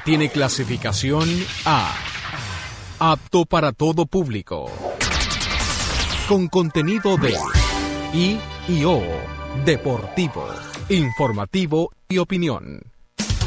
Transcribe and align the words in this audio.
tiene 0.00 0.28
clasificación 0.28 1.28
A, 1.64 1.94
apto 2.98 3.44
para 3.44 3.72
todo 3.72 4.06
público, 4.06 4.70
con 6.28 6.48
contenido 6.48 7.16
de 7.16 7.34
I 8.14 8.38
y 8.68 8.84
O, 8.84 9.02
deportivo, 9.64 10.46
informativo 10.88 11.90
y 12.08 12.18
opinión. 12.18 12.91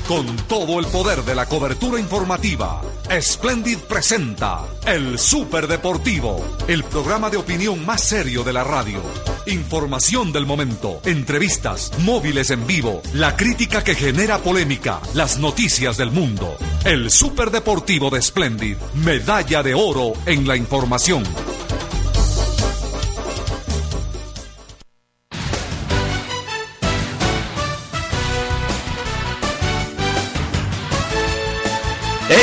Con 0.07 0.35
todo 0.47 0.79
el 0.79 0.85
poder 0.85 1.23
de 1.23 1.33
la 1.33 1.47
cobertura 1.47 1.99
informativa, 1.99 2.79
Splendid 3.19 3.79
presenta 3.79 4.63
El 4.85 5.17
Super 5.17 5.67
Deportivo, 5.67 6.45
el 6.67 6.83
programa 6.83 7.31
de 7.31 7.37
opinión 7.37 7.83
más 7.83 8.01
serio 8.01 8.43
de 8.43 8.53
la 8.53 8.63
radio. 8.63 9.01
Información 9.47 10.31
del 10.31 10.45
momento, 10.45 11.01
entrevistas, 11.05 11.91
móviles 12.01 12.51
en 12.51 12.67
vivo, 12.67 13.01
la 13.15 13.35
crítica 13.35 13.83
que 13.83 13.95
genera 13.95 14.37
polémica, 14.37 14.99
las 15.15 15.39
noticias 15.39 15.97
del 15.97 16.11
mundo. 16.11 16.55
El 16.83 17.09
Super 17.09 17.49
Deportivo 17.49 18.11
de 18.11 18.21
Splendid, 18.21 18.77
medalla 18.93 19.63
de 19.63 19.73
oro 19.73 20.13
en 20.27 20.47
la 20.47 20.55
información. 20.55 21.23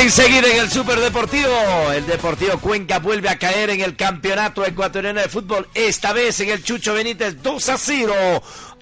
Enseguida 0.01 0.47
en 0.51 0.57
el 0.59 0.69
Super 0.69 0.99
Deportivo, 0.99 1.91
el 1.95 2.05
Deportivo 2.05 2.57
Cuenca 2.59 2.99
vuelve 2.99 3.29
a 3.29 3.37
caer 3.37 3.69
en 3.69 3.81
el 3.81 3.95
Campeonato 3.95 4.65
Ecuatoriano 4.65 5.21
de 5.21 5.29
Fútbol, 5.29 5.67
esta 5.73 6.13
vez 6.13 6.39
en 6.39 6.49
el 6.49 6.63
Chucho 6.63 6.93
Benítez 6.93 7.41
2 7.41 7.69
a 7.69 7.77
0 7.77 8.13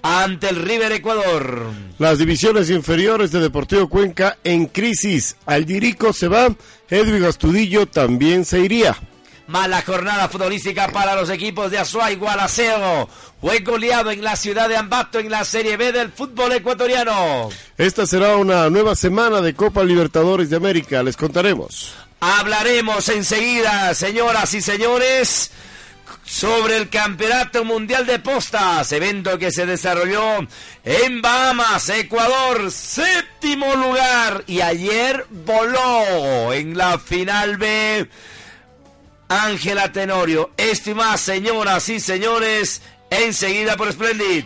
ante 0.02 0.48
el 0.48 0.56
River 0.56 0.92
Ecuador. 0.92 1.66
Las 1.98 2.18
divisiones 2.18 2.70
inferiores 2.70 3.30
de 3.30 3.40
Deportivo 3.40 3.88
Cuenca 3.88 4.38
en 4.42 4.66
crisis. 4.66 5.36
Aldirico 5.46 6.12
se 6.12 6.28
va, 6.28 6.54
Edwin 6.88 7.24
Astudillo 7.24 7.86
también 7.86 8.44
se 8.44 8.60
iría. 8.60 8.96
Mala 9.52 9.82
jornada 9.82 10.30
futbolística 10.30 10.88
para 10.88 11.14
los 11.14 11.28
equipos 11.28 11.70
de 11.70 11.78
Azuay, 11.78 12.16
Gualaceo. 12.16 13.06
Fue 13.38 13.58
goleado 13.58 14.10
en 14.10 14.24
la 14.24 14.34
ciudad 14.34 14.66
de 14.66 14.78
Ambato 14.78 15.18
en 15.18 15.30
la 15.30 15.44
Serie 15.44 15.76
B 15.76 15.92
del 15.92 16.10
fútbol 16.10 16.52
ecuatoriano. 16.52 17.50
Esta 17.76 18.06
será 18.06 18.36
una 18.36 18.70
nueva 18.70 18.96
semana 18.96 19.42
de 19.42 19.52
Copa 19.52 19.84
Libertadores 19.84 20.48
de 20.48 20.56
América, 20.56 21.02
les 21.02 21.18
contaremos. 21.18 21.92
Hablaremos 22.20 23.06
enseguida, 23.10 23.92
señoras 23.92 24.54
y 24.54 24.62
señores, 24.62 25.50
sobre 26.24 26.78
el 26.78 26.88
Campeonato 26.88 27.62
Mundial 27.62 28.06
de 28.06 28.20
Postas, 28.20 28.90
evento 28.92 29.38
que 29.38 29.52
se 29.52 29.66
desarrolló 29.66 30.46
en 30.82 31.20
Bahamas, 31.20 31.90
Ecuador, 31.90 32.70
séptimo 32.70 33.74
lugar. 33.74 34.44
Y 34.46 34.62
ayer 34.62 35.26
voló 35.28 36.54
en 36.54 36.74
la 36.74 36.98
final 36.98 37.58
B 37.58 38.08
Ángela 39.32 39.92
Tenorio. 39.92 40.50
Esto 40.56 40.90
señoras 41.20 41.88
y 41.88 42.00
señores, 42.00 42.82
enseguida 43.10 43.76
por 43.76 43.90
Splendid. 43.92 44.44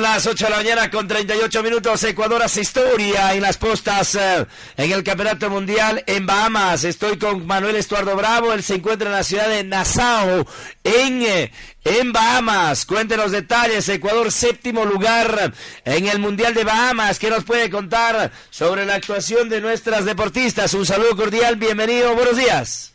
Son 0.00 0.10
las 0.10 0.26
8 0.26 0.46
de 0.46 0.50
la 0.50 0.56
mañana 0.56 0.90
con 0.90 1.06
38 1.06 1.62
minutos. 1.62 2.02
Ecuador 2.04 2.42
hace 2.42 2.62
historia 2.62 3.34
en 3.34 3.42
las 3.42 3.58
postas 3.58 4.14
eh, 4.14 4.46
en 4.78 4.92
el 4.92 5.04
Campeonato 5.04 5.50
Mundial 5.50 6.02
en 6.06 6.24
Bahamas. 6.24 6.84
Estoy 6.84 7.18
con 7.18 7.46
Manuel 7.46 7.76
Estuardo 7.76 8.16
Bravo. 8.16 8.54
Él 8.54 8.62
se 8.62 8.76
encuentra 8.76 9.10
en 9.10 9.16
la 9.16 9.22
ciudad 9.22 9.50
de 9.50 9.62
Nassau, 9.62 10.46
en, 10.84 11.20
eh, 11.20 11.52
en 11.84 12.12
Bahamas. 12.12 12.86
Cuéntenos 12.86 13.30
detalles. 13.30 13.86
Ecuador 13.90 14.32
séptimo 14.32 14.86
lugar 14.86 15.52
en 15.84 16.06
el 16.06 16.18
Mundial 16.18 16.54
de 16.54 16.64
Bahamas. 16.64 17.18
¿Qué 17.18 17.28
nos 17.28 17.44
puede 17.44 17.68
contar 17.68 18.32
sobre 18.48 18.86
la 18.86 18.94
actuación 18.94 19.50
de 19.50 19.60
nuestras 19.60 20.06
deportistas? 20.06 20.72
Un 20.72 20.86
saludo 20.86 21.14
cordial. 21.14 21.56
Bienvenido. 21.56 22.14
Buenos 22.14 22.38
días. 22.38 22.94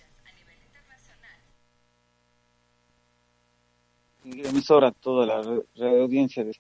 emisora, 4.24 4.92
toda 4.92 5.28
la 5.76 5.88
audiencia 5.88 6.44
de 6.44 6.54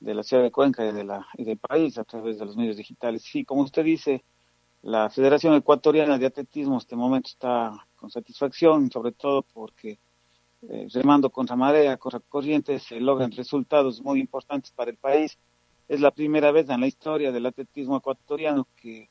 de 0.00 0.14
la 0.14 0.22
ciudad 0.22 0.42
de 0.42 0.50
Cuenca 0.50 0.84
y, 0.86 0.92
de 0.92 1.04
la, 1.04 1.26
y 1.34 1.44
del 1.44 1.58
país 1.58 1.98
a 1.98 2.04
través 2.04 2.38
de 2.38 2.44
los 2.44 2.56
medios 2.56 2.76
digitales. 2.76 3.22
Sí, 3.22 3.44
como 3.44 3.62
usted 3.62 3.84
dice, 3.84 4.24
la 4.82 5.10
Federación 5.10 5.54
Ecuatoriana 5.54 6.18
de 6.18 6.26
Atletismo 6.26 6.74
en 6.74 6.78
este 6.78 6.96
momento 6.96 7.28
está 7.28 7.86
con 7.96 8.10
satisfacción, 8.10 8.90
sobre 8.90 9.12
todo 9.12 9.42
porque 9.42 9.98
eh, 10.68 10.86
remando 10.92 11.30
contra 11.30 11.56
marea, 11.56 11.96
contra 11.96 12.20
corrientes, 12.20 12.82
se 12.82 13.00
logran 13.00 13.32
resultados 13.32 14.00
muy 14.00 14.20
importantes 14.20 14.70
para 14.72 14.90
el 14.90 14.96
país. 14.96 15.38
Es 15.88 16.00
la 16.00 16.10
primera 16.10 16.50
vez 16.50 16.68
en 16.68 16.80
la 16.80 16.86
historia 16.86 17.32
del 17.32 17.46
atletismo 17.46 17.96
ecuatoriano 17.96 18.66
que 18.76 19.08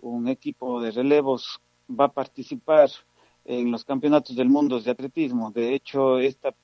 un 0.00 0.28
equipo 0.28 0.80
de 0.80 0.90
relevos 0.90 1.60
va 1.88 2.06
a 2.06 2.12
participar 2.12 2.90
en 3.44 3.70
los 3.70 3.84
campeonatos 3.84 4.34
del 4.34 4.48
mundo 4.48 4.80
de 4.80 4.90
atletismo. 4.90 5.50
De 5.50 5.74
hecho, 5.74 6.18
esta 6.18 6.54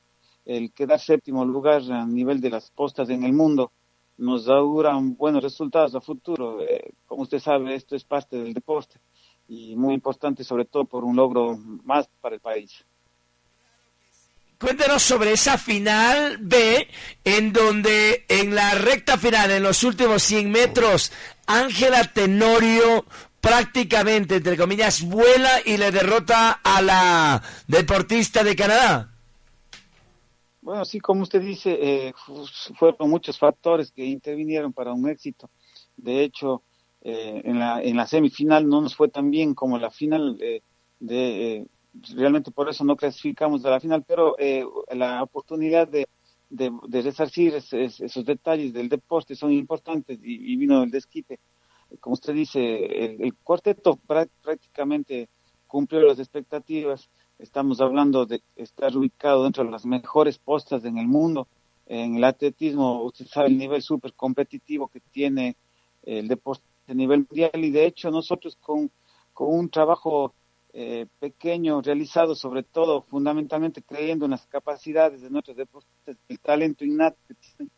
el 0.45 0.73
quedar 0.73 1.01
séptimo 1.01 1.45
lugar 1.45 1.83
a 1.91 2.05
nivel 2.07 2.41
de 2.41 2.51
las 2.51 2.71
postas 2.71 3.09
en 3.11 3.25
el 3.25 3.33
mundo 3.33 3.73
nos 4.19 4.49
auguran 4.49 5.17
buenos 5.17 5.43
resultados 5.43 5.95
a 5.95 6.01
futuro. 6.01 6.63
Eh, 6.63 6.93
como 7.07 7.23
usted 7.23 7.39
sabe, 7.39 7.75
esto 7.75 7.97
es 7.97 8.05
parte 8.05 8.37
del 8.37 8.55
deporte 8.55 9.01
y 9.49 9.77
muy 9.77 9.95
importante 9.95 10.45
sobre 10.45 10.65
todo 10.65 10.85
por 10.85 11.05
un 11.05 11.17
logro 11.17 11.57
más 11.85 12.09
para 12.21 12.35
el 12.35 12.41
país. 12.41 12.85
Cuéntenos 14.59 15.03
sobre 15.03 15.33
esa 15.33 15.59
final 15.59 16.39
B, 16.41 16.87
en 17.25 17.53
donde 17.53 18.25
en 18.29 18.55
la 18.55 18.75
recta 18.77 19.19
final, 19.19 19.51
en 19.51 19.65
los 19.65 19.83
últimos 19.83 20.23
100 20.23 20.51
metros, 20.51 21.11
Ángela 21.47 22.05
Tenorio 22.05 23.05
prácticamente, 23.41 24.37
entre 24.37 24.57
comillas, 24.57 25.03
vuela 25.03 25.51
y 25.65 25.77
le 25.77 25.91
derrota 25.91 26.61
a 26.63 26.81
la 26.81 27.43
deportista 27.67 28.45
de 28.45 28.55
Canadá. 28.55 29.12
Bueno, 30.63 30.85
sí, 30.85 31.01
como 31.01 31.23
usted 31.23 31.41
dice, 31.41 31.77
eh, 31.81 32.15
fueron 32.79 33.11
muchos 33.11 33.37
factores 33.37 33.91
que 33.91 34.05
intervinieron 34.05 34.73
para 34.73 34.93
un 34.93 35.09
éxito. 35.09 35.51
De 35.97 36.23
hecho, 36.23 36.63
eh, 37.01 37.43
en, 37.45 37.59
la, 37.59 37.83
en 37.83 37.97
la 37.97 38.07
semifinal 38.07 38.69
no 38.69 38.81
nos 38.81 38.95
fue 38.95 39.09
tan 39.09 39.29
bien 39.33 39.55
como 39.55 39.77
la 39.79 39.91
final 39.91 40.39
eh, 40.41 40.63
de... 41.01 41.67
realmente 42.15 42.53
por 42.53 42.69
eso 42.69 42.85
no 42.85 42.95
clasificamos 42.97 43.65
a 43.65 43.71
la 43.71 43.81
final, 43.81 44.05
pero 44.07 44.37
la 44.93 45.25
oportunidad 45.25 45.89
de, 45.89 46.07
de, 46.49 47.03
resarcir 47.03 47.55
esos 47.57 48.25
detalles 48.25 48.73
del 48.73 48.89
deporte 48.89 49.35
son 49.35 49.51
importantes 49.51 50.21
y, 50.23 50.57
vino 50.57 50.85
el 50.85 50.93
desquite. 50.93 51.41
Como 51.99 52.15
usted 52.15 52.35
dice, 52.35 52.61
el, 53.05 53.21
el 53.21 53.35
cuarteto 53.35 53.99
prácticamente 54.41 55.29
cumplió 55.67 56.03
las 56.03 56.21
expectativas 56.21 57.11
Estamos 57.43 57.81
hablando 57.81 58.25
de 58.25 58.41
estar 58.55 58.97
ubicado 58.97 59.43
dentro 59.43 59.65
de 59.65 59.71
las 59.73 59.85
mejores 59.85 60.39
postas 60.39 60.85
en 60.85 60.97
el 60.97 61.09
mundo. 61.09 61.49
En 61.87 62.15
el 62.15 62.23
atletismo, 62.23 63.03
usted 63.03 63.27
sabe 63.27 63.49
el 63.49 63.59
nivel 63.59 63.83
súper 63.83 64.13
competitivo 64.13 64.87
que 64.87 65.01
tiene 65.01 65.57
el 66.05 66.29
deporte 66.29 66.63
a 66.87 66.95
nivel 66.95 67.27
mundial 67.29 67.51
y 67.57 67.73
de 67.73 67.85
hecho 67.85 68.13
nosotros 68.13 68.57
con, 68.61 68.93
con 69.33 69.53
un 69.53 69.69
trabajo 69.69 70.33
eh, 70.73 71.07
pequeño 71.19 71.83
realizado 71.83 72.37
sobre 72.37 72.63
todo 72.63 73.03
fundamentalmente 73.03 73.83
creyendo 73.83 74.27
en 74.27 74.31
las 74.31 74.47
capacidades 74.47 75.21
de 75.21 75.29
nuestros 75.29 75.57
deportistas, 75.57 76.17
el 76.29 76.39
talento 76.39 76.85
innato 76.85 77.19
que 77.27 77.35
tienen, 77.35 77.73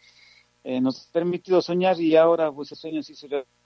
eh, 0.63 0.81
nos 0.81 1.09
ha 1.09 1.13
permitido 1.13 1.63
soñar 1.63 1.99
y 1.99 2.17
ahora 2.17 2.53
pues 2.53 2.71
ese 2.71 2.83
sueño 2.83 3.03
sí 3.03 3.15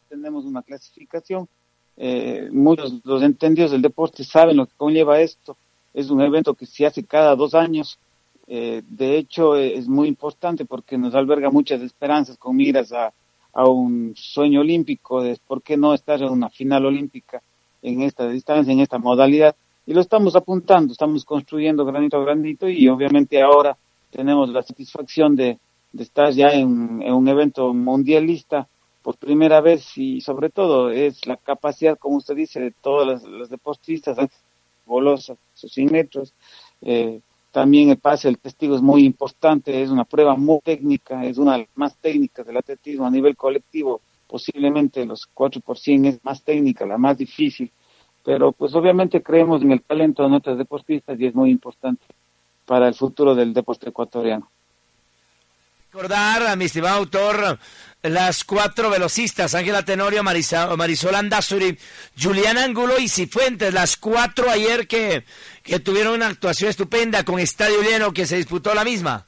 tenemos 0.08 0.44
una 0.44 0.62
clasificación. 0.62 1.48
Eh, 1.97 2.48
muchos 2.53 3.00
los 3.04 3.20
entendidos 3.20 3.72
del 3.72 3.82
deporte 3.82 4.23
saben 4.23 4.56
lo 4.56 4.67
que 4.67 4.76
conlleva 4.76 5.20
esto 5.20 5.56
es 5.99 6.11
un 6.11 6.21
evento 6.21 6.55
que 6.55 6.65
se 6.65 6.87
hace 6.87 7.03
cada 7.03 7.35
dos 7.35 7.55
años. 7.55 7.99
Eh, 8.47 8.83
de 8.89 9.19
hecho, 9.19 9.56
es 9.56 9.89
muy 9.89 10.06
importante 10.06 10.65
porque 10.65 10.97
nos 10.97 11.12
alberga 11.15 11.50
muchas 11.50 11.83
esperanzas 11.83 12.39
con 12.39 12.56
miras 12.56 12.93
a, 12.93 13.12
un 13.55 14.12
sueño 14.15 14.61
olímpico 14.61 15.21
de 15.21 15.37
por 15.45 15.62
qué 15.62 15.77
no 15.77 15.93
estar 15.93 16.23
en 16.23 16.29
una 16.29 16.49
final 16.49 16.87
olímpica 16.87 17.43
en 17.83 18.03
esta 18.03 18.29
distancia, 18.29 18.73
en 18.73 18.79
esta 18.79 18.99
modalidad. 18.99 19.56
Y 19.85 19.95
lo 19.95 20.00
estamos 20.00 20.37
apuntando, 20.37 20.93
estamos 20.93 21.25
construyendo 21.25 21.85
granito 21.85 22.19
a 22.19 22.25
granito 22.25 22.69
y 22.69 22.89
obviamente 22.89 23.43
ahora 23.43 23.77
tenemos 24.12 24.50
la 24.50 24.62
satisfacción 24.62 25.35
de, 25.35 25.59
estar 25.99 26.31
ya 26.31 26.50
en, 26.53 27.03
un 27.03 27.27
evento 27.29 27.75
mundialista 27.75 28.69
por 29.03 29.17
primera 29.17 29.61
vez 29.61 29.99
y 29.99 30.21
sobre 30.21 30.50
todo 30.50 30.91
es 30.91 31.27
la 31.27 31.37
capacidad, 31.37 31.99
como 31.99 32.19
usted 32.19 32.37
dice, 32.37 32.61
de 32.61 32.71
todos 32.71 33.25
los 33.25 33.50
deportistas 33.50 34.19
Bolosa, 34.88 35.37
sus 35.55 35.73
100 35.73 35.93
metros. 35.93 36.35
Eh, 36.82 37.20
también 37.52 37.90
el 37.90 37.99
pase 37.99 38.29
del 38.29 38.38
testigo 38.38 38.75
es 38.75 38.82
muy 38.82 39.05
importante, 39.05 39.82
es 39.82 39.90
una 39.90 40.05
prueba 40.05 40.37
muy 40.37 40.61
técnica, 40.61 41.25
es 41.25 41.38
una 41.38 41.52
de 41.52 41.58
las 41.61 41.69
más 41.76 41.96
técnicas 41.96 42.46
del 42.46 42.56
atletismo 42.56 43.06
a 43.06 43.11
nivel 43.11 43.37
colectivo. 43.37 44.00
Posiblemente 44.26 45.06
los 45.06 45.26
4 45.26 45.61
por 45.61 45.79
100 45.79 46.05
es 46.06 46.25
más 46.25 46.43
técnica, 46.43 46.85
la 46.87 46.99
más 46.99 47.17
difícil. 47.17 47.70
pero 48.25 48.52
pues 48.52 48.75
obviamente 48.75 49.23
creemos 49.23 49.62
en 49.62 49.73
el 49.73 49.81
talento 49.82 50.23
de 50.23 50.29
nuestros 50.29 50.58
deportistas 50.58 51.19
y 51.19 51.26
es 51.26 51.35
muy 51.35 51.50
importante 51.50 52.05
para 52.67 52.88
el 52.88 52.94
futuro 52.94 53.35
del 53.35 53.55
deporte 53.55 53.88
ecuatoriano. 53.88 54.50
Recordar 55.90 56.43
a 56.43 56.55
mi 56.55 56.67
estimado 56.67 56.99
autor 56.99 57.58
las 58.02 58.44
cuatro 58.44 58.90
velocistas, 58.90 59.55
Ángela 59.55 59.82
Tenorio, 59.82 60.23
Marisol 60.23 61.14
Andazuri, 61.14 61.79
Julián 62.14 62.58
Angulo 62.58 62.99
y 62.99 63.08
Cifuentes, 63.08 63.73
las 63.73 63.96
cuatro 63.96 64.50
ayer 64.50 64.87
que, 64.87 65.25
que 65.62 65.81
tuvieron 65.81 66.12
una 66.12 66.26
actuación 66.26 66.69
estupenda 66.69 67.25
con 67.25 67.38
Estadio 67.38 67.81
lleno 67.81 68.12
que 68.12 68.26
se 68.26 68.37
disputó 68.37 68.75
la 68.75 68.85
misma. 68.85 69.26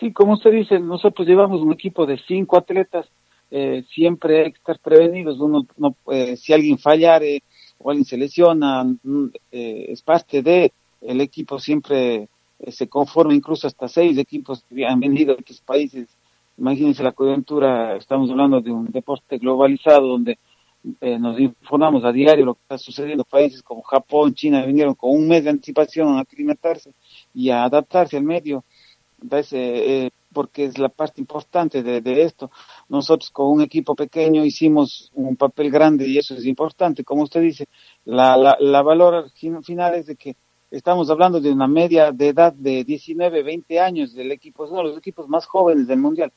Sí, 0.00 0.12
como 0.12 0.32
usted 0.32 0.50
dice, 0.50 0.80
nosotros 0.80 1.28
llevamos 1.28 1.60
un 1.60 1.72
equipo 1.72 2.04
de 2.04 2.18
cinco 2.26 2.58
atletas, 2.58 3.06
eh, 3.52 3.84
siempre 3.94 4.46
hay 4.46 4.52
que 4.52 4.58
estar 4.58 4.80
prevenidos, 4.80 5.38
uno 5.38 5.64
no, 5.76 5.94
eh, 6.10 6.36
si 6.36 6.52
alguien 6.52 6.76
fallare 6.76 7.44
o 7.78 7.90
alguien 7.90 8.04
se 8.04 8.16
lesiona, 8.16 8.82
mm, 8.82 9.26
eh, 9.52 9.86
es 9.90 10.02
parte 10.02 10.42
de 10.42 10.72
el 11.02 11.20
equipo 11.20 11.60
siempre 11.60 12.14
eh, 12.14 12.28
se 12.66 12.88
conforma 12.88 13.34
incluso 13.34 13.66
hasta 13.66 13.88
seis 13.88 14.18
equipos 14.18 14.64
que 14.68 14.84
han 14.86 15.00
venido 15.00 15.34
de 15.34 15.40
otros 15.40 15.60
países. 15.60 16.08
Imagínense 16.56 17.02
la 17.02 17.12
coyuntura, 17.12 17.96
estamos 17.96 18.30
hablando 18.30 18.60
de 18.60 18.72
un 18.72 18.86
deporte 18.90 19.38
globalizado 19.38 20.08
donde 20.08 20.38
eh, 21.00 21.18
nos 21.18 21.38
informamos 21.38 22.04
a 22.04 22.12
diario 22.12 22.44
lo 22.44 22.54
que 22.54 22.62
está 22.62 22.78
sucediendo. 22.78 23.24
Países 23.24 23.62
como 23.62 23.82
Japón, 23.82 24.34
China 24.34 24.64
vinieron 24.66 24.94
con 24.94 25.10
un 25.10 25.28
mes 25.28 25.44
de 25.44 25.50
anticipación 25.50 26.16
a 26.16 26.20
aclimatarse 26.20 26.92
y 27.32 27.50
a 27.50 27.64
adaptarse 27.64 28.16
al 28.16 28.24
medio. 28.24 28.64
Entonces, 29.20 29.52
eh, 29.52 30.10
porque 30.32 30.64
es 30.64 30.78
la 30.78 30.88
parte 30.88 31.20
importante 31.20 31.82
de, 31.82 32.00
de, 32.00 32.22
esto. 32.22 32.50
Nosotros 32.88 33.30
con 33.30 33.48
un 33.48 33.62
equipo 33.62 33.94
pequeño 33.94 34.44
hicimos 34.44 35.10
un 35.14 35.36
papel 35.36 35.70
grande 35.70 36.06
y 36.06 36.18
eso 36.18 36.34
es 36.34 36.44
importante. 36.44 37.04
Como 37.04 37.22
usted 37.22 37.40
dice, 37.40 37.66
la, 38.04 38.36
la, 38.36 38.56
la 38.60 38.82
valor 38.82 39.30
final 39.62 39.94
es 39.94 40.06
de 40.06 40.16
que 40.16 40.36
Estamos 40.70 41.08
hablando 41.08 41.40
de 41.40 41.50
una 41.50 41.66
media 41.66 42.12
de 42.12 42.28
edad 42.28 42.52
de 42.52 42.84
19, 42.84 43.42
20 43.42 43.80
años 43.80 44.12
del 44.12 44.30
equipo, 44.32 44.66
son 44.66 44.84
los 44.84 44.98
equipos 44.98 45.26
más 45.26 45.46
jóvenes 45.46 45.86
del 45.86 45.98
Mundial. 45.98 46.30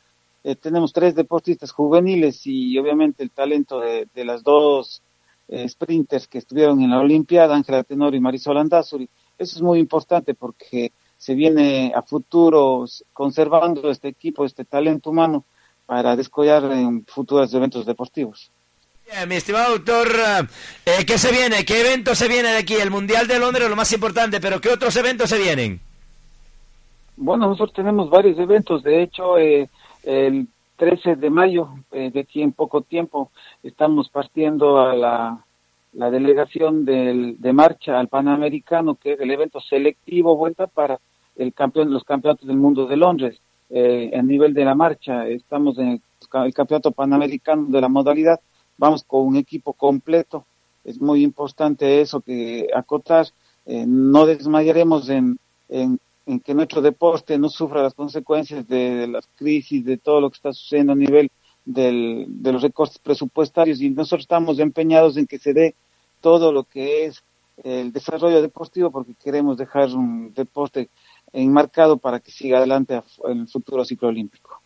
Eh, 0.45 0.55
tenemos 0.55 0.93
tres 0.93 1.15
deportistas 1.15 1.71
juveniles 1.71 2.47
y 2.47 2.77
obviamente 2.77 3.23
el 3.23 3.31
talento 3.31 3.81
de, 3.81 4.07
de 4.13 4.23
las 4.23 4.41
dos 4.41 5.01
eh, 5.49 5.67
sprinters 5.67 6.29
que 6.29 6.37
estuvieron 6.37 6.81
en 6.81 6.91
la 6.91 7.01
Olimpiada, 7.01 7.53
Ángela 7.53 7.83
Tenor 7.83 8.15
y 8.15 8.21
Marisol 8.21 8.57
Andazuri. 8.57 9.09
Eso 9.37 9.57
es 9.57 9.61
muy 9.61 9.79
importante 9.79 10.33
porque 10.33 10.93
se 11.17 11.35
viene 11.35 11.91
a 11.93 12.01
futuro 12.01 12.85
conservando 13.11 13.91
este 13.91 14.07
equipo, 14.07 14.45
este 14.45 14.63
talento 14.63 15.09
humano 15.09 15.43
para 15.85 16.15
descollar 16.15 16.71
en 16.71 17.05
futuros 17.05 17.53
eventos 17.53 17.85
deportivos 17.85 18.49
mi 19.27 19.35
estimado 19.35 19.73
doctor, 19.73 20.07
eh, 20.85 21.05
¿qué 21.05 21.17
se 21.17 21.31
viene? 21.31 21.65
¿Qué 21.65 21.81
evento 21.81 22.15
se 22.15 22.27
viene 22.27 22.49
de 22.49 22.57
aquí? 22.59 22.75
El 22.75 22.91
Mundial 22.91 23.27
de 23.27 23.39
Londres 23.39 23.65
es 23.65 23.69
lo 23.69 23.75
más 23.75 23.91
importante, 23.93 24.39
pero 24.39 24.61
¿qué 24.61 24.69
otros 24.69 24.95
eventos 24.95 25.29
se 25.29 25.37
vienen? 25.37 25.79
Bueno, 27.17 27.47
nosotros 27.47 27.73
tenemos 27.73 28.09
varios 28.09 28.39
eventos. 28.39 28.83
De 28.83 29.03
hecho, 29.03 29.37
eh, 29.37 29.69
el 30.03 30.47
13 30.77 31.17
de 31.17 31.29
mayo, 31.29 31.69
eh, 31.91 32.09
de 32.11 32.21
aquí 32.21 32.41
en 32.41 32.53
poco 32.53 32.81
tiempo, 32.81 33.31
estamos 33.63 34.09
partiendo 34.09 34.79
a 34.79 34.95
la, 34.95 36.09
delegación 36.09 36.85
del, 36.85 37.35
de 37.39 37.53
marcha 37.53 37.99
al 37.99 38.07
Panamericano, 38.07 38.95
que 38.95 39.13
es 39.13 39.19
el 39.19 39.29
evento 39.29 39.59
selectivo 39.59 40.37
vuelta 40.37 40.67
para 40.67 40.99
el 41.35 41.53
campeón, 41.53 41.91
los 41.91 42.05
campeonatos 42.05 42.47
del 42.47 42.57
mundo 42.57 42.87
de 42.87 42.95
Londres. 42.95 43.39
Eh, 43.69 44.11
a 44.17 44.21
nivel 44.21 44.53
de 44.53 44.65
la 44.65 44.73
marcha, 44.73 45.27
estamos 45.27 45.77
en 45.77 46.01
el 46.33 46.53
campeonato 46.53 46.91
panamericano 46.91 47.67
de 47.67 47.81
la 47.81 47.87
modalidad 47.87 48.39
vamos 48.77 49.03
con 49.03 49.25
un 49.25 49.35
equipo 49.35 49.73
completo. 49.73 50.45
Es 50.83 50.99
muy 50.99 51.23
importante 51.23 52.01
eso 52.01 52.21
que 52.21 52.67
acotar. 52.73 53.27
Eh, 53.65 53.85
no 53.87 54.25
desmayaremos 54.25 55.09
en, 55.09 55.37
en, 55.69 55.99
que 56.43 56.53
nuestro 56.53 56.81
deporte 56.81 57.37
no 57.37 57.49
sufra 57.49 57.83
las 57.83 57.93
consecuencias 57.93 58.67
de, 58.67 58.95
de, 58.95 59.07
las 59.07 59.27
crisis, 59.35 59.83
de 59.85 59.97
todo 59.97 60.21
lo 60.21 60.29
que 60.29 60.35
está 60.37 60.53
sucediendo 60.53 60.93
a 60.93 60.95
nivel 60.95 61.29
del, 61.65 62.25
de 62.27 62.51
los 62.51 62.61
recortes 62.61 62.97
presupuestarios 62.99 63.81
y 63.81 63.89
nosotros 63.89 64.23
estamos 64.23 64.59
empeñados 64.59 65.17
en 65.17 65.27
que 65.27 65.37
se 65.37 65.53
dé 65.53 65.75
todo 66.21 66.51
lo 66.51 66.63
que 66.63 67.05
es 67.05 67.23
el 67.63 67.91
desarrollo 67.91 68.41
deportivo 68.41 68.89
porque 68.89 69.13
queremos 69.13 69.57
dejar 69.57 69.89
un 69.93 70.33
deporte 70.33 70.89
enmarcado 71.33 71.97
para 71.97 72.19
que 72.19 72.31
siga 72.31 72.57
adelante 72.57 73.01
en 73.25 73.41
el 73.41 73.47
futuro 73.47 73.85
ciclo 73.85 74.07
olímpico 74.07 74.60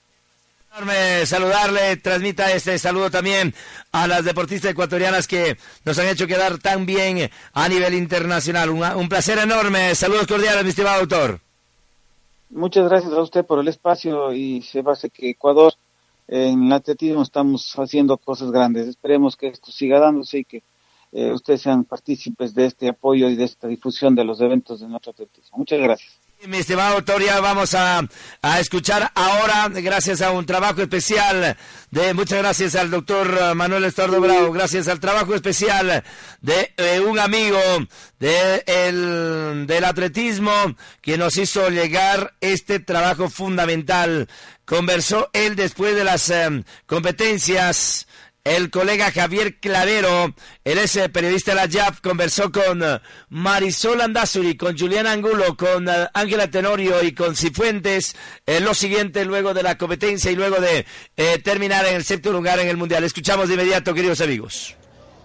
saludarle, 1.25 1.97
transmita 1.97 2.51
este 2.51 2.77
saludo 2.77 3.09
también 3.09 3.53
a 3.91 4.07
las 4.07 4.25
deportistas 4.25 4.71
ecuatorianas 4.71 5.27
que 5.27 5.57
nos 5.85 5.97
han 5.99 6.07
hecho 6.07 6.27
quedar 6.27 6.57
tan 6.57 6.85
bien 6.85 7.29
a 7.53 7.69
nivel 7.69 7.93
internacional. 7.93 8.69
Un, 8.69 8.83
un 8.83 9.09
placer 9.09 9.37
enorme. 9.39 9.95
Saludos 9.95 10.27
cordiales, 10.27 10.63
mi 10.63 10.69
estimado 10.69 10.99
autor. 10.99 11.39
Muchas 12.49 12.89
gracias 12.89 13.13
a 13.13 13.21
usted 13.21 13.45
por 13.45 13.59
el 13.59 13.67
espacio 13.67 14.33
y 14.33 14.61
se 14.61 14.81
base 14.81 15.09
que 15.09 15.29
Ecuador 15.29 15.73
en 16.27 16.65
el 16.65 16.73
atletismo 16.73 17.21
estamos 17.21 17.73
haciendo 17.77 18.17
cosas 18.17 18.51
grandes. 18.51 18.87
Esperemos 18.87 19.35
que 19.37 19.47
esto 19.47 19.71
siga 19.71 19.99
dándose 19.99 20.39
y 20.39 20.45
que 20.45 20.63
eh, 21.11 21.31
ustedes 21.31 21.61
sean 21.61 21.85
partícipes 21.85 22.53
de 22.53 22.65
este 22.65 22.89
apoyo 22.89 23.29
y 23.29 23.35
de 23.35 23.45
esta 23.45 23.67
difusión 23.67 24.15
de 24.15 24.25
los 24.25 24.41
eventos 24.41 24.81
de 24.81 24.87
nuestro 24.87 25.11
atletismo. 25.11 25.57
Muchas 25.57 25.79
gracias. 25.79 26.24
Mi 26.47 26.57
estimado 26.57 27.03
Toria, 27.03 27.39
vamos 27.39 27.73
a, 27.73 28.07
a, 28.41 28.59
escuchar 28.59 29.11
ahora, 29.15 29.67
gracias 29.69 30.21
a 30.21 30.31
un 30.31 30.45
trabajo 30.45 30.81
especial 30.81 31.57
de, 31.89 32.13
muchas 32.13 32.39
gracias 32.39 32.75
al 32.75 32.91
doctor 32.91 33.55
Manuel 33.55 33.85
Estordo 33.85 34.21
Bravo, 34.21 34.51
gracias 34.51 34.87
al 34.87 34.99
trabajo 34.99 35.33
especial 35.33 36.03
de 36.41 36.73
eh, 36.77 36.99
un 36.99 37.17
amigo 37.19 37.59
de 38.19 38.63
el, 38.67 39.65
del 39.65 39.85
atletismo 39.85 40.51
que 41.01 41.17
nos 41.17 41.37
hizo 41.37 41.69
llegar 41.69 42.33
este 42.41 42.79
trabajo 42.79 43.29
fundamental. 43.29 44.27
Conversó 44.65 45.29
él 45.33 45.55
después 45.55 45.95
de 45.95 46.03
las 46.03 46.29
eh, 46.29 46.63
competencias 46.85 48.07
el 48.45 48.69
colega 48.69 49.11
Javier 49.11 49.59
Clavero, 49.59 50.33
el 50.63 50.77
ese 50.77 51.09
periodista 51.09 51.53
de 51.53 51.55
la 51.55 51.67
JAP, 51.67 51.99
conversó 51.99 52.51
con 52.51 52.81
eh, 52.83 53.01
Marisol 53.29 53.99
Andazuri, 53.99 54.55
con 54.55 54.77
Julián 54.77 55.07
Angulo, 55.07 55.57
con 55.57 55.89
eh, 55.89 56.07
Ángela 56.13 56.49
Tenorio 56.49 57.03
y 57.03 57.13
con 57.13 57.35
Cifuentes. 57.35 58.15
Eh, 58.45 58.59
lo 58.59 58.75
siguiente 58.75 59.25
luego 59.25 59.55
de 59.55 59.63
la 59.63 59.77
competencia 59.77 60.31
y 60.31 60.35
luego 60.35 60.57
de 60.57 60.85
eh, 61.17 61.39
terminar 61.39 61.87
en 61.87 61.95
el 61.95 62.05
séptimo 62.05 62.35
lugar 62.35 62.59
en 62.59 62.67
el 62.67 62.77
Mundial. 62.77 63.03
Escuchamos 63.03 63.47
de 63.47 63.55
inmediato, 63.55 63.95
queridos 63.95 64.21
amigos. 64.21 64.75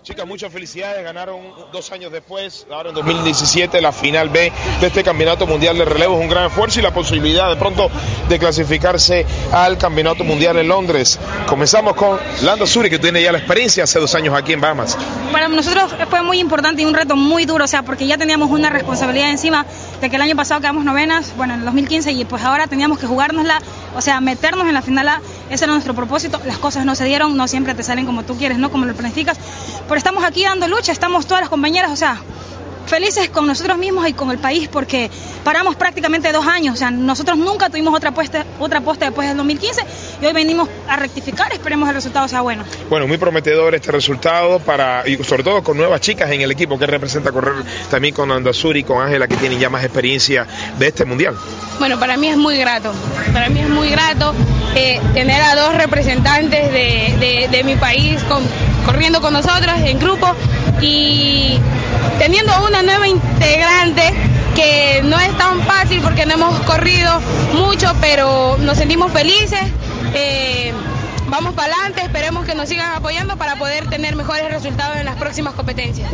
Chicas, 0.02 0.26
muchas 0.26 0.50
felicidades. 0.50 1.04
Ganaron 1.04 1.40
dos 1.72 1.92
años 1.92 2.10
después, 2.10 2.66
ahora 2.72 2.88
en 2.88 2.94
2017, 2.94 3.82
la 3.82 3.92
final 3.92 4.30
B 4.30 4.50
de 4.80 4.86
este 4.86 5.04
Campeonato 5.04 5.46
Mundial 5.46 5.76
de 5.76 5.84
Relevo. 5.84 6.16
Es 6.16 6.22
un 6.22 6.30
gran 6.30 6.46
esfuerzo 6.46 6.80
y 6.80 6.82
la 6.82 6.94
posibilidad 6.94 7.50
de 7.50 7.56
pronto 7.56 7.90
de 8.26 8.38
clasificarse 8.38 9.26
al 9.52 9.76
Campeonato 9.76 10.24
Mundial 10.24 10.56
en 10.56 10.68
Londres. 10.68 11.18
Comenzamos 11.46 11.96
con 11.96 12.18
Lando 12.42 12.66
Suri, 12.66 12.88
que 12.88 12.98
tiene 12.98 13.22
ya 13.22 13.30
la 13.30 13.38
experiencia 13.38 13.84
hace 13.84 14.00
dos 14.00 14.14
años 14.14 14.34
aquí 14.34 14.54
en 14.54 14.62
Bahamas. 14.62 14.96
Para 15.32 15.48
nosotros 15.48 15.94
fue 16.08 16.22
muy 16.22 16.38
importante 16.38 16.80
y 16.80 16.86
un 16.86 16.94
reto 16.94 17.14
muy 17.14 17.44
duro, 17.44 17.66
o 17.66 17.68
sea, 17.68 17.82
porque 17.82 18.06
ya 18.06 18.16
teníamos 18.16 18.50
una 18.50 18.70
responsabilidad 18.70 19.30
encima 19.30 19.66
de 20.00 20.08
que 20.08 20.16
el 20.16 20.22
año 20.22 20.34
pasado 20.34 20.62
quedamos 20.62 20.82
novenas, 20.82 21.34
bueno, 21.36 21.52
en 21.52 21.60
el 21.60 21.66
2015, 21.66 22.12
y 22.12 22.24
pues 22.24 22.42
ahora 22.42 22.68
teníamos 22.68 22.98
que 22.98 23.06
jugárnosla, 23.06 23.60
o 23.94 24.00
sea, 24.00 24.22
meternos 24.22 24.66
en 24.66 24.72
la 24.72 24.80
final 24.80 25.08
A. 25.08 25.20
Ese 25.50 25.64
era 25.64 25.72
nuestro 25.72 25.94
propósito. 25.94 26.40
Las 26.44 26.58
cosas 26.58 26.84
no 26.86 26.94
se 26.94 27.04
dieron, 27.04 27.36
no 27.36 27.48
siempre 27.48 27.74
te 27.74 27.82
salen 27.82 28.06
como 28.06 28.22
tú 28.22 28.36
quieres, 28.36 28.58
no 28.58 28.70
como 28.70 28.86
lo 28.86 28.94
planificas. 28.94 29.38
Pero 29.86 29.96
estamos 29.96 30.24
aquí 30.24 30.44
dando 30.44 30.68
lucha, 30.68 30.92
estamos 30.92 31.26
todas 31.26 31.42
las 31.42 31.50
compañeras, 31.50 31.90
o 31.90 31.96
sea, 31.96 32.18
felices 32.86 33.28
con 33.30 33.46
nosotros 33.46 33.78
mismos 33.78 34.08
y 34.08 34.12
con 34.12 34.30
el 34.30 34.38
país 34.38 34.68
porque 34.68 35.10
paramos 35.44 35.76
prácticamente 35.76 36.32
dos 36.32 36.46
años. 36.46 36.74
O 36.74 36.76
sea, 36.76 36.90
nosotros 36.90 37.38
nunca 37.38 37.68
tuvimos 37.68 37.94
otra 37.94 38.10
apuesta, 38.10 38.44
otra 38.58 38.80
apuesta 38.80 39.06
después 39.06 39.28
del 39.28 39.36
2015 39.36 39.82
y 40.22 40.26
hoy 40.26 40.32
venimos 40.32 40.68
a 40.88 40.96
rectificar. 40.96 41.52
Esperemos 41.52 41.88
el 41.88 41.94
resultado 41.94 42.28
sea 42.28 42.40
bueno. 42.40 42.64
Bueno, 42.88 43.06
muy 43.06 43.18
prometedor 43.18 43.74
este 43.74 43.92
resultado 43.92 44.58
para 44.60 45.06
y 45.06 45.22
sobre 45.24 45.42
todo 45.42 45.62
con 45.62 45.76
nuevas 45.76 46.00
chicas 46.00 46.30
en 46.30 46.40
el 46.40 46.50
equipo 46.50 46.78
que 46.78 46.86
representa 46.86 47.32
correr 47.32 47.54
también 47.90 48.14
con 48.14 48.30
Andazuri 48.30 48.80
y 48.80 48.84
con 48.84 49.02
Ángela 49.02 49.28
que 49.28 49.36
tienen 49.36 49.58
ya 49.58 49.70
más 49.70 49.84
experiencia 49.84 50.46
de 50.78 50.86
este 50.88 51.04
mundial. 51.04 51.36
Bueno, 51.78 51.98
para 51.98 52.16
mí 52.16 52.28
es 52.28 52.36
muy 52.36 52.58
grato. 52.58 52.92
Para 53.32 53.48
mí 53.48 53.60
es 53.60 53.68
muy 53.68 53.88
grato 53.90 54.34
eh, 54.74 55.00
tener 55.14 55.40
a 55.40 55.54
dos 55.54 55.74
representantes 55.74 56.72
de, 56.72 57.16
de, 57.18 57.48
de 57.50 57.64
mi 57.64 57.76
país 57.76 58.22
con, 58.24 58.42
corriendo 58.86 59.20
con 59.20 59.32
nosotros 59.32 59.74
en 59.82 59.98
grupo 59.98 60.34
y 60.80 61.58
teniendo 62.18 62.52
una 62.66 62.82
nueva 62.82 63.08
integrante 63.08 64.12
que 64.54 65.00
no 65.04 65.18
es 65.18 65.36
tan 65.38 65.60
fácil 65.62 66.00
porque 66.00 66.26
no 66.26 66.34
hemos 66.34 66.58
corrido 66.60 67.20
mucho, 67.54 67.94
pero 68.00 68.56
nos 68.58 68.78
sentimos 68.78 69.12
felices. 69.12 69.60
Eh, 70.14 70.72
vamos 71.28 71.54
para 71.54 71.72
adelante, 71.72 72.02
esperemos 72.02 72.44
que 72.44 72.54
nos 72.54 72.68
sigan 72.68 72.92
apoyando 72.94 73.36
para 73.36 73.56
poder 73.56 73.88
tener 73.88 74.16
mejores 74.16 74.50
resultados 74.50 74.96
en 74.96 75.06
las 75.06 75.16
próximas 75.16 75.54
competencias. 75.54 76.10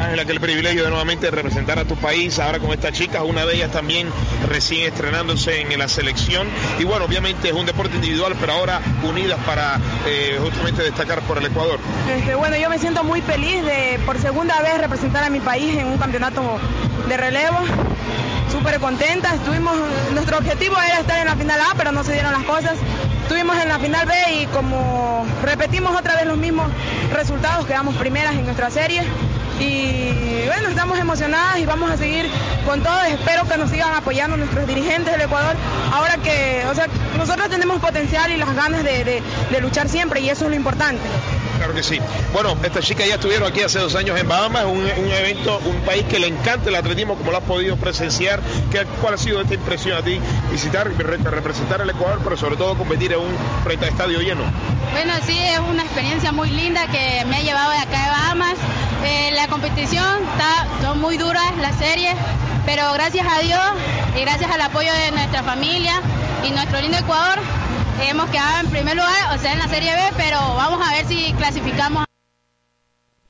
Ángela, 0.00 0.24
que 0.24 0.32
el 0.32 0.40
privilegio 0.40 0.84
de 0.84 0.90
nuevamente 0.90 1.30
representar 1.30 1.78
a 1.78 1.84
tu 1.84 1.96
país, 1.96 2.38
ahora 2.38 2.58
con 2.58 2.72
estas 2.72 2.92
chicas, 2.92 3.22
una 3.24 3.46
de 3.46 3.56
ellas 3.56 3.70
también 3.70 4.08
recién 4.48 4.88
estrenándose 4.88 5.60
en 5.60 5.78
la 5.78 5.88
selección. 5.88 6.48
Y 6.78 6.84
bueno, 6.84 7.04
obviamente 7.04 7.48
es 7.48 7.54
un 7.54 7.66
deporte 7.66 7.96
individual, 7.96 8.34
pero 8.40 8.52
ahora 8.52 8.80
unidas 9.02 9.38
para 9.46 9.78
eh, 10.06 10.38
justamente 10.42 10.82
destacar 10.82 11.20
por 11.22 11.38
el 11.38 11.46
Ecuador. 11.46 11.78
Este, 12.16 12.34
bueno, 12.34 12.56
yo 12.56 12.68
me 12.68 12.78
siento 12.78 13.04
muy 13.04 13.20
feliz 13.22 13.62
de 13.64 14.00
por 14.04 14.18
segunda 14.18 14.60
vez 14.62 14.78
representar 14.78 15.24
a 15.24 15.30
mi 15.30 15.40
país 15.40 15.76
en 15.76 15.86
un 15.86 15.98
campeonato 15.98 16.58
de 17.08 17.16
relevo. 17.16 17.58
Súper 18.50 18.78
contenta, 18.78 19.34
estuvimos, 19.34 19.74
nuestro 20.12 20.38
objetivo 20.38 20.76
era 20.80 21.00
estar 21.00 21.18
en 21.18 21.26
la 21.26 21.34
final 21.34 21.60
A, 21.60 21.74
pero 21.76 21.92
no 21.92 22.04
se 22.04 22.12
dieron 22.12 22.32
las 22.32 22.44
cosas. 22.44 22.74
Estuvimos 23.22 23.56
en 23.60 23.68
la 23.68 23.78
final 23.78 24.06
B 24.06 24.14
y 24.42 24.46
como 24.46 25.26
repetimos 25.42 25.96
otra 25.96 26.14
vez 26.14 26.26
los 26.26 26.36
mismos 26.36 26.70
resultados, 27.12 27.66
quedamos 27.66 27.96
primeras 27.96 28.34
en 28.34 28.44
nuestra 28.44 28.70
serie. 28.70 29.02
Y 29.60 30.46
bueno, 30.46 30.68
estamos 30.68 30.98
emocionadas 30.98 31.58
y 31.58 31.66
vamos 31.66 31.90
a 31.90 31.96
seguir 31.96 32.26
con 32.66 32.82
todo. 32.82 33.02
Espero 33.02 33.46
que 33.48 33.56
nos 33.56 33.70
sigan 33.70 33.94
apoyando 33.94 34.36
nuestros 34.36 34.66
dirigentes 34.66 35.12
del 35.12 35.22
Ecuador. 35.22 35.56
Ahora 35.92 36.16
que, 36.18 36.64
o 36.70 36.74
sea, 36.74 36.86
nosotros 37.16 37.48
tenemos 37.48 37.80
potencial 37.80 38.32
y 38.32 38.36
las 38.36 38.54
ganas 38.54 38.82
de, 38.82 39.04
de, 39.04 39.22
de 39.50 39.60
luchar 39.60 39.88
siempre 39.88 40.20
y 40.20 40.28
eso 40.28 40.44
es 40.44 40.50
lo 40.50 40.56
importante. 40.56 41.02
Claro 41.56 41.74
que 41.74 41.82
sí. 41.82 42.00
Bueno, 42.32 42.56
estas 42.62 42.84
chicas 42.84 43.06
ya 43.06 43.14
estuvieron 43.14 43.48
aquí 43.48 43.62
hace 43.62 43.78
dos 43.78 43.94
años 43.94 44.18
en 44.18 44.28
Bahamas, 44.28 44.64
un, 44.64 44.78
un 44.78 45.12
evento, 45.12 45.60
un 45.64 45.76
país 45.82 46.04
que 46.04 46.18
le 46.18 46.26
encanta 46.26 46.68
el 46.68 46.74
atletismo, 46.76 47.16
como 47.16 47.30
lo 47.30 47.38
has 47.38 47.44
podido 47.44 47.76
presenciar. 47.76 48.40
¿Qué, 48.70 48.84
¿Cuál 49.00 49.14
ha 49.14 49.18
sido 49.18 49.40
esta 49.40 49.54
impresión 49.54 49.96
a 49.96 50.02
ti? 50.02 50.18
Visitar, 50.50 50.90
representar 50.90 51.80
el 51.80 51.90
Ecuador, 51.90 52.20
pero 52.22 52.36
sobre 52.36 52.56
todo 52.56 52.76
competir 52.76 53.12
en 53.12 53.20
un 53.20 53.34
frente 53.62 53.86
a 53.86 53.88
estadio 53.88 54.20
lleno. 54.20 54.42
Bueno, 54.92 55.12
sí, 55.26 55.38
es 55.38 55.58
una 55.58 55.82
experiencia 55.82 56.32
muy 56.32 56.50
linda 56.50 56.86
que 56.86 57.24
me 57.26 57.36
ha 57.36 57.40
llevado 57.40 57.70
de 57.72 57.78
acá 57.78 58.04
de 58.04 58.10
Bahamas. 58.10 58.54
Eh, 59.04 59.30
la 59.32 59.48
competición 59.48 60.04
está, 60.32 60.66
son 60.82 61.00
muy 61.00 61.16
duras 61.18 61.56
las 61.60 61.76
series, 61.76 62.14
pero 62.64 62.92
gracias 62.94 63.26
a 63.26 63.40
Dios 63.40 63.60
y 64.16 64.20
gracias 64.20 64.50
al 64.50 64.60
apoyo 64.60 64.92
de 64.92 65.10
nuestra 65.10 65.42
familia 65.42 66.00
y 66.46 66.50
nuestro 66.52 66.80
lindo 66.80 66.98
Ecuador, 66.98 67.38
hemos 68.02 68.30
quedado 68.30 68.60
en 68.60 68.70
primer 68.70 68.96
lugar, 68.96 69.36
o 69.36 69.38
sea, 69.38 69.52
en 69.52 69.58
la 69.58 69.68
Serie 69.68 69.92
B, 69.92 70.00
pero 70.16 70.38
vamos 70.38 70.86
a 70.86 70.92
ver 70.92 71.06
si 71.06 71.32
clasificamos. 71.34 72.04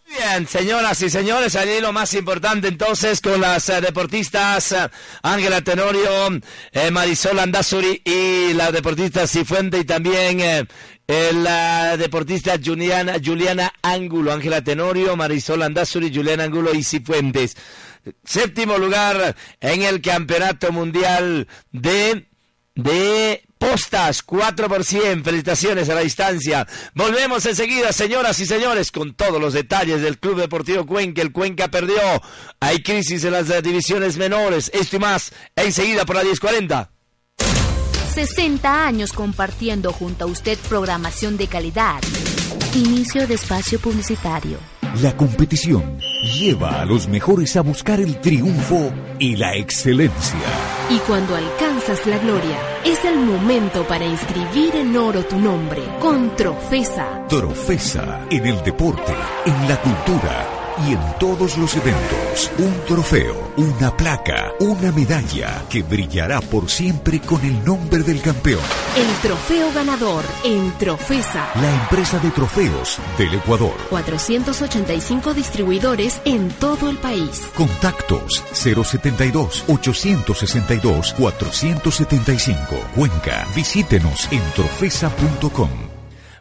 Bien, 0.07 0.47
señoras 0.47 1.03
y 1.03 1.11
señores, 1.11 1.57
allí 1.57 1.81
lo 1.81 1.93
más 1.93 2.15
importante 2.15 2.69
entonces 2.69 3.21
con 3.21 3.41
las 3.41 3.69
eh, 3.69 3.81
deportistas 3.81 4.71
eh, 4.71 4.89
Ángela 5.23 5.61
Tenorio, 5.63 6.41
eh, 6.71 6.91
Marisol 6.93 7.39
Andazuri 7.39 8.01
y 8.05 8.53
la 8.53 8.71
deportista 8.71 9.27
Cifuente 9.27 9.79
y 9.79 9.85
también 9.85 10.67
eh, 11.07 11.33
la 11.35 11.97
deportista 11.97 12.55
Juliana, 12.65 13.17
Juliana 13.23 13.73
Ángulo, 13.83 14.33
Ángela 14.33 14.63
Tenorio, 14.63 15.17
Marisol 15.17 15.63
Andazuri, 15.63 16.15
Juliana 16.15 16.45
Ángulo 16.45 16.73
y 16.75 16.85
Cifuentes. 16.85 17.57
Séptimo 18.25 18.79
lugar 18.79 19.35
en 19.61 19.83
el 19.83 20.01
Campeonato 20.01 20.71
Mundial 20.71 21.49
de 21.73 22.29
de 22.75 23.45
postas, 23.59 24.23
4 24.23 24.69
por 24.69 24.85
100. 24.85 25.25
Felicitaciones 25.25 25.89
a 25.89 25.95
la 25.95 26.01
distancia. 26.01 26.67
Volvemos 26.95 27.47
enseguida, 27.47 27.93
señoras 27.93 28.39
y 28.41 28.47
señores, 28.47 28.91
con 28.91 29.15
todos 29.15 29.41
los 29.41 29.55
detalles 29.55 30.03
del 30.03 30.19
Club 30.19 30.41
Deportivo 30.41 30.87
Cuenca. 30.87 31.23
El 31.23 31.33
Cuenca 31.33 31.69
perdió. 31.69 32.01
Hay 32.61 32.83
crisis 32.83 33.25
en 33.25 33.33
las 33.33 33.63
divisiones 33.63 34.17
menores. 34.17 34.71
Esto 34.75 34.97
y 34.97 34.99
más 35.01 35.33
enseguida 35.57 36.05
por 36.05 36.17
la 36.17 36.25
1040. 36.25 36.91
60 38.15 38.87
años 38.87 39.13
compartiendo 39.13 39.93
junto 39.93 40.25
a 40.25 40.29
usted 40.29 40.57
programación 40.69 41.37
de 41.37 41.49
calidad. 41.49 42.01
Inicio 42.75 43.27
de 43.27 43.35
espacio 43.35 43.81
publicitario. 43.81 44.59
La 45.03 45.17
competición 45.17 45.99
lleva 46.39 46.81
a 46.81 46.85
los 46.85 47.09
mejores 47.09 47.57
a 47.57 47.63
buscar 47.63 47.99
el 48.01 48.21
triunfo 48.21 48.93
y 49.19 49.35
la 49.35 49.57
excelencia. 49.57 50.39
Y 50.89 50.99
cuando 50.99 51.35
alcanzas 51.85 52.07
la 52.07 52.19
gloria, 52.19 52.59
es 52.85 53.05
el 53.05 53.17
momento 53.17 53.87
para 53.87 54.05
inscribir 54.05 54.75
en 54.77 54.97
oro 54.97 55.25
tu 55.25 55.39
nombre 55.39 55.83
con 56.01 56.35
Trofesa. 56.37 57.27
Trofesa 57.29 58.27
en 58.31 58.47
el 58.47 58.63
deporte, 58.63 59.15
en 59.45 59.69
la 59.69 59.81
cultura 59.81 60.64
y 60.87 60.93
en 60.93 61.01
todos 61.19 61.57
los 61.59 61.75
eventos. 61.77 62.51
Un 62.59 62.75
trofeo, 62.87 63.53
una 63.57 63.97
placa, 63.97 64.53
una 64.61 64.93
medalla 64.93 65.65
que 65.69 65.83
brillará 65.83 66.41
por 66.41 66.69
siempre 66.69 67.21
con 67.21 67.45
el 67.45 67.65
nombre 67.65 68.03
del 68.03 68.21
campeón. 68.21 68.63
El 68.97 69.07
trofeo 69.23 69.73
ganador 69.73 70.25
en 70.45 70.73
Trofesa. 70.79 71.49
La 71.61 71.73
empresa 71.83 72.19
de 72.19 72.31
trofeos 72.31 72.99
del 73.19 73.35
Ecuador. 73.35 73.75
485 73.91 75.35
distribuidores 75.35 76.21
en 76.25 76.49
todo 76.51 76.89
el 76.89 76.97
país. 76.99 77.43
Contactos 77.55 78.43
072 78.53 79.65
862 79.69 81.15
475. 81.15 82.77
Cuenca. 82.95 83.47
Visítenos 83.55 84.29
en 84.33 84.43
trofesa.com. 84.55 85.94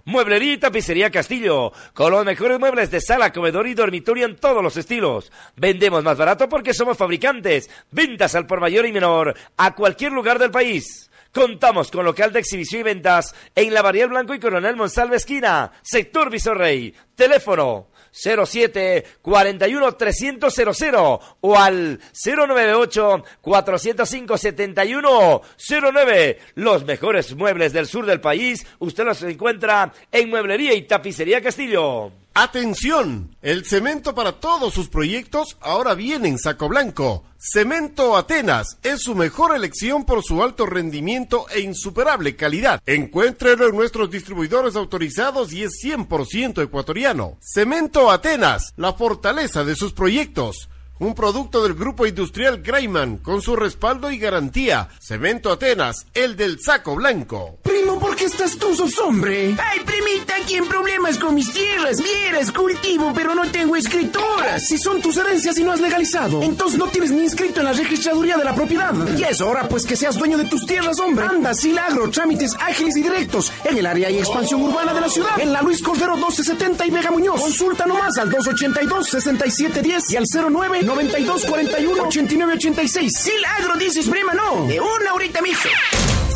Mueblería 0.05 0.53
y 0.53 0.57
Tapicería 0.57 1.09
Castillo, 1.11 1.71
con 1.93 2.11
los 2.11 2.25
mejores 2.25 2.59
muebles 2.59 2.91
de 2.91 2.99
sala, 2.99 3.31
comedor 3.31 3.67
y 3.67 3.73
dormitorio 3.73 4.25
en 4.25 4.35
todos 4.35 4.61
los 4.61 4.75
estilos. 4.75 5.31
Vendemos 5.55 6.03
más 6.03 6.17
barato 6.17 6.49
porque 6.49 6.73
somos 6.73 6.97
fabricantes. 6.97 7.69
Ventas 7.89 8.35
al 8.35 8.45
por 8.45 8.59
mayor 8.59 8.85
y 8.85 8.91
menor 8.91 9.33
a 9.55 9.73
cualquier 9.73 10.11
lugar 10.11 10.39
del 10.39 10.51
país. 10.51 11.09
Contamos 11.33 11.89
con 11.89 12.03
local 12.03 12.33
de 12.33 12.39
exhibición 12.39 12.81
y 12.81 12.83
ventas 12.83 13.33
en 13.55 13.73
la 13.73 13.81
Variel 13.81 14.09
Blanco 14.09 14.33
y 14.33 14.39
Coronel 14.39 14.75
Monsalve 14.75 15.15
esquina, 15.15 15.71
sector 15.81 16.29
Visorrey. 16.29 16.93
Teléfono 17.15 17.87
07 18.13 19.03
41 19.21 19.91
300 19.95 20.53
00 20.53 21.19
o 21.41 21.57
al 21.57 21.99
098 22.13 23.23
405 23.41 24.37
71 24.37 25.41
09. 25.57 26.39
Los 26.55 26.85
mejores 26.85 27.35
muebles 27.35 27.73
del 27.73 27.87
sur 27.87 28.05
del 28.05 28.21
país, 28.21 28.65
usted 28.79 29.03
los 29.03 29.21
encuentra 29.23 29.91
en 30.11 30.29
Mueblería 30.29 30.73
y 30.73 30.83
Tapicería 30.83 31.41
Castillo. 31.41 32.22
Atención, 32.35 33.35
el 33.43 33.63
cemento 33.63 34.15
para 34.15 34.39
todos 34.39 34.73
sus 34.73 34.89
proyectos 34.89 35.55
ahora 35.61 35.93
viene 35.93 36.29
en 36.29 36.39
saco 36.39 36.67
blanco. 36.67 37.23
Cemento 37.37 38.17
Atenas 38.17 38.79
es 38.81 39.03
su 39.03 39.13
mejor 39.13 39.55
elección 39.55 40.03
por 40.03 40.23
su 40.23 40.41
alto 40.41 40.65
rendimiento 40.65 41.45
e 41.53 41.59
insuperable 41.59 42.35
calidad. 42.35 42.81
Encuéntrelo 42.87 43.67
en 43.67 43.75
nuestros 43.75 44.09
distribuidores 44.09 44.75
autorizados 44.75 45.53
y 45.53 45.61
es 45.61 45.73
100% 45.83 46.63
ecuatoriano. 46.63 47.37
Cemento 47.39 48.09
Atenas, 48.09 48.73
la 48.77 48.93
fortaleza 48.93 49.63
de 49.63 49.75
sus 49.75 49.93
proyectos. 49.93 50.69
Un 50.97 51.13
producto 51.13 51.61
del 51.61 51.75
grupo 51.75 52.07
industrial 52.07 52.63
Graiman 52.63 53.17
con 53.17 53.43
su 53.43 53.55
respaldo 53.55 54.09
y 54.09 54.17
garantía. 54.17 54.89
Cemento 54.99 55.51
Atenas, 55.51 56.07
el 56.15 56.35
del 56.35 56.59
saco 56.59 56.95
blanco. 56.95 57.59
Primo, 57.93 57.99
¿por 57.99 58.15
qué 58.15 58.25
estás 58.25 58.57
tú, 58.57 58.73
sos 58.75 58.97
hombre? 58.99 59.55
Ay, 59.63 59.79
primita, 59.81 60.35
aquí 60.41 60.55
en 60.55 60.67
problemas 60.67 61.17
con 61.19 61.35
mis 61.35 61.51
tierras. 61.51 61.97
Vieras, 62.01 62.51
cultivo, 62.51 63.11
pero 63.13 63.35
no 63.35 63.45
tengo 63.51 63.75
escritura. 63.75 64.59
Si 64.59 64.77
son 64.77 65.01
tus 65.01 65.17
herencias 65.17 65.57
y 65.57 65.63
no 65.63 65.71
has 65.71 65.79
legalizado, 65.79 66.41
entonces 66.41 66.79
no 66.79 66.87
tienes 66.87 67.11
ni 67.11 67.23
inscrito 67.23 67.59
en 67.59 67.67
la 67.67 67.73
registraduría 67.73 68.37
de 68.37 68.45
la 68.45 68.55
propiedad. 68.55 68.93
Ya 69.15 69.27
es 69.27 69.41
hora, 69.41 69.67
pues, 69.67 69.85
que 69.85 69.95
seas 69.95 70.17
dueño 70.17 70.37
de 70.37 70.45
tus 70.45 70.65
tierras, 70.65 70.99
hombre. 70.99 71.25
Anda, 71.25 71.53
Silagro, 71.53 72.09
trámites 72.09 72.55
ágiles 72.59 72.97
y 72.97 73.01
directos 73.01 73.51
en 73.63 73.77
el 73.77 73.85
área 73.85 74.09
y 74.09 74.17
expansión 74.17 74.61
urbana 74.61 74.93
de 74.93 75.01
la 75.01 75.09
ciudad. 75.09 75.39
En 75.39 75.53
la 75.53 75.61
Luis 75.61 75.81
Cordero 75.81 76.15
1270 76.15 76.87
y 76.87 76.89
Vega 76.89 77.11
Muñoz. 77.11 77.41
Consulta 77.41 77.85
nomás 77.85 78.17
al 78.17 78.31
282-6710 78.31 80.01
y 80.09 80.15
al 80.15 80.25
09 80.25 80.83
9241 80.83 82.03
8986. 82.03 83.11
Silagro, 83.15 83.75
dices, 83.75 84.07
prima, 84.07 84.33
no. 84.33 84.65
De 84.67 84.79
una 84.79 85.11
ahorita 85.11 85.41
mismo. 85.41 85.69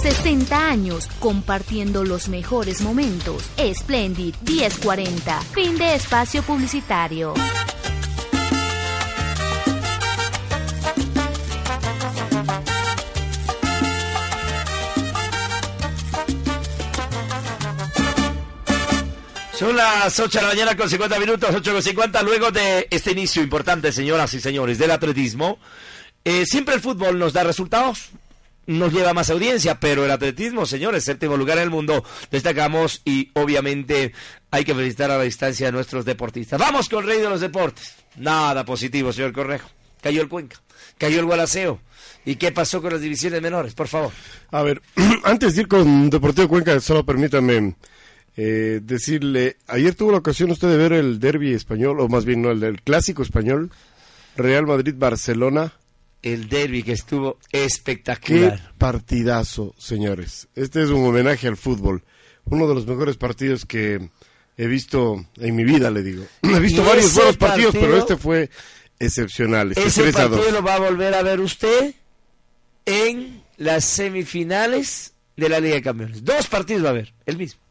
60 0.02 0.70
años 0.70 1.08
compartiendo 1.20 2.04
los 2.04 2.30
mejores 2.30 2.82
momentos. 2.82 3.44
Splendid 3.74 4.36
1040. 4.46 5.42
Fin 5.54 5.78
de 5.78 5.96
espacio 5.96 6.44
publicitario. 6.44 7.34
Son 19.58 19.76
las 19.76 20.20
8 20.20 20.38
de 20.38 20.42
la 20.44 20.50
mañana 20.50 20.78
con 20.78 20.88
50 20.88 21.20
minutos, 21.20 21.50
8 21.52 21.74
con 21.74 21.82
50, 21.82 22.22
luego 22.22 22.52
de 22.52 22.88
este 22.92 23.12
inicio 23.12 23.42
importante, 23.42 23.92
señoras 23.92 24.32
y 24.36 24.40
señores, 24.40 24.78
del 24.78 24.92
atletismo. 24.92 25.58
Eh, 26.24 26.46
siempre 26.46 26.76
el 26.76 26.82
fútbol 26.82 27.18
nos 27.18 27.34
da 27.34 27.44
resultados, 27.44 28.12
nos 28.68 28.94
lleva 28.94 29.14
más 29.14 29.30
audiencia, 29.30 29.80
pero 29.80 30.06
el 30.06 30.12
atletismo, 30.12 30.66
señores, 30.66 31.04
séptimo 31.04 31.38
lugar 31.38 31.58
en 31.58 31.64
el 31.64 31.70
mundo, 31.70 32.04
destacamos 32.30 33.02
y 33.06 33.32
obviamente 33.34 34.14
hay 34.52 34.64
que 34.64 34.76
felicitar 34.76 35.10
a 35.10 35.18
la 35.18 35.24
distancia 35.24 35.70
a 35.70 35.72
nuestros 35.72 36.06
deportistas. 36.06 36.60
Vamos 36.60 36.90
con 36.90 37.00
el 37.00 37.10
rey 37.10 37.20
de 37.20 37.30
los 37.30 37.42
deportes. 37.42 37.96
Nada 38.18 38.66
positivo, 38.66 39.12
señor 39.12 39.34
Correjo. 39.34 39.70
Cayó 40.02 40.22
el 40.22 40.30
Cuenca, 40.30 40.62
cayó 40.98 41.20
el 41.20 41.26
Gualaceo. 41.26 41.80
¿Y 42.26 42.36
qué 42.36 42.52
pasó 42.52 42.82
con 42.82 42.92
las 42.92 43.02
divisiones 43.02 43.42
menores, 43.42 43.74
por 43.74 43.88
favor? 43.88 44.12
A 44.52 44.62
ver, 44.62 44.82
antes 45.24 45.56
de 45.56 45.62
ir 45.62 45.68
con 45.68 46.10
Deportivo 46.10 46.50
Cuenca, 46.50 46.80
solo 46.82 47.06
permítanme 47.06 47.76
eh, 48.36 48.82
decirle, 48.84 49.58
ayer 49.68 49.96
tuvo 49.96 50.12
la 50.12 50.18
ocasión 50.20 50.52
usted 50.52 50.70
de 50.70 50.78
ver 50.78 50.94
el 50.94 51.20
derby 51.20 51.54
español, 51.54 52.00
o 52.02 52.10
más 52.10 52.26
bien 52.26 52.42
no, 52.42 52.52
el, 52.52 52.62
el 52.64 52.82
clásico 52.82 53.24
español, 53.24 53.72
Real 54.36 54.68
Madrid-Barcelona. 54.68 55.74
El 56.34 56.50
derby 56.50 56.84
que 56.84 56.92
estuvo 56.94 57.38
Qué 57.52 57.64
espectacular. 57.66 58.74
partidazo, 58.78 59.74
señores. 59.78 60.48
Este 60.56 60.82
es 60.84 60.90
un 60.90 61.06
homenaje 61.06 61.48
al 61.48 61.58
fútbol. 61.58 62.04
Uno 62.46 62.68
de 62.68 62.76
los 62.76 62.86
mejores 62.88 63.18
partidos 63.18 63.66
que 63.66 64.10
he 64.58 64.68
visto 64.68 65.26
en 65.38 65.56
mi 65.56 65.64
vida, 65.64 65.92
le 65.92 66.04
digo. 66.04 66.26
He 66.44 66.60
visto 66.60 66.84
varios 66.84 67.14
buenos 67.14 67.38
partidos, 67.38 67.74
partido- 67.74 67.88
pero 67.90 67.98
este 68.00 68.18
fue 68.18 68.50
excepcional. 69.00 69.72
Este 69.72 69.84
Ese 69.86 70.02
3 70.04 70.16
a 70.18 70.28
2. 70.28 70.32
partido 70.40 70.62
lo 70.62 70.66
va 70.66 70.76
a 70.76 70.80
volver 70.80 71.14
a 71.14 71.22
ver 71.24 71.40
usted 71.40 71.94
en 72.86 73.44
las 73.58 73.86
semifinales 73.86 75.14
de 75.36 75.50
la 75.50 75.60
Liga 75.60 75.76
de 75.76 75.82
Campeones. 75.82 76.24
Dos 76.24 76.48
partidos 76.48 76.86
va 76.86 76.90
a 76.90 76.94
ver, 76.94 77.14
el 77.26 77.38
mismo. 77.38 77.62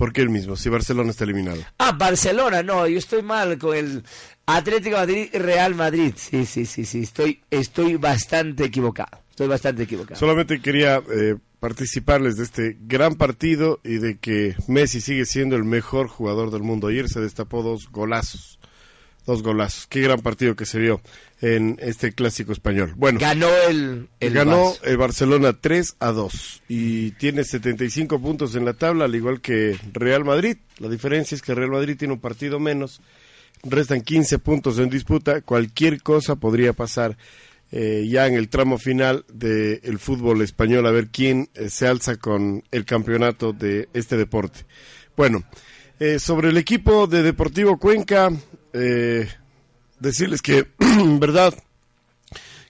¿Por 0.00 0.14
qué 0.14 0.22
el 0.22 0.30
mismo? 0.30 0.56
Si 0.56 0.70
Barcelona 0.70 1.10
está 1.10 1.24
eliminado. 1.24 1.62
Ah, 1.76 1.92
Barcelona, 1.92 2.62
no, 2.62 2.88
yo 2.88 2.96
estoy 2.96 3.20
mal 3.20 3.58
con 3.58 3.76
el 3.76 4.02
Atlético 4.46 4.96
Madrid 4.96 5.28
y 5.30 5.36
Real 5.36 5.74
Madrid. 5.74 6.14
Sí, 6.16 6.46
sí, 6.46 6.64
sí, 6.64 6.86
sí, 6.86 7.00
estoy, 7.00 7.42
estoy 7.50 7.96
bastante 7.96 8.64
equivocado. 8.64 9.20
Estoy 9.28 9.48
bastante 9.48 9.82
equivocado. 9.82 10.18
Solamente 10.18 10.62
quería 10.62 11.02
eh, 11.12 11.36
participarles 11.58 12.38
de 12.38 12.44
este 12.44 12.78
gran 12.80 13.16
partido 13.16 13.80
y 13.84 13.98
de 13.98 14.16
que 14.16 14.56
Messi 14.68 15.02
sigue 15.02 15.26
siendo 15.26 15.56
el 15.56 15.64
mejor 15.64 16.08
jugador 16.08 16.50
del 16.50 16.62
mundo. 16.62 16.86
Ayer 16.86 17.10
se 17.10 17.20
destapó 17.20 17.62
dos 17.62 17.90
golazos. 17.90 18.58
Dos 19.26 19.42
golazos. 19.42 19.86
Qué 19.86 20.00
gran 20.00 20.20
partido 20.20 20.56
que 20.56 20.66
se 20.66 20.78
vio 20.78 21.00
en 21.40 21.76
este 21.80 22.12
clásico 22.12 22.52
español. 22.52 22.94
Bueno, 22.96 23.20
Ganó 23.20 23.48
el, 23.68 24.08
el 24.18 24.32
ganó 24.32 24.72
Barça. 24.74 24.80
el 24.84 24.96
Barcelona 24.96 25.52
3 25.60 25.96
a 26.00 26.10
2 26.12 26.62
y 26.68 27.10
tiene 27.12 27.44
75 27.44 28.20
puntos 28.20 28.54
en 28.56 28.64
la 28.64 28.72
tabla, 28.74 29.04
al 29.04 29.14
igual 29.14 29.40
que 29.40 29.78
Real 29.92 30.24
Madrid. 30.24 30.56
La 30.78 30.88
diferencia 30.88 31.34
es 31.34 31.42
que 31.42 31.54
Real 31.54 31.70
Madrid 31.70 31.96
tiene 31.96 32.14
un 32.14 32.20
partido 32.20 32.58
menos. 32.58 33.00
Restan 33.62 34.00
15 34.00 34.38
puntos 34.38 34.78
en 34.78 34.88
disputa. 34.88 35.42
Cualquier 35.42 36.02
cosa 36.02 36.36
podría 36.36 36.72
pasar 36.72 37.16
eh, 37.72 38.06
ya 38.08 38.26
en 38.26 38.34
el 38.34 38.48
tramo 38.48 38.78
final 38.78 39.24
del 39.32 39.98
fútbol 39.98 40.42
español 40.42 40.86
a 40.86 40.90
ver 40.90 41.08
quién 41.08 41.50
eh, 41.54 41.68
se 41.68 41.86
alza 41.86 42.16
con 42.16 42.64
el 42.72 42.84
campeonato 42.84 43.52
de 43.52 43.88
este 43.92 44.16
deporte. 44.16 44.60
Bueno, 45.16 45.44
eh, 46.00 46.18
sobre 46.18 46.48
el 46.48 46.56
equipo 46.56 47.06
de 47.06 47.22
Deportivo 47.22 47.78
Cuenca, 47.78 48.32
eh, 48.72 49.28
decirles 49.98 50.42
que, 50.42 50.66
en 50.78 51.20
verdad, 51.20 51.54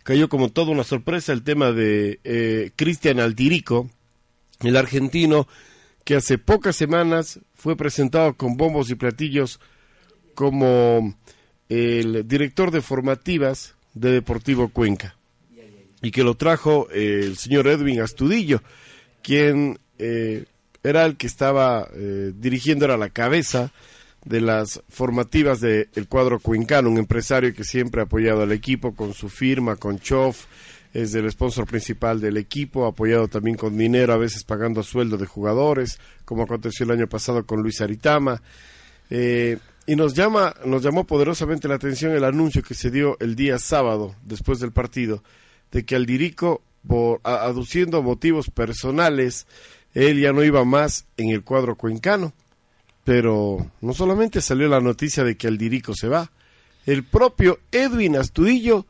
cayó 0.02 0.28
como 0.28 0.50
toda 0.50 0.72
una 0.72 0.84
sorpresa 0.84 1.32
el 1.32 1.42
tema 1.42 1.72
de 1.72 2.20
eh, 2.24 2.72
Cristian 2.76 3.20
Altirico, 3.20 3.88
el 4.60 4.76
argentino 4.76 5.48
que 6.04 6.16
hace 6.16 6.38
pocas 6.38 6.76
semanas 6.76 7.40
fue 7.54 7.76
presentado 7.76 8.34
con 8.34 8.56
bombos 8.56 8.90
y 8.90 8.94
platillos 8.94 9.60
como 10.34 11.14
el 11.68 12.26
director 12.26 12.70
de 12.70 12.80
formativas 12.80 13.74
de 13.94 14.12
Deportivo 14.12 14.68
Cuenca. 14.70 15.16
Y 16.02 16.10
que 16.10 16.24
lo 16.24 16.34
trajo 16.34 16.88
eh, 16.90 17.20
el 17.24 17.36
señor 17.36 17.68
Edwin 17.68 18.00
Astudillo, 18.00 18.62
quien 19.22 19.78
eh, 19.98 20.46
era 20.82 21.04
el 21.04 21.16
que 21.18 21.26
estaba 21.26 21.88
dirigiendo, 21.92 22.86
era 22.86 22.96
la 22.96 23.10
cabeza 23.10 23.70
de 24.24 24.40
las 24.40 24.82
formativas 24.88 25.60
del 25.60 25.88
cuadro 26.08 26.40
cuencano, 26.40 26.90
un 26.90 26.98
empresario 26.98 27.54
que 27.54 27.64
siempre 27.64 28.00
ha 28.00 28.04
apoyado 28.04 28.42
al 28.42 28.52
equipo 28.52 28.94
con 28.94 29.14
su 29.14 29.28
firma, 29.28 29.76
con 29.76 29.98
Chof, 29.98 30.46
es 30.92 31.14
el 31.14 31.30
sponsor 31.30 31.66
principal 31.66 32.20
del 32.20 32.36
equipo, 32.36 32.86
apoyado 32.86 33.28
también 33.28 33.56
con 33.56 33.78
dinero, 33.78 34.12
a 34.12 34.18
veces 34.18 34.44
pagando 34.44 34.82
sueldo 34.82 35.16
de 35.16 35.26
jugadores, 35.26 36.00
como 36.24 36.42
aconteció 36.42 36.84
el 36.84 36.90
año 36.90 37.06
pasado 37.06 37.46
con 37.46 37.62
Luis 37.62 37.80
Aritama. 37.80 38.42
Eh, 39.08 39.58
y 39.86 39.96
nos 39.96 40.14
llama, 40.14 40.54
nos 40.64 40.82
llamó 40.82 41.04
poderosamente 41.04 41.68
la 41.68 41.76
atención 41.76 42.12
el 42.12 42.24
anuncio 42.24 42.62
que 42.62 42.74
se 42.74 42.90
dio 42.90 43.16
el 43.20 43.36
día 43.36 43.58
sábado, 43.58 44.14
después 44.24 44.58
del 44.58 44.72
partido, 44.72 45.22
de 45.70 45.84
que 45.84 45.96
Aldirico, 45.96 46.62
por, 46.86 47.20
aduciendo 47.22 48.02
motivos 48.02 48.50
personales, 48.50 49.46
él 49.94 50.20
ya 50.20 50.32
no 50.32 50.42
iba 50.42 50.64
más 50.64 51.06
en 51.16 51.30
el 51.30 51.42
cuadro 51.42 51.76
cuencano. 51.76 52.32
Pero 53.04 53.70
no 53.80 53.94
solamente 53.94 54.40
salió 54.40 54.68
la 54.68 54.80
noticia 54.80 55.24
de 55.24 55.36
que 55.36 55.48
Aldirico 55.48 55.94
se 55.94 56.08
va, 56.08 56.30
el 56.86 57.04
propio 57.04 57.60
Edwin 57.72 58.16
Astudillo 58.16 58.86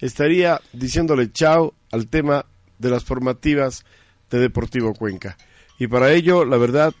estaría 0.00 0.60
diciéndole 0.72 1.32
chao 1.32 1.74
al 1.90 2.08
tema 2.08 2.46
de 2.78 2.90
las 2.90 3.04
formativas 3.04 3.84
de 4.30 4.38
Deportivo 4.38 4.94
Cuenca. 4.94 5.36
Y 5.78 5.86
para 5.86 6.12
ello, 6.12 6.44
la 6.44 6.56
verdad, 6.56 6.94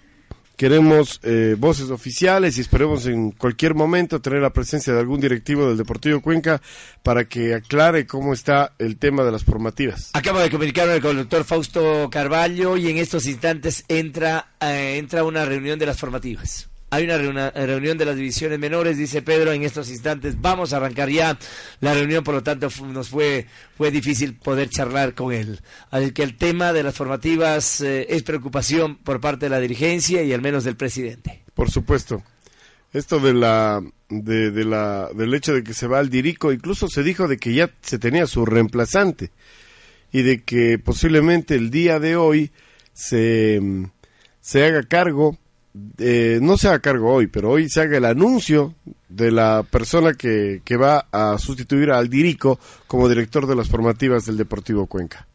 queremos 0.62 1.18
eh, 1.24 1.56
voces 1.58 1.90
oficiales 1.90 2.56
y 2.56 2.60
esperemos 2.60 3.06
en 3.06 3.32
cualquier 3.32 3.74
momento 3.74 4.22
tener 4.22 4.40
la 4.40 4.52
presencia 4.52 4.92
de 4.92 5.00
algún 5.00 5.20
directivo 5.20 5.66
del 5.66 5.76
Deportivo 5.76 6.20
Cuenca 6.20 6.62
para 7.02 7.24
que 7.24 7.52
aclare 7.52 8.06
cómo 8.06 8.32
está 8.32 8.72
el 8.78 8.96
tema 8.96 9.24
de 9.24 9.32
las 9.32 9.42
formativas. 9.42 10.10
Acabo 10.12 10.38
de 10.38 10.50
comunicarme 10.50 11.00
con 11.00 11.18
el 11.18 11.24
doctor 11.24 11.42
Fausto 11.42 12.08
Carballo 12.12 12.76
y 12.76 12.88
en 12.88 12.98
estos 12.98 13.26
instantes 13.26 13.84
entra, 13.88 14.52
eh, 14.60 14.98
entra 14.98 15.24
una 15.24 15.44
reunión 15.44 15.80
de 15.80 15.86
las 15.86 15.98
formativas. 15.98 16.68
Hay 16.94 17.04
una 17.04 17.16
reuna- 17.16 17.50
reunión 17.52 17.96
de 17.96 18.04
las 18.04 18.16
divisiones 18.16 18.58
menores, 18.58 18.98
dice 18.98 19.22
Pedro, 19.22 19.50
en 19.52 19.62
estos 19.62 19.88
instantes 19.88 20.38
vamos 20.38 20.72
a 20.72 20.76
arrancar 20.76 21.08
ya 21.08 21.38
la 21.80 21.94
reunión, 21.94 22.22
por 22.22 22.34
lo 22.34 22.42
tanto 22.42 22.68
nos 22.86 23.08
fue, 23.08 23.46
fue 23.78 23.90
difícil 23.90 24.34
poder 24.34 24.68
charlar 24.68 25.14
con 25.14 25.32
él. 25.32 25.60
Así 25.90 26.10
que 26.12 26.22
el 26.22 26.36
tema 26.36 26.74
de 26.74 26.82
las 26.82 26.94
formativas 26.94 27.80
eh, 27.80 28.06
es 28.10 28.22
preocupación 28.22 28.96
por 28.96 29.22
parte 29.22 29.46
de 29.46 29.50
la 29.50 29.58
dirigencia 29.60 30.22
y 30.22 30.34
al 30.34 30.42
menos 30.42 30.64
del 30.64 30.76
presidente. 30.76 31.42
Por 31.54 31.70
supuesto. 31.70 32.22
Esto 32.92 33.20
de 33.20 33.32
la, 33.32 33.82
de, 34.10 34.50
de 34.50 34.64
la, 34.66 35.08
del 35.14 35.32
hecho 35.32 35.54
de 35.54 35.64
que 35.64 35.72
se 35.72 35.86
va 35.86 35.98
al 35.98 36.10
Dirico, 36.10 36.52
incluso 36.52 36.88
se 36.88 37.02
dijo 37.02 37.26
de 37.26 37.38
que 37.38 37.54
ya 37.54 37.70
se 37.80 37.98
tenía 37.98 38.26
su 38.26 38.44
reemplazante 38.44 39.30
y 40.12 40.20
de 40.20 40.42
que 40.42 40.78
posiblemente 40.78 41.54
el 41.54 41.70
día 41.70 41.98
de 41.98 42.16
hoy 42.16 42.50
se, 42.92 43.58
mm, 43.62 43.84
se 44.42 44.62
haga 44.66 44.82
cargo, 44.82 45.38
eh, 45.98 46.38
no 46.42 46.56
se 46.56 46.68
haga 46.68 46.80
cargo 46.80 47.12
hoy, 47.12 47.26
pero 47.26 47.50
hoy 47.50 47.68
se 47.68 47.80
haga 47.80 47.96
el 47.98 48.04
anuncio 48.04 48.74
de 49.08 49.30
la 49.30 49.62
persona 49.68 50.14
que, 50.14 50.60
que 50.64 50.76
va 50.76 51.06
a 51.12 51.38
sustituir 51.38 51.90
al 51.90 52.08
Dirico 52.08 52.58
como 52.86 53.08
director 53.08 53.46
de 53.46 53.56
las 53.56 53.68
formativas 53.68 54.24
del 54.26 54.36
Deportivo 54.36 54.86
Cuenca. 54.86 55.26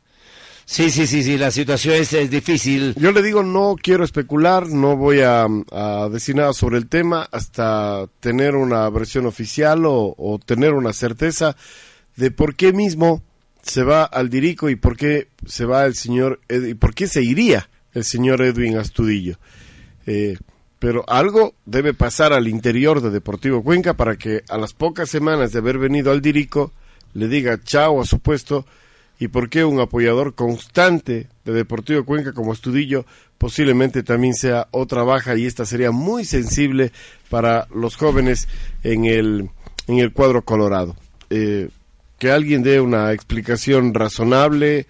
Sí, 0.69 0.91
sí, 0.91 1.07
sí, 1.07 1.23
sí, 1.23 1.37
la 1.37 1.49
situación 1.49 1.95
es, 1.95 2.11
es 2.11 2.29
difícil. 2.29 2.93
Yo 2.97 3.13
le 3.13 3.23
digo, 3.23 3.41
no 3.41 3.75
quiero 3.81 4.03
especular, 4.03 4.67
no 4.67 4.97
voy 4.97 5.21
a, 5.21 5.47
a 5.71 6.09
decir 6.11 6.35
nada 6.35 6.51
sobre 6.51 6.77
el 6.77 6.87
tema 6.89 7.25
hasta 7.31 8.05
tener 8.19 8.55
una 8.55 8.89
versión 8.89 9.27
oficial 9.27 9.85
o, 9.85 10.13
o 10.17 10.39
tener 10.45 10.73
una 10.73 10.91
certeza 10.91 11.55
de 12.17 12.31
por 12.31 12.55
qué 12.55 12.73
mismo 12.73 13.23
se 13.61 13.83
va 13.83 14.03
al 14.03 14.29
Dirico 14.29 14.69
y 14.69 14.75
por 14.75 14.97
qué 14.97 15.29
se 15.45 15.63
va 15.63 15.85
el 15.85 15.95
señor, 15.95 16.41
Ed- 16.49 16.67
y 16.67 16.73
por 16.73 16.93
qué 16.93 17.07
se 17.07 17.23
iría 17.23 17.69
el 17.93 18.03
señor 18.03 18.41
Edwin 18.41 18.77
Astudillo. 18.77 19.39
Eh, 20.07 20.37
pero 20.79 21.03
algo 21.07 21.53
debe 21.65 21.93
pasar 21.93 22.33
al 22.33 22.47
interior 22.47 23.01
de 23.01 23.11
Deportivo 23.11 23.63
Cuenca 23.63 23.93
para 23.93 24.15
que 24.15 24.43
a 24.49 24.57
las 24.57 24.73
pocas 24.73 25.09
semanas 25.09 25.51
de 25.51 25.59
haber 25.59 25.77
venido 25.77 26.11
al 26.11 26.21
Dirico 26.21 26.71
le 27.13 27.27
diga 27.27 27.61
chao 27.63 28.01
a 28.01 28.05
su 28.05 28.19
puesto 28.19 28.65
y 29.19 29.27
por 29.27 29.49
qué 29.49 29.65
un 29.65 29.79
apoyador 29.79 30.35
constante 30.35 31.27
de 31.45 31.53
Deportivo 31.53 32.05
Cuenca 32.05 32.33
como 32.33 32.53
Estudillo 32.53 33.05
posiblemente 33.37 34.03
también 34.03 34.33
sea 34.33 34.67
otra 34.71 35.03
baja 35.03 35.35
y 35.35 35.45
esta 35.45 35.65
sería 35.65 35.91
muy 35.91 36.25
sensible 36.25 36.91
para 37.29 37.67
los 37.73 37.95
jóvenes 37.95 38.47
en 38.83 39.05
el, 39.05 39.49
en 39.87 39.99
el 39.99 40.11
cuadro 40.13 40.43
colorado. 40.43 40.95
Eh, 41.29 41.69
que 42.19 42.31
alguien 42.31 42.63
dé 42.63 42.79
una 42.79 43.13
explicación 43.13 43.93
razonable. 43.93 44.87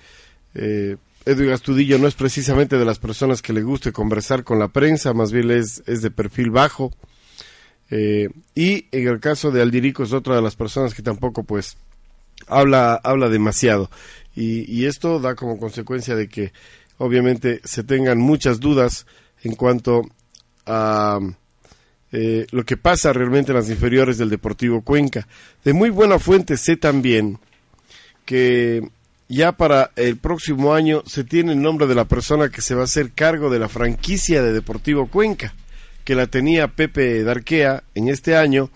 Eh, 0.55 0.97
Edwin 1.27 1.51
Astudillo 1.51 1.99
no 1.99 2.07
es 2.07 2.15
precisamente 2.15 2.77
de 2.77 2.85
las 2.85 2.99
personas 2.99 3.41
que 3.41 3.51
le 3.51 3.61
guste 3.61 3.91
conversar 3.91 4.45
con 4.45 4.59
la 4.59 4.69
prensa, 4.69 5.13
más 5.13 5.33
bien 5.33 5.51
es, 5.51 5.83
es 5.85 6.01
de 6.01 6.09
perfil 6.09 6.51
bajo. 6.51 6.93
Eh, 7.89 8.29
y 8.55 8.85
en 8.91 9.07
el 9.07 9.19
caso 9.19 9.51
de 9.51 9.61
Aldirico 9.61 10.03
es 10.03 10.13
otra 10.13 10.37
de 10.37 10.41
las 10.41 10.55
personas 10.55 10.93
que 10.93 11.01
tampoco 11.01 11.43
pues 11.43 11.75
habla, 12.47 12.95
habla 13.03 13.27
demasiado. 13.27 13.89
Y, 14.35 14.85
esto 14.85 15.19
da 15.19 15.33
como 15.33 15.59
consecuencia 15.59 16.15
de 16.15 16.29
que 16.29 16.53
obviamente 16.99 17.59
se 17.63 17.83
tengan 17.83 18.19
muchas 18.19 18.59
dudas 18.59 19.07
en 19.41 19.55
cuanto 19.55 20.03
a 20.67 21.19
eh, 22.11 22.45
lo 22.51 22.63
que 22.63 22.77
pasa 22.77 23.11
realmente 23.13 23.51
en 23.51 23.57
las 23.57 23.69
inferiores 23.71 24.19
del 24.19 24.29
Deportivo 24.29 24.83
Cuenca. 24.83 25.27
De 25.63 25.73
muy 25.73 25.89
buena 25.89 26.19
fuente 26.19 26.55
sé 26.55 26.77
también 26.77 27.39
que 28.25 28.87
ya 29.29 29.51
para 29.51 29.91
el 29.95 30.17
próximo 30.17 30.73
año 30.73 31.03
se 31.05 31.23
tiene 31.23 31.53
el 31.53 31.61
nombre 31.61 31.87
de 31.87 31.95
la 31.95 32.05
persona 32.05 32.49
que 32.49 32.61
se 32.61 32.75
va 32.75 32.81
a 32.81 32.85
hacer 32.85 33.11
cargo 33.11 33.49
de 33.49 33.59
la 33.59 33.69
franquicia 33.69 34.41
de 34.41 34.53
Deportivo 34.53 35.07
Cuenca, 35.07 35.53
que 36.03 36.15
la 36.15 36.27
tenía 36.27 36.69
Pepe 36.69 37.23
Darquea 37.23 37.83
en 37.93 38.07
este 38.07 38.35
año, 38.35 38.69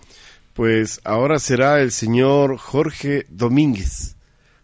pues 0.54 1.00
ahora 1.04 1.38
será 1.38 1.80
el 1.80 1.90
señor 1.90 2.58
Jorge 2.58 3.26
Domínguez. 3.30 4.16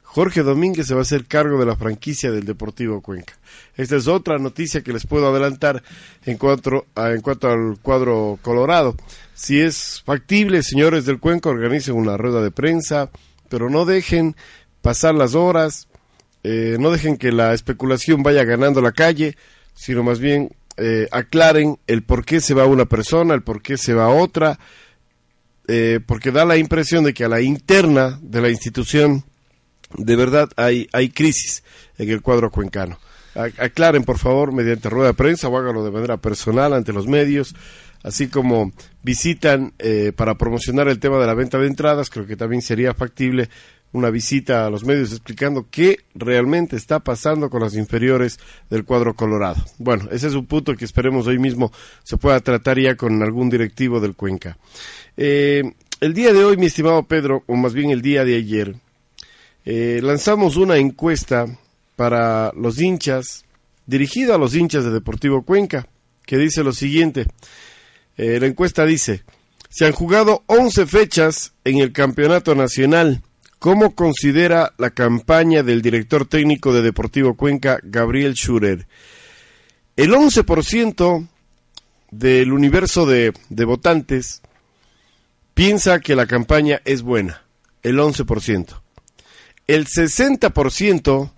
Jorge 0.02 0.42
Domínguez 0.42 0.86
se 0.86 0.94
va 0.94 1.00
a 1.00 1.02
hacer 1.02 1.26
cargo 1.26 1.58
de 1.60 1.66
la 1.66 1.76
franquicia 1.76 2.30
del 2.30 2.44
Deportivo 2.44 3.00
Cuenca. 3.00 3.34
Esta 3.76 3.96
es 3.96 4.08
otra 4.08 4.38
noticia 4.38 4.82
que 4.82 4.92
les 4.92 5.06
puedo 5.06 5.28
adelantar 5.28 5.82
en 6.24 6.36
cuanto, 6.38 6.86
en 6.96 7.20
cuanto 7.20 7.48
al 7.48 7.78
cuadro 7.80 8.38
colorado. 8.42 8.96
Si 9.34 9.60
es 9.60 10.02
factible, 10.04 10.62
señores 10.62 11.04
del 11.04 11.20
Cuenca, 11.20 11.50
organicen 11.50 11.94
una 11.94 12.16
rueda 12.16 12.42
de 12.42 12.50
prensa, 12.50 13.10
pero 13.48 13.70
no 13.70 13.84
dejen 13.84 14.34
pasar 14.82 15.14
las 15.14 15.34
horas, 15.34 15.88
eh, 16.44 16.76
no 16.78 16.90
dejen 16.90 17.16
que 17.16 17.32
la 17.32 17.54
especulación 17.54 18.22
vaya 18.22 18.44
ganando 18.44 18.80
la 18.80 18.92
calle, 18.92 19.36
sino 19.74 20.02
más 20.02 20.18
bien 20.18 20.50
eh, 20.76 21.08
aclaren 21.10 21.78
el 21.86 22.02
por 22.02 22.24
qué 22.24 22.40
se 22.40 22.54
va 22.54 22.66
una 22.66 22.86
persona, 22.86 23.34
el 23.34 23.42
por 23.42 23.62
qué 23.62 23.76
se 23.76 23.94
va 23.94 24.08
otra, 24.08 24.58
eh, 25.66 26.00
porque 26.06 26.30
da 26.30 26.44
la 26.44 26.56
impresión 26.56 27.04
de 27.04 27.12
que 27.12 27.24
a 27.24 27.28
la 27.28 27.40
interna 27.40 28.18
de 28.22 28.40
la 28.40 28.48
institución 28.48 29.24
de 29.96 30.16
verdad 30.16 30.48
hay, 30.56 30.88
hay 30.92 31.10
crisis 31.10 31.62
en 31.98 32.10
el 32.10 32.22
cuadro 32.22 32.50
cuencano. 32.50 32.98
Aclaren, 33.34 34.04
por 34.04 34.18
favor, 34.18 34.52
mediante 34.52 34.88
rueda 34.88 35.08
de 35.08 35.14
prensa 35.14 35.48
o 35.48 35.56
háganlo 35.56 35.84
de 35.84 35.90
manera 35.90 36.16
personal 36.16 36.72
ante 36.72 36.92
los 36.92 37.06
medios, 37.06 37.54
así 38.02 38.28
como 38.28 38.72
visitan 39.02 39.72
eh, 39.78 40.12
para 40.14 40.36
promocionar 40.36 40.88
el 40.88 40.98
tema 40.98 41.18
de 41.18 41.26
la 41.26 41.34
venta 41.34 41.58
de 41.58 41.66
entradas, 41.66 42.10
creo 42.10 42.26
que 42.26 42.36
también 42.36 42.62
sería 42.62 42.94
factible 42.94 43.48
una 43.92 44.10
visita 44.10 44.66
a 44.66 44.70
los 44.70 44.84
medios 44.84 45.12
explicando 45.12 45.66
qué 45.70 45.98
realmente 46.14 46.76
está 46.76 47.00
pasando 47.00 47.48
con 47.48 47.62
las 47.62 47.74
inferiores 47.74 48.38
del 48.68 48.84
cuadro 48.84 49.14
colorado. 49.14 49.64
Bueno, 49.78 50.08
ese 50.10 50.28
es 50.28 50.34
un 50.34 50.46
punto 50.46 50.76
que 50.76 50.84
esperemos 50.84 51.26
hoy 51.26 51.38
mismo 51.38 51.72
se 52.02 52.16
pueda 52.16 52.40
tratar 52.40 52.78
ya 52.78 52.96
con 52.96 53.22
algún 53.22 53.48
directivo 53.48 54.00
del 54.00 54.14
Cuenca. 54.14 54.58
Eh, 55.16 55.62
el 56.00 56.14
día 56.14 56.32
de 56.32 56.44
hoy, 56.44 56.56
mi 56.56 56.66
estimado 56.66 57.02
Pedro, 57.04 57.42
o 57.46 57.56
más 57.56 57.74
bien 57.74 57.90
el 57.90 58.02
día 58.02 58.24
de 58.24 58.36
ayer, 58.36 58.76
eh, 59.64 60.00
lanzamos 60.02 60.56
una 60.56 60.76
encuesta 60.76 61.46
para 61.96 62.52
los 62.54 62.80
hinchas, 62.80 63.44
dirigida 63.86 64.36
a 64.36 64.38
los 64.38 64.54
hinchas 64.54 64.84
de 64.84 64.90
Deportivo 64.90 65.42
Cuenca, 65.42 65.88
que 66.24 66.36
dice 66.36 66.62
lo 66.62 66.72
siguiente. 66.72 67.26
Eh, 68.16 68.38
la 68.38 68.46
encuesta 68.46 68.84
dice, 68.84 69.24
se 69.68 69.86
han 69.86 69.92
jugado 69.92 70.44
11 70.46 70.86
fechas 70.86 71.54
en 71.64 71.78
el 71.78 71.92
Campeonato 71.92 72.54
Nacional 72.54 73.22
¿Cómo 73.58 73.96
considera 73.96 74.72
la 74.78 74.90
campaña 74.90 75.64
del 75.64 75.82
director 75.82 76.26
técnico 76.26 76.72
de 76.72 76.82
Deportivo 76.82 77.34
Cuenca, 77.34 77.80
Gabriel 77.82 78.34
Schurer? 78.34 78.86
El 79.96 80.12
11% 80.12 81.26
del 82.12 82.52
universo 82.52 83.04
de, 83.04 83.32
de, 83.48 83.64
votantes 83.64 84.42
piensa 85.54 85.98
que 85.98 86.14
la 86.14 86.26
campaña 86.26 86.80
es 86.84 87.02
buena, 87.02 87.42
el 87.82 87.98
11%. 87.98 88.80
El 89.66 89.86
60% 89.86 91.30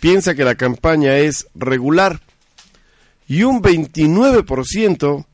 piensa 0.00 0.34
que 0.34 0.44
la 0.44 0.54
campaña 0.54 1.18
es 1.18 1.48
regular 1.54 2.20
y 3.28 3.42
un 3.42 3.62
29% 3.62 5.26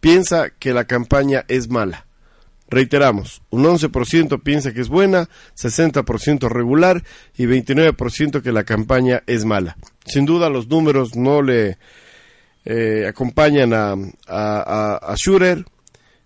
piensa 0.00 0.50
que 0.50 0.74
la 0.74 0.84
campaña 0.84 1.46
es 1.48 1.70
mala. 1.70 2.06
Reiteramos, 2.72 3.42
un 3.50 3.64
11% 3.64 4.42
piensa 4.42 4.72
que 4.72 4.80
es 4.80 4.88
buena, 4.88 5.28
60% 5.58 6.48
regular 6.48 7.04
y 7.36 7.44
29% 7.44 8.40
que 8.40 8.50
la 8.50 8.64
campaña 8.64 9.22
es 9.26 9.44
mala. 9.44 9.76
Sin 10.06 10.24
duda 10.24 10.48
los 10.48 10.68
números 10.68 11.14
no 11.14 11.42
le 11.42 11.76
eh, 12.64 13.04
acompañan 13.06 13.74
a, 13.74 13.92
a, 14.26 14.98
a. 15.02 15.14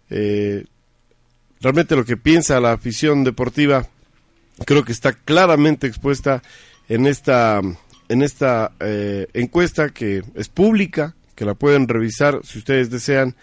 Eh, 0.08 0.64
realmente 1.60 1.96
lo 1.96 2.04
que 2.04 2.16
piensa 2.16 2.60
la 2.60 2.74
afición 2.74 3.24
deportiva 3.24 3.88
creo 4.64 4.84
que 4.84 4.92
está 4.92 5.14
claramente 5.14 5.88
expuesta 5.88 6.44
en 6.88 7.08
esta, 7.08 7.60
en 8.08 8.22
esta 8.22 8.70
eh, 8.78 9.26
encuesta 9.32 9.88
que 9.88 10.22
es 10.36 10.48
pública, 10.48 11.16
que 11.34 11.44
la 11.44 11.54
pueden 11.54 11.88
revisar 11.88 12.38
si 12.44 12.58
ustedes 12.58 12.88
desean. 12.88 13.34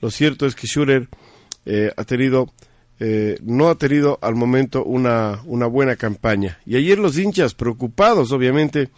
Lo 0.00 0.12
cierto 0.12 0.46
es 0.46 0.54
que 0.54 0.68
Schurer 0.68 1.08
eh, 1.64 1.92
ha 1.96 2.04
tenido 2.04 2.52
eh, 3.04 3.38
no 3.42 3.68
ha 3.68 3.74
tenido 3.74 4.18
al 4.22 4.36
momento 4.36 4.84
una, 4.84 5.42
una 5.46 5.66
buena 5.66 5.96
campaña. 5.96 6.60
Y 6.64 6.76
ayer 6.76 7.00
los 7.00 7.18
hinchas, 7.18 7.52
preocupados 7.52 8.30
obviamente, 8.30 8.90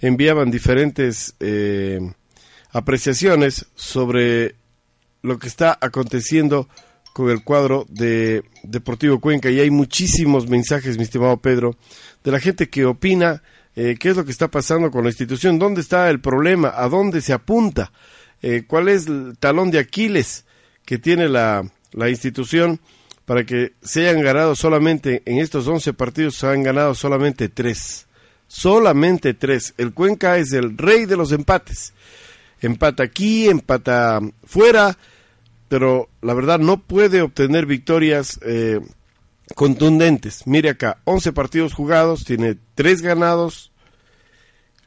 enviaban 0.00 0.50
diferentes 0.50 1.36
eh, 1.38 2.00
apreciaciones 2.72 3.66
sobre 3.76 4.56
lo 5.22 5.38
que 5.38 5.46
está 5.46 5.78
aconteciendo 5.80 6.68
con 7.12 7.30
el 7.30 7.44
cuadro 7.44 7.86
de 7.88 8.42
Deportivo 8.64 9.20
Cuenca. 9.20 9.48
Y 9.48 9.60
hay 9.60 9.70
muchísimos 9.70 10.48
mensajes, 10.48 10.96
mi 10.96 11.04
estimado 11.04 11.36
Pedro, 11.36 11.76
de 12.24 12.32
la 12.32 12.40
gente 12.40 12.68
que 12.68 12.84
opina 12.84 13.44
qué 13.74 13.98
es 14.00 14.16
lo 14.16 14.24
que 14.24 14.32
está 14.32 14.50
pasando 14.50 14.90
con 14.90 15.04
la 15.04 15.10
institución, 15.10 15.58
dónde 15.58 15.82
está 15.82 16.08
el 16.10 16.20
problema, 16.20 16.72
a 16.74 16.88
dónde 16.88 17.20
se 17.20 17.34
apunta, 17.34 17.92
cuál 18.66 18.88
es 18.88 19.06
el 19.06 19.36
talón 19.38 19.70
de 19.70 19.78
Aquiles 19.78 20.46
que 20.86 20.98
tiene 20.98 21.28
la, 21.28 21.70
la 21.96 22.08
institución 22.08 22.78
para 23.24 23.44
que 23.44 23.72
se 23.82 24.08
hayan 24.08 24.22
ganado 24.22 24.54
solamente, 24.54 25.22
en 25.26 25.38
estos 25.38 25.66
11 25.66 25.92
partidos 25.94 26.36
se 26.36 26.46
han 26.46 26.62
ganado 26.62 26.94
solamente 26.94 27.48
3. 27.48 28.06
Solamente 28.46 29.34
3. 29.34 29.74
El 29.78 29.92
Cuenca 29.92 30.38
es 30.38 30.52
el 30.52 30.78
rey 30.78 31.06
de 31.06 31.16
los 31.16 31.32
empates. 31.32 31.92
Empata 32.60 33.02
aquí, 33.02 33.48
empata 33.48 34.20
fuera, 34.44 34.96
pero 35.68 36.08
la 36.22 36.34
verdad 36.34 36.60
no 36.60 36.78
puede 36.78 37.20
obtener 37.20 37.66
victorias 37.66 38.38
eh, 38.42 38.80
contundentes. 39.56 40.46
Mire 40.46 40.70
acá, 40.70 40.98
11 41.04 41.32
partidos 41.32 41.74
jugados, 41.74 42.24
tiene 42.24 42.56
3 42.76 43.02
ganados, 43.02 43.72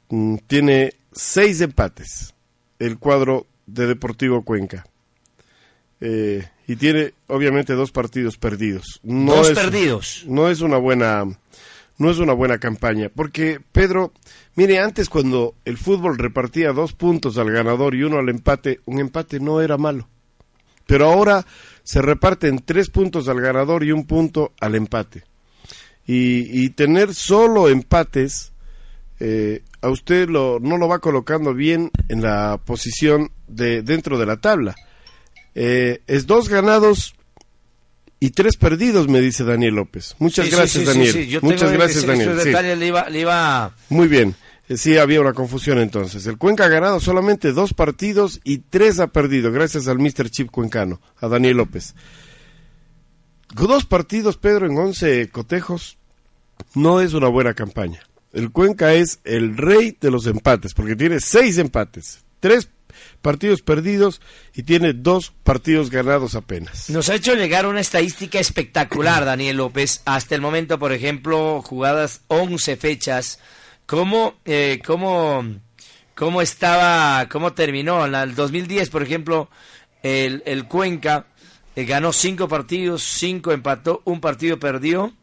mm, 0.07 0.37
tiene 0.47 0.93
6 1.11 1.59
empates. 1.59 2.33
El 2.79 2.97
cuadro 2.97 3.47
de 3.65 3.85
Deportivo 3.87 4.43
Cuenca. 4.43 4.85
Eh, 5.99 6.47
y 6.69 6.75
tiene 6.75 7.15
obviamente 7.25 7.73
dos 7.73 7.91
partidos 7.91 8.37
perdidos. 8.37 8.99
No 9.01 9.37
dos 9.37 9.49
perdidos. 9.53 10.23
No 10.27 10.49
es 10.49 10.61
una 10.61 10.77
buena 10.77 11.25
no 11.97 12.11
es 12.11 12.19
una 12.19 12.33
buena 12.33 12.59
campaña, 12.59 13.09
porque 13.13 13.59
Pedro, 13.71 14.13
mire, 14.53 14.77
antes 14.77 15.09
cuando 15.09 15.55
el 15.65 15.79
fútbol 15.79 16.19
repartía 16.19 16.71
dos 16.71 16.93
puntos 16.93 17.39
al 17.39 17.49
ganador 17.49 17.95
y 17.95 18.03
uno 18.03 18.19
al 18.19 18.29
empate, 18.29 18.81
un 18.85 18.99
empate 18.99 19.39
no 19.39 19.61
era 19.61 19.79
malo. 19.79 20.07
Pero 20.85 21.11
ahora 21.11 21.43
se 21.81 22.03
reparten 22.03 22.59
tres 22.63 22.91
puntos 22.91 23.27
al 23.29 23.41
ganador 23.41 23.83
y 23.83 23.91
un 23.91 24.05
punto 24.05 24.53
al 24.61 24.75
empate. 24.75 25.23
Y, 26.05 26.69
tener 26.71 27.15
solo 27.15 27.67
empates, 27.67 28.51
eh, 29.19 29.63
a 29.81 29.89
usted 29.89 30.29
lo, 30.29 30.59
no 30.59 30.77
lo 30.77 30.87
va 30.87 30.99
colocando 30.99 31.53
bien 31.55 31.89
en 32.09 32.21
la 32.21 32.59
posición 32.63 33.31
de 33.47 33.81
dentro 33.81 34.19
de 34.19 34.25
la 34.27 34.37
tabla. 34.37 34.75
Eh, 35.55 36.01
es 36.07 36.27
dos 36.27 36.49
ganados 36.49 37.15
y 38.19 38.31
tres 38.31 38.57
perdidos, 38.57 39.07
me 39.07 39.21
dice 39.21 39.43
Daniel 39.43 39.75
López. 39.75 40.15
Muchas 40.19 40.49
gracias, 40.49 40.85
Daniel. 40.85 41.39
Muchas 41.41 41.71
gracias, 41.71 42.05
Daniel. 42.05 42.35
Muy 43.89 44.07
bien. 44.07 44.35
Eh, 44.67 44.77
sí, 44.77 44.97
había 44.97 45.21
una 45.21 45.33
confusión 45.33 45.79
entonces. 45.79 46.27
El 46.27 46.37
Cuenca 46.37 46.65
ha 46.65 46.69
ganado 46.69 46.99
solamente 46.99 47.53
dos 47.53 47.73
partidos 47.73 48.39
y 48.43 48.59
tres 48.59 48.99
ha 48.99 49.07
perdido, 49.07 49.51
gracias 49.51 49.87
al 49.87 49.99
Mr. 49.99 50.29
Chip 50.29 50.51
Cuencano, 50.51 51.01
a 51.19 51.27
Daniel 51.27 51.57
López. 51.57 51.95
Dos 53.55 53.85
partidos, 53.85 54.37
Pedro, 54.37 54.67
en 54.67 54.77
once 54.77 55.27
cotejos, 55.29 55.97
no 56.75 57.01
es 57.01 57.13
una 57.13 57.29
buena 57.29 57.55
campaña. 57.55 58.01
El 58.31 58.51
Cuenca 58.51 58.93
es 58.93 59.19
el 59.23 59.57
rey 59.57 59.97
de 59.99 60.11
los 60.11 60.27
empates, 60.27 60.75
porque 60.75 60.95
tiene 60.95 61.19
seis 61.19 61.57
empates, 61.57 62.23
tres 62.39 62.69
partidos 63.21 63.61
perdidos 63.61 64.21
y 64.53 64.63
tiene 64.63 64.93
dos 64.93 65.31
partidos 65.43 65.89
ganados 65.89 66.35
apenas. 66.35 66.89
Nos 66.89 67.09
ha 67.09 67.15
hecho 67.15 67.35
llegar 67.35 67.65
una 67.65 67.81
estadística 67.81 68.39
espectacular, 68.39 69.25
Daniel 69.25 69.57
López. 69.57 70.01
Hasta 70.05 70.35
el 70.35 70.41
momento, 70.41 70.79
por 70.79 70.93
ejemplo, 70.93 71.61
jugadas 71.61 72.21
11 72.27 72.77
fechas. 72.77 73.39
¿Cómo, 73.85 74.35
eh, 74.45 74.79
cómo, 74.85 75.43
cómo 76.15 76.41
estaba, 76.41 77.27
cómo 77.29 77.53
terminó? 77.53 78.05
En 78.05 78.15
el 78.15 78.35
2010, 78.35 78.89
por 78.89 79.03
ejemplo, 79.03 79.49
el, 80.03 80.43
el 80.45 80.67
Cuenca 80.67 81.25
eh, 81.75 81.85
ganó 81.85 82.13
cinco 82.13 82.47
partidos, 82.47 83.03
cinco 83.03 83.51
empató, 83.51 84.01
un 84.05 84.21
partido 84.21 84.59
perdió 84.59 85.13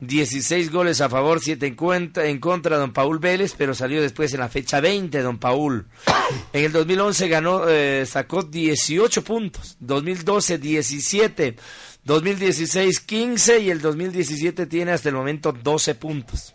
16 0.00 0.70
goles 0.70 1.00
a 1.00 1.08
favor, 1.08 1.40
7 1.40 1.66
en, 1.66 1.74
cuenta, 1.74 2.26
en 2.26 2.38
contra 2.38 2.76
de 2.76 2.82
Don 2.82 2.92
Paul 2.92 3.18
Vélez, 3.18 3.56
pero 3.58 3.74
salió 3.74 4.00
después 4.00 4.32
en 4.32 4.38
la 4.40 4.48
fecha 4.48 4.80
20 4.80 5.20
Don 5.22 5.38
Paul. 5.38 5.86
En 6.52 6.62
el 6.62 6.72
2011 6.72 7.28
ganó, 7.28 7.66
eh, 7.68 8.04
sacó 8.04 8.42
18 8.42 9.24
puntos, 9.24 9.78
2012 9.80 10.58
17, 10.58 11.56
2016 12.04 13.00
15 13.00 13.60
y 13.60 13.70
el 13.70 13.80
2017 13.80 14.66
tiene 14.66 14.92
hasta 14.92 15.08
el 15.08 15.14
momento 15.14 15.52
12 15.52 15.94
puntos. 15.94 16.54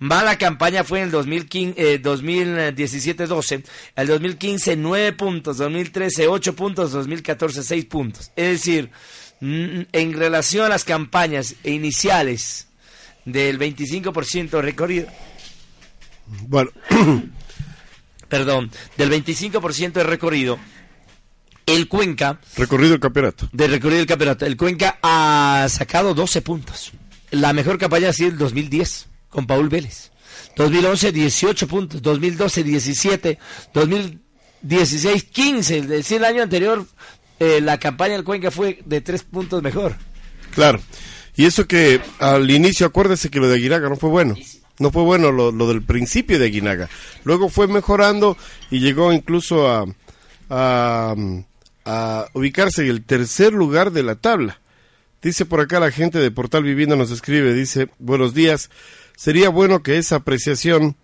Mala 0.00 0.36
campaña 0.36 0.82
fue 0.82 1.02
en 1.02 1.06
el 1.06 1.12
2017-12, 1.12 3.64
el 3.94 4.06
2015 4.08 4.76
9 4.76 5.12
puntos, 5.12 5.58
2013 5.58 6.26
8 6.26 6.56
puntos, 6.56 6.90
2014 6.90 7.62
6 7.62 7.84
puntos. 7.84 8.32
Es 8.34 8.50
decir, 8.50 8.90
en 9.40 10.12
relación 10.12 10.66
a 10.66 10.70
las 10.70 10.82
campañas 10.82 11.54
iniciales 11.62 12.66
del 13.24 13.58
25% 13.58 14.60
recorrido. 14.60 15.08
Bueno, 16.46 16.70
perdón, 18.28 18.70
del 18.96 19.10
25% 19.10 19.92
de 19.92 20.04
recorrido, 20.04 20.58
el 21.66 21.88
Cuenca, 21.88 22.40
recorrido 22.56 22.94
el 22.94 23.00
campeonato. 23.00 23.48
de 23.52 23.68
recorrido 23.68 23.98
del 23.98 24.06
campeonato, 24.06 24.46
el 24.46 24.56
Cuenca 24.56 24.98
ha 25.02 25.66
sacado 25.68 26.14
12 26.14 26.42
puntos. 26.42 26.92
La 27.30 27.52
mejor 27.52 27.78
campaña 27.78 28.10
ha 28.10 28.12
sido 28.12 28.30
el 28.30 28.38
2010 28.38 29.08
con 29.28 29.46
Paul 29.46 29.68
Vélez. 29.68 30.12
2011 30.56 31.12
18 31.12 31.66
puntos, 31.66 32.02
2012 32.02 32.62
17, 32.62 33.38
2016 33.72 35.24
15, 35.24 35.78
es 35.78 35.88
decir, 35.88 36.18
el 36.18 36.24
año 36.24 36.42
anterior 36.42 36.86
eh, 37.40 37.60
la 37.60 37.78
campaña 37.78 38.14
del 38.14 38.24
Cuenca 38.24 38.50
fue 38.50 38.80
de 38.84 39.00
3 39.00 39.22
puntos 39.24 39.62
mejor. 39.62 39.96
Claro. 40.54 40.80
Y 41.36 41.46
eso 41.46 41.66
que 41.66 42.00
al 42.18 42.50
inicio, 42.50 42.86
acuérdese 42.86 43.30
que 43.30 43.40
lo 43.40 43.48
de 43.48 43.56
Aguinaga 43.56 43.88
no 43.88 43.96
fue 43.96 44.10
bueno. 44.10 44.34
No 44.78 44.90
fue 44.90 45.02
bueno 45.02 45.30
lo, 45.30 45.52
del 45.68 45.82
principio 45.82 46.38
de 46.38 46.46
Aguinaga. 46.46 46.88
Luego 47.22 47.48
fue 47.48 47.68
mejorando 47.68 48.36
y 48.70 48.80
llegó 48.80 49.12
incluso 49.12 49.68
a, 49.70 49.84
a, 50.50 52.26
ubicarse 52.32 52.82
en 52.82 52.88
el 52.88 53.04
tercer 53.04 53.52
lugar 53.52 53.92
de 53.92 54.02
la 54.02 54.16
tabla. 54.16 54.58
Dice 55.22 55.46
por 55.46 55.60
acá 55.60 55.80
la 55.80 55.90
gente 55.90 56.18
de 56.18 56.30
Portal 56.30 56.64
Vivienda 56.64 56.96
nos 56.96 57.10
escribe, 57.10 57.54
dice, 57.54 57.88
buenos 57.98 58.34
días, 58.34 58.68
sería 59.16 59.48
bueno 59.48 59.82
que 59.82 59.96
esa 59.96 60.16
apreciación 60.16 60.96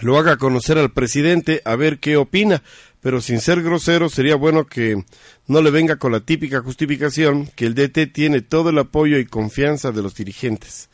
lo 0.00 0.16
haga 0.16 0.36
conocer 0.36 0.78
al 0.78 0.92
presidente 0.92 1.60
a 1.64 1.74
ver 1.74 1.98
qué 1.98 2.16
opina, 2.16 2.62
pero 3.00 3.20
sin 3.20 3.40
ser 3.40 3.62
grosero 3.62 4.08
sería 4.08 4.36
bueno 4.36 4.66
que 4.66 5.04
no 5.46 5.62
le 5.62 5.70
venga 5.70 5.96
con 5.96 6.12
la 6.12 6.20
típica 6.20 6.60
justificación 6.60 7.46
que 7.54 7.66
el 7.66 7.74
DT 7.74 8.12
tiene 8.12 8.40
todo 8.42 8.70
el 8.70 8.78
apoyo 8.78 9.18
y 9.18 9.26
confianza 9.26 9.92
de 9.92 10.02
los 10.02 10.14
dirigentes. 10.14 10.90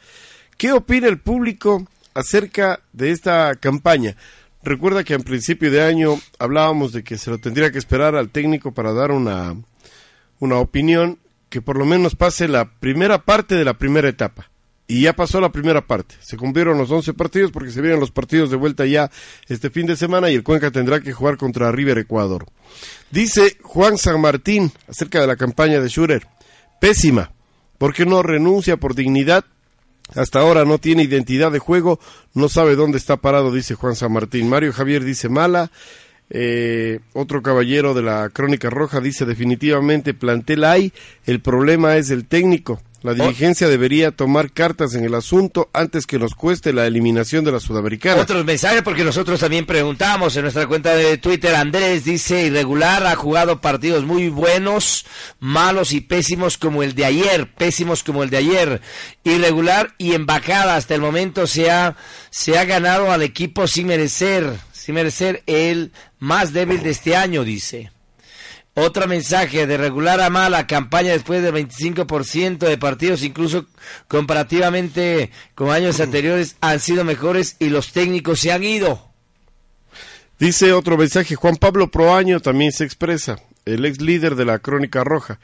¿Qué 0.57 0.73
opina 0.73 1.09
el 1.09 1.19
público 1.19 1.87
acerca 2.15 2.81
de 2.93 3.11
esta 3.11 3.55
campaña? 3.57 4.17
Recuerda 4.63 5.05
que 5.05 5.15
en 5.15 5.23
principio 5.23 5.71
de 5.71 5.83
año 5.83 6.19
hablábamos 6.39 6.93
de 6.93 7.05
que 7.05 7.19
se 7.19 7.31
lo 7.31 7.39
tendría 7.39 7.71
que 7.71 7.79
esperar 7.79 8.15
al 8.15 8.31
técnico 8.31 8.73
para 8.73 8.93
dar 8.93 9.11
una, 9.11 9.57
una 10.39 10.57
opinión 10.57 11.19
que 11.49 11.61
por 11.61 11.77
lo 11.77 11.85
menos 11.85 12.17
pase 12.17 12.49
la 12.49 12.79
primera 12.79 13.25
parte 13.25 13.55
de 13.55 13.65
la 13.65 13.75
primera 13.75 14.09
etapa. 14.09 14.51
Y 14.87 15.03
ya 15.03 15.15
pasó 15.15 15.41
la 15.41 15.51
primera 15.51 15.87
parte. 15.87 16.15
Se 16.21 16.37
cumplieron 16.37 16.77
los 16.77 16.91
11 16.91 17.15
partidos 17.15 17.51
porque 17.51 17.71
se 17.71 17.81
vienen 17.81 18.01
los 18.01 18.11
partidos 18.11 18.51
de 18.51 18.57
vuelta 18.57 18.85
ya 18.85 19.11
este 19.49 19.71
fin 19.71 19.87
de 19.87 19.97
semana 19.97 20.31
y 20.31 20.35
el 20.35 20.43
Cuenca 20.43 20.71
tendrá 20.71 21.01
que 21.01 21.13
jugar 21.13 21.39
contra 21.39 21.73
River 21.73 21.99
Ecuador. 21.99 22.47
Dice 23.11 23.57
Juan 23.63 23.97
San 23.97 24.21
Martín 24.21 24.73
acerca 24.87 25.21
de 25.21 25.27
la 25.27 25.37
campaña 25.37 25.81
de 25.81 25.89
Schurer. 25.89 26.27
Pésima, 26.81 27.33
porque 27.79 28.05
no 28.05 28.23
renuncia 28.23 28.77
por 28.77 28.95
dignidad. 28.95 29.45
Hasta 30.15 30.41
ahora 30.41 30.67
no 30.67 30.77
tiene 30.77 31.05
identidad 31.05 31.51
de 31.51 31.59
juego, 31.59 31.99
no 32.35 32.51
sabe 32.51 32.77
dónde 32.77 32.99
está 32.99 33.17
parado, 33.17 33.51
dice 33.51 33.75
Juan 33.75 33.97
San 33.97 34.13
Martín. 34.13 34.51
Mario 34.51 34.75
Javier 34.75 35.03
dice 35.03 35.31
mala. 35.31 35.71
Eh, 36.31 37.01
otro 37.13 37.43
caballero 37.43 37.95
de 37.95 38.03
la 38.03 38.29
Crónica 38.31 38.71
Roja 38.71 39.01
dice 39.01 39.25
definitivamente 39.27 40.15
plantel 40.15 40.65
hay, 40.65 40.93
el 41.27 41.41
problema 41.41 41.97
es 41.97 42.11
el 42.11 42.27
técnico. 42.27 42.83
La 43.05 43.13
dirigencia 43.13 43.69
debería 43.69 44.13
tomar 44.13 44.51
cartas 44.51 44.95
en 44.95 45.05
el 45.05 45.15
asunto 45.15 45.69
antes 45.75 46.07
que 46.07 46.19
nos 46.19 46.35
cueste 46.35 46.73
la 46.73 46.87
eliminación 46.87 47.45
de 47.45 47.53
la 47.53 47.61
Sudamericana. 47.61 48.23
Otros 48.23 48.47
mensajes 48.47 48.81
porque 48.81 49.05
nosotros 49.05 49.41
también 49.41 49.67
preguntamos 49.67 50.35
en 50.37 50.43
nuestra 50.45 50.67
cuenta 50.67 50.95
de 50.95 51.19
Twitter. 51.19 51.55
Andrés 51.55 52.05
dice 52.05 52.47
irregular, 52.47 53.07
ha 53.07 53.15
jugado 53.15 53.61
partidos 53.61 54.05
muy 54.05 54.31
buenos, 54.31 55.05
malos 55.39 55.93
y 55.93 56.01
pésimos 56.01 56.57
como 56.57 56.83
el 56.83 56.95
de 56.95 57.05
ayer, 57.05 57.53
pésimos 57.53 58.03
como 58.03 58.23
el 58.23 58.31
de 58.31 58.39
ayer. 58.39 58.81
Irregular 59.23 59.95
y 59.99 60.15
embajada 60.15 60.77
hasta 60.77 60.95
el 60.95 61.03
momento 61.03 61.47
se 61.47 61.71
ha, 61.71 61.97
se 62.31 62.57
ha 62.57 62.65
ganado 62.65 63.13
al 63.13 63.21
equipo 63.21 63.67
sin 63.67 63.87
merecer, 63.87 64.51
sin 64.73 64.95
merecer 64.95 65.43
el 65.45 65.93
más 66.21 66.55
débil 66.55 66.83
de 66.83 66.93
este 66.93 67.17
año, 67.17 67.45
dice. 67.45 67.94
Otro 68.77 69.07
mensaje 69.07 69.69
de 69.69 69.77
regular 69.77 70.21
a 70.21 70.31
mala 70.31 70.67
campaña 70.67 71.13
después 71.13 71.43
del 71.43 71.55
25% 71.55 72.59
de 72.59 72.77
partidos, 72.77 73.23
incluso 73.23 73.67
comparativamente 74.09 75.31
con 75.55 75.71
años 75.71 76.01
anteriores, 76.01 76.57
han 76.61 76.81
sido 76.81 77.05
mejores 77.05 77.57
y 77.61 77.69
los 77.69 77.93
técnicos 77.93 78.41
se 78.41 78.51
han 78.51 78.65
ido. 78.65 79.13
Dice 80.41 80.73
otro 80.73 80.97
mensaje, 80.97 81.37
Juan 81.37 81.55
Pablo 81.55 81.93
Proaño 81.93 82.41
también 82.41 82.73
se 82.73 82.85
expresa, 82.85 83.39
el 83.65 83.85
ex 83.85 84.01
líder 84.01 84.35
de 84.35 84.45
la 84.45 84.59
Crónica 84.59 85.05
Roja. 85.05 85.39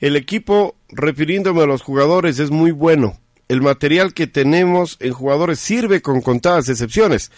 El 0.00 0.16
equipo, 0.16 0.74
refiriéndome 0.88 1.62
a 1.62 1.66
los 1.66 1.82
jugadores, 1.82 2.40
es 2.40 2.50
muy 2.50 2.72
bueno. 2.72 3.20
El 3.46 3.62
material 3.62 4.14
que 4.14 4.26
tenemos 4.26 4.96
en 4.98 5.12
jugadores 5.12 5.60
sirve 5.60 6.02
con 6.02 6.20
contadas 6.20 6.68
excepciones. 6.68 7.30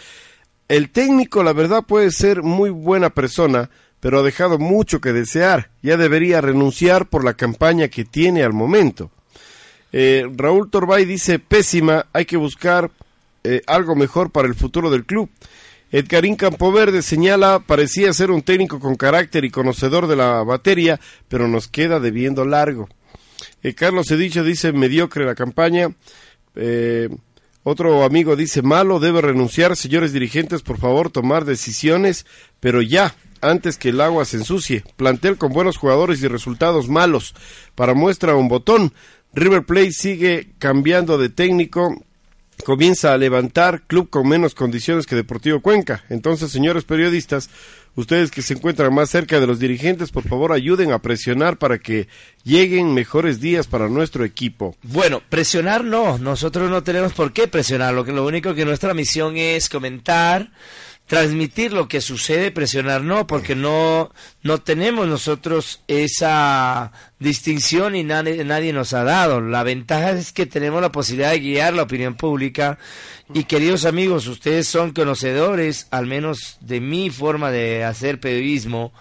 El 0.69 0.91
técnico, 0.91 1.43
la 1.43 1.53
verdad, 1.53 1.85
puede 1.87 2.11
ser 2.11 2.43
muy 2.43 2.71
buena 2.71 3.11
persona, 3.11 3.69
pero 4.07 4.21
ha 4.21 4.23
dejado 4.23 4.61
mucho 4.61 5.01
que 5.01 5.13
desear. 5.13 5.71
Ya 5.83 5.97
debería 5.97 6.41
renunciar 6.41 7.09
por 7.09 7.25
la 7.25 7.35
campaña 7.35 7.89
que 7.89 8.05
tiene 8.05 8.45
al 8.45 8.53
momento. 8.53 9.11
Eh, 9.91 10.25
Raúl 10.33 10.71
Torbay 10.71 11.05
dice, 11.05 11.41
pésima, 11.41 12.07
hay 12.13 12.25
que 12.25 12.37
buscar 12.37 12.93
eh, 13.43 13.63
algo 13.67 13.97
mejor 13.97 14.31
para 14.31 14.47
el 14.47 14.55
futuro 14.55 14.91
del 14.91 15.05
club. 15.07 15.29
Edgarín 15.91 16.37
Campoverde 16.37 17.03
señala, 17.03 17.59
parecía 17.59 18.13
ser 18.13 18.31
un 18.31 18.43
técnico 18.43 18.79
con 18.79 18.95
carácter 18.95 19.45
y 19.45 19.51
conocedor 19.51 20.07
de 20.07 20.15
la 20.15 20.45
batería, 20.45 21.01
pero 21.27 21.49
nos 21.49 21.67
queda 21.67 21.99
debiendo 21.99 22.45
largo. 22.45 22.89
Eh, 23.65 23.75
Carlos 23.75 24.09
Edicho 24.13 24.45
dice, 24.45 24.71
mediocre 24.73 25.25
la 25.25 25.35
campaña. 25.35 25.89
Otro 27.65 28.05
amigo 28.05 28.37
dice, 28.37 28.63
malo, 28.63 29.01
debe 29.01 29.21
renunciar, 29.21 29.75
señores 29.75 30.13
dirigentes, 30.13 30.63
por 30.63 30.79
favor, 30.79 31.11
tomar 31.11 31.45
decisiones, 31.45 32.25
pero 32.61 32.83
ya, 32.83 33.17
antes 33.51 33.79
que 33.79 33.91
el 33.91 34.01
agua 34.01 34.25
se 34.25 34.39
ensucie. 34.39 34.85
Plantel 34.97 35.37
con 35.37 35.53
buenos 35.53 35.77
jugadores 35.77 36.23
y 36.23 36.29
resultados 36.29 36.89
malos. 36.89 37.35
Para 37.75 37.95
muestra 37.95 38.35
un 38.35 38.49
botón. 38.49 38.93
River 39.33 39.65
Plate 39.65 39.93
sigue 39.93 40.49
cambiando 40.59 41.19
de 41.19 41.29
técnico. 41.29 42.03
Comienza 42.65 43.13
a 43.13 43.19
levantar 43.19 43.83
club 43.87 44.09
con 44.09 44.27
menos 44.29 44.55
condiciones 44.55 45.07
que 45.07 45.15
Deportivo 45.15 45.61
Cuenca. 45.61 46.05
Entonces, 46.09 46.51
señores 46.51 46.85
periodistas, 46.85 47.51
ustedes 47.97 48.31
que 48.31 48.41
se 48.41 48.55
encuentran 48.55 48.95
más 48.95 49.11
cerca 49.11 49.41
de 49.41 49.47
los 49.47 49.59
dirigentes, 49.59 50.11
por 50.11 50.27
favor 50.27 50.53
ayuden 50.53 50.93
a 50.93 51.01
presionar 51.01 51.59
para 51.59 51.79
que 51.79 52.09
lleguen 52.45 52.95
mejores 52.95 53.41
días 53.41 53.67
para 53.67 53.89
nuestro 53.89 54.25
equipo. 54.25 54.75
Bueno, 54.83 55.23
presionar 55.29 55.85
no, 55.85 56.17
nosotros 56.17 56.71
no 56.71 56.83
tenemos 56.83 57.13
por 57.13 57.35
qué 57.35 57.47
presionar, 57.47 57.93
lo, 57.93 58.05
lo 58.05 58.25
único 58.25 58.55
que 58.55 58.65
nuestra 58.65 58.95
misión 58.95 59.37
es 59.37 59.69
comentar, 59.69 60.51
transmitir 61.07 61.73
lo 61.73 61.87
que 61.87 62.01
sucede, 62.01 62.51
presionar 62.51 63.03
no, 63.03 63.27
porque 63.27 63.55
no, 63.55 64.11
no 64.43 64.59
tenemos 64.59 65.07
nosotros 65.07 65.83
esa 65.87 66.93
distinción 67.21 67.95
y 67.95 68.03
nadie, 68.03 68.45
nadie 68.45 68.73
nos 68.73 68.93
ha 68.93 69.05
dado. 69.05 69.41
La 69.41 69.63
ventaja 69.63 70.11
es 70.11 70.33
que 70.33 70.47
tenemos 70.47 70.83
la 70.83 70.93
posibilidad 70.93 71.31
de 71.31 71.41
guiar 71.41 71.75
la 71.75 71.85
opinión 71.85 72.17
pública 72.17 72.79
y 73.33 73.45
queridos 73.45 73.85
amigos, 73.85 74.27
ustedes 74.27 74.67
son 74.67 74.93
conocedores, 74.93 75.87
al 75.91 76.07
menos 76.07 76.59
de 76.61 76.81
mi 76.81 77.11
forma 77.11 77.51
de 77.51 77.85
hacer 77.85 78.21
periodismo, 78.21 78.93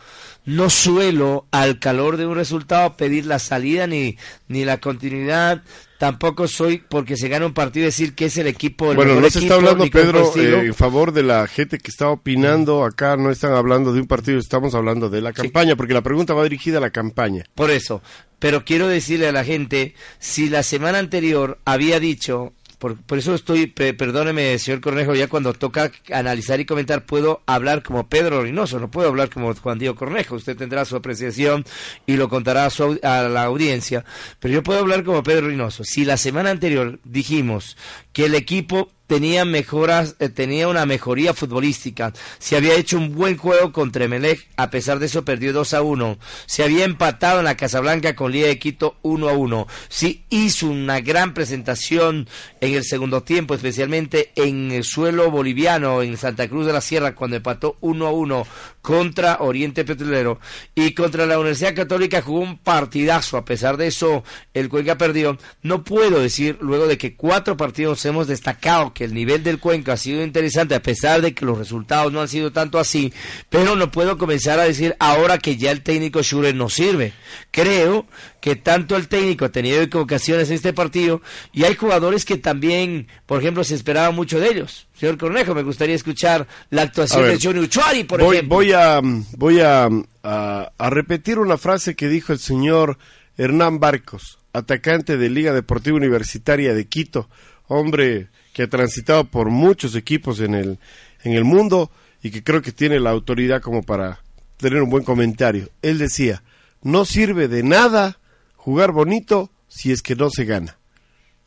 no 0.46 0.70
suelo 0.70 1.48
al 1.52 1.80
calor 1.80 2.18
de 2.18 2.28
un 2.28 2.36
resultado 2.36 2.98
pedir 2.98 3.26
la 3.26 3.40
salida 3.40 3.88
ni, 3.88 4.18
ni 4.48 4.64
la 4.64 4.78
continuidad. 4.78 5.64
Tampoco 5.98 6.48
soy 6.48 6.84
porque 6.90 7.16
se 7.16 7.30
gana 7.30 7.46
un 7.46 7.54
partido 7.54 7.86
decir 7.86 8.16
que 8.16 8.26
es 8.26 8.38
el 8.38 8.48
equipo. 8.48 8.92
El 8.92 8.98
bueno, 8.98 9.20
no 9.20 9.30
se 9.30 9.40
está 9.40 9.56
hablando, 9.56 9.90
Pedro, 9.90 10.32
eh, 10.36 10.66
en 10.66 10.74
favor 10.74 11.14
de 11.14 11.24
la 11.24 11.48
gente 11.48 11.78
que 11.78 11.90
está 11.90 12.10
opinando. 12.10 12.84
Acá 12.84 13.16
no 13.16 13.32
están 13.32 13.54
hablando 13.54 13.94
de 13.94 14.02
un 14.02 14.08
partido, 14.08 14.40
estamos 14.40 14.76
hablando 14.76 15.10
de 15.10 15.22
la 15.22 15.32
campaña, 15.32 15.76
porque 15.76 15.94
la 15.94 16.02
pregunta 16.02 16.34
va 16.34 16.44
dirigida 16.44 16.80
a 16.80 16.82
la 16.82 16.90
campaña. 16.90 17.46
Por 17.56 17.72
eso. 17.72 18.02
Pero 18.40 18.66
quiero 18.66 18.88
decirle 18.88 19.28
a 19.28 19.32
la 19.32 19.46
gente, 19.46 19.96
si 20.20 20.50
la 20.50 20.64
semana 20.64 21.00
anterior 21.00 21.60
había 21.64 22.00
dicho, 22.02 22.54
por, 22.78 22.98
por 22.98 23.18
eso 23.18 23.34
estoy, 23.34 23.68
pe- 23.68 23.94
perdóneme, 23.94 24.58
señor 24.60 24.82
Cornejo, 24.82 25.16
ya 25.16 25.28
cuando 25.28 25.54
toca 25.54 25.92
analizar 26.12 26.60
y 26.60 26.66
comentar, 26.66 27.06
puedo 27.06 27.42
hablar 27.46 27.84
como 27.84 28.08
Pedro 28.10 28.42
Reynoso, 28.44 28.80
no 28.80 28.92
puedo 28.92 29.10
hablar 29.10 29.30
como 29.30 29.54
Juan 29.56 29.80
Diego 29.80 29.96
Cornejo. 29.96 30.36
Usted 30.36 30.56
tendrá 30.58 30.86
su 30.86 30.96
apreciación 30.96 31.66
y 32.06 32.18
lo 32.18 32.30
contará 32.30 32.66
a, 32.66 32.70
su 32.70 33.00
a 33.04 33.22
la 33.24 33.44
audiencia. 33.44 34.06
Pero 34.40 34.54
yo 34.54 34.64
puedo 34.64 34.80
hablar 34.80 35.04
como 35.04 35.24
Pedro 35.24 35.48
Reynoso. 35.48 35.84
Si 35.84 36.06
la 36.06 36.18
semana 36.18 36.50
anterior 36.52 37.00
dijimos 37.04 37.78
que 38.14 38.26
el 38.26 38.36
equipo 38.36 38.92
tenía 39.08 39.46
mejoras, 39.46 40.16
eh, 40.20 40.30
tenía 40.30 40.68
una 40.68 40.86
mejoría 40.86 41.34
futbolística. 41.34 42.14
Se 42.40 42.56
había 42.56 42.76
hecho 42.76 42.98
un 42.98 43.14
buen 43.14 43.38
juego 43.38 43.72
contra 43.72 44.06
Emelec, 44.06 44.48
a 44.58 44.70
pesar 44.70 45.00
de 45.00 45.08
eso 45.08 45.26
perdió 45.26 45.54
2 45.54 45.74
a 45.74 45.82
1. 45.82 46.18
Se 46.46 46.64
había 46.64 46.86
empatado 46.86 47.40
en 47.40 47.46
la 47.46 47.58
Casablanca 47.58 48.16
con 48.16 48.32
Liga 48.32 48.48
de 48.48 48.60
Quito 48.60 48.98
1 49.02 49.30
a 49.30 49.34
1. 49.34 49.68
Sí 49.90 50.26
hizo 50.30 50.68
una 50.68 51.02
gran 51.02 51.34
presentación 51.34 52.28
en 52.62 52.74
el 52.74 52.84
segundo 52.84 53.24
tiempo, 53.24 53.54
especialmente 53.54 54.32
en 54.36 54.72
el 54.72 54.84
suelo 54.84 55.30
boliviano, 55.32 56.02
en 56.02 56.18
Santa 56.18 56.48
Cruz 56.48 56.66
de 56.66 56.74
la 56.74 56.82
Sierra, 56.82 57.16
cuando 57.16 57.38
empató 57.38 57.78
1 57.82 58.08
a 58.08 58.12
1 58.12 58.48
contra 58.82 59.38
Oriente 59.40 59.84
Petrolero 59.84 60.40
y 60.76 60.94
contra 60.94 61.26
la 61.26 61.40
Universidad 61.40 61.74
Católica 61.74 62.22
jugó 62.22 62.40
un 62.42 62.60
partidazo. 62.60 63.38
A 63.38 63.46
pesar 63.46 63.78
de 63.78 63.88
eso, 63.88 64.24
el 64.54 64.70
Cuenca 64.70 64.98
perdió. 64.98 65.38
No 65.64 65.84
puedo 65.84 66.20
decir, 66.20 66.58
luego 66.62 66.86
de 66.88 66.98
que 66.98 67.16
cuatro 67.16 67.58
partidos 67.58 68.06
hemos 68.06 68.28
destacado 68.28 68.94
que 68.96 69.04
el 69.04 69.14
nivel 69.14 69.44
del 69.44 69.60
Cuenca 69.60 69.94
ha 69.94 69.98
sido 69.98 70.24
interesante 70.24 70.74
a 70.74 70.82
pesar 70.82 71.22
de 71.22 71.34
que 71.36 71.46
los 71.46 71.58
resultados 71.58 72.12
no 72.12 72.22
han 72.22 72.30
sido 72.30 72.52
tanto 72.52 72.80
así, 72.80 73.14
pero 73.50 73.76
no 73.76 73.92
puedo 73.92 74.18
comenzar 74.18 74.58
a 74.60 74.64
decir 74.64 74.96
ahora 75.00 75.38
que 75.38 75.58
ya 75.58 75.70
el 75.70 75.84
técnico 75.84 76.24
Schurer 76.24 76.56
no 76.56 76.70
sirve. 76.70 77.14
Creo 77.52 78.08
que 78.42 78.56
tanto 78.56 78.96
el 78.96 79.10
técnico 79.10 79.46
ha 79.46 79.50
tenido 79.50 79.82
equivocaciones 79.82 80.50
en 80.50 80.56
este 80.56 80.72
partido 80.72 81.22
y 81.52 81.66
hay 81.66 81.76
jugadores 81.76 82.26
que 82.26 82.38
también, 82.38 83.08
por 83.26 83.42
ejemplo, 83.42 83.64
se 83.64 83.76
esperaba 83.76 84.12
mucho 84.12 84.40
de 84.40 84.48
ellos. 84.48 84.88
Señor 84.98 85.18
Cornejo, 85.18 85.54
me 85.54 85.64
gustaría 85.64 85.96
escuchar 85.96 86.48
la 86.70 86.84
actuación 86.84 87.28
de 87.28 87.38
Johnny 87.40 87.60
Uchuari, 87.60 88.06
por 88.06 88.22
ejemplo. 88.22 88.56
Voy 88.56 88.72
a, 88.72 89.02
voy 89.38 89.60
a, 89.60 89.90
a 90.24 90.90
repetir 90.90 91.38
una 91.38 91.58
frase 91.58 91.96
que 91.96 92.08
dijo 92.08 92.32
el 92.32 92.40
señor 92.40 92.98
Hernán 93.38 93.82
Barcos, 93.82 94.40
atacante 94.54 95.18
de 95.18 95.30
Liga 95.30 95.52
Deportiva 95.52 95.98
Universitaria 95.98 96.74
de 96.74 96.88
Quito, 96.88 97.30
hombre 97.68 98.30
que 98.56 98.64
ha 98.64 98.70
transitado 98.70 99.26
por 99.26 99.50
muchos 99.50 99.96
equipos 99.96 100.40
en 100.40 100.56
el, 100.56 100.80
en 101.26 101.34
el 101.34 101.44
mundo 101.44 101.92
y 102.24 102.32
que 102.32 102.42
creo 102.42 102.62
que 102.62 102.72
tiene 102.72 103.02
la 103.02 103.10
autoridad 103.10 103.62
como 103.62 103.84
para 103.84 104.24
tener 104.56 104.82
un 104.82 104.90
buen 104.90 105.04
comentario. 105.04 105.70
Él 105.82 105.98
decía, 105.98 106.42
no 106.82 107.04
sirve 107.04 107.50
de 107.50 107.64
nada 107.64 108.18
jugar 108.56 108.94
bonito 108.94 109.52
si 109.68 109.92
es 109.92 110.02
que 110.02 110.16
no 110.16 110.30
se 110.30 110.46
gana. 110.46 110.78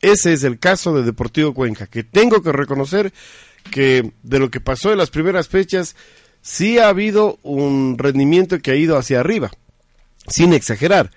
Ese 0.02 0.34
es 0.34 0.44
el 0.44 0.58
caso 0.58 0.94
de 0.94 1.02
Deportivo 1.02 1.54
Cuenca, 1.54 1.86
que 1.86 2.04
tengo 2.04 2.42
que 2.42 2.52
reconocer 2.52 3.14
que 3.70 4.12
de 4.22 4.38
lo 4.38 4.50
que 4.50 4.60
pasó 4.60 4.92
en 4.92 4.98
las 4.98 5.08
primeras 5.08 5.48
fechas, 5.48 5.96
sí 6.42 6.78
ha 6.78 6.90
habido 6.90 7.38
un 7.42 7.96
rendimiento 7.96 8.58
que 8.58 8.72
ha 8.72 8.76
ido 8.76 8.98
hacia 8.98 9.20
arriba, 9.20 9.50
sin 10.26 10.52
exagerar 10.52 11.10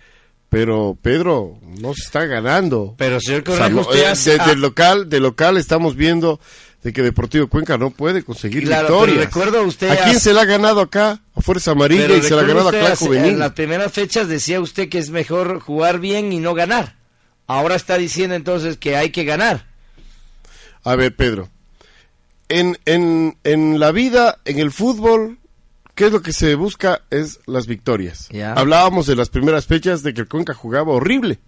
pero 0.51 0.97
Pedro 1.01 1.57
no 1.79 1.93
se 1.93 2.03
está 2.03 2.25
ganando. 2.25 2.95
Pero 2.97 3.21
señor 3.21 3.45
Cornejo, 3.45 3.89
usted 3.89 4.33
eh, 4.33 4.37
de, 4.47 4.55
local, 4.57 5.07
de 5.07 5.21
local 5.21 5.55
estamos 5.55 5.95
viendo 5.95 6.41
de 6.83 6.91
que 6.91 7.01
Deportivo 7.01 7.47
Cuenca 7.47 7.77
no 7.77 7.91
puede 7.91 8.21
conseguir 8.21 8.67
victorias. 8.67 9.17
recuerdo 9.17 9.63
usted 9.63 9.89
¿A 9.89 10.03
quién 10.03 10.19
se 10.19 10.33
la 10.33 10.41
ha 10.41 10.45
ganado 10.45 10.81
acá? 10.81 11.21
A 11.35 11.41
Fuerza 11.41 11.71
Amarilla 11.71 12.17
y 12.17 12.21
se 12.21 12.35
la 12.35 12.41
ha 12.41 12.45
ganado 12.45 12.67
a 12.67 12.71
Clan 12.71 12.97
Juvenil. 12.97 13.31
En 13.31 13.39
las 13.39 13.53
primeras 13.53 13.93
fechas 13.93 14.27
decía 14.27 14.59
usted 14.59 14.89
que 14.89 14.97
es 14.97 15.09
mejor 15.09 15.61
jugar 15.61 15.99
bien 15.99 16.33
y 16.33 16.39
no 16.39 16.53
ganar. 16.53 16.97
Ahora 17.47 17.75
está 17.75 17.97
diciendo 17.97 18.35
entonces 18.35 18.75
que 18.75 18.97
hay 18.97 19.11
que 19.11 19.23
ganar. 19.23 19.67
A 20.83 20.97
ver, 20.97 21.15
Pedro. 21.15 21.47
En, 22.49 22.77
en, 22.83 23.37
en 23.45 23.79
la 23.79 23.93
vida, 23.93 24.39
en 24.43 24.59
el 24.59 24.71
fútbol, 24.73 25.39
¿Qué 25.95 26.05
es 26.05 26.11
lo 26.11 26.21
que 26.21 26.33
se 26.33 26.55
busca? 26.55 27.01
Es 27.09 27.39
las 27.45 27.67
victorias. 27.67 28.29
Hablábamos 28.55 29.07
de 29.07 29.15
las 29.15 29.29
primeras 29.29 29.65
fechas 29.65 30.03
de 30.03 30.13
que 30.13 30.21
el 30.21 30.27
Cuenca 30.27 30.53
jugaba 30.53 30.93
horrible. 30.93 31.39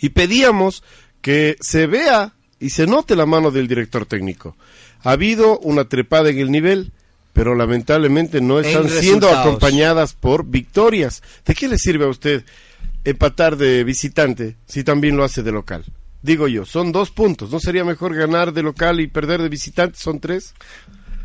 Y 0.00 0.10
pedíamos 0.10 0.82
que 1.20 1.56
se 1.60 1.86
vea 1.86 2.32
y 2.58 2.70
se 2.70 2.86
note 2.86 3.16
la 3.16 3.26
mano 3.26 3.50
del 3.50 3.68
director 3.68 4.06
técnico. 4.06 4.56
Ha 5.02 5.12
habido 5.12 5.58
una 5.58 5.88
trepada 5.88 6.30
en 6.30 6.38
el 6.38 6.50
nivel, 6.50 6.92
pero 7.32 7.54
lamentablemente 7.54 8.40
no 8.40 8.60
están 8.60 8.88
siendo 8.88 9.28
acompañadas 9.28 10.14
por 10.14 10.46
victorias. 10.46 11.22
¿De 11.44 11.54
qué 11.54 11.68
le 11.68 11.78
sirve 11.78 12.04
a 12.04 12.08
usted 12.08 12.44
empatar 13.04 13.56
de 13.56 13.82
visitante 13.84 14.56
si 14.66 14.84
también 14.84 15.16
lo 15.16 15.24
hace 15.24 15.42
de 15.42 15.50
local? 15.50 15.84
Digo 16.22 16.46
yo, 16.46 16.64
son 16.64 16.92
dos 16.92 17.10
puntos. 17.10 17.50
¿No 17.50 17.58
sería 17.58 17.84
mejor 17.84 18.14
ganar 18.14 18.52
de 18.52 18.62
local 18.62 19.00
y 19.00 19.08
perder 19.08 19.42
de 19.42 19.48
visitante? 19.48 19.98
¿Son 19.98 20.20
tres? 20.20 20.54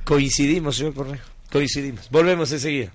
Coincidimos, 0.03 0.77
señor 0.77 0.95
Correjo. 0.95 1.36
Coincidimos. 1.51 2.09
Volvemos 2.09 2.51
enseguida. 2.51 2.91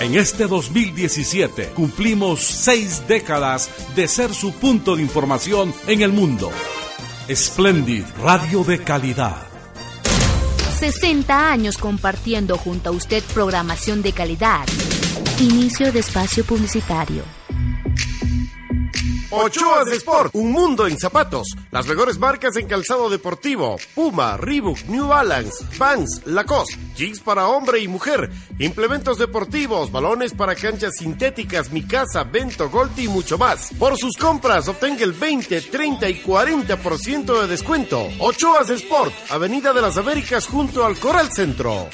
En 0.00 0.16
este 0.16 0.48
2017 0.48 1.68
cumplimos 1.68 2.40
seis 2.40 3.06
décadas 3.06 3.70
de 3.94 4.08
ser 4.08 4.34
su 4.34 4.52
punto 4.52 4.96
de 4.96 5.02
información 5.02 5.72
en 5.86 6.02
el 6.02 6.10
mundo. 6.12 6.50
Splendid 7.32 8.04
Radio 8.20 8.64
de 8.64 8.82
Calidad. 8.82 9.46
60 10.80 11.52
años 11.52 11.78
compartiendo 11.78 12.58
junto 12.58 12.90
a 12.90 12.92
usted 12.92 13.22
programación 13.32 14.02
de 14.02 14.12
calidad. 14.12 14.66
Inicio 15.38 15.92
de 15.92 16.00
espacio 16.00 16.44
publicitario. 16.44 17.22
Ochoa 19.34 19.84
de 19.86 19.96
Sport, 19.96 20.34
un 20.34 20.52
mundo 20.52 20.86
en 20.86 20.98
zapatos. 20.98 21.48
Las 21.70 21.86
mejores 21.86 22.18
marcas 22.18 22.54
en 22.56 22.66
calzado 22.66 23.08
deportivo: 23.08 23.78
Puma, 23.94 24.36
Reebok, 24.36 24.80
New 24.88 25.08
Balance, 25.08 25.64
Vans, 25.78 26.20
Lacoste, 26.26 26.76
jeans 26.94 27.18
para 27.20 27.46
hombre 27.46 27.80
y 27.80 27.88
mujer, 27.88 28.30
implementos 28.58 29.16
deportivos, 29.16 29.90
balones 29.90 30.34
para 30.34 30.54
canchas 30.54 30.96
sintéticas, 30.98 31.72
Mi 31.72 31.82
Casa, 31.82 32.24
Vento, 32.24 32.68
Gold 32.68 32.98
y 32.98 33.08
mucho 33.08 33.38
más. 33.38 33.70
Por 33.78 33.96
sus 33.96 34.18
compras 34.18 34.68
obtenga 34.68 35.02
el 35.02 35.14
20, 35.14 35.62
30 35.62 36.10
y 36.10 36.22
40% 36.22 37.40
de 37.40 37.46
descuento. 37.46 38.06
Ochoa 38.18 38.64
de 38.64 38.74
Sport, 38.74 39.14
Avenida 39.30 39.72
de 39.72 39.80
las 39.80 39.96
Américas 39.96 40.46
junto 40.46 40.84
al 40.84 40.98
Coral 40.98 41.32
Centro 41.32 41.88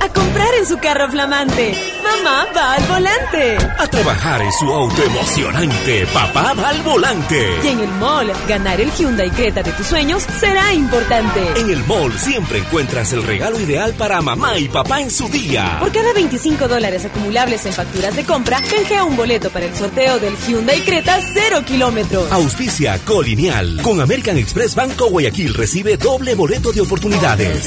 a 0.00 0.08
comprar 0.08 0.54
en 0.54 0.66
su 0.66 0.78
carro 0.78 1.10
flamante. 1.10 1.74
Mamá 2.02 2.46
va 2.54 2.74
al 2.74 2.84
volante. 2.84 3.56
A 3.78 3.86
trabajar 3.86 4.42
en 4.42 4.52
su 4.52 4.72
auto 4.72 5.02
emocionante. 5.02 6.06
Papá 6.12 6.54
va 6.54 6.68
al 6.70 6.82
volante. 6.82 7.46
Y 7.62 7.68
en 7.68 7.80
el 7.80 7.88
mall, 7.92 8.32
ganar 8.48 8.80
el 8.80 8.90
Hyundai 8.92 9.30
Creta 9.30 9.62
de 9.62 9.72
tus 9.72 9.86
sueños 9.86 10.24
será 10.38 10.72
importante. 10.72 11.40
En 11.56 11.70
el 11.70 11.84
mall 11.84 12.12
siempre 12.18 12.58
encuentras 12.58 13.12
el 13.12 13.22
regalo 13.22 13.60
ideal 13.60 13.94
para 13.94 14.20
mamá 14.20 14.58
y 14.58 14.68
papá 14.68 15.00
en 15.00 15.10
su 15.10 15.28
día. 15.28 15.78
Por 15.80 15.92
cada 15.92 16.12
25 16.12 16.68
dólares 16.68 17.04
acumulables 17.04 17.64
en 17.66 17.72
facturas 17.72 18.16
de 18.16 18.24
compra, 18.24 18.60
canjea 18.62 19.04
un 19.04 19.16
boleto 19.16 19.50
para 19.50 19.66
el 19.66 19.74
sorteo 19.76 20.18
del 20.18 20.36
Hyundai 20.36 20.80
Creta 20.80 21.20
0 21.32 21.62
kilómetros. 21.66 22.30
Auspicia 22.32 22.98
Colinial. 23.04 23.80
Con 23.82 24.00
American 24.00 24.36
Express 24.36 24.74
Banco 24.74 25.10
Guayaquil 25.10 25.54
recibe 25.54 25.96
doble 25.96 26.34
boleto 26.34 26.72
de 26.72 26.80
oportunidades. 26.80 27.66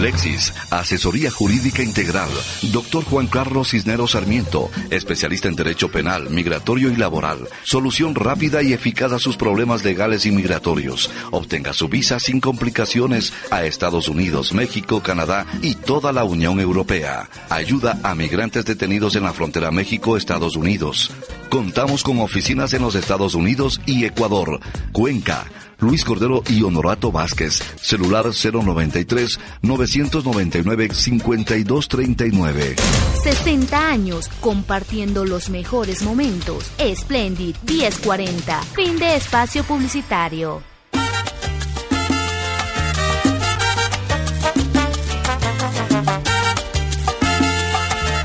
Lexis, 0.00 0.54
Asesoría 0.70 1.30
Jurídica 1.30 1.82
Integral. 1.82 2.30
Doctor 2.72 3.04
Juan 3.04 3.26
Carlos 3.26 3.70
Cisneros 3.70 4.12
Sarmiento, 4.12 4.70
especialista 4.88 5.48
en 5.48 5.56
Derecho 5.56 5.90
Penal, 5.90 6.30
Migratorio 6.30 6.90
y 6.90 6.96
Laboral. 6.96 7.48
Solución 7.64 8.14
rápida 8.14 8.62
y 8.62 8.72
eficaz 8.72 9.12
a 9.12 9.18
sus 9.18 9.36
problemas 9.36 9.84
legales 9.84 10.24
y 10.24 10.32
migratorios. 10.32 11.10
Obtenga 11.30 11.74
su 11.74 11.88
visa 11.88 12.18
sin 12.18 12.40
complicaciones 12.40 13.34
a 13.50 13.64
Estados 13.64 14.08
Unidos, 14.08 14.54
México, 14.54 15.02
Canadá 15.02 15.46
y 15.60 15.74
toda 15.74 16.12
la 16.12 16.24
Unión 16.24 16.60
Europea. 16.60 17.28
Ayuda 17.50 17.98
a 18.02 18.14
migrantes 18.14 18.64
detenidos 18.64 19.16
en 19.16 19.24
la 19.24 19.34
frontera 19.34 19.70
México-Estados 19.70 20.56
Unidos. 20.56 21.10
Contamos 21.50 22.02
con 22.02 22.20
oficinas 22.20 22.72
en 22.72 22.82
los 22.82 22.94
Estados 22.94 23.34
Unidos 23.34 23.80
y 23.84 24.06
Ecuador. 24.06 24.60
Cuenca 24.92 25.44
Luis 25.80 26.04
Cordero 26.04 26.42
y 26.48 26.62
Honorato 26.62 27.10
Vázquez. 27.12 27.62
Celular 27.80 28.26
093 28.26 29.38
999 29.62 30.88
5239. 30.92 32.76
60 33.22 33.88
años 33.88 34.28
compartiendo 34.40 35.24
los 35.24 35.50
mejores 35.50 36.02
momentos. 36.02 36.70
Splendid 36.94 37.56
1040. 37.66 38.62
Fin 38.74 38.98
de 38.98 39.16
espacio 39.16 39.64
publicitario. 39.64 40.69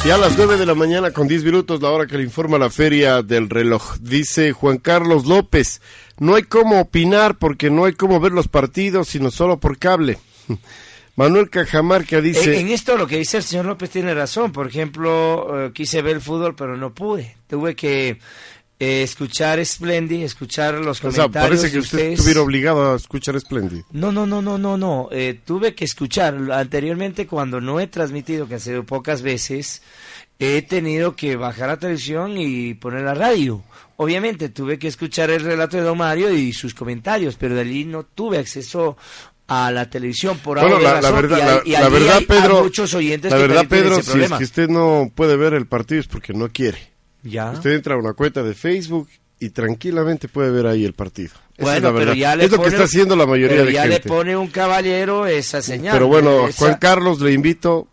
Y 0.06 0.12
a 0.12 0.20
las 0.20 0.38
9 0.38 0.58
de 0.58 0.68
la 0.68 0.76
mañana 0.76 1.10
con 1.10 1.28
10 1.28 1.46
minutos, 1.46 1.82
la 1.82 1.90
hora 1.90 2.06
que 2.06 2.16
le 2.16 2.24
informa 2.24 2.60
la 2.60 2.70
feria 2.70 3.24
del 3.24 3.50
reloj. 3.50 3.98
Dice 4.02 4.52
Juan 4.52 4.78
Carlos 4.78 5.26
López, 5.26 5.82
no 6.20 6.36
hay 6.36 6.44
cómo 6.44 6.80
opinar 6.80 7.40
porque 7.40 7.72
no 7.72 7.86
hay 7.86 7.94
cómo 7.94 8.20
ver 8.20 8.32
los 8.32 8.48
partidos, 8.48 9.08
sino 9.08 9.32
solo 9.32 9.60
por 9.60 9.80
cable. 9.80 10.20
Manuel 11.16 11.50
Cajamarca 11.50 12.22
dice... 12.22 12.60
En, 12.60 12.68
esto 12.68 12.98
lo 12.98 13.08
que 13.08 13.18
dice 13.18 13.38
el 13.38 13.44
señor 13.44 13.66
López 13.66 13.90
tiene 13.90 14.14
razón. 14.14 14.52
Por 14.52 14.68
ejemplo, 14.68 15.66
eh, 15.66 15.72
quise 15.74 16.04
ver 16.04 16.18
el 16.18 16.22
fútbol, 16.22 16.54
pero 16.56 16.78
no 16.78 16.94
pude. 16.94 17.38
Tuve 17.48 17.76
que 17.76 18.20
eh, 18.78 19.04
escuchar 19.04 19.64
Splendid, 19.66 20.24
escuchar 20.24 20.74
los 20.76 21.00
comentarios. 21.00 21.30
O 21.30 21.34
sea, 21.34 21.42
parece 21.42 21.72
que 21.72 21.80
usted 21.80 22.12
estuviera 22.12 22.42
obligado 22.42 22.94
a 22.94 22.96
escuchar 22.98 23.40
Splendid. 23.40 23.84
No, 23.92 24.12
no, 24.12 24.26
no, 24.26 24.42
no, 24.42 24.58
no, 24.58 24.78
no. 24.78 25.08
Eh, 25.12 25.40
tuve 25.46 25.74
que 25.74 25.86
escuchar 25.86 26.36
anteriormente 26.52 27.26
cuando 27.26 27.62
no 27.62 27.80
he 27.80 27.88
transmitido, 27.88 28.48
que 28.48 28.56
ha 28.56 28.60
sido 28.60 28.84
pocas 28.84 29.22
veces, 29.22 29.82
he 30.40 30.62
tenido 30.62 31.16
que 31.16 31.38
bajar 31.38 31.70
la 31.70 31.80
televisión 31.80 32.38
y 32.38 32.74
poner 32.74 33.04
la 33.04 33.14
radio. 33.14 33.64
Obviamente 33.98 34.50
tuve 34.50 34.78
que 34.78 34.90
escuchar 34.90 35.30
el 35.30 35.42
relato 35.42 35.78
de 35.78 35.84
Don 35.84 35.98
Mario 35.98 36.34
y 36.34 36.52
sus 36.52 36.74
comentarios, 36.74 37.36
pero 37.36 37.56
de 37.56 37.62
allí 37.62 37.86
no 37.86 38.04
tuve 38.04 38.40
acceso 38.40 38.98
a 39.48 39.72
la 39.72 39.90
televisión 39.90 40.38
por 40.40 40.60
Bueno, 40.60 40.78
ahora 40.78 40.96
la, 40.96 41.02
la 41.02 41.12
verdad, 41.12 41.62
la, 41.66 41.80
la 41.80 41.90
verdad, 41.90 42.22
Pedro, 42.28 42.64
muchos 42.64 42.94
oyentes 42.94 43.32
la 43.32 43.38
verdad, 43.38 43.66
Pedro, 43.70 44.02
si 44.02 44.20
es 44.20 44.32
que 44.32 44.44
usted 44.44 44.68
no 44.68 45.12
puede 45.14 45.38
ver 45.38 45.54
el 45.54 45.68
partido 45.68 46.02
es 46.02 46.08
porque 46.08 46.34
no 46.34 46.50
quiere. 46.50 46.95
Ya. 47.26 47.52
Usted 47.52 47.72
entra 47.72 47.96
a 47.96 47.98
una 47.98 48.14
cuenta 48.14 48.42
de 48.44 48.54
Facebook 48.54 49.10
y 49.40 49.50
tranquilamente 49.50 50.28
puede 50.30 50.50
ver 50.52 50.66
ahí 50.68 50.86
el 50.86 50.94
partido. 50.94 51.32
Bueno, 51.58 51.76
es 51.78 51.84
la 51.84 51.90
pero 51.90 52.00
verdad. 52.00 52.14
ya 52.14 52.36
le 52.38 52.46
es 52.46 52.52
lo 52.52 52.62
que 52.62 52.68
está 52.70 52.84
haciendo 52.84 53.16
la 53.18 53.26
mayoría 53.26 53.58
pero 53.58 53.66
de 53.66 53.74
ya 53.74 53.82
gente. 53.84 54.00
le 54.04 54.08
pone 54.10 54.38
un 54.38 54.48
caballero 54.48 55.26
esa 55.28 55.62
señal. 55.62 55.92
Pero 55.94 56.08
bueno, 56.08 56.48
esa- 56.48 56.58
Juan 56.60 56.78
Carlos, 56.80 57.20
le 57.20 57.34
invito, 57.34 57.88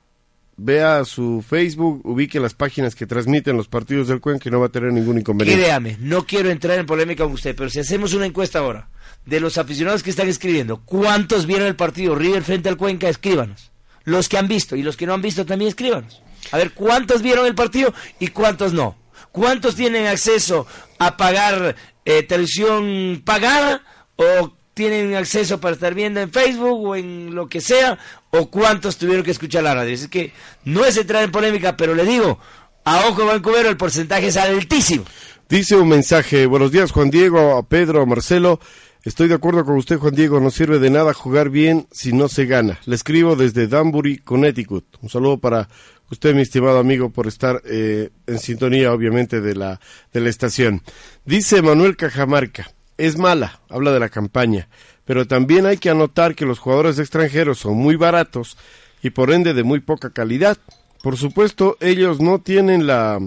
vea 0.57 1.05
su 1.05 1.45
Facebook, 1.49 2.01
ubique 2.05 2.39
las 2.39 2.55
páginas 2.55 2.95
que 2.95 3.07
transmiten 3.07 3.57
los 3.57 3.69
partidos 3.69 4.09
del 4.09 4.21
Cuenca 4.21 4.49
y 4.49 4.53
no 4.53 4.61
va 4.61 4.67
a 4.67 4.71
tener 4.71 4.93
ningún 4.93 5.19
inconveniente. 5.19 5.63
Créame, 5.63 5.97
no 6.01 6.25
quiero 6.27 6.51
entrar 6.51 6.79
en 6.79 6.87
polémica 6.87 7.25
con 7.25 7.33
usted, 7.33 7.57
pero 7.57 7.71
si 7.71 7.81
hacemos 7.81 8.15
una 8.15 8.27
encuesta 8.27 8.59
ahora 8.61 8.89
de 9.27 9.41
los 9.41 9.59
aficionados 9.59 10.03
que 10.03 10.11
están 10.11 10.29
escribiendo, 10.29 10.81
¿cuántos 10.85 11.47
vieron 11.47 11.67
el 11.69 11.77
partido 11.77 12.15
River 12.15 12.43
frente 12.43 12.69
al 12.69 12.77
Cuenca? 12.77 13.09
Escríbanos. 13.09 13.71
Los 14.05 14.29
que 14.29 14.37
han 14.39 14.49
visto 14.49 14.75
y 14.77 14.83
los 14.83 14.97
que 14.97 15.07
no 15.07 15.15
han 15.15 15.23
visto 15.23 15.47
también 15.47 15.69
escríbanos. 15.69 16.21
A 16.51 16.57
ver, 16.57 16.73
¿cuántos 16.73 17.23
vieron 17.23 17.47
el 17.47 17.55
partido 17.55 17.95
y 18.19 18.29
cuántos 18.29 18.73
no? 18.73 18.97
¿Cuántos 19.31 19.77
tienen 19.77 20.07
acceso 20.07 20.67
a 20.99 21.17
pagar 21.17 21.77
eh, 22.05 22.23
televisión 22.23 23.23
pagada 23.25 23.83
o 24.17 24.53
tienen 24.75 25.15
acceso 25.15 25.61
para 25.61 25.75
estar 25.75 25.95
viendo 25.95 26.21
en 26.21 26.31
Facebook 26.31 26.89
o 26.89 26.97
en 26.97 27.35
lo 27.35 27.49
que 27.49 27.61
sea? 27.61 27.99
¿O 28.31 28.51
cuántos 28.51 28.97
tuvieron 28.97 29.25
que 29.25 29.31
escuchar 29.31 29.63
la 29.63 29.75
radio? 29.75 29.95
Es 29.95 30.09
que 30.09 30.33
no 30.65 30.85
es 30.85 30.97
entrar 30.97 31.23
en 31.23 31.31
polémica, 31.31 31.77
pero 31.77 31.95
le 31.95 32.05
digo, 32.05 32.39
a 32.85 33.07
ojo 33.07 33.27
Vancouver 33.27 33.67
el 33.67 33.77
porcentaje 33.77 34.29
es 34.29 34.37
altísimo. 34.37 35.05
Dice 35.49 35.77
un 35.77 35.89
mensaje, 35.89 36.47
buenos 36.47 36.73
días 36.73 36.93
Juan 36.93 37.11
Diego, 37.11 37.57
a 37.57 37.63
Pedro, 37.63 38.03
a 38.03 38.07
Marcelo. 38.07 38.59
Estoy 39.05 39.27
de 39.29 39.35
acuerdo 39.35 39.65
con 39.65 39.77
usted, 39.77 39.99
Juan 39.99 40.15
Diego, 40.15 40.41
no 40.41 40.51
sirve 40.51 40.79
de 40.79 40.89
nada 40.89 41.13
jugar 41.13 41.51
bien 41.51 41.89
si 41.91 42.13
no 42.13 42.29
se 42.29 42.47
gana. 42.47 42.79
Le 42.87 42.95
escribo 42.95 43.35
desde 43.35 43.67
Danbury, 43.67 44.19
Connecticut. 44.19 44.85
Un 45.03 45.09
saludo 45.09 45.39
para 45.39 45.69
usted, 46.13 46.35
mi 46.35 46.43
estimado 46.43 46.79
amigo, 46.79 47.11
por 47.11 47.27
estar 47.27 47.63
eh, 47.65 48.11
en 48.27 48.39
sintonía, 48.39 48.93
obviamente, 48.93 49.41
de 49.41 49.55
la, 49.55 49.81
de 50.13 50.21
la 50.21 50.29
estación. 50.29 50.83
Dice 51.25 51.63
Manuel 51.63 51.97
Cajamarca, 51.97 52.71
es 52.99 53.17
mala, 53.17 53.61
habla 53.71 53.93
de 53.93 54.01
la 54.01 54.11
campaña, 54.11 54.69
pero 55.07 55.27
también 55.27 55.65
hay 55.65 55.79
que 55.79 55.89
anotar 55.89 56.35
que 56.35 56.45
los 56.45 56.59
jugadores 56.59 56.99
extranjeros 56.99 57.59
son 57.59 57.79
muy 57.79 57.97
baratos 57.97 58.59
y 59.03 59.11
por 59.11 59.33
ende 59.33 59.55
de 59.55 59.65
muy 59.65 59.81
poca 59.81 60.11
calidad. 60.11 60.59
Por 61.03 61.17
supuesto, 61.17 61.79
ellos 61.81 62.21
no 62.21 62.41
tienen 62.41 62.87
la, 62.87 63.19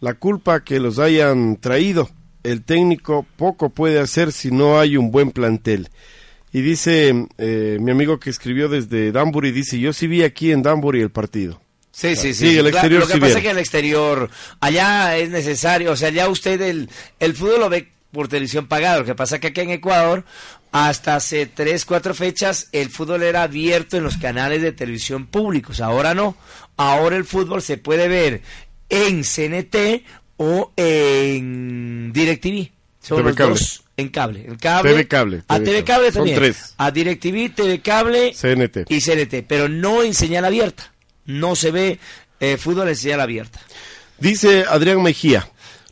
la 0.00 0.14
culpa 0.14 0.62
que 0.62 0.78
los 0.78 1.00
hayan 1.00 1.56
traído. 1.56 2.08
El 2.44 2.62
técnico 2.62 3.26
poco 3.36 3.70
puede 3.70 3.98
hacer 3.98 4.30
si 4.30 4.52
no 4.52 4.78
hay 4.78 4.96
un 4.96 5.10
buen 5.10 5.32
plantel. 5.32 5.88
Y 6.52 6.60
dice 6.60 7.26
eh, 7.38 7.78
mi 7.80 7.90
amigo 7.90 8.20
que 8.20 8.30
escribió 8.30 8.68
desde 8.68 9.10
Danbury, 9.10 9.50
dice, 9.50 9.80
yo 9.80 9.92
sí 9.92 10.06
vi 10.06 10.22
aquí 10.22 10.52
en 10.52 10.62
Danbury 10.62 11.00
el 11.00 11.10
partido. 11.10 11.63
Sí, 11.94 12.16
sí, 12.16 12.34
sí. 12.34 12.50
Sí, 12.50 12.58
el 12.58 12.62
Claro, 12.64 12.68
exterior 12.70 13.00
lo 13.02 13.06
que 13.06 13.12
sí 13.14 13.20
pasa 13.20 13.38
es 13.38 13.42
que 13.44 13.50
el 13.50 13.58
exterior, 13.58 14.30
allá 14.60 15.16
es 15.16 15.30
necesario, 15.30 15.92
o 15.92 15.96
sea, 15.96 16.08
allá 16.08 16.28
usted 16.28 16.60
el, 16.60 16.90
el 17.20 17.34
fútbol 17.34 17.60
lo 17.60 17.68
ve 17.68 17.88
por 18.10 18.26
televisión 18.28 18.66
pagada. 18.66 18.98
Lo 18.98 19.04
que 19.04 19.14
pasa 19.14 19.36
es 19.36 19.40
que 19.40 19.48
aquí 19.48 19.60
en 19.60 19.70
Ecuador, 19.70 20.24
hasta 20.72 21.14
hace 21.16 21.46
tres, 21.46 21.84
cuatro 21.84 22.12
fechas, 22.14 22.68
el 22.72 22.90
fútbol 22.90 23.22
era 23.22 23.44
abierto 23.44 23.96
en 23.96 24.02
los 24.02 24.16
canales 24.16 24.60
de 24.60 24.72
televisión 24.72 25.26
públicos. 25.26 25.80
Ahora 25.80 26.14
no. 26.14 26.36
Ahora 26.76 27.16
el 27.16 27.24
fútbol 27.24 27.62
se 27.62 27.76
puede 27.78 28.08
ver 28.08 28.42
en 28.88 29.22
CNT 29.22 30.02
o 30.36 30.72
en 30.76 32.12
DirecTV. 32.12 32.70
Son 33.00 33.18
TV 33.18 33.28
los 33.30 33.36
Cable. 33.36 33.50
dos 33.54 33.80
en 33.96 34.08
cable. 34.08 34.44
En 34.48 34.56
cable. 34.56 34.90
TV 34.90 35.06
Cable, 35.06 35.42
A 35.46 35.58
TV 35.58 35.84
Cable. 35.84 35.84
Cable 35.84 36.06
Son 36.06 36.14
también. 36.14 36.36
tres. 36.38 36.74
A 36.78 36.90
DirecTV, 36.90 37.54
TV 37.54 37.80
Cable 37.80 38.32
CNT. 38.34 38.90
y 38.90 39.00
CNT, 39.00 39.44
pero 39.46 39.68
no 39.68 40.02
en 40.02 40.14
señal 40.14 40.44
abierta. 40.44 40.92
No 41.26 41.56
se 41.56 41.70
ve 41.70 41.98
eh, 42.40 42.56
fútbol 42.56 42.88
en 42.88 42.96
señal 42.96 43.20
abierta. 43.20 43.60
Dice 44.18 44.64
Adrián 44.68 45.02
Mejía, 45.02 45.48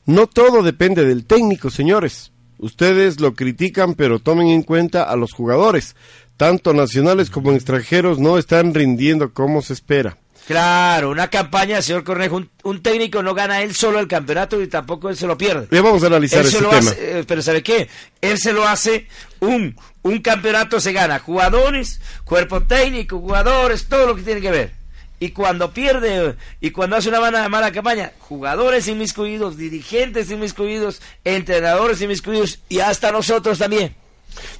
no 0.06 0.26
todo 0.26 0.62
depende 0.62 1.04
del 1.04 1.24
técnico, 1.24 1.70
señores. 1.70 2.32
Ustedes 2.58 3.20
lo 3.20 3.34
critican, 3.34 3.94
pero 3.94 4.20
tomen 4.20 4.48
en 4.48 4.62
cuenta 4.62 5.02
a 5.02 5.16
los 5.16 5.32
jugadores. 5.32 5.96
Tanto 6.36 6.72
nacionales 6.72 7.30
como 7.30 7.52
extranjeros 7.52 8.18
no 8.18 8.38
están 8.38 8.74
rindiendo 8.74 9.32
como 9.32 9.62
se 9.62 9.72
espera. 9.72 10.16
Claro, 10.46 11.10
una 11.10 11.28
campaña, 11.28 11.80
señor 11.82 12.02
Cornejo, 12.02 12.36
un, 12.36 12.50
un 12.64 12.82
técnico 12.82 13.22
no 13.22 13.32
gana 13.32 13.62
él 13.62 13.76
solo 13.76 14.00
el 14.00 14.08
campeonato 14.08 14.60
y 14.60 14.66
tampoco 14.66 15.08
él 15.08 15.16
se 15.16 15.26
lo 15.28 15.38
pierde. 15.38 15.68
Ya 15.70 15.82
vamos 15.82 16.02
a 16.02 16.06
analizar 16.08 16.40
Él 16.40 16.46
ese 16.46 16.56
se 16.56 16.62
lo 16.62 16.70
tema. 16.70 16.90
hace, 16.90 17.20
eh, 17.20 17.24
pero 17.26 17.42
¿sabe 17.42 17.62
qué? 17.62 17.88
Él 18.20 18.38
se 18.38 18.52
lo 18.52 18.66
hace, 18.66 19.06
un, 19.38 19.76
un 20.02 20.18
campeonato 20.20 20.80
se 20.80 20.92
gana 20.92 21.20
jugadores, 21.20 22.00
cuerpo 22.24 22.60
técnico, 22.62 23.20
jugadores, 23.20 23.86
todo 23.86 24.08
lo 24.08 24.16
que 24.16 24.22
tiene 24.22 24.40
que 24.40 24.50
ver. 24.50 24.81
Y 25.22 25.30
cuando 25.30 25.72
pierde, 25.72 26.34
y 26.60 26.72
cuando 26.72 26.96
hace 26.96 27.08
una 27.08 27.20
mala, 27.20 27.48
mala 27.48 27.70
campaña, 27.70 28.10
jugadores 28.18 28.88
inmiscuidos, 28.88 29.56
dirigentes 29.56 30.32
inmiscuidos, 30.32 31.00
entrenadores 31.22 32.02
inmiscuidos 32.02 32.58
y 32.68 32.80
hasta 32.80 33.12
nosotros 33.12 33.60
también. 33.60 33.94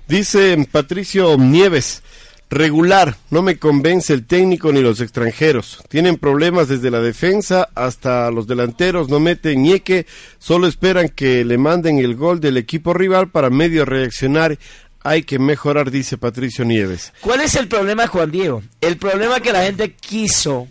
Dice 0.07 0.57
Patricio 0.71 1.37
Nieves, 1.37 2.05
regular, 2.49 3.17
no 3.31 3.43
me 3.43 3.59
convence 3.59 4.13
el 4.13 4.25
técnico 4.25 4.73
ni 4.73 4.83
los 4.83 5.01
extranjeros. 5.01 5.83
Tienen 5.89 6.17
problemas 6.17 6.69
desde 6.69 6.93
la 6.93 7.01
defensa 7.01 7.69
hasta 7.75 8.31
los 8.31 8.47
delanteros, 8.47 9.09
no 9.09 9.19
meten 9.19 9.65
ñeque, 9.65 10.07
solo 10.39 10.69
esperan 10.69 11.09
que 11.09 11.45
le 11.45 11.59
manden 11.59 11.99
el 11.99 12.15
gol 12.15 12.39
del 12.39 12.57
equipo 12.57 12.95
rival 12.95 13.31
para 13.31 13.51
medio 13.51 13.85
reaccionar. 13.85 14.57
Hay 15.05 15.25
que 15.25 15.39
mejorar, 15.39 15.91
dice 15.91 16.17
Patricio 16.17 16.65
Nieves. 16.65 17.13
¿Cuál 17.21 17.41
es 17.41 17.57
el 17.57 17.69
problema, 17.69 18.07
Juan 18.07 18.31
Diego? 18.31 18.63
El 18.81 18.97
problema 18.99 19.41
que 19.41 19.53
la 19.53 19.65
gente 19.65 19.95
quiso 19.95 20.69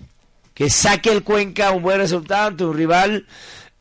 que 0.54 0.70
saque 0.70 1.12
el 1.12 1.24
Cuenca 1.24 1.72
un 1.72 1.82
buen 1.82 1.98
resultado 1.98 2.48
ante 2.48 2.64
un 2.64 2.76
rival 2.76 3.26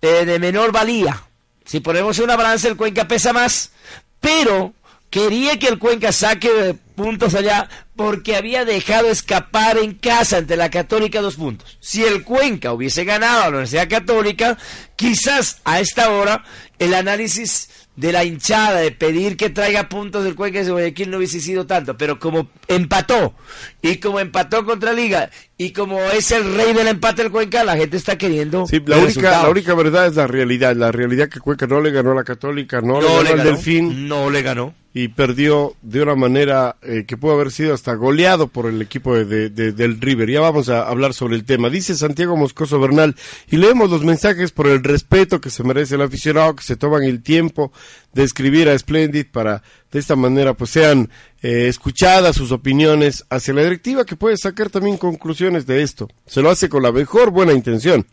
eh, 0.02 0.24
de 0.24 0.38
menor 0.38 0.72
valía. 0.72 1.22
Si 1.64 1.80
ponemos 1.80 2.18
una 2.18 2.36
balanza, 2.36 2.68
el 2.68 2.76
Cuenca 2.76 3.06
pesa 3.06 3.32
más, 3.32 3.70
pero 4.18 4.74
quería 5.08 5.58
que 5.58 5.68
el 5.68 5.78
Cuenca 5.78 6.10
saque 6.10 6.74
puntos 6.96 7.34
allá 7.34 7.68
porque 7.96 8.36
había 8.36 8.64
dejado 8.64 9.08
escapar 9.08 9.78
en 9.78 9.94
casa 9.94 10.38
ante 10.38 10.56
la 10.56 10.70
Católica 10.70 11.20
dos 11.20 11.36
puntos. 11.36 11.76
Si 11.80 12.04
el 12.04 12.24
Cuenca 12.24 12.72
hubiese 12.72 13.04
ganado 13.04 13.40
a 13.40 13.44
la 13.44 13.48
Universidad 13.48 13.88
Católica, 13.88 14.56
quizás 14.96 15.58
a 15.64 15.80
esta 15.80 16.10
hora 16.10 16.44
el 16.78 16.94
análisis 16.94 17.68
de 18.00 18.12
la 18.12 18.24
hinchada 18.24 18.80
de 18.80 18.92
pedir 18.92 19.36
que 19.36 19.50
traiga 19.50 19.90
puntos 19.90 20.24
del 20.24 20.34
Cuenca 20.34 20.64
de 20.64 20.70
Guayaquil 20.70 21.10
no 21.10 21.18
hubiese 21.18 21.38
sido 21.38 21.66
tanto, 21.66 21.98
pero 21.98 22.18
como 22.18 22.48
empató 22.66 23.34
y 23.82 23.96
como 23.98 24.20
empató 24.20 24.64
contra 24.64 24.94
Liga 24.94 25.30
y 25.62 25.72
como 25.72 26.00
es 26.00 26.30
el 26.30 26.54
rey 26.56 26.72
del 26.72 26.88
empate 26.88 27.22
del 27.22 27.30
Cuenca, 27.30 27.62
la 27.64 27.76
gente 27.76 27.98
está 27.98 28.16
queriendo 28.16 28.66
Sí, 28.66 28.80
la 28.86 28.96
única, 28.96 29.42
la 29.42 29.50
única 29.50 29.74
verdad 29.74 30.06
es 30.06 30.16
la 30.16 30.26
realidad. 30.26 30.74
La 30.74 30.90
realidad 30.90 31.28
que 31.28 31.38
Cuenca 31.38 31.66
no 31.66 31.80
le 31.82 31.90
ganó 31.90 32.12
a 32.12 32.14
la 32.14 32.24
Católica, 32.24 32.80
no, 32.80 33.00
le 33.00 33.06
ganó 33.08 33.22
le 33.22 33.30
al 33.30 33.44
Delfín. 33.44 34.08
no 34.08 34.30
le 34.30 34.40
ganó. 34.40 34.74
Y 34.92 35.08
perdió 35.08 35.74
de 35.82 36.02
una 36.02 36.16
manera 36.16 36.76
eh, 36.82 37.04
que 37.06 37.16
pudo 37.16 37.34
haber 37.34 37.52
sido 37.52 37.74
hasta 37.74 37.94
goleado 37.94 38.48
por 38.48 38.66
el 38.66 38.80
equipo 38.82 39.14
de, 39.14 39.24
de- 39.26 39.50
de- 39.50 39.70
del 39.72 40.00
River. 40.00 40.28
Ya 40.30 40.40
vamos 40.40 40.68
a 40.70 40.88
hablar 40.88 41.12
sobre 41.14 41.36
el 41.36 41.44
tema. 41.44 41.68
Dice 41.70 41.94
Santiago 41.94 42.36
Moscoso 42.36 42.80
Bernal, 42.80 43.14
y 43.50 43.56
leemos 43.58 43.90
los 43.90 44.02
mensajes 44.02 44.50
por 44.52 44.66
el 44.66 44.82
respeto 44.82 45.40
que 45.40 45.50
se 45.50 45.62
merece 45.62 45.94
el 45.94 46.02
aficionado, 46.02 46.56
que 46.56 46.64
se 46.64 46.74
toman 46.74 47.02
el 47.04 47.22
tiempo 47.22 47.70
de 48.14 48.24
escribir 48.24 48.68
a 48.68 48.76
Splendid 48.76 49.26
para 49.30 49.62
de 49.90 49.98
esta 49.98 50.16
manera 50.16 50.54
pues 50.54 50.70
sean 50.70 51.10
eh, 51.42 51.66
escuchadas 51.68 52.36
sus 52.36 52.52
opiniones 52.52 53.24
hacia 53.30 53.54
la 53.54 53.62
directiva 53.62 54.04
que 54.04 54.16
puede 54.16 54.36
sacar 54.36 54.70
también 54.70 54.96
conclusiones 54.96 55.66
de 55.66 55.82
esto. 55.82 56.08
Se 56.26 56.42
lo 56.42 56.50
hace 56.50 56.68
con 56.68 56.82
la 56.82 56.92
mejor 56.92 57.30
buena 57.30 57.52
intención. 57.52 58.06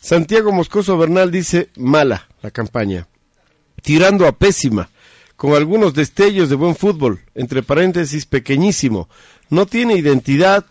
Santiago 0.00 0.52
Moscoso 0.52 0.96
Bernal 0.96 1.30
dice 1.30 1.70
mala 1.76 2.28
la 2.42 2.50
campaña, 2.50 3.08
tirando 3.82 4.26
a 4.26 4.32
pésima, 4.32 4.90
con 5.36 5.54
algunos 5.54 5.94
destellos 5.94 6.48
de 6.48 6.56
buen 6.56 6.74
fútbol, 6.74 7.20
entre 7.34 7.62
paréntesis 7.62 8.26
pequeñísimo, 8.26 9.08
no 9.50 9.66
tiene 9.66 9.94
identidad, 9.94 10.66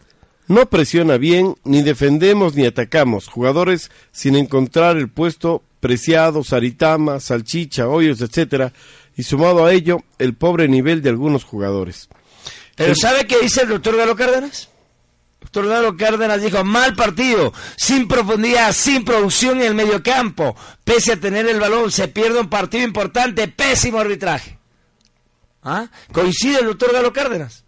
no 0.48 0.70
presiona 0.70 1.18
bien, 1.18 1.56
ni 1.64 1.82
defendemos 1.82 2.56
ni 2.56 2.66
atacamos, 2.66 3.28
jugadores 3.28 3.92
sin 4.12 4.36
encontrar 4.36 4.98
el 4.98 5.10
puesto 5.10 5.64
preciado, 5.80 6.44
Saritama, 6.44 7.20
Salchicha, 7.20 7.88
Hoyos, 7.88 8.22
etcétera, 8.22 8.74
y 9.18 9.24
sumado 9.24 9.66
a 9.66 9.74
ello 9.74 9.98
el 10.20 10.36
pobre 10.36 10.68
nivel 10.68 11.02
de 11.02 11.10
algunos 11.10 11.44
jugadores. 11.44 12.08
Pero 12.76 12.94
¿sabe 12.96 13.26
qué 13.26 13.40
dice 13.40 13.64
el 13.64 13.70
doctor 13.70 13.98
Galo 13.98 14.16
Cárdenas? 14.16 14.70
Doctor 15.42 15.68
Galo 15.68 15.98
Cárdenas 15.98 16.42
dijo, 16.42 16.64
mal 16.64 16.96
partido, 16.96 17.52
sin 17.76 18.08
profundidad, 18.08 18.72
sin 18.74 19.04
producción 19.04 19.58
en 19.58 19.68
el 19.68 19.76
mediocampo, 19.76 20.56
pese 20.84 21.14
a 21.14 21.20
tener 21.20 21.48
el 21.48 21.60
balón, 21.60 21.92
se 21.92 22.08
pierde 22.08 22.40
un 22.40 22.50
partido 22.50 22.84
importante, 22.84 23.48
pésimo 23.48 24.00
arbitraje. 24.00 24.60
¿Ah? 25.64 25.90
Coincide 26.12 26.60
el 26.60 26.68
doctor 26.68 26.94
Galo 26.94 27.12
Cárdenas. 27.12 27.66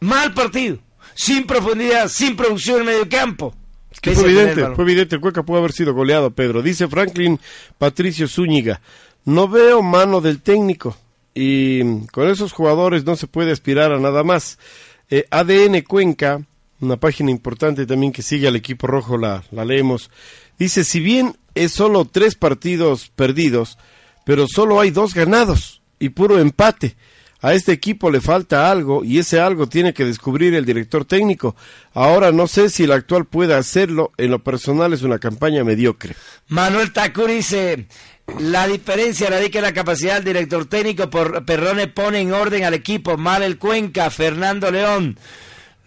Mal 0.00 0.34
partido, 0.34 0.78
sin 1.14 1.46
profundidad, 1.46 2.08
sin 2.08 2.36
producción 2.36 2.82
en 2.82 2.88
el 2.88 2.94
mediocampo. 2.94 3.54
Fue 4.02 4.12
evidente, 4.12 4.66
fue 4.74 4.84
evidente, 4.84 5.16
el 5.16 5.20
Cuenca 5.20 5.42
pudo 5.42 5.58
haber 5.58 5.72
sido 5.72 5.92
goleado, 5.92 6.30
Pedro. 6.30 6.62
Dice 6.62 6.88
Franklin 6.88 7.40
Patricio 7.76 8.28
Zúñiga, 8.28 8.80
no 9.24 9.48
veo 9.48 9.82
mano 9.82 10.20
del 10.20 10.40
técnico 10.40 10.96
y 11.34 12.06
con 12.06 12.28
esos 12.28 12.52
jugadores 12.52 13.04
no 13.04 13.16
se 13.16 13.26
puede 13.26 13.52
aspirar 13.52 13.92
a 13.92 13.98
nada 13.98 14.24
más. 14.24 14.58
Eh, 15.08 15.26
ADN 15.30 15.82
Cuenca, 15.82 16.42
una 16.80 16.96
página 16.98 17.30
importante 17.30 17.86
también 17.86 18.12
que 18.12 18.22
sigue 18.22 18.48
al 18.48 18.56
equipo 18.56 18.86
rojo, 18.86 19.16
la, 19.16 19.44
la 19.50 19.64
leemos, 19.64 20.10
dice, 20.58 20.84
si 20.84 21.00
bien 21.00 21.36
es 21.54 21.72
solo 21.72 22.04
tres 22.04 22.34
partidos 22.34 23.10
perdidos, 23.14 23.78
pero 24.24 24.46
solo 24.46 24.80
hay 24.80 24.90
dos 24.90 25.14
ganados 25.14 25.82
y 25.98 26.10
puro 26.10 26.38
empate. 26.38 26.96
A 27.42 27.54
este 27.54 27.72
equipo 27.72 28.10
le 28.10 28.20
falta 28.20 28.70
algo 28.70 29.02
y 29.02 29.18
ese 29.18 29.40
algo 29.40 29.66
tiene 29.66 29.94
que 29.94 30.04
descubrir 30.04 30.54
el 30.54 30.66
director 30.66 31.06
técnico. 31.06 31.56
Ahora 31.94 32.32
no 32.32 32.46
sé 32.46 32.68
si 32.68 32.84
el 32.84 32.92
actual 32.92 33.24
puede 33.24 33.54
hacerlo, 33.54 34.12
en 34.18 34.30
lo 34.30 34.44
personal 34.44 34.92
es 34.92 35.02
una 35.02 35.18
campaña 35.18 35.64
mediocre. 35.64 36.14
Manuel 36.48 36.92
Tacur 36.92 37.30
dice, 37.30 37.86
la 38.38 38.66
diferencia 38.66 39.28
radica 39.30 39.58
en 39.58 39.64
la 39.64 39.72
capacidad 39.72 40.14
del 40.14 40.24
director 40.24 40.66
técnico, 40.66 41.10
por 41.10 41.44
Perrone 41.44 41.88
pone 41.88 42.20
en 42.20 42.32
orden 42.32 42.64
al 42.64 42.74
equipo, 42.74 43.16
mal 43.16 43.42
el 43.42 43.58
Cuenca, 43.58 44.10
Fernando 44.10 44.70
León. 44.70 45.18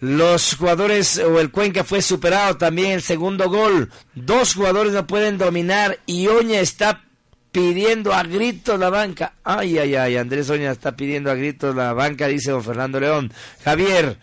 Los 0.00 0.56
jugadores 0.56 1.18
o 1.18 1.40
el 1.40 1.50
Cuenca 1.50 1.82
fue 1.82 2.02
superado 2.02 2.56
también 2.56 2.92
el 2.92 3.02
segundo 3.02 3.48
gol. 3.48 3.90
Dos 4.14 4.54
jugadores 4.54 4.92
no 4.92 5.06
pueden 5.06 5.38
dominar 5.38 5.98
y 6.04 6.26
Oña 6.26 6.60
está 6.60 7.04
pidiendo 7.52 8.12
a 8.12 8.22
gritos 8.24 8.78
la 8.78 8.90
banca. 8.90 9.34
Ay, 9.44 9.78
ay, 9.78 9.94
ay, 9.94 10.16
Andrés 10.16 10.50
Oña 10.50 10.72
está 10.72 10.96
pidiendo 10.96 11.30
a 11.30 11.34
gritos 11.34 11.74
la 11.74 11.92
banca, 11.92 12.26
dice 12.26 12.50
don 12.50 12.62
Fernando 12.62 13.00
León. 13.00 13.32
Javier, 13.64 14.18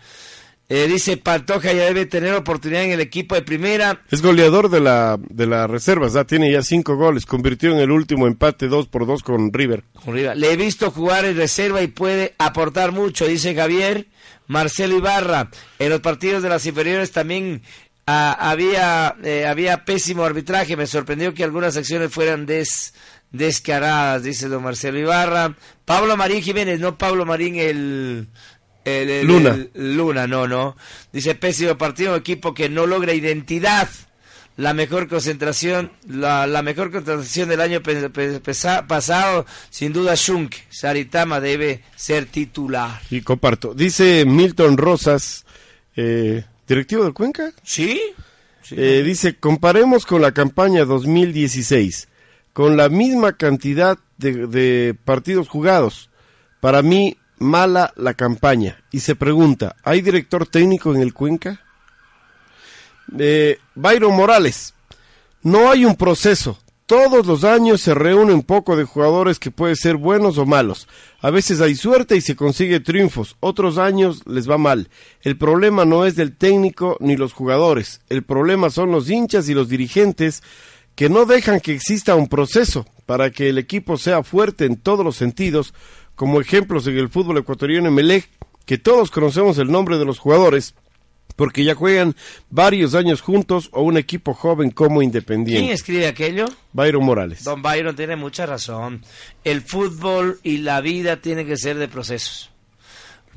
eh, 0.74 0.88
dice 0.88 1.18
Pantoja 1.18 1.70
ya 1.74 1.84
debe 1.84 2.06
tener 2.06 2.32
oportunidad 2.32 2.84
en 2.84 2.92
el 2.92 3.00
equipo 3.00 3.34
de 3.34 3.42
primera. 3.42 4.00
Es 4.10 4.22
goleador 4.22 4.70
de 4.70 4.80
la, 4.80 5.18
de 5.28 5.46
la 5.46 5.66
reserva, 5.66 6.08
ya 6.08 6.24
tiene 6.24 6.50
ya 6.50 6.62
cinco 6.62 6.96
goles, 6.96 7.26
convirtió 7.26 7.72
en 7.72 7.78
el 7.78 7.90
último 7.90 8.26
empate 8.26 8.68
dos 8.68 8.88
por 8.88 9.06
dos 9.06 9.22
con 9.22 9.52
River. 9.52 9.84
Con 10.02 10.14
River. 10.14 10.34
Le 10.34 10.50
he 10.50 10.56
visto 10.56 10.90
jugar 10.90 11.26
en 11.26 11.36
reserva 11.36 11.82
y 11.82 11.88
puede 11.88 12.34
aportar 12.38 12.90
mucho, 12.90 13.26
dice 13.26 13.54
Javier. 13.54 14.06
Marcelo 14.46 14.96
Ibarra, 14.96 15.50
en 15.78 15.90
los 15.90 16.00
partidos 16.00 16.42
de 16.42 16.48
las 16.48 16.64
inferiores 16.64 17.10
también 17.10 17.60
ah, 18.06 18.34
había, 18.40 19.14
eh, 19.22 19.44
había 19.46 19.84
pésimo 19.84 20.24
arbitraje, 20.24 20.74
me 20.74 20.86
sorprendió 20.86 21.34
que 21.34 21.44
algunas 21.44 21.76
acciones 21.76 22.10
fueran 22.10 22.46
des 22.46 22.94
descaradas, 23.30 24.22
dice 24.22 24.48
don 24.48 24.62
Marcelo 24.62 24.98
Ibarra. 24.98 25.54
Pablo 25.84 26.16
Marín 26.16 26.42
Jiménez, 26.42 26.80
no 26.80 26.96
Pablo 26.96 27.26
Marín 27.26 27.56
el... 27.56 28.28
Luna. 28.84 29.66
Luna, 29.74 30.26
no, 30.26 30.48
no. 30.48 30.76
Dice 31.12 31.34
pésimo 31.34 31.76
partido, 31.78 32.16
equipo 32.16 32.54
que 32.54 32.68
no 32.68 32.86
logra 32.86 33.14
identidad. 33.14 33.88
La 34.56 34.74
mejor 34.74 35.08
concentración, 35.08 35.92
la, 36.06 36.46
la 36.46 36.62
mejor 36.62 36.90
concentración 36.90 37.48
del 37.48 37.60
año 37.62 37.80
pasado, 38.86 39.46
sin 39.70 39.92
duda 39.92 40.14
Shunk. 40.14 40.54
Saritama 40.68 41.40
debe 41.40 41.82
ser 41.96 42.26
titular. 42.26 43.00
Y 43.10 43.22
comparto. 43.22 43.72
Dice 43.72 44.24
Milton 44.26 44.76
Rosas, 44.76 45.46
eh, 45.96 46.44
directivo 46.68 47.04
del 47.04 47.14
Cuenca. 47.14 47.52
Sí. 47.62 48.00
Eh, 48.70 49.02
dice, 49.04 49.36
comparemos 49.36 50.04
con 50.04 50.20
la 50.20 50.32
campaña 50.32 50.84
2016 50.84 52.08
con 52.52 52.76
la 52.76 52.88
misma 52.88 53.36
cantidad 53.36 53.98
de, 54.18 54.94
partidos 55.04 55.48
jugados. 55.48 56.10
Para 56.60 56.82
mí, 56.82 57.16
mala 57.42 57.92
la 57.96 58.14
campaña. 58.14 58.82
Y 58.90 59.00
se 59.00 59.14
pregunta, 59.14 59.76
¿hay 59.82 60.00
director 60.00 60.46
técnico 60.46 60.94
en 60.94 61.02
el 61.02 61.12
Cuenca? 61.12 61.60
Eh, 63.18 63.58
Byron 63.74 64.14
Morales, 64.16 64.74
no 65.42 65.70
hay 65.70 65.84
un 65.84 65.96
proceso. 65.96 66.58
Todos 66.86 67.26
los 67.26 67.44
años 67.44 67.80
se 67.80 67.94
reúne 67.94 68.34
un 68.34 68.42
poco 68.42 68.76
de 68.76 68.84
jugadores 68.84 69.38
que 69.38 69.50
pueden 69.50 69.76
ser 69.76 69.96
buenos 69.96 70.36
o 70.36 70.44
malos. 70.44 70.88
A 71.20 71.30
veces 71.30 71.60
hay 71.60 71.74
suerte 71.74 72.16
y 72.16 72.20
se 72.20 72.36
consigue 72.36 72.80
triunfos, 72.80 73.36
otros 73.40 73.78
años 73.78 74.22
les 74.26 74.50
va 74.50 74.58
mal. 74.58 74.90
El 75.22 75.38
problema 75.38 75.84
no 75.84 76.04
es 76.04 76.16
del 76.16 76.36
técnico 76.36 76.96
ni 77.00 77.16
los 77.16 77.32
jugadores, 77.32 78.00
el 78.08 78.24
problema 78.24 78.68
son 78.68 78.90
los 78.90 79.08
hinchas 79.08 79.48
y 79.48 79.54
los 79.54 79.68
dirigentes 79.68 80.42
que 80.94 81.08
no 81.08 81.24
dejan 81.24 81.60
que 81.60 81.72
exista 81.72 82.14
un 82.14 82.28
proceso 82.28 82.86
para 83.06 83.30
que 83.30 83.48
el 83.48 83.58
equipo 83.58 83.96
sea 83.96 84.22
fuerte 84.22 84.66
en 84.66 84.76
todos 84.76 85.04
los 85.04 85.16
sentidos, 85.16 85.74
como 86.14 86.40
ejemplos 86.40 86.86
en 86.86 86.98
el 86.98 87.08
fútbol 87.08 87.38
ecuatoriano 87.38 87.88
en 87.88 87.94
Melec, 87.94 88.28
que 88.66 88.78
todos 88.78 89.10
conocemos 89.10 89.58
el 89.58 89.70
nombre 89.70 89.98
de 89.98 90.04
los 90.04 90.18
jugadores, 90.18 90.74
porque 91.36 91.64
ya 91.64 91.74
juegan 91.74 92.14
varios 92.50 92.94
años 92.94 93.20
juntos 93.20 93.70
o 93.72 93.82
un 93.82 93.96
equipo 93.96 94.34
joven 94.34 94.70
como 94.70 95.02
Independiente. 95.02 95.62
¿Quién 95.62 95.72
escribe 95.72 96.06
aquello? 96.06 96.46
Byron 96.72 97.04
Morales. 97.04 97.44
Don 97.44 97.62
Byron 97.62 97.96
tiene 97.96 98.16
mucha 98.16 98.46
razón. 98.46 99.02
El 99.44 99.62
fútbol 99.62 100.38
y 100.42 100.58
la 100.58 100.80
vida 100.80 101.16
tienen 101.16 101.46
que 101.46 101.56
ser 101.56 101.78
de 101.78 101.88
procesos 101.88 102.51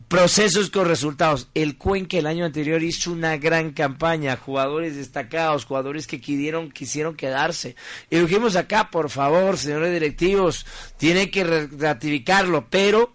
procesos 0.07 0.69
con 0.69 0.87
resultados. 0.87 1.49
El 1.53 1.77
Cuenca 1.77 2.17
el 2.17 2.27
año 2.27 2.45
anterior 2.45 2.83
hizo 2.83 3.11
una 3.11 3.37
gran 3.37 3.71
campaña, 3.71 4.37
jugadores 4.37 4.95
destacados, 4.95 5.65
jugadores 5.65 6.07
que 6.07 6.21
quisieron, 6.21 6.71
quisieron 6.71 7.15
quedarse. 7.15 7.75
Y 8.09 8.17
dijimos 8.17 8.55
acá, 8.55 8.89
por 8.91 9.09
favor, 9.09 9.57
señores 9.57 9.91
directivos, 9.91 10.65
tienen 10.97 11.31
que 11.31 11.43
ratificarlo, 11.43 12.67
pero 12.69 13.13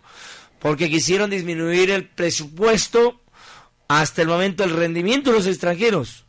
porque 0.58 0.90
quisieron 0.90 1.30
disminuir 1.30 1.90
el 1.90 2.08
presupuesto, 2.08 3.20
hasta 3.88 4.22
el 4.22 4.28
momento 4.28 4.62
el 4.62 4.70
rendimiento 4.70 5.30
de 5.30 5.38
los 5.38 5.46
extranjeros 5.46 6.26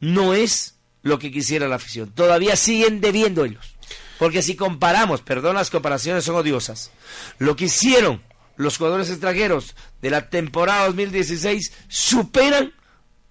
no 0.00 0.34
es 0.34 0.76
lo 1.02 1.18
que 1.18 1.32
quisiera 1.32 1.68
la 1.68 1.76
afición. 1.76 2.10
Todavía 2.10 2.56
siguen 2.56 3.00
debiendo 3.00 3.44
ellos. 3.44 3.76
Porque 4.18 4.42
si 4.42 4.54
comparamos, 4.54 5.22
perdón, 5.22 5.56
las 5.56 5.70
comparaciones 5.70 6.24
son 6.24 6.36
odiosas, 6.36 6.90
lo 7.38 7.56
que 7.56 7.64
hicieron 7.64 8.22
los 8.60 8.76
jugadores 8.76 9.08
extranjeros 9.08 9.74
de 10.02 10.10
la 10.10 10.28
temporada 10.28 10.86
2016 10.86 11.72
superan 11.88 12.72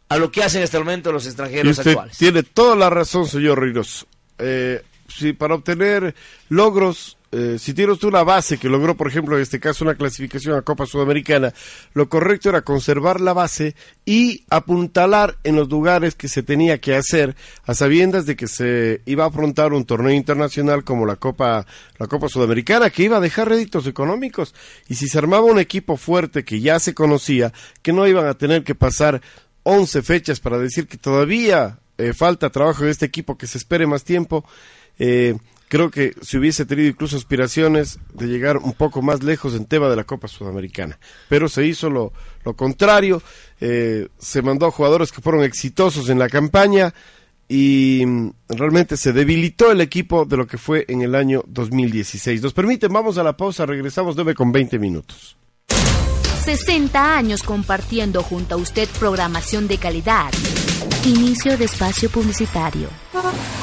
a 0.10 0.18
lo 0.18 0.32
que 0.32 0.44
hacen 0.44 0.64
hasta 0.64 0.78
el 0.78 0.86
momento 0.86 1.12
los 1.12 1.28
extranjeros 1.28 1.78
actuales. 1.78 2.18
Tiene 2.18 2.42
toda 2.44 2.76
la 2.76 2.90
razón, 2.90 3.28
señor 3.28 3.62
Riros. 3.62 4.08
Eh, 4.40 4.84
si 5.10 5.34
para 5.34 5.56
obtener 5.56 6.16
logros 6.50 7.18
eh, 7.32 7.58
si 7.60 7.76
tienes 7.76 7.94
usted 7.94 8.08
una 8.08 8.24
base 8.24 8.58
que 8.58 8.70
logró, 8.70 8.98
por 8.98 9.08
ejemplo, 9.08 9.36
en 9.36 9.44
este 9.44 9.60
caso 9.60 9.84
una 9.84 9.94
clasificación 9.94 10.56
a 10.56 10.64
Copa 10.64 10.88
Sudamericana, 10.88 11.54
lo 11.94 12.10
correcto 12.10 12.50
era 12.50 12.64
conservar 12.64 13.22
la 13.22 13.34
base 13.34 13.76
y 14.04 14.46
apuntalar 14.50 15.38
en 15.44 15.56
los 15.56 15.70
lugares 15.70 16.16
que 16.16 16.28
se 16.28 16.42
tenía 16.42 16.82
que 16.82 16.96
hacer, 16.96 17.36
a 17.66 17.76
sabiendas 17.76 18.26
de 18.26 18.36
que 18.36 18.48
se 18.48 19.02
iba 19.06 19.26
a 19.26 19.28
afrontar 19.28 19.74
un 19.74 19.86
torneo 19.86 20.12
internacional 20.12 20.84
como 20.84 21.06
la 21.06 21.18
Copa, 21.18 21.68
la 22.00 22.08
Copa 22.08 22.30
Sudamericana, 22.30 22.90
que 22.90 23.04
iba 23.04 23.18
a 23.18 23.22
dejar 23.22 23.50
réditos 23.50 23.86
económicos. 23.86 24.56
Y 24.88 24.96
si 24.96 25.08
se 25.08 25.20
armaba 25.20 25.44
un 25.44 25.60
equipo 25.60 25.98
fuerte 25.98 26.44
que 26.44 26.62
ya 26.62 26.80
se 26.80 26.96
conocía, 26.96 27.54
que 27.84 27.94
no 27.94 28.08
iban 28.08 28.26
a 28.26 28.40
tener 28.40 28.64
que 28.64 28.74
pasar 28.74 29.22
11 29.64 30.02
fechas 30.02 30.40
para 30.40 30.58
decir 30.58 30.88
que 30.88 30.98
todavía 30.98 31.78
eh, 32.00 32.14
falta 32.14 32.50
trabajo 32.50 32.86
en 32.86 32.90
este 32.90 33.06
equipo, 33.06 33.38
que 33.38 33.46
se 33.46 33.60
espere 33.60 33.86
más 33.86 34.04
tiempo. 34.04 34.46
Eh, 35.00 35.36
creo 35.70 35.90
que 35.90 36.14
si 36.22 36.38
hubiese 36.38 36.66
tenido 36.66 36.90
incluso 36.90 37.16
aspiraciones 37.16 38.00
de 38.14 38.28
llegar 38.28 38.58
un 38.58 38.74
poco 38.74 39.02
más 39.02 39.24
lejos 39.24 39.56
en 39.56 39.66
tema 39.66 39.90
de 39.90 39.96
la 39.96 40.04
Copa 40.04 40.28
Sudamericana. 40.28 41.00
Pero 41.30 41.48
se 41.48 41.66
hizo 41.66 41.90
lo, 41.90 42.12
lo 42.44 42.56
contrario, 42.56 43.22
eh, 43.62 44.10
se 44.18 44.42
mandó 44.42 44.66
a 44.66 44.72
jugadores 44.72 45.12
que 45.12 45.22
fueron 45.22 45.44
exitosos 45.44 46.10
en 46.10 46.20
la 46.20 46.28
campaña 46.30 46.94
y 47.48 48.04
mm, 48.06 48.32
realmente 48.50 48.96
se 48.96 49.12
debilitó 49.12 49.72
el 49.72 49.82
equipo 49.82 50.26
de 50.26 50.38
lo 50.38 50.48
que 50.48 50.58
fue 50.58 50.86
en 50.88 51.02
el 51.02 51.16
año 51.16 51.44
2016. 51.48 52.42
Nos 52.42 52.54
permiten, 52.54 52.94
vamos 52.94 53.18
a 53.18 53.24
la 53.24 53.36
pausa, 53.36 53.66
regresamos 53.66 54.16
9 54.16 54.36
con 54.36 54.52
20 54.52 54.78
minutos. 54.80 55.36
60 56.46 57.18
años 57.18 57.44
compartiendo 57.44 58.24
junto 58.24 58.56
a 58.56 58.58
usted 58.58 58.88
programación 59.00 59.68
de 59.68 59.78
calidad. 59.78 60.32
Inicio 61.06 61.58
de 61.58 61.66
espacio 61.66 62.10
publicitario. 62.10 62.88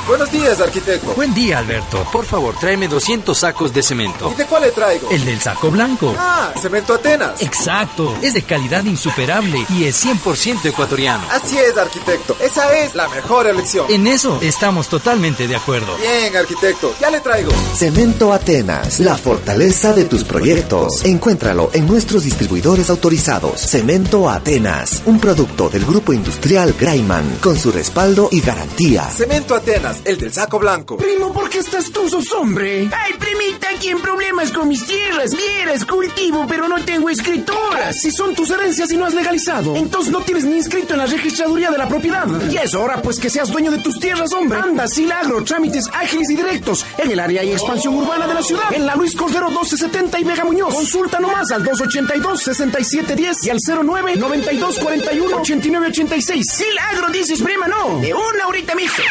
Buenos 0.08 0.30
días, 0.30 0.60
arquitecto. 0.60 1.14
Buen 1.14 1.34
día, 1.34 1.58
Alberto. 1.58 2.06
Por 2.12 2.24
favor, 2.24 2.54
tráeme 2.58 2.88
200 2.88 3.36
sacos 3.36 3.72
de 3.72 3.82
cemento. 3.82 4.30
¿Y 4.32 4.34
de 4.34 4.46
cuál 4.46 4.62
le 4.62 4.70
traigo? 4.70 5.10
El 5.10 5.24
del 5.24 5.40
saco 5.40 5.70
blanco. 5.70 6.14
Ah, 6.18 6.52
cemento 6.60 6.94
Atenas. 6.94 7.42
Exacto. 7.42 8.16
Es 8.22 8.34
de 8.34 8.42
calidad 8.42 8.84
insuperable 8.84 9.64
y 9.70 9.84
es 9.84 10.04
100% 10.04 10.64
ecuatoriano. 10.66 11.24
Así 11.30 11.58
es, 11.58 11.76
arquitecto. 11.76 12.36
Esa 12.40 12.76
es 12.76 12.94
la 12.94 13.08
mejor 13.08 13.46
elección. 13.46 13.86
En 13.88 14.06
eso 14.06 14.38
estamos 14.42 14.88
totalmente 14.88 15.48
de 15.48 15.56
acuerdo. 15.56 15.96
Bien, 15.96 16.36
arquitecto. 16.36 16.94
Ya 17.00 17.10
le 17.10 17.20
traigo. 17.20 17.50
Cemento 17.74 18.32
Atenas, 18.32 19.00
la 19.00 19.16
fortaleza 19.16 19.92
de 19.92 20.04
tus 20.04 20.22
proyectos. 20.24 21.04
Encuéntralo 21.04 21.70
en 21.72 21.86
nuestros 21.86 22.24
distribuidores 22.24 22.90
autorizados. 22.90 23.60
Cemento 23.60 24.28
Atenas, 24.28 25.02
un 25.06 25.18
producto 25.18 25.68
del 25.68 25.84
grupo 25.84 26.12
industrial 26.12 26.74
Grain 26.78 26.96
Neumann, 26.96 27.38
con 27.42 27.58
su 27.58 27.70
respaldo 27.70 28.28
y 28.30 28.40
garantía. 28.40 29.04
Cemento 29.10 29.35
Atenas, 29.36 30.00
el 30.04 30.16
del 30.16 30.32
saco 30.32 30.58
blanco. 30.58 30.96
Primo, 30.96 31.30
¿por 31.30 31.50
qué 31.50 31.58
estás 31.58 31.90
tú, 31.92 32.08
sos 32.08 32.32
hombre? 32.32 32.88
Ay, 32.90 33.12
primita, 33.18 33.68
aquí 33.74 33.90
en 33.90 34.00
problemas 34.00 34.50
con 34.50 34.66
mis 34.66 34.86
tierras. 34.86 35.36
Vieras, 35.36 35.84
cultivo, 35.84 36.46
pero 36.48 36.66
no 36.68 36.82
tengo 36.84 37.10
escritura. 37.10 37.92
Si 37.92 38.10
son 38.10 38.34
tus 38.34 38.48
herencias 38.50 38.90
y 38.90 38.96
no 38.96 39.04
has 39.04 39.12
legalizado, 39.14 39.76
entonces 39.76 40.10
no 40.10 40.22
tienes 40.22 40.44
ni 40.44 40.56
inscrito 40.56 40.94
en 40.94 41.00
la 41.00 41.06
registraduría 41.06 41.70
de 41.70 41.76
la 41.78 41.86
propiedad. 41.86 42.26
Y 42.50 42.56
es 42.56 42.74
hora, 42.74 43.02
pues, 43.02 43.18
que 43.18 43.28
seas 43.28 43.50
dueño 43.50 43.70
de 43.70 43.76
tus 43.78 44.00
tierras, 44.00 44.32
hombre. 44.32 44.58
Anda, 44.58 44.88
Silagro, 44.88 45.44
trámites 45.44 45.86
ágiles 45.92 46.30
y 46.30 46.36
directos 46.36 46.86
en 46.96 47.10
el 47.10 47.20
área 47.20 47.44
y 47.44 47.52
expansión 47.52 47.94
urbana 47.94 48.26
de 48.26 48.34
la 48.34 48.42
ciudad. 48.42 48.72
En 48.72 48.86
la 48.86 48.96
Luis 48.96 49.14
Cordero 49.14 49.50
1270 49.50 50.18
y 50.18 50.24
Vega 50.24 50.44
Muñoz. 50.44 50.74
Consulta 50.74 51.20
nomás 51.20 51.50
al 51.52 51.62
282-6710 51.62 53.34
y 53.44 53.50
al 53.50 53.58
09-9241-8986. 53.58 56.42
Silagro, 56.42 57.08
dices, 57.12 57.42
prima, 57.42 57.68
no. 57.68 58.00
De 58.00 58.14
una 58.14 58.46
horita, 58.48 58.74
mijo. 58.74 59.02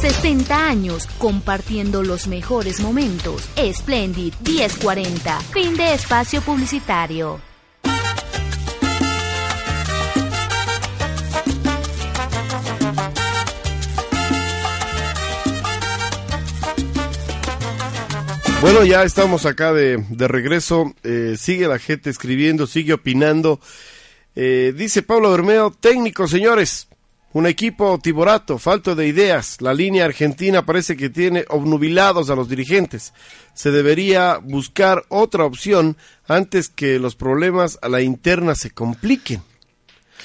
60 0.00 0.68
años 0.68 1.06
compartiendo 1.18 2.02
los 2.02 2.26
mejores 2.28 2.80
momentos. 2.80 3.48
Splendid 3.72 4.34
1040. 4.46 5.40
Fin 5.40 5.76
de 5.76 5.94
espacio 5.94 6.42
publicitario. 6.42 7.40
Bueno, 18.60 18.84
ya 18.84 19.04
estamos 19.04 19.46
acá 19.46 19.72
de, 19.72 20.04
de 20.10 20.28
regreso. 20.28 20.92
Eh, 21.04 21.36
sigue 21.38 21.68
la 21.68 21.78
gente 21.78 22.10
escribiendo, 22.10 22.66
sigue 22.66 22.94
opinando. 22.94 23.60
Eh, 24.34 24.74
dice 24.76 25.02
Pablo 25.02 25.30
Bermeo, 25.30 25.70
técnico, 25.70 26.26
señores. 26.26 26.88
Un 27.36 27.46
equipo 27.46 27.98
tiborato, 27.98 28.56
falto 28.56 28.94
de 28.94 29.08
ideas. 29.08 29.60
La 29.60 29.74
línea 29.74 30.06
argentina 30.06 30.64
parece 30.64 30.96
que 30.96 31.10
tiene 31.10 31.44
obnubilados 31.50 32.30
a 32.30 32.34
los 32.34 32.48
dirigentes. 32.48 33.12
Se 33.52 33.70
debería 33.70 34.38
buscar 34.38 35.04
otra 35.10 35.44
opción 35.44 35.98
antes 36.26 36.70
que 36.70 36.98
los 36.98 37.14
problemas 37.14 37.78
a 37.82 37.90
la 37.90 38.00
interna 38.00 38.54
se 38.54 38.70
compliquen. 38.70 39.42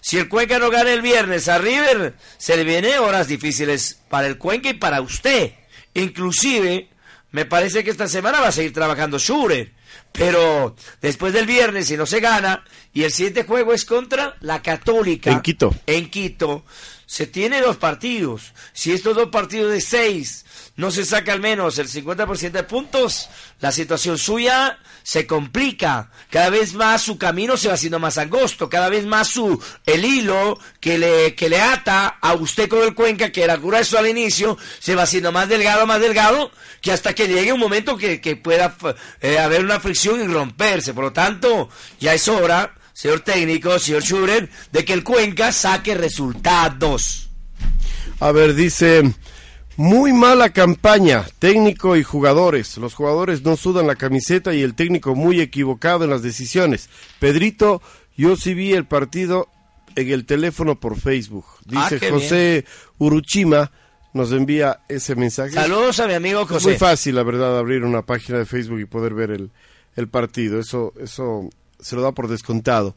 si 0.00 0.16
el 0.16 0.30
Cuenca 0.30 0.58
no 0.58 0.70
gana 0.70 0.94
el 0.94 1.02
viernes 1.02 1.48
a 1.48 1.58
River, 1.58 2.14
se 2.38 2.56
le 2.56 2.64
vienen 2.64 3.00
horas 3.00 3.28
difíciles 3.28 4.00
para 4.08 4.26
el 4.28 4.38
Cuenca 4.38 4.70
y 4.70 4.74
para 4.74 5.02
usted. 5.02 5.52
Inclusive, 5.92 6.88
me 7.32 7.44
parece 7.44 7.84
que 7.84 7.90
esta 7.90 8.08
semana 8.08 8.40
va 8.40 8.48
a 8.48 8.52
seguir 8.52 8.72
trabajando 8.72 9.18
Shure. 9.18 9.74
Pero 10.12 10.74
después 11.02 11.34
del 11.34 11.44
viernes, 11.44 11.88
si 11.88 11.98
no 11.98 12.06
se 12.06 12.20
gana, 12.20 12.64
y 12.94 13.02
el 13.02 13.12
siguiente 13.12 13.44
juego 13.44 13.74
es 13.74 13.84
contra 13.84 14.36
la 14.40 14.62
Católica. 14.62 15.30
En 15.30 15.42
Quito. 15.42 15.74
En 15.86 16.08
Quito. 16.08 16.64
Se 17.04 17.26
tiene 17.26 17.60
dos 17.60 17.76
partidos. 17.76 18.54
Si 18.72 18.92
estos 18.92 19.14
dos 19.14 19.28
partidos 19.28 19.70
de 19.70 19.82
seis 19.82 20.45
no 20.76 20.90
se 20.90 21.04
saca 21.04 21.32
al 21.32 21.40
menos 21.40 21.78
el 21.78 21.88
50% 21.88 22.50
de 22.50 22.62
puntos, 22.62 23.28
la 23.60 23.72
situación 23.72 24.18
suya 24.18 24.78
se 25.02 25.26
complica. 25.26 26.10
Cada 26.30 26.50
vez 26.50 26.74
más 26.74 27.00
su 27.00 27.16
camino 27.16 27.56
se 27.56 27.68
va 27.68 27.74
haciendo 27.74 27.98
más 27.98 28.18
angosto, 28.18 28.68
cada 28.68 28.90
vez 28.90 29.06
más 29.06 29.28
su 29.28 29.62
el 29.86 30.04
hilo 30.04 30.58
que 30.78 30.98
le, 30.98 31.34
que 31.34 31.48
le 31.48 31.60
ata 31.60 32.18
a 32.20 32.34
usted 32.34 32.68
con 32.68 32.82
el 32.82 32.94
Cuenca, 32.94 33.32
que 33.32 33.42
era 33.42 33.56
grueso 33.56 33.98
al 33.98 34.06
inicio, 34.06 34.58
se 34.78 34.94
va 34.94 35.04
haciendo 35.04 35.32
más 35.32 35.48
delgado, 35.48 35.86
más 35.86 36.00
delgado, 36.00 36.50
que 36.82 36.92
hasta 36.92 37.14
que 37.14 37.26
llegue 37.26 37.54
un 37.54 37.60
momento 37.60 37.96
que, 37.96 38.20
que 38.20 38.36
pueda 38.36 38.76
eh, 39.22 39.38
haber 39.38 39.64
una 39.64 39.80
fricción 39.80 40.20
y 40.20 40.26
romperse. 40.26 40.92
Por 40.92 41.04
lo 41.04 41.12
tanto, 41.12 41.70
ya 41.98 42.12
es 42.12 42.28
hora, 42.28 42.74
señor 42.92 43.20
técnico, 43.20 43.78
señor 43.78 44.02
Schurer, 44.02 44.50
de 44.72 44.84
que 44.84 44.92
el 44.92 45.04
Cuenca 45.04 45.52
saque 45.52 45.94
resultados. 45.94 47.30
A 48.20 48.30
ver, 48.32 48.54
dice... 48.54 49.14
Muy 49.76 50.12
mala 50.12 50.50
campaña, 50.50 51.26
técnico 51.38 51.96
y 51.96 52.02
jugadores. 52.02 52.78
Los 52.78 52.94
jugadores 52.94 53.42
no 53.42 53.56
sudan 53.56 53.86
la 53.86 53.94
camiseta 53.96 54.54
y 54.54 54.62
el 54.62 54.74
técnico 54.74 55.14
muy 55.14 55.40
equivocado 55.40 56.04
en 56.04 56.10
las 56.10 56.22
decisiones. 56.22 56.88
Pedrito, 57.20 57.82
yo 58.16 58.36
sí 58.36 58.54
vi 58.54 58.72
el 58.72 58.86
partido 58.86 59.48
en 59.94 60.10
el 60.10 60.24
teléfono 60.24 60.80
por 60.80 60.98
Facebook. 60.98 61.44
Dice 61.66 61.98
Ah, 62.02 62.10
José 62.10 62.64
Uruchima, 62.98 63.70
nos 64.14 64.32
envía 64.32 64.80
ese 64.88 65.14
mensaje. 65.14 65.52
Saludos 65.52 66.00
a 66.00 66.06
mi 66.06 66.14
amigo 66.14 66.42
Es 66.42 66.48
José. 66.48 66.68
muy 66.70 66.78
fácil, 66.78 67.14
la 67.14 67.22
verdad, 67.22 67.58
abrir 67.58 67.84
una 67.84 68.00
página 68.00 68.38
de 68.38 68.46
Facebook 68.46 68.80
y 68.80 68.86
poder 68.86 69.12
ver 69.12 69.30
el, 69.30 69.50
el 69.94 70.08
partido. 70.08 70.58
Eso, 70.58 70.94
eso 70.98 71.50
se 71.80 71.96
lo 71.96 72.02
da 72.02 72.12
por 72.12 72.28
descontado. 72.28 72.96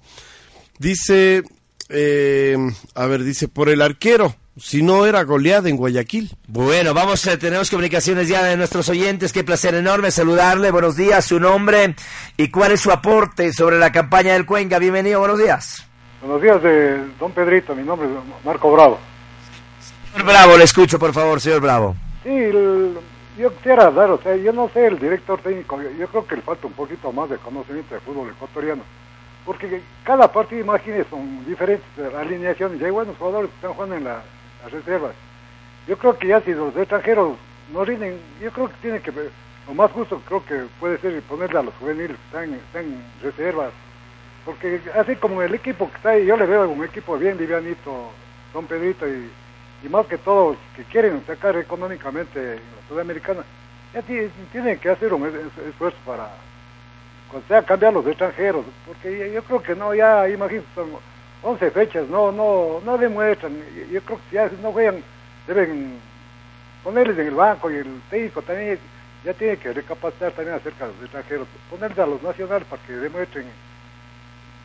Dice, 0.78 1.44
eh, 1.90 2.56
a 2.96 3.06
ver, 3.08 3.26
dice, 3.26 3.50
por 3.50 3.68
el 3.68 3.82
arquero, 3.82 4.34
si 4.60 4.82
no 4.84 5.06
era 5.06 5.24
goleada 5.24 5.70
en 5.70 5.78
Guayaquil. 5.78 6.30
Bueno, 6.48 6.94
vamos, 6.94 7.26
eh, 7.28 7.38
tenemos 7.38 7.70
comunicaciones 7.70 8.28
ya 8.28 8.44
de 8.44 8.58
nuestros 8.58 8.90
oyentes. 8.90 9.32
Qué 9.34 9.44
placer 9.44 9.74
enorme 9.76 10.12
saludarle. 10.12 10.72
Buenos 10.72 10.96
días, 10.96 11.26
su 11.26 11.40
nombre 11.40 11.96
y 12.38 12.50
cuál 12.50 12.74
es 12.74 12.82
su 12.82 12.92
aporte 12.92 13.54
sobre 13.54 13.80
la 13.80 13.92
campaña 13.92 14.34
del 14.34 14.46
Cuenca. 14.46 14.78
Bienvenido, 14.80 15.20
buenos 15.20 15.40
días. 15.40 15.86
Buenos 16.22 16.42
días 16.42 16.62
de 16.62 16.98
Don 17.20 17.32
Pedrito, 17.32 17.74
mi 17.76 17.84
nombre 17.84 18.08
es 18.08 18.46
Marco 18.46 18.72
Bravo. 18.74 19.00
Señor 20.12 20.28
Bravo, 20.28 20.58
le 20.58 20.64
escucho, 20.66 21.00
por 21.00 21.14
favor, 21.14 21.40
señor 21.40 21.62
Bravo. 21.62 21.96
Sí, 22.24 22.30
el- 22.30 22.98
yo 23.38 23.56
quisiera 23.56 23.90
dar, 23.92 24.10
o 24.12 24.22
sea, 24.22 24.36
yo 24.36 24.52
no 24.52 24.70
sé 24.74 24.88
el 24.88 25.00
director 25.00 25.40
técnico, 25.42 25.82
yo, 25.82 25.90
yo 25.98 26.08
creo 26.10 26.28
que 26.28 26.36
le 26.36 26.42
falta 26.42 26.68
un 26.68 26.74
poquito 26.74 27.10
más 27.14 27.30
de 27.30 27.38
conocimiento 27.38 27.96
de 27.96 28.02
fútbol 28.02 28.30
ecuatoriano, 28.32 28.82
porque 29.46 29.82
cada 30.04 30.30
partido, 30.30 30.60
imagínense, 30.62 31.10
son 31.10 31.46
diferentes 31.46 31.88
alineaciones, 32.18 32.82
y 32.82 32.84
hay 32.84 32.92
buenos 32.92 33.16
jugadores 33.18 33.50
que 33.52 33.56
están 33.56 33.74
jugando 33.74 33.96
en 33.96 34.04
la- 34.04 34.24
las 34.64 34.72
reservas. 34.72 35.14
Yo 35.88 35.98
creo 35.98 36.18
que 36.18 36.28
ya 36.28 36.42
si 36.42 36.52
los 36.54 36.76
extranjeros 36.76 37.38
no 37.72 37.86
rinden, 37.86 38.20
yo 38.42 38.52
creo 38.52 38.68
que 38.70 38.76
tiene 38.82 39.02
que, 39.02 39.12
lo 39.12 39.74
más 39.74 39.92
justo 39.92 40.22
creo 40.28 40.44
que 40.46 40.66
puede 40.80 40.98
ser 41.00 41.22
ponerle 41.24 41.60
a 41.60 41.64
los 41.64 41.74
juveniles 41.76 42.18
que 42.18 42.24
están, 42.26 42.54
están 42.54 42.86
en 42.86 43.04
reservas, 43.22 43.72
porque 44.46 44.82
así 44.96 45.16
como 45.18 45.42
el 45.42 45.54
equipo 45.54 45.90
que 45.90 45.96
está 45.98 46.10
ahí, 46.12 46.26
yo 46.26 46.38
le 46.38 46.46
veo 46.46 46.70
un 46.70 46.84
equipo 46.84 47.18
bien 47.18 47.38
livianito, 47.38 48.12
Don 48.54 48.66
Pedrito, 48.68 49.08
y, 49.08 49.30
y 49.84 49.90
más 49.90 50.06
que 50.08 50.18
todos 50.18 50.58
que 50.76 50.84
quieren 50.86 51.24
sacar 51.26 51.56
económicamente 51.58 52.40
en 52.40 52.56
la 52.58 52.88
Sudamericana, 52.88 53.44
ya 53.94 54.02
ti- 54.02 54.32
tienen 54.52 54.80
que 54.80 54.90
hacer 54.90 55.14
un 55.14 55.28
es- 55.28 55.34
es- 55.36 55.68
esfuerzo 55.70 55.98
para, 56.06 56.26
o 57.34 57.42
sea, 57.48 57.64
cambiar 57.64 57.94
los 57.94 58.06
extranjeros, 58.08 58.66
porque 58.86 59.32
yo, 59.34 59.44
creo 59.44 59.62
que 59.62 59.76
no, 59.76 59.94
ya 59.94 60.28
imagínate, 60.30 60.68
11 61.42 61.72
fechas, 61.72 62.08
no, 62.10 62.32
no, 62.32 62.82
no 62.84 62.98
demuestran, 62.98 63.54
yo, 63.92 64.02
creo 64.02 64.20
que 64.30 64.36
ya 64.36 64.50
si 64.50 64.56
no 64.58 64.72
juegan, 64.74 65.02
deben 65.48 65.94
ponerles 66.84 67.18
en 67.18 67.28
el 67.28 67.36
banco 67.36 67.72
y 67.72 67.76
el 67.76 68.02
técnico 68.10 68.42
también 68.42 68.78
ya 69.24 69.34
tiene 69.34 69.58
que 69.58 69.72
recapacitar 69.74 70.32
también 70.34 70.56
acerca 70.58 70.88
de 70.88 70.94
los 70.94 71.02
extranjeros, 71.04 71.48
ponerles 71.70 72.00
a 72.00 72.06
los 72.06 72.22
nacionales 72.22 72.68
para 72.68 72.82
que 72.84 72.94
demuestren 72.94 73.46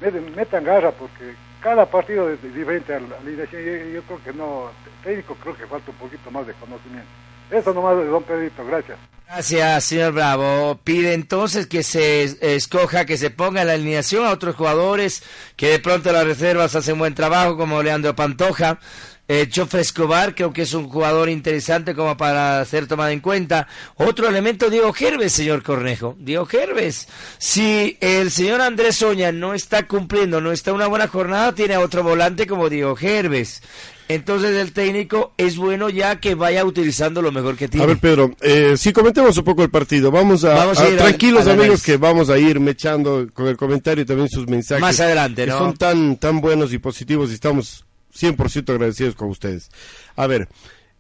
met- 0.01 0.35
metan 0.37 0.65
garra 0.65 0.91
porque 0.91 1.35
cada 1.61 1.87
partido 1.87 2.29
es 2.31 2.43
diferente 2.43 2.95
a 2.95 3.01
la 3.01 3.17
alineación. 3.17 3.63
Yo, 3.63 3.73
yo 3.95 4.03
creo 4.03 4.23
que 4.25 4.33
no, 4.35 4.71
técnico 5.03 5.35
creo 5.37 5.57
que 5.57 5.67
falta 5.67 5.91
un 5.91 5.97
poquito 5.97 6.31
más 6.31 6.47
de 6.47 6.53
conocimiento. 6.55 7.09
Eso 7.51 7.73
nomás 7.73 7.97
don 7.97 8.23
Pedrito, 8.23 8.65
gracias. 8.67 8.99
Gracias, 9.39 9.85
señor 9.87 10.13
Bravo. 10.13 10.79
Pide 10.85 11.13
entonces 11.13 11.67
que 11.67 11.83
se 11.83 12.23
es- 12.23 12.37
escoja, 12.41 13.05
que 13.05 13.17
se 13.19 13.31
ponga 13.31 13.63
en 13.63 13.67
la 13.67 13.73
alineación 13.73 14.25
a 14.25 14.31
otros 14.31 14.55
jugadores 14.55 15.25
que 15.57 15.71
de 15.71 15.81
pronto 15.81 16.13
las 16.13 16.25
reservas 16.25 16.77
hacen 16.77 16.99
buen 17.01 17.15
trabajo, 17.17 17.57
como 17.57 17.83
Leandro 17.83 18.15
Pantoja, 18.15 18.79
Eh, 19.27 19.49
Chofre 19.49 19.81
Escobar, 19.81 20.35
creo 20.35 20.53
que 20.53 20.61
es 20.63 20.75
un 20.75 20.87
jugador 20.91 21.31
interesante 21.31 21.95
como 21.95 22.15
para 22.15 22.63
ser 22.67 22.87
tomado 22.87 23.09
en 23.09 23.21
cuenta. 23.21 23.67
Otro 23.97 24.29
elemento, 24.29 24.69
Diego 24.69 24.93
Gerves, 24.93 25.33
señor 25.33 25.63
Cornejo. 25.63 26.15
Diego 26.19 26.45
Gerves. 26.45 27.09
Si 27.39 27.97
el 28.03 28.31
señor 28.31 28.61
Andrés 28.61 29.01
Oña 29.03 29.33
no 29.33 29.55
está 29.55 29.87
cumpliendo, 29.87 30.43
no 30.43 30.53
está 30.53 30.75
una 30.75 30.89
buena 30.89 31.09
jornada, 31.09 31.55
tiene 31.55 31.73
a 31.73 31.81
otro 31.81 32.03
volante 32.03 32.47
como 32.47 32.69
Diego 32.69 32.95
Gerves. 32.97 33.63
Entonces 34.09 34.55
el 34.57 34.73
técnico 34.73 35.33
es 35.39 35.57
bueno 35.57 35.89
ya 35.89 36.21
que 36.21 36.35
vaya 36.35 36.65
utilizando 36.65 37.23
lo 37.23 37.33
mejor 37.33 37.57
que 37.57 37.69
tiene. 37.69 37.85
A 37.85 37.87
ver, 37.87 37.99
Pedro, 37.99 38.35
eh, 38.43 38.75
si 38.77 38.93
comentemos 38.93 39.37
un 39.39 39.45
poco 39.45 39.63
el 39.63 39.71
partido, 39.71 40.11
vamos 40.11 40.45
a, 40.45 40.55
Vamos 40.55 40.79
a 40.79 40.83
a- 40.85 40.89
ir 40.89 40.93
al- 40.95 40.99
tranquilos 41.09 41.47
al 41.47 41.59
amigos 41.59 41.83
que 41.83 41.97
vamos 41.97 42.29
a 42.29 42.39
ir 42.39 42.61
mechando 42.61 43.27
con 43.33 43.47
el 43.47 43.57
comentario 43.57 44.03
y 44.03 44.07
también 44.07 44.29
sus 44.29 44.47
mensajes. 44.47 44.83
Más 44.83 45.01
adelante, 45.01 45.45
que 45.45 45.51
¿no? 45.51 45.59
son 45.59 45.75
tan, 45.75 46.17
tan 46.19 46.41
buenos 46.43 46.73
y 46.75 46.79
positivos 46.79 47.31
y 47.31 47.35
estamos 47.35 47.87
100% 48.15 48.69
agradecidos 48.73 49.15
con 49.15 49.31
ustedes. 49.31 49.71
A 50.17 50.27
ver, 50.27 50.49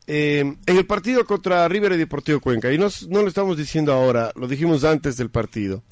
eh, 0.07 0.41
en 0.67 0.77
el 0.77 0.87
partido 0.87 1.25
contra 1.27 1.69
River 1.69 1.93
y 1.93 1.97
Deportivo 1.99 2.41
Cuenca, 2.41 2.73
y 2.73 2.79
no, 2.79 2.87
s- 2.87 3.07
no 3.11 3.21
lo 3.23 3.29
estamos 3.29 3.57
diciendo 3.59 3.93
ahora, 3.93 4.33
lo 4.35 4.49
dijimos 4.49 4.83
antes 4.85 5.17
del 5.19 5.31
partido, 5.31 5.83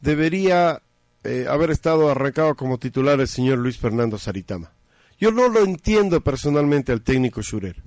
debería 0.00 0.82
eh, 1.24 1.46
haber 1.48 1.70
estado 1.70 2.10
arrancado 2.10 2.54
como 2.54 2.78
titular 2.78 3.20
el 3.20 3.28
señor 3.28 3.58
Luis 3.58 3.78
Fernando 3.78 4.18
Saritama. 4.18 4.72
Yo 5.18 5.30
no 5.30 5.48
lo 5.48 5.64
entiendo 5.64 6.20
personalmente 6.20 6.92
al 6.92 7.02
técnico 7.02 7.42
Schurer. 7.42 7.82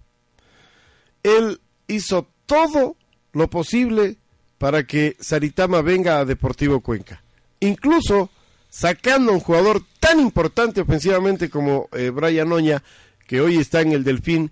Él 1.23 1.59
hizo 1.87 2.27
todo 2.45 2.95
lo 3.33 3.49
posible 3.49 4.17
para 4.57 4.85
que 4.85 5.15
Saritama 5.19 5.81
venga 5.81 6.19
a 6.19 6.25
Deportivo 6.25 6.81
Cuenca. 6.81 7.21
Incluso 7.59 8.29
sacando 8.69 9.31
a 9.31 9.35
un 9.35 9.39
jugador 9.39 9.83
tan 9.99 10.19
importante 10.19 10.81
ofensivamente 10.81 11.49
como 11.49 11.89
eh, 11.93 12.09
Brian 12.09 12.51
Oña, 12.51 12.83
que 13.25 13.41
hoy 13.41 13.57
está 13.57 13.81
en 13.81 13.91
el 13.91 14.03
Delfín, 14.03 14.51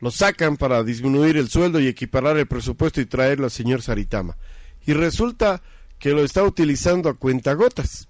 lo 0.00 0.10
sacan 0.10 0.56
para 0.56 0.82
disminuir 0.82 1.36
el 1.36 1.48
sueldo 1.48 1.80
y 1.80 1.88
equiparar 1.88 2.36
el 2.36 2.46
presupuesto 2.46 3.00
y 3.00 3.06
traerlo 3.06 3.46
al 3.46 3.50
señor 3.50 3.82
Saritama. 3.82 4.36
Y 4.86 4.92
resulta 4.92 5.62
que 5.98 6.10
lo 6.10 6.24
está 6.24 6.42
utilizando 6.42 7.08
a 7.08 7.14
cuentagotas. 7.14 8.08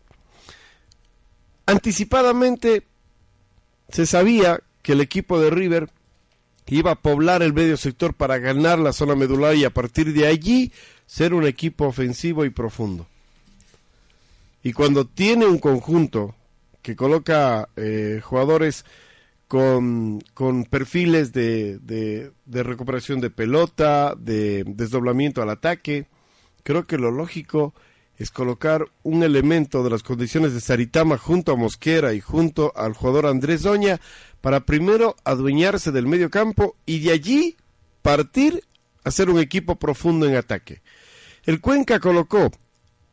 Anticipadamente 1.66 2.86
se 3.88 4.06
sabía 4.06 4.60
que 4.82 4.92
el 4.92 5.00
equipo 5.00 5.40
de 5.40 5.50
River 5.50 5.90
iba 6.68 6.92
a 6.92 7.00
poblar 7.00 7.42
el 7.42 7.52
medio 7.52 7.76
sector 7.76 8.14
para 8.14 8.38
ganar 8.38 8.78
la 8.78 8.92
zona 8.92 9.14
medular 9.14 9.54
y 9.54 9.64
a 9.64 9.70
partir 9.70 10.12
de 10.12 10.26
allí 10.26 10.72
ser 11.06 11.34
un 11.34 11.46
equipo 11.46 11.86
ofensivo 11.86 12.44
y 12.44 12.50
profundo. 12.50 13.06
Y 14.62 14.72
cuando 14.72 15.06
tiene 15.06 15.46
un 15.46 15.58
conjunto 15.58 16.34
que 16.82 16.96
coloca 16.96 17.68
eh, 17.76 18.20
jugadores 18.22 18.84
con, 19.48 20.20
con 20.34 20.64
perfiles 20.64 21.32
de, 21.32 21.78
de- 21.78 22.32
de 22.46 22.62
recuperación 22.64 23.20
de 23.20 23.30
pelota, 23.30 24.14
de 24.18 24.64
desdoblamiento 24.66 25.40
al 25.42 25.50
ataque, 25.50 26.06
creo 26.64 26.86
que 26.86 26.98
lo 26.98 27.12
lógico 27.12 27.74
es 28.18 28.30
colocar 28.30 28.86
un 29.02 29.22
elemento 29.22 29.84
de 29.84 29.90
las 29.90 30.02
condiciones 30.02 30.54
de 30.54 30.60
Saritama 30.60 31.18
junto 31.18 31.52
a 31.52 31.56
Mosquera 31.56 32.14
y 32.14 32.20
junto 32.20 32.72
al 32.76 32.94
jugador 32.94 33.26
Andrés 33.26 33.62
Doña 33.62 34.00
para 34.40 34.60
primero 34.60 35.16
adueñarse 35.24 35.92
del 35.92 36.06
medio 36.06 36.30
campo 36.30 36.76
y 36.86 37.00
de 37.00 37.12
allí 37.12 37.56
partir 38.02 38.62
a 39.04 39.10
ser 39.10 39.28
un 39.28 39.38
equipo 39.38 39.76
profundo 39.76 40.26
en 40.26 40.36
ataque. 40.36 40.82
El 41.44 41.60
Cuenca 41.60 42.00
colocó 42.00 42.50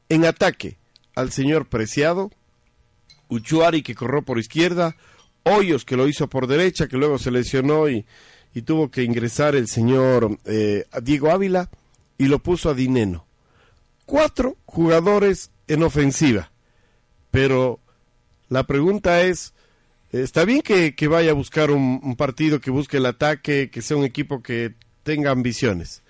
en 0.10 0.26
ataque 0.26 0.78
al 1.16 1.32
señor 1.32 1.68
Preciado, 1.68 2.32
Uchuari 3.30 3.84
que 3.84 3.96
corrió 3.96 4.22
por 4.22 4.40
izquierda, 4.40 4.96
Hoyos 5.44 5.84
que 5.84 5.98
lo 5.98 6.08
hizo 6.08 6.28
por 6.28 6.48
derecha, 6.48 6.88
que 6.88 6.98
luego 6.98 7.20
se 7.20 7.30
lesionó 7.30 7.90
y, 7.90 8.06
y 8.54 8.62
tuvo 8.62 8.90
que 8.90 9.04
ingresar 9.04 9.56
el 9.56 9.68
señor 9.68 10.40
eh, 10.46 10.86
Diego 11.02 11.32
Ávila 11.32 11.70
y 12.18 12.28
lo 12.28 12.40
puso 12.40 12.70
a 12.70 12.74
Dineno. 12.74 13.26
Cuatro 14.06 14.58
jugadores 14.66 15.52
en 15.68 15.84
ofensiva, 15.84 16.52
pero 17.32 17.80
la 18.50 18.66
pregunta 18.66 19.22
es, 19.22 19.54
está 20.12 20.46
bien 20.46 20.62
que, 20.62 20.94
vaya 21.08 21.32
a 21.32 21.36
buscar 21.36 21.72
un, 21.72 22.02
un 22.04 22.16
partido 22.16 22.60
que 22.60 22.72
busque 22.72 22.98
el 22.98 23.06
ataque, 23.06 23.70
que 23.72 23.82
sea 23.82 23.98
un 23.98 24.04
equipo 24.04 24.42
que 24.42 24.76
tenga 25.04 25.32
ambiciones, 25.32 26.04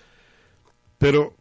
pero 0.98 1.34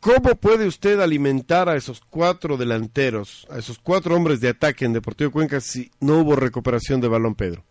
¿Cómo 0.00 0.34
puede 0.34 0.66
usted 0.66 0.98
alimentar 0.98 1.68
a 1.68 1.76
esos 1.76 2.00
cuatro 2.00 2.56
delanteros, 2.56 3.46
a 3.50 3.58
esos 3.58 3.78
cuatro 3.78 4.16
hombres 4.16 4.40
de 4.40 4.48
ataque 4.48 4.86
en 4.86 4.94
Deportivo 4.94 5.30
Cuenca 5.30 5.60
si 5.60 5.90
no 6.00 6.20
hubo 6.20 6.36
recuperación 6.36 7.02
de 7.02 7.08
balón, 7.08 7.34
Pedro? 7.34 7.64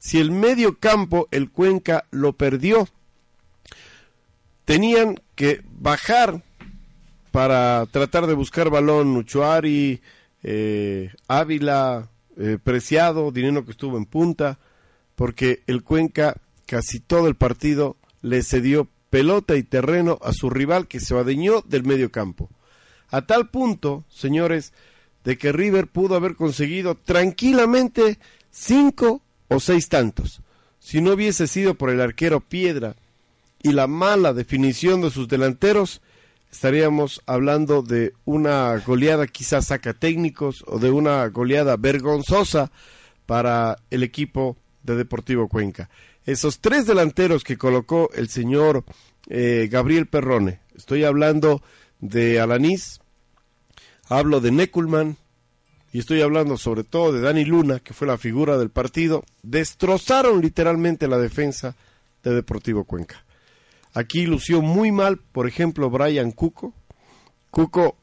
Si 0.00 0.18
el 0.18 0.32
medio 0.32 0.80
campo, 0.80 1.28
el 1.30 1.52
Cuenca 1.52 2.04
lo 2.10 2.32
perdió, 2.32 2.88
tenían 4.64 5.20
que 5.36 5.62
bajar 5.64 6.42
para 7.38 7.86
tratar 7.86 8.26
de 8.26 8.34
buscar 8.34 8.68
balón 8.68 9.16
Uchuari, 9.16 10.00
eh, 10.42 11.12
Ávila, 11.28 12.10
eh, 12.36 12.58
Preciado, 12.60 13.30
Dinero 13.30 13.64
que 13.64 13.70
estuvo 13.70 13.96
en 13.96 14.06
punta, 14.06 14.58
porque 15.14 15.62
el 15.68 15.84
Cuenca 15.84 16.34
casi 16.66 16.98
todo 16.98 17.28
el 17.28 17.36
partido 17.36 17.96
le 18.22 18.42
cedió 18.42 18.88
pelota 19.08 19.54
y 19.54 19.62
terreno 19.62 20.18
a 20.20 20.32
su 20.32 20.50
rival 20.50 20.88
que 20.88 20.98
se 20.98 21.14
adueñó 21.14 21.62
del 21.62 21.84
medio 21.84 22.10
campo. 22.10 22.50
A 23.08 23.22
tal 23.22 23.50
punto, 23.50 24.04
señores, 24.08 24.72
de 25.22 25.38
que 25.38 25.52
River 25.52 25.86
pudo 25.86 26.16
haber 26.16 26.34
conseguido 26.34 26.96
tranquilamente 26.96 28.18
cinco 28.50 29.22
o 29.46 29.60
seis 29.60 29.88
tantos. 29.88 30.42
Si 30.80 31.00
no 31.00 31.12
hubiese 31.12 31.46
sido 31.46 31.74
por 31.74 31.90
el 31.90 32.00
arquero 32.00 32.40
Piedra 32.40 32.96
y 33.62 33.70
la 33.70 33.86
mala 33.86 34.32
definición 34.32 35.02
de 35.02 35.12
sus 35.12 35.28
delanteros, 35.28 36.02
estaríamos 36.50 37.22
hablando 37.26 37.82
de 37.82 38.14
una 38.24 38.76
goleada 38.78 39.26
quizás 39.26 39.66
saca 39.66 39.94
técnicos 39.94 40.64
o 40.66 40.78
de 40.78 40.90
una 40.90 41.26
goleada 41.28 41.76
vergonzosa 41.76 42.70
para 43.26 43.78
el 43.90 44.02
equipo 44.02 44.56
de 44.82 44.96
Deportivo 44.96 45.48
Cuenca. 45.48 45.90
Esos 46.24 46.60
tres 46.60 46.86
delanteros 46.86 47.44
que 47.44 47.56
colocó 47.58 48.10
el 48.14 48.28
señor 48.28 48.84
eh, 49.28 49.68
Gabriel 49.70 50.06
Perrone, 50.06 50.60
estoy 50.74 51.04
hablando 51.04 51.62
de 52.00 52.40
Alanís, 52.40 53.00
hablo 54.08 54.40
de 54.40 54.50
Neculman 54.50 55.16
y 55.92 56.00
estoy 56.00 56.22
hablando 56.22 56.56
sobre 56.56 56.84
todo 56.84 57.12
de 57.12 57.20
Dani 57.20 57.44
Luna, 57.44 57.80
que 57.80 57.94
fue 57.94 58.06
la 58.06 58.18
figura 58.18 58.58
del 58.58 58.70
partido, 58.70 59.24
destrozaron 59.42 60.40
literalmente 60.40 61.08
la 61.08 61.18
defensa 61.18 61.76
de 62.22 62.34
Deportivo 62.34 62.84
Cuenca. 62.84 63.24
Aquí 63.94 64.26
lució 64.26 64.62
muy 64.62 64.92
mal, 64.92 65.18
por 65.18 65.48
ejemplo, 65.48 65.90
Brian 65.90 66.32
Cuco. 66.32 66.74
Cuco, 67.50 67.96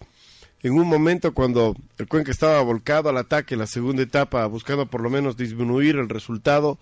en 0.61 0.73
un 0.73 0.87
momento 0.87 1.33
cuando 1.33 1.75
el 1.97 2.07
Cuenca 2.07 2.31
estaba 2.31 2.61
volcado 2.61 3.09
al 3.09 3.17
ataque 3.17 3.55
la 3.55 3.67
segunda 3.67 4.01
etapa, 4.01 4.45
buscando 4.47 4.87
por 4.87 5.01
lo 5.01 5.09
menos 5.09 5.37
disminuir 5.37 5.95
el 5.95 6.09
resultado, 6.09 6.79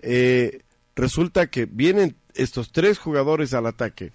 eh, 0.00 0.62
resulta 0.94 1.48
que 1.48 1.66
vienen 1.66 2.16
estos 2.34 2.70
tres 2.70 2.98
jugadores 2.98 3.52
al 3.52 3.66
ataque. 3.66 4.12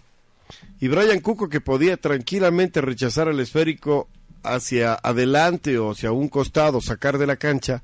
Y 0.80 0.88
Brian 0.88 1.20
Cuco, 1.20 1.50
que 1.50 1.62
podía 1.62 1.98
tranquilamente 1.98 2.82
rechazar 2.82 3.28
el 3.28 3.40
esférico 3.40 4.08
hacia 4.44 4.94
adelante 4.94 5.78
o 5.78 5.92
hacia 5.92 6.12
un 6.12 6.30
costado, 6.30 6.82
sacar 6.82 7.18
de 7.18 7.28
la 7.28 7.36
cancha, 7.36 7.84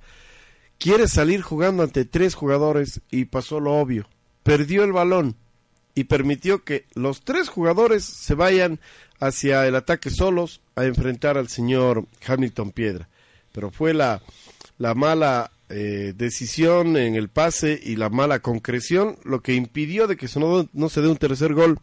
quiere 0.79 1.07
salir 1.07 1.41
jugando 1.41 1.83
ante 1.83 2.05
tres 2.05 2.35
jugadores 2.35 3.01
y 3.11 3.25
pasó 3.25 3.59
lo 3.59 3.75
obvio. 3.75 4.07
Perdió 4.43 4.83
el 4.83 4.93
balón 4.93 5.35
y 5.97 6.03
permitió 6.03 6.63
que 6.63 6.85
los 6.93 7.23
tres 7.23 7.49
jugadores 7.49 8.03
se 8.05 8.35
vayan 8.35 8.79
hacia 9.19 9.65
el 9.65 9.75
ataque 9.75 10.11
solos 10.11 10.61
a 10.75 10.85
enfrentar 10.85 11.39
al 11.39 11.49
señor 11.49 12.05
Hamilton 12.23 12.71
Piedra. 12.71 13.09
Pero 13.51 13.71
fue 13.71 13.95
la, 13.95 14.21
la 14.77 14.93
mala 14.93 15.49
eh, 15.69 16.13
decisión 16.15 16.97
en 16.97 17.15
el 17.15 17.29
pase 17.29 17.79
y 17.83 17.95
la 17.95 18.09
mala 18.09 18.41
concreción 18.41 19.17
lo 19.23 19.41
que 19.41 19.55
impidió 19.55 20.05
de 20.05 20.17
que 20.17 20.29
no, 20.35 20.69
no 20.71 20.89
se 20.89 21.01
dé 21.01 21.07
un 21.07 21.17
tercer 21.17 21.55
gol 21.55 21.79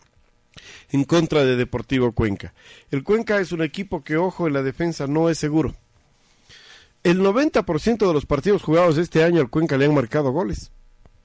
en 0.93 1.03
contra 1.03 1.45
de 1.45 1.57
Deportivo 1.57 2.13
Cuenca. 2.13 2.55
El 2.93 3.03
Cuenca 3.03 3.41
es 3.41 3.51
un 3.51 3.63
equipo 3.65 4.05
que, 4.05 4.17
ojo, 4.17 4.47
en 4.47 4.53
la 4.53 4.63
defensa 4.63 5.09
no 5.09 5.29
es 5.29 5.39
seguro. 5.39 5.75
El 7.03 7.19
90% 7.19 8.07
de 8.07 8.13
los 8.13 8.27
partidos 8.27 8.63
jugados 8.63 8.97
este 8.97 9.25
año 9.25 9.41
al 9.41 9.51
Cuenca 9.51 9.77
le 9.77 9.87
han 9.87 9.95
marcado 9.95 10.31
goles. 10.31 10.71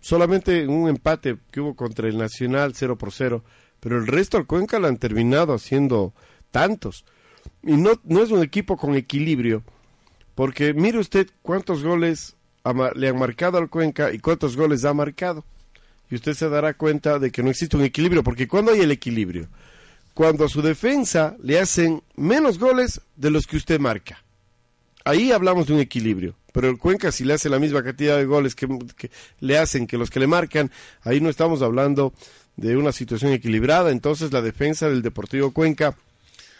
Solamente 0.01 0.67
un 0.67 0.87
empate 0.87 1.37
que 1.51 1.59
hubo 1.59 1.75
contra 1.75 2.07
el 2.07 2.17
Nacional 2.17 2.73
0 2.73 2.97
por 2.97 3.11
0, 3.11 3.43
pero 3.79 3.97
el 3.97 4.07
resto 4.07 4.37
al 4.37 4.45
Cuenca 4.45 4.79
le 4.79 4.87
han 4.87 4.97
terminado 4.97 5.53
haciendo 5.53 6.13
tantos. 6.51 7.05
Y 7.63 7.73
no, 7.73 7.99
no 8.03 8.23
es 8.23 8.31
un 8.31 8.41
equipo 8.41 8.77
con 8.77 8.95
equilibrio, 8.95 9.63
porque 10.35 10.73
mire 10.73 10.99
usted 10.99 11.27
cuántos 11.41 11.83
goles 11.83 12.35
le 12.95 13.07
han 13.09 13.19
marcado 13.19 13.57
al 13.57 13.69
Cuenca 13.69 14.13
y 14.13 14.19
cuántos 14.19 14.55
goles 14.55 14.85
ha 14.85 14.93
marcado. 14.93 15.43
Y 16.09 16.15
usted 16.15 16.33
se 16.33 16.49
dará 16.49 16.73
cuenta 16.73 17.19
de 17.19 17.31
que 17.31 17.43
no 17.43 17.49
existe 17.49 17.77
un 17.77 17.83
equilibrio, 17.83 18.23
porque 18.23 18.47
cuando 18.47 18.71
hay 18.71 18.81
el 18.81 18.91
equilibrio, 18.91 19.47
cuando 20.13 20.45
a 20.45 20.49
su 20.49 20.61
defensa 20.61 21.35
le 21.41 21.59
hacen 21.59 22.01
menos 22.15 22.57
goles 22.57 23.01
de 23.15 23.31
los 23.31 23.45
que 23.45 23.57
usted 23.57 23.79
marca. 23.79 24.23
Ahí 25.05 25.31
hablamos 25.31 25.67
de 25.67 25.73
un 25.73 25.79
equilibrio. 25.79 26.35
Pero 26.51 26.69
el 26.69 26.77
Cuenca 26.77 27.11
si 27.11 27.23
le 27.23 27.33
hace 27.33 27.49
la 27.49 27.59
misma 27.59 27.83
cantidad 27.83 28.17
de 28.17 28.25
goles 28.25 28.55
que, 28.55 28.67
le 29.39 29.57
hacen 29.57 29.87
que 29.87 29.97
los 29.97 30.09
que 30.09 30.19
le 30.19 30.27
marcan, 30.27 30.71
ahí 31.03 31.21
no 31.21 31.29
estamos 31.29 31.61
hablando 31.61 32.13
de 32.57 32.77
una 32.77 32.91
situación 32.91 33.31
equilibrada, 33.31 33.91
entonces 33.91 34.31
la 34.31 34.41
defensa 34.41 34.89
del 34.89 35.01
Deportivo 35.01 35.51
Cuenca 35.51 35.95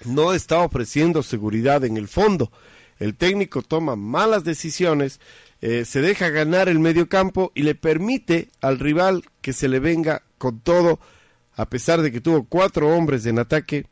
no 0.05 0.33
está 0.33 0.59
ofreciendo 0.59 1.23
seguridad 1.23 1.83
en 1.83 1.97
el 1.97 2.07
fondo. 2.07 2.51
El 2.99 3.15
técnico 3.15 3.61
toma 3.61 3.95
malas 3.95 4.43
decisiones, 4.43 5.19
eh, 5.61 5.85
se 5.85 6.01
deja 6.01 6.29
ganar 6.29 6.69
el 6.69 6.79
medio 6.79 7.09
campo 7.09 7.51
y 7.55 7.63
le 7.63 7.75
permite 7.75 8.49
al 8.61 8.79
rival 8.79 9.23
que 9.41 9.53
se 9.53 9.67
le 9.67 9.79
venga 9.79 10.23
con 10.37 10.59
todo, 10.59 10.99
a 11.55 11.69
pesar 11.69 12.01
de 12.01 12.11
que 12.11 12.21
tuvo 12.21 12.45
cuatro 12.45 12.89
hombres 12.95 13.25
en 13.25 13.39
ataque, 13.39 13.85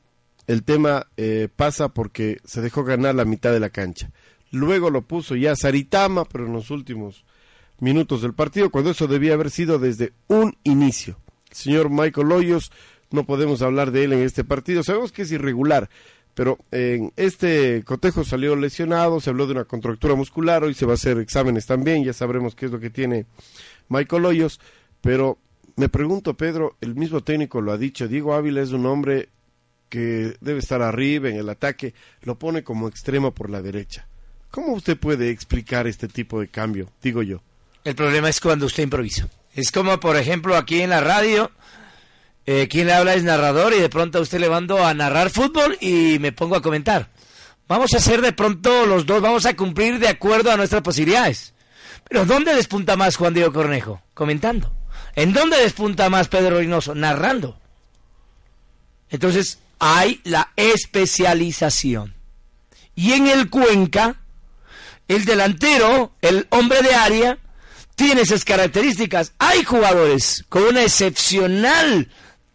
el 0.48 0.64
tema 0.64 1.08
eh, 1.18 1.50
pasa 1.54 1.90
porque 1.90 2.40
se 2.46 2.62
dejó 2.62 2.84
ganar 2.86 3.16
la 3.16 3.26
mitad 3.26 3.52
de 3.52 3.60
la 3.60 3.70
cancha. 3.70 4.10
Luego 4.52 4.90
lo 4.90 5.02
puso 5.02 5.36
ya 5.36 5.56
Saritama, 5.56 6.26
pero 6.26 6.46
en 6.46 6.54
los 6.54 6.72
últimos 6.72 7.26
minutos 7.80 8.22
del 8.22 8.34
partido, 8.34 8.70
cuando 8.70 8.92
eso 8.92 9.08
debía 9.08 9.34
haber 9.34 9.52
sido 9.52 9.80
desde 9.80 10.14
un 10.28 10.58
inicio. 10.64 11.18
Señor 11.52 11.90
Michael 11.90 12.32
Hoyos, 12.32 12.72
no 13.12 13.26
podemos 13.26 13.62
hablar 13.62 13.92
de 13.92 14.04
él 14.04 14.14
en 14.14 14.20
este 14.20 14.44
partido. 14.44 14.84
Sabemos 14.84 15.12
que 15.12 15.24
es 15.24 15.32
irregular, 15.32 15.90
pero 16.34 16.58
en 16.72 17.14
este 17.16 17.84
cotejo 17.84 18.24
salió 18.24 18.56
lesionado, 18.56 19.20
se 19.20 19.30
habló 19.30 19.48
de 19.48 19.54
una 19.54 19.66
contractura 19.66 20.16
muscular, 20.16 20.64
hoy 20.64 20.74
se 20.74 20.86
va 20.86 20.94
a 20.94 20.96
hacer 20.96 21.18
exámenes 21.20 21.66
también, 21.66 22.04
ya 22.04 22.14
sabremos 22.14 22.56
qué 22.56 22.68
es 22.68 22.72
lo 22.72 22.80
que 22.80 22.90
tiene 22.90 23.26
Michael 23.90 24.26
Hoyos, 24.26 24.60
pero 25.02 25.38
me 25.76 25.90
pregunto, 25.90 26.36
Pedro, 26.36 26.76
el 26.82 26.96
mismo 26.96 27.24
técnico 27.24 27.62
lo 27.62 27.72
ha 27.72 27.78
dicho, 27.78 28.08
Diego 28.08 28.34
Ávila 28.34 28.62
es 28.62 28.72
un 28.72 28.86
hombre 28.86 29.30
que 29.90 30.36
debe 30.42 30.60
estar 30.60 30.82
arriba 30.82 31.30
en 31.30 31.38
el 31.38 31.50
ataque, 31.50 31.94
lo 32.22 32.38
pone 32.38 32.64
como 32.64 32.88
extremo 32.88 33.34
por 33.34 33.50
la 33.50 33.62
derecha. 33.62 34.07
¿Cómo 34.52 34.74
usted 34.74 34.98
puede 34.98 35.30
explicar 35.30 35.88
este 35.88 36.08
tipo 36.08 36.40
de 36.40 36.48
cambio? 36.48 36.90
Digo 37.02 37.22
yo. 37.22 37.42
El 37.84 37.96
problema 37.96 38.30
es 38.30 38.40
cuando 38.40 38.66
usted 38.66 38.84
improvisa. 38.84 39.28
Es 39.54 39.72
como, 39.72 40.00
por 40.00 40.18
ejemplo, 40.18 40.56
aquí 40.56 40.82
en 40.82 40.90
la 40.90 41.02
radio, 41.02 41.52
eh, 42.46 42.68
quien 42.70 42.88
le 42.88 42.94
habla 42.94 43.14
es 43.14 43.24
narrador 43.24 43.74
y 43.74 43.80
de 43.80 43.90
pronto 43.90 44.18
a 44.18 44.22
usted 44.22 44.40
le 44.40 44.50
mando 44.50 44.86
a 44.86 44.94
narrar 44.94 45.30
fútbol 45.30 45.78
y 45.80 46.18
me 46.20 46.32
pongo 46.32 46.56
a 46.56 46.62
comentar. 46.62 47.10
Vamos 47.68 47.94
a 47.94 47.98
hacer 47.98 48.22
de 48.22 48.34
pronto 48.34 48.86
los 48.86 49.06
dos, 49.06 49.22
vamos 49.22 49.46
a 49.46 49.56
cumplir 49.56 50.00
de 50.00 50.08
acuerdo 50.08 50.52
a 50.52 50.58
nuestras 50.58 50.82
posibilidades. 50.82 51.54
Pero 52.08 52.26
¿dónde 52.26 52.56
despunta 52.56 52.96
más 52.96 53.18
Juan 53.18 53.34
Diego 53.34 53.52
Cornejo? 53.52 54.02
Comentando. 54.14 54.72
¿En 55.16 55.34
dónde 55.34 55.58
despunta 55.58 56.10
más 56.10 56.28
Pedro 56.28 56.58
Reynoso? 56.58 56.96
Narrando. 56.96 57.60
Entonces, 59.10 59.60
hay 59.80 60.22
la 60.24 60.52
especialización. 60.56 62.14
Y 62.96 63.14
en 63.14 63.28
el 63.28 63.50
Cuenca, 63.50 64.22
el 65.08 65.26
delantero, 65.26 66.14
el 66.22 66.48
hombre 66.50 66.82
de 66.82 66.94
área, 66.94 67.38
tiene 67.96 68.22
esas 68.22 68.46
características. 68.46 69.34
Hay 69.40 69.64
jugadores 69.64 70.46
con 70.50 70.64
una 70.64 70.84
excepcional 70.84 72.10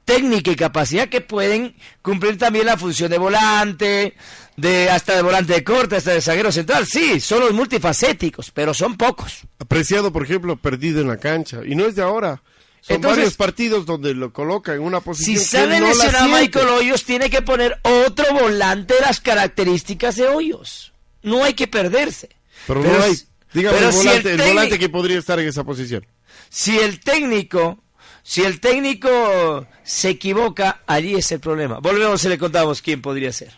técnica 0.05 0.51
y 0.51 0.57
capacidad 0.57 1.09
que 1.09 1.21
pueden 1.21 1.75
cumplir 2.01 2.39
también 2.39 2.67
la 2.67 2.77
función 2.77 3.11
de 3.11 3.19
volante, 3.19 4.15
de 4.57 4.91
hasta 4.91 5.17
de 5.17 5.23
volante 5.23 5.55
de 5.55 5.65
corte, 5.65 5.97
hasta 5.97 6.13
de 6.13 6.21
zaguero 6.21 6.53
central. 6.53 6.87
Sí, 6.87 7.21
son 7.21 7.41
los 7.41 7.53
multifacéticos, 7.53 8.51
pero 8.51 8.75
son 8.75 8.97
pocos. 8.97 9.41
Apreciado, 9.59 10.13
por 10.13 10.25
ejemplo, 10.25 10.57
perdido 10.57 11.01
en 11.01 11.09
la 11.09 11.17
cancha. 11.17 11.61
Y 11.67 11.75
no 11.75 11.87
es 11.87 11.97
de 11.97 12.03
ahora. 12.03 12.43
Son 12.81 12.97
Entonces, 12.97 13.19
varios 13.19 13.37
partidos 13.37 13.87
donde 13.87 14.13
lo 14.13 14.33
coloca 14.33 14.75
en 14.75 14.81
una 14.81 15.01
posición 15.01 15.39
Si 15.39 15.45
sale 15.45 15.79
no 15.79 15.89
lesionado. 15.89 16.29
Michael 16.29 16.69
Hoyos, 16.69 17.05
tiene 17.05 17.31
que 17.31 17.41
poner 17.41 17.79
otro 17.83 18.27
volante 18.35 18.95
de 18.95 19.01
las 19.01 19.21
características 19.21 20.17
de 20.17 20.27
Hoyos. 20.27 20.93
No 21.23 21.45
hay 21.45 21.55
que 21.55 21.69
perderse. 21.69 22.31
Pero, 22.67 22.83
no 22.83 23.03
hay. 23.03 23.17
si- 23.17 23.27
Dígame 23.55 23.77
pero 23.77 23.89
el, 23.89 23.93
si 23.95 24.07
volante, 24.07 24.31
el 24.31 24.37
técnico- 24.39 24.49
volante 24.55 24.79
que 24.79 24.89
podría 24.89 25.19
estar 25.19 25.39
en 25.41 25.49
esa 25.49 25.65
posición. 25.65 26.07
Si 26.49 26.79
el 26.79 27.01
técnico, 27.01 27.83
si 28.23 28.43
el 28.43 28.61
técnico 28.61 29.67
se 29.85 30.11
equivoca, 30.11 30.81
allí 30.87 31.15
es 31.15 31.31
el 31.33 31.41
problema. 31.41 31.79
Volvemos 31.81 32.25
y 32.25 32.29
le 32.29 32.39
contamos 32.39 32.81
quién 32.81 33.03
podría 33.03 33.33
ser. 33.33 33.53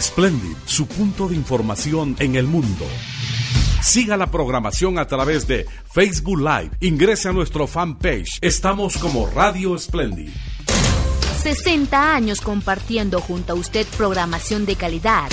Splendid, 0.00 0.56
su 0.66 0.86
punto 0.86 1.28
de 1.28 1.36
información 1.36 2.16
en 2.18 2.34
el 2.36 2.46
mundo. 2.46 2.86
Siga 3.82 4.16
la 4.16 4.30
programación 4.30 4.98
a 4.98 5.06
través 5.06 5.46
de 5.46 5.66
Facebook 5.92 6.38
Live. 6.38 6.70
Ingrese 6.80 7.28
a 7.28 7.32
nuestro 7.32 7.66
fanpage. 7.66 8.38
Estamos 8.40 8.96
como 8.96 9.28
Radio 9.30 9.78
Splendid. 9.78 10.30
60 11.42 12.14
años 12.14 12.40
compartiendo 12.40 13.20
junto 13.20 13.52
a 13.52 13.56
usted 13.56 13.86
programación 13.98 14.64
de 14.64 14.76
calidad. 14.76 15.28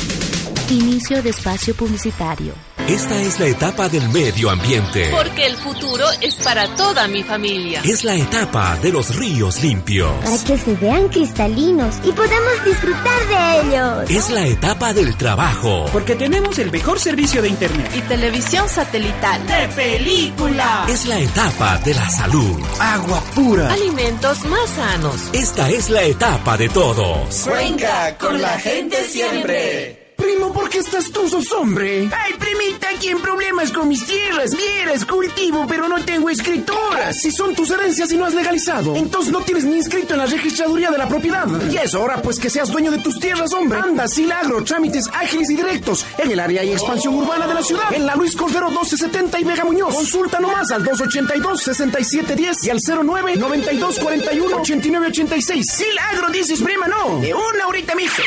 Inicio 0.72 1.22
de 1.22 1.32
espacio 1.32 1.76
publicitario. 1.76 2.54
Esta 2.88 3.22
es 3.22 3.42
la 3.42 3.48
etapa 3.48 3.90
del 3.90 4.08
medio 4.08 4.50
ambiente. 4.50 5.10
Porque 5.12 5.46
el 5.46 5.58
futuro 5.58 6.06
es 6.22 6.36
para 6.36 6.74
toda 6.76 7.10
mi 7.10 7.24
familia. 7.24 7.82
Es 7.84 8.06
la 8.06 8.16
etapa 8.16 8.78
de 8.78 8.94
los 8.94 9.14
ríos 9.18 9.62
limpios. 9.62 10.10
para 10.24 10.38
que 10.46 10.58
se 10.58 10.74
vean 10.76 11.10
cristalinos 11.10 11.96
y 12.06 12.14
podamos 12.14 12.64
disfrutar 12.64 13.28
de 13.28 13.60
ellos. 13.60 14.10
Es 14.10 14.30
la 14.30 14.48
etapa 14.48 14.94
del 14.94 15.18
trabajo. 15.18 15.88
Porque 15.92 16.16
tenemos 16.16 16.58
el 16.58 16.72
mejor 16.72 17.02
servicio 17.02 17.42
de 17.42 17.50
internet. 17.50 17.92
Y 17.94 18.00
televisión 18.04 18.70
satelital. 18.70 19.46
De 19.48 19.68
película. 19.76 20.86
Es 20.88 21.06
la 21.06 21.20
etapa 21.20 21.80
de 21.80 21.96
la 21.96 22.10
salud. 22.10 22.62
Agua 22.80 23.22
pura. 23.36 23.74
Alimentos 23.74 24.46
más 24.46 24.70
sanos. 24.70 25.16
Esta 25.34 25.70
es 25.70 25.90
la 25.90 26.04
etapa 26.04 26.56
de 26.56 26.70
todos. 26.70 27.42
Cuenca, 27.42 28.18
con 28.18 28.42
la 28.42 28.58
gente 28.58 29.04
siempre. 29.04 30.01
Primo, 30.22 30.54
¿por 30.54 30.70
qué 30.70 30.78
estás 30.78 31.10
tú, 31.12 31.28
sos 31.28 31.52
hombre? 31.52 32.08
Ay, 32.14 32.34
primita, 32.38 32.90
aquí 32.90 33.08
en 33.10 33.20
problemas 33.20 33.72
con 33.72 33.88
mis 33.88 34.06
tierras. 34.06 34.56
Vieras, 34.56 35.04
cultivo, 35.06 35.66
pero 35.68 35.88
no 35.88 36.04
tengo 36.06 36.30
escrituras. 36.30 37.18
Si 37.20 37.32
son 37.32 37.56
tus 37.56 37.72
herencias 37.72 38.12
y 38.12 38.18
no 38.18 38.26
has 38.26 38.36
legalizado, 38.36 38.96
entonces 38.96 39.32
no 39.32 39.42
tienes 39.42 39.64
ni 39.64 39.78
inscrito 39.78 40.14
en 40.14 40.20
la 40.20 40.28
registraduría 40.28 40.92
de 40.92 41.00
la 41.00 41.08
propiedad. 41.08 41.48
Y 41.72 41.78
es 41.78 41.96
hora, 41.96 42.22
pues, 42.22 42.38
que 42.40 42.52
seas 42.52 42.70
dueño 42.72 42.92
de 42.92 43.00
tus 43.00 43.20
tierras, 43.20 43.52
hombre. 43.54 43.80
Anda, 43.80 44.08
Silagro, 44.08 44.64
trámites 44.64 45.10
ágiles 45.12 45.50
y 45.50 45.56
directos 45.56 46.06
en 46.20 46.30
el 46.32 46.40
área 46.40 46.64
y 46.64 46.72
expansión 46.72 47.16
urbana 47.16 47.48
de 47.48 47.56
la 47.56 47.64
ciudad. 47.64 47.92
En 47.92 48.06
la 48.06 48.16
Luis 48.16 48.36
Cordero 48.36 48.68
1270 48.70 49.40
y 49.40 49.44
Vega 49.44 49.66
Muñoz. 49.66 49.96
Consulta 49.96 50.40
nomás 50.40 50.70
al 50.72 50.84
282-6710 50.86 52.58
y 52.64 52.70
al 52.70 52.78
09-9241-8986. 52.80 55.64
Silagro, 55.64 56.30
dices, 56.30 56.62
prima, 56.62 56.88
no. 56.88 57.18
De 57.20 57.34
una 57.34 57.68
horita, 57.68 57.96
mijo. 57.96 58.22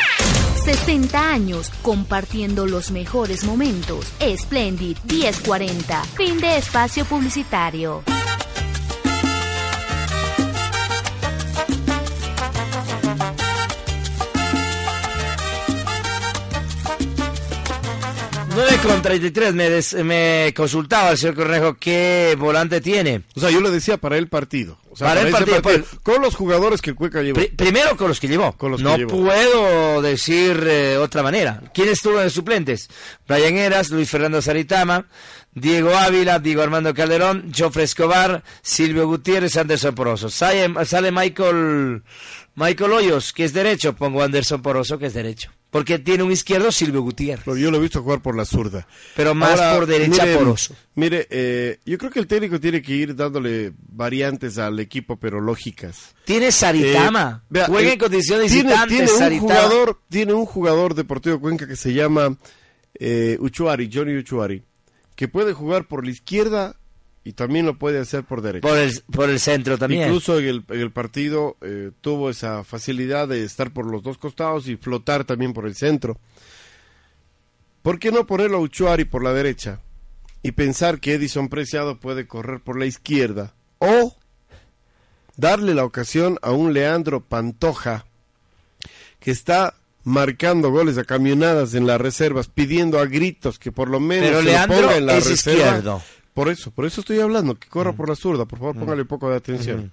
60 0.64 1.30
años 1.30 1.70
compartiendo 1.82 2.66
los 2.66 2.90
mejores 2.90 3.44
momentos. 3.44 4.10
Splendid 4.18 4.96
1040. 5.04 6.02
Fin 6.16 6.40
de 6.40 6.56
espacio 6.56 7.04
publicitario. 7.04 8.02
9 18.70 18.78
con 18.82 19.02
33 19.02 19.54
me, 19.54 19.70
des- 19.70 19.94
me 20.04 20.52
consultaba 20.56 21.10
el 21.10 21.18
señor 21.18 21.34
Cornejo 21.34 21.74
qué 21.74 22.36
volante 22.38 22.80
tiene. 22.80 23.22
O 23.36 23.40
sea, 23.40 23.50
yo 23.50 23.60
le 23.60 23.70
decía 23.70 23.96
para 23.96 24.16
el 24.16 24.28
partido. 24.28 24.78
O 24.90 24.96
sea, 24.96 25.08
Para 25.08 25.22
el 25.22 25.30
partido, 25.30 25.60
pues. 25.60 25.82
Con 26.02 26.22
los 26.22 26.34
jugadores 26.36 26.80
que 26.80 26.90
el 26.90 26.96
Cueca 26.96 27.20
llevó. 27.22 27.36
Pri- 27.40 27.48
primero 27.48 27.96
con 27.96 28.08
los 28.08 28.20
que 28.20 28.28
llevó. 28.28 28.52
Con 28.56 28.70
los 28.70 28.78
que 28.80 28.84
no 28.84 28.96
llevó. 28.96 29.10
puedo 29.24 30.00
decir 30.02 30.64
eh, 30.68 30.96
otra 30.98 31.22
manera. 31.22 31.62
¿Quién 31.74 31.88
estuvo 31.88 32.20
en 32.22 32.30
suplentes? 32.30 32.88
Brian 33.26 33.56
Eras, 33.56 33.90
Luis 33.90 34.08
Fernando 34.08 34.40
Saritama, 34.40 35.06
Diego 35.52 35.96
Ávila, 35.96 36.38
Diego 36.38 36.62
Armando 36.62 36.94
Calderón, 36.94 37.52
Jofre 37.56 37.82
Escobar, 37.82 38.44
Silvio 38.62 39.06
Gutiérrez, 39.06 39.56
Anderson 39.56 39.94
Poroso. 39.94 40.28
Sale, 40.30 40.72
sale 40.86 41.10
Michael, 41.10 42.02
Michael 42.54 42.92
Hoyos, 42.92 43.32
que 43.32 43.44
es 43.44 43.52
derecho. 43.52 43.94
Pongo 43.96 44.22
Anderson 44.22 44.62
Poroso, 44.62 44.96
que 44.98 45.06
es 45.06 45.14
derecho. 45.14 45.50
Porque 45.74 45.98
tiene 45.98 46.22
un 46.22 46.30
izquierdo 46.30 46.70
Silvio 46.70 47.02
Gutiérrez. 47.02 47.44
Pero 47.44 47.56
yo 47.56 47.68
lo 47.72 47.78
he 47.78 47.80
visto 47.80 48.00
jugar 48.00 48.22
por 48.22 48.36
la 48.36 48.44
zurda. 48.44 48.86
Pero 49.16 49.34
más 49.34 49.60
por 49.74 49.86
derecha 49.86 50.22
mire, 50.24 50.36
Poroso. 50.36 50.76
Mire, 50.94 51.26
eh, 51.30 51.80
yo 51.84 51.98
creo 51.98 52.12
que 52.12 52.20
el 52.20 52.28
técnico 52.28 52.60
tiene 52.60 52.80
que 52.80 52.92
ir 52.92 53.16
dándole 53.16 53.72
variantes 53.88 54.56
al 54.58 54.78
equipo, 54.78 55.16
pero 55.16 55.40
lógicas. 55.40 56.14
Tiene 56.24 56.52
Saritama. 56.52 57.42
Eh, 57.42 57.46
vea, 57.50 57.66
Juega 57.66 57.88
eh, 57.90 57.92
en 57.94 57.98
tiene, 57.98 58.42
visitante, 58.44 58.86
tiene 58.86 59.10
un 59.10 59.18
Saritama. 59.18 59.40
jugador, 59.40 60.00
tiene 60.08 60.32
un 60.32 60.46
jugador 60.46 60.94
Deportivo 60.94 61.40
Cuenca 61.40 61.66
que 61.66 61.74
se 61.74 61.92
llama 61.92 62.38
eh, 62.94 63.36
Uchuari, 63.40 63.90
Johnny 63.92 64.16
Uchuari, 64.16 64.62
que 65.16 65.26
puede 65.26 65.54
jugar 65.54 65.88
por 65.88 66.04
la 66.04 66.12
izquierda 66.12 66.76
y 67.24 67.32
también 67.32 67.64
lo 67.64 67.78
puede 67.78 67.98
hacer 67.98 68.24
por 68.24 68.42
derecha. 68.42 68.68
Por 68.68 68.76
el, 68.78 69.02
por 69.10 69.30
el 69.30 69.40
centro 69.40 69.78
también. 69.78 70.02
Incluso 70.02 70.38
en 70.38 70.44
el, 70.46 70.64
en 70.68 70.80
el 70.80 70.90
partido 70.92 71.56
eh, 71.62 71.90
tuvo 72.00 72.28
esa 72.30 72.64
facilidad 72.64 73.28
de 73.28 73.44
estar 73.44 73.72
por 73.72 73.86
los 73.86 74.02
dos 74.02 74.18
costados 74.18 74.68
y 74.68 74.76
flotar 74.76 75.24
también 75.24 75.54
por 75.54 75.66
el 75.66 75.74
centro. 75.74 76.18
¿Por 77.82 77.98
qué 77.98 78.10
no 78.12 78.26
ponerlo 78.26 78.58
a 78.58 78.60
Uchuari 78.60 79.04
por 79.04 79.22
la 79.24 79.32
derecha 79.32 79.80
y 80.42 80.52
pensar 80.52 81.00
que 81.00 81.14
Edison 81.14 81.48
Preciado 81.48 81.98
puede 81.98 82.26
correr 82.26 82.60
por 82.60 82.78
la 82.78 82.86
izquierda? 82.86 83.54
O 83.78 84.16
darle 85.36 85.74
la 85.74 85.84
ocasión 85.84 86.38
a 86.42 86.52
un 86.52 86.72
Leandro 86.72 87.22
Pantoja 87.24 88.06
que 89.20 89.30
está 89.30 89.74
marcando 90.02 90.70
goles 90.70 90.98
a 90.98 91.04
camionadas 91.04 91.72
en 91.74 91.86
las 91.86 91.98
reservas, 92.00 92.48
pidiendo 92.48 92.98
a 92.98 93.06
gritos 93.06 93.58
que 93.58 93.72
por 93.72 93.88
lo 93.88 94.00
menos 94.00 94.28
Pero 94.28 94.42
se 94.42 94.52
lo 94.52 94.66
ponga 94.66 94.96
en 94.98 95.06
la 95.06 95.16
es 95.16 95.26
reserva. 95.26 95.64
izquierdo. 95.64 96.02
Por 96.35 96.49
eso, 96.49 96.72
por 96.72 96.85
eso 96.85 97.01
estoy 97.01 97.20
hablando, 97.20 97.55
que 97.55 97.68
corra 97.68 97.93
por 97.93 98.09
la 98.09 98.16
zurda, 98.16 98.45
por 98.45 98.59
favor, 98.59 98.76
póngale 98.76 99.03
un 99.03 99.09
poco 99.09 99.30
de 99.30 99.37
atención. 99.37 99.93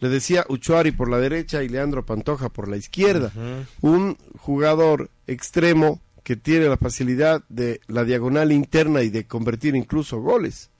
Le 0.00 0.08
decía 0.08 0.44
Uchuari 0.48 0.92
por 0.92 1.10
la 1.10 1.18
derecha 1.18 1.62
y 1.62 1.68
Leandro 1.68 2.04
Pantoja 2.04 2.50
por 2.50 2.68
la 2.68 2.76
izquierda. 2.76 3.32
Un 3.80 4.16
jugador 4.38 5.10
extremo 5.26 6.00
que 6.22 6.36
tiene 6.36 6.68
la 6.68 6.76
facilidad 6.76 7.42
de 7.48 7.80
la 7.86 8.04
diagonal 8.04 8.52
interna 8.52 9.02
y 9.02 9.08
de 9.08 9.26
convertir 9.26 9.74
incluso 9.74 10.20
goles. 10.20 10.70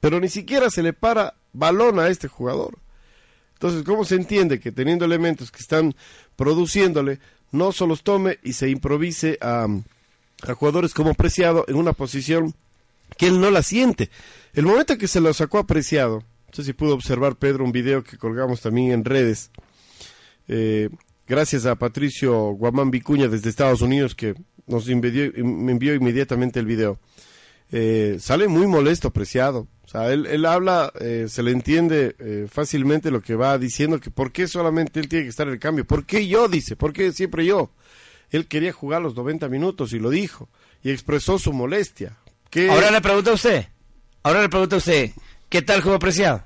Pero 0.00 0.20
ni 0.20 0.28
siquiera 0.28 0.70
se 0.70 0.82
le 0.82 0.92
para 0.92 1.34
balón 1.52 1.98
a 1.98 2.08
este 2.08 2.28
jugador. 2.28 2.78
Entonces, 3.54 3.82
¿cómo 3.82 4.04
se 4.04 4.14
entiende 4.14 4.60
que 4.60 4.70
teniendo 4.70 5.04
elementos 5.04 5.50
que 5.50 5.60
están 5.60 5.94
produciéndole, 6.36 7.18
no 7.52 7.72
se 7.72 7.86
los 7.86 8.02
tome 8.02 8.38
y 8.42 8.52
se 8.52 8.68
improvise 8.68 9.38
a, 9.40 9.66
a 10.42 10.54
jugadores 10.54 10.92
como 10.92 11.14
Preciado 11.14 11.64
en 11.66 11.76
una 11.76 11.92
posición 11.92 12.54
que 13.16 13.26
él 13.26 13.40
no 13.40 13.50
la 13.50 13.62
siente? 13.62 14.10
El 14.52 14.64
momento 14.64 14.94
en 14.94 14.98
que 14.98 15.08
se 15.08 15.20
lo 15.20 15.32
sacó 15.34 15.58
a 15.58 15.66
Preciado, 15.66 16.20
no 16.20 16.54
sé 16.54 16.64
si 16.64 16.72
pudo 16.72 16.94
observar 16.94 17.36
Pedro 17.36 17.64
un 17.64 17.72
video 17.72 18.02
que 18.02 18.16
colgamos 18.16 18.60
también 18.60 18.92
en 18.92 19.04
redes, 19.04 19.50
eh, 20.48 20.88
gracias 21.26 21.66
a 21.66 21.74
Patricio 21.74 22.52
Guamán 22.52 22.90
Vicuña 22.90 23.28
desde 23.28 23.50
Estados 23.50 23.82
Unidos 23.82 24.14
que 24.14 24.34
nos 24.66 24.88
envió, 24.88 25.30
me 25.44 25.72
envió 25.72 25.94
inmediatamente 25.94 26.60
el 26.60 26.66
video. 26.66 26.98
Eh, 27.72 28.16
sale 28.20 28.48
muy 28.48 28.66
molesto, 28.66 29.10
Preciado. 29.10 29.66
O 29.84 29.88
sea, 29.88 30.12
él, 30.12 30.26
él 30.26 30.46
habla, 30.46 30.92
eh, 31.00 31.26
se 31.28 31.42
le 31.42 31.52
entiende 31.52 32.48
fácilmente 32.50 33.10
lo 33.10 33.20
que 33.20 33.34
va 33.34 33.58
diciendo, 33.58 34.00
que 34.00 34.10
por 34.10 34.32
qué 34.32 34.48
solamente 34.48 34.98
él 35.00 35.08
tiene 35.08 35.24
que 35.24 35.30
estar 35.30 35.46
en 35.46 35.54
el 35.54 35.60
cambio. 35.60 35.84
¿Por 35.84 36.06
qué 36.06 36.26
yo? 36.26 36.48
Dice, 36.48 36.76
¿por 36.76 36.92
qué 36.92 37.12
siempre 37.12 37.44
yo? 37.44 37.70
Él 38.30 38.46
quería 38.46 38.72
jugar 38.72 39.02
los 39.02 39.14
90 39.14 39.48
minutos 39.48 39.92
y 39.92 39.98
lo 39.98 40.10
dijo. 40.10 40.48
Y 40.82 40.90
expresó 40.90 41.38
su 41.38 41.52
molestia. 41.52 42.16
¿Qué- 42.50 42.70
Ahora 42.70 42.90
le 42.90 43.00
pregunta 43.00 43.30
a 43.30 43.34
usted. 43.34 43.66
Ahora 44.22 44.42
le 44.42 44.48
pregunta 44.48 44.76
a 44.76 44.78
usted. 44.78 45.10
¿Qué 45.48 45.62
tal 45.62 45.80
jugó 45.82 45.98
Preciado? 45.98 46.42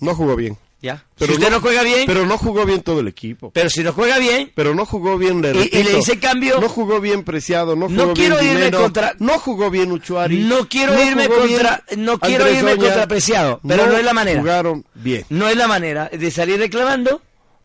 No 0.00 0.14
jugó 0.14 0.36
bien. 0.36 0.58
¿Ya? 0.82 1.02
si 1.16 1.24
usted 1.24 1.50
no, 1.50 1.60
juega 1.62 1.82
bien, 1.82 2.02
pero, 2.04 2.20
Pero 2.20 2.26
no 2.26 2.36
jugó 2.36 2.66
bien 2.66 2.82
todo 2.82 3.00
el 3.00 3.08
equipo. 3.08 3.50
si 3.70 3.82
no 3.82 3.94
juega 3.94 4.18
bien, 4.18 4.52
Pero 4.54 4.74
no 4.74 4.84
jugó 4.84 5.16
bien, 5.16 5.40
le 5.40 5.52
Y- 5.52 5.70
y 5.72 5.82
le 5.82 5.98
hice 5.98 6.18
cambio. 6.20 6.60
No 6.60 6.68
jugó 6.68 7.00
bien 7.00 7.24
Preciado, 7.24 7.74
no 7.74 7.86
jugó 7.86 7.96
No 7.96 8.04
bien 8.12 8.16
quiero 8.16 8.42
irme 8.42 8.54
Dinero, 8.56 8.80
contra- 8.82 9.14
No 9.18 9.38
jugó 9.38 9.70
bien 9.70 9.92
Uchuari. 9.92 10.40
no 10.44 10.68
quiero 10.68 10.92
no 10.92 11.02
irme 11.02 11.26
contra, 11.26 11.82
no 11.96 12.18
quiero 12.18 12.44
Andrés 12.44 12.58
irme 12.58 12.72
Oña, 12.72 12.82
contra 12.82 13.06
Preciado, 13.08 13.60
pero 13.66 13.86
no, 13.86 13.96
es 13.96 14.04
la 14.04 14.12
manera. 14.12 14.40
Jugaron 14.42 14.84
bien. 14.92 15.24
No 15.30 15.48
es 15.48 15.56
la 15.56 15.66
manera 15.68 16.10
de 16.12 16.30
salir 16.30 16.58
reclamando 16.58 17.22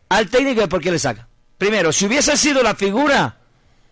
al 0.08 0.30
técnico 0.30 0.62
de 0.62 0.68
por 0.68 0.80
qué 0.80 0.90
le 0.90 0.98
saca. 0.98 1.28
Primero, 1.58 1.92
si 1.92 2.06
hubiese 2.06 2.34
sido 2.38 2.62
la 2.62 2.74
figura, 2.74 3.36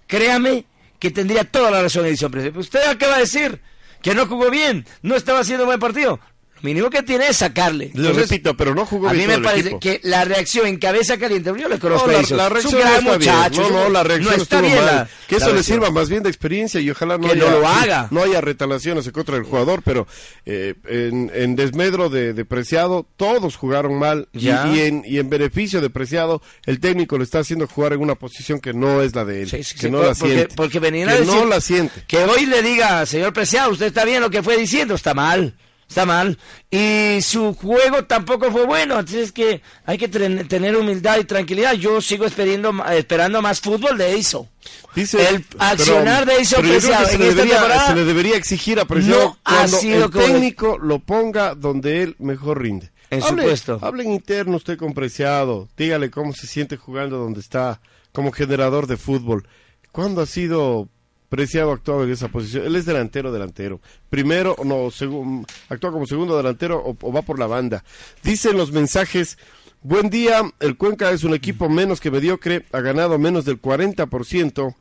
créame 0.07 0.64
que 0.99 1.11
tendría 1.11 1.44
toda 1.44 1.70
la 1.70 1.82
razón 1.82 2.07
edición 2.07 2.30
Preciado. 2.30 2.61
Usted 2.61 2.82
acaba 2.88 3.14
de 3.14 3.20
decir 3.20 3.61
que 4.03 4.14
no 4.14 4.26
jugó 4.26 4.51
bien, 4.51 4.86
no 5.03 5.16
estaba 5.16 5.40
haciendo 5.40 5.66
buen 5.66 5.80
partido. 5.80 6.20
Lo 6.61 6.68
mínimo 6.68 6.90
que 6.90 7.02
tiene 7.02 7.28
es 7.28 7.36
sacarle. 7.36 7.90
Le 7.94 8.00
Entonces, 8.09 8.28
repito, 8.30 8.56
pero 8.56 8.74
no 8.74 8.84
jugó 8.86 9.09
a 9.09 9.12
mí 9.12 9.26
me 9.26 9.38
parece 9.38 9.68
equipo. 9.68 9.80
que 9.80 10.00
la 10.02 10.24
reacción 10.24 10.66
en 10.66 10.78
cabeza 10.78 11.16
caliente, 11.18 11.52
yo 11.59 11.68
le 11.68 11.78
conozco 11.78 12.06
No, 12.06 12.12
a 12.12 12.16
la, 12.16 12.20
es 12.20 12.30
un 12.30 12.38
reacción 12.50 12.80
gran 12.80 13.04
no 13.04 13.12
está 13.14 13.18
bien. 13.18 13.34
muchacho, 13.36 13.62
No, 13.62 13.70
no, 13.84 13.88
la 13.90 14.02
reacción 14.02 14.36
no 14.36 14.42
está 14.42 14.61
bien 14.61 14.74
mal. 14.76 14.86
la- 14.86 15.09
que 15.28 15.36
eso 15.36 15.52
le 15.54 15.62
sirva 15.62 15.90
más 15.90 16.09
bien 16.09 16.22
de 16.22 16.28
experiencia 16.30 16.80
y 16.80 16.90
ojalá 16.90 17.18
no 17.18 17.26
Que 17.26 17.32
haya, 17.34 17.44
no 17.50 17.59
lo 17.61 17.68
haga. 17.68 18.09
no 18.11 18.22
haya 18.22 18.40
retalaciones 18.40 19.06
en 19.06 19.12
contra 19.12 19.34
del 19.36 19.44
jugador, 19.44 19.82
pero 19.84 20.06
eh, 20.46 20.74
en, 20.88 21.30
en 21.34 21.54
desmedro 21.56 22.09
de, 22.09 22.32
de 22.32 22.44
Preciado, 22.44 23.06
todos 23.16 23.56
jugaron 23.56 23.98
mal 23.98 24.28
y, 24.32 24.48
en, 24.48 25.02
y 25.06 25.18
en 25.18 25.28
beneficio 25.30 25.80
de 25.80 25.90
Preciado, 25.90 26.42
el 26.66 26.80
técnico 26.80 27.18
le 27.18 27.24
está 27.24 27.40
haciendo 27.40 27.66
jugar 27.66 27.92
en 27.92 28.00
una 28.00 28.14
posición 28.14 28.61
que 28.61 28.72
no 28.72 29.02
es 29.02 29.14
la 29.14 29.24
de 29.24 29.42
él, 29.42 29.50
Sí, 29.50 29.62
sí, 29.62 29.74
que 29.74 29.80
sí, 29.82 29.90
no 29.90 29.98
por- 29.98 30.06
la 30.09 30.14
porque, 30.14 30.34
siente. 30.34 30.54
porque 30.56 30.78
venían 30.80 31.09
a 31.09 31.12
que 31.12 31.18
decir 31.20 31.34
no 31.34 31.44
la 31.44 31.61
siente. 31.61 32.02
que 32.06 32.18
hoy 32.24 32.46
le 32.46 32.62
diga, 32.62 33.04
señor 33.06 33.32
Preciado, 33.32 33.70
usted 33.70 33.86
está 33.86 34.04
bien 34.04 34.20
lo 34.22 34.30
que 34.30 34.42
fue 34.42 34.56
diciendo, 34.56 34.94
está 34.94 35.14
mal, 35.14 35.54
está 35.89 36.05
mal. 36.05 36.39
Y 36.70 37.20
su 37.22 37.55
juego 37.55 38.05
tampoco 38.05 38.53
fue 38.53 38.66
bueno, 38.66 38.99
entonces 38.99 39.28
es 39.28 39.32
que 39.32 39.62
hay 39.84 39.99
que 39.99 40.09
tener 40.09 40.76
humildad 40.76 41.18
y 41.18 41.24
tranquilidad. 41.24 41.72
Yo 41.74 42.01
sigo 42.01 42.26
esperando, 42.26 42.74
esperando 42.91 43.41
más 43.41 43.61
fútbol 43.61 43.97
de 43.97 44.16
eso. 44.16 44.49
Dice, 44.95 45.26
El 45.28 45.45
accionar 45.59 46.26
de 46.26 46.34
pero 46.51 46.62
creo 46.62 46.72
Preciado 46.72 47.07
se 47.07 47.18
le, 47.18 47.34
debería, 47.34 47.86
se 47.86 47.95
le 47.95 48.05
debería 48.05 48.36
exigir 48.36 48.78
a 48.78 48.84
Preciado 48.84 49.24
no 49.24 49.39
ha 49.45 49.55
cuando 49.55 49.78
sido 49.78 50.05
el 50.05 50.11
técnico 50.11 50.78
lo 50.78 50.99
ponga 50.99 51.55
donde 51.55 52.03
él 52.03 52.16
mejor 52.18 52.61
rinde. 52.61 52.91
En 53.11 53.22
hable, 53.22 53.45
puesto. 53.45 53.78
Hable 53.80 54.05
en 54.05 54.12
interno 54.12 54.57
usted 54.57 54.76
con 54.76 54.93
Preciado, 54.93 55.68
dígale 55.76 56.11
cómo 56.11 56.34
se 56.34 56.47
siente 56.47 56.76
jugando 56.76 57.16
donde 57.16 57.41
está 57.41 57.80
como 58.12 58.32
generador 58.32 58.86
de 58.86 58.99
fútbol. 58.99 59.49
¿Cuándo 59.93 60.20
ha 60.20 60.26
sido 60.26 60.89
Preciado 61.29 61.72
actuado 61.72 62.05
en 62.05 62.11
esa 62.11 62.29
posición? 62.29 62.64
Él 62.66 62.76
es 62.76 62.87
delantero, 62.87 63.31
delantero. 63.33 63.81
Primero, 64.09 64.57
no, 64.64 64.91
segun- 64.91 65.45
actúa 65.68 65.93
como 65.93 66.07
segundo 66.07 66.37
delantero 66.37 66.79
o, 66.83 66.97
o 67.01 67.12
va 67.12 67.22
por 67.22 67.39
la 67.39 67.47
banda. 67.47 67.85
Dicen 68.22 68.57
los 68.57 68.72
mensajes, 68.72 69.37
buen 69.83 70.09
día, 70.09 70.41
el 70.61 70.76
Cuenca 70.79 71.11
es 71.11 71.24
un 71.24 71.35
equipo 71.35 71.68
menos 71.68 72.01
que 72.01 72.11
mediocre, 72.11 72.64
ha 72.72 72.81
ganado 72.81 73.18
menos 73.18 73.45
del 73.45 73.61
40%, 73.61 74.74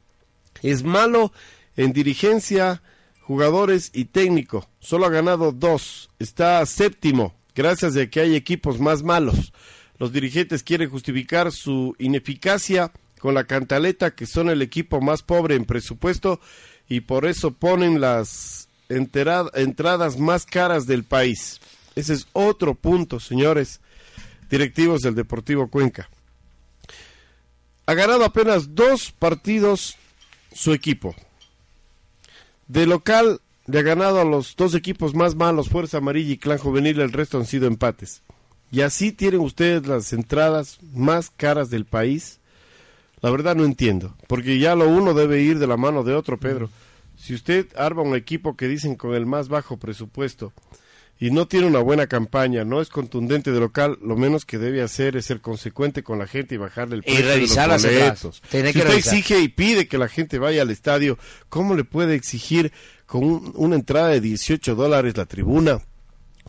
es 0.63 0.83
malo 0.83 1.33
en 1.75 1.91
dirigencia, 1.91 2.81
jugadores 3.21 3.91
y 3.93 4.05
técnico. 4.05 4.69
Solo 4.79 5.05
ha 5.05 5.09
ganado 5.09 5.51
dos. 5.51 6.09
Está 6.17 6.65
séptimo, 6.65 7.35
gracias 7.55 7.97
a 7.97 8.07
que 8.07 8.21
hay 8.21 8.35
equipos 8.37 8.79
más 8.79 9.03
malos. 9.03 9.51
Los 9.99 10.13
dirigentes 10.13 10.63
quieren 10.63 10.89
justificar 10.89 11.51
su 11.51 11.93
ineficacia 11.99 12.91
con 13.19 13.33
la 13.33 13.45
cantaleta 13.45 14.11
que 14.11 14.25
son 14.25 14.49
el 14.49 14.61
equipo 14.61 15.01
más 15.01 15.23
pobre 15.23 15.55
en 15.55 15.65
presupuesto 15.65 16.39
y 16.87 17.01
por 17.01 17.25
eso 17.25 17.51
ponen 17.51 17.99
las 17.99 18.69
entradas 18.89 20.17
más 20.17 20.45
caras 20.45 20.87
del 20.87 21.03
país. 21.03 21.59
Ese 21.95 22.13
es 22.13 22.27
otro 22.33 22.75
punto, 22.75 23.19
señores 23.19 23.81
directivos 24.49 25.01
del 25.01 25.15
Deportivo 25.15 25.67
Cuenca. 25.67 26.09
Ha 27.85 27.93
ganado 27.93 28.25
apenas 28.25 28.75
dos 28.75 29.11
partidos 29.11 29.95
su 30.53 30.73
equipo. 30.73 31.15
De 32.67 32.85
local 32.85 33.41
le 33.65 33.79
ha 33.79 33.83
ganado 33.83 34.21
a 34.21 34.25
los 34.25 34.55
dos 34.55 34.75
equipos 34.75 35.13
más 35.13 35.35
malos, 35.35 35.69
Fuerza 35.69 35.97
Amarilla 35.97 36.33
y 36.33 36.37
Clan 36.37 36.57
Juvenil, 36.57 36.99
el 36.99 37.11
resto 37.11 37.37
han 37.37 37.45
sido 37.45 37.67
empates. 37.67 38.21
Y 38.71 38.81
así 38.81 39.11
tienen 39.11 39.39
ustedes 39.39 39.87
las 39.87 40.11
entradas 40.11 40.79
más 40.93 41.29
caras 41.29 41.69
del 41.69 41.85
país. 41.85 42.39
La 43.21 43.29
verdad 43.31 43.55
no 43.55 43.65
entiendo, 43.65 44.15
porque 44.27 44.59
ya 44.59 44.75
lo 44.75 44.87
uno 44.87 45.13
debe 45.13 45.41
ir 45.41 45.57
de 45.59 45.67
la 45.67 45.77
mano 45.77 46.03
de 46.03 46.13
otro, 46.13 46.37
Pedro. 46.39 46.69
Si 47.17 47.33
usted 47.33 47.65
arma 47.75 48.03
un 48.03 48.15
equipo 48.15 48.55
que 48.55 48.67
dicen 48.67 48.95
con 48.95 49.15
el 49.15 49.25
más 49.25 49.47
bajo 49.49 49.77
presupuesto 49.77 50.53
y 51.19 51.31
no 51.31 51.47
tiene 51.47 51.65
una 51.65 51.79
buena 51.79 52.05
campaña, 52.05 52.63
no 52.63 52.79
es 52.79 52.89
contundente 52.89 53.51
de 53.51 53.59
local, 53.59 53.97
lo 54.03 54.15
menos 54.15 54.45
que 54.45 54.59
debe 54.59 54.83
hacer 54.83 55.17
es 55.17 55.25
ser 55.25 55.41
consecuente 55.41 56.03
con 56.03 56.19
la 56.19 56.27
gente 56.27 56.53
y 56.53 56.59
bajarle 56.59 56.97
el 56.97 57.01
Y 57.01 57.05
precio 57.05 57.25
de 57.25 57.33
revisar 57.33 57.69
los 57.69 57.81
las 57.81 57.91
entradas. 57.91 58.21
boletos. 58.21 58.41
Si 58.51 58.57
usted 58.67 58.73
revisar. 58.87 58.95
exige 59.15 59.39
y 59.39 59.47
pide 59.47 59.87
que 59.87 59.97
la 59.97 60.09
gente 60.09 60.37
vaya 60.37 60.61
al 60.61 60.69
estadio, 60.69 61.17
¿cómo 61.49 61.73
le 61.73 61.83
puede 61.85 62.13
exigir 62.13 62.71
con 63.07 63.23
un- 63.23 63.51
una 63.55 63.75
entrada 63.77 64.09
de 64.09 64.21
18 64.21 64.75
dólares 64.75 65.17
la 65.17 65.25
tribuna? 65.25 65.79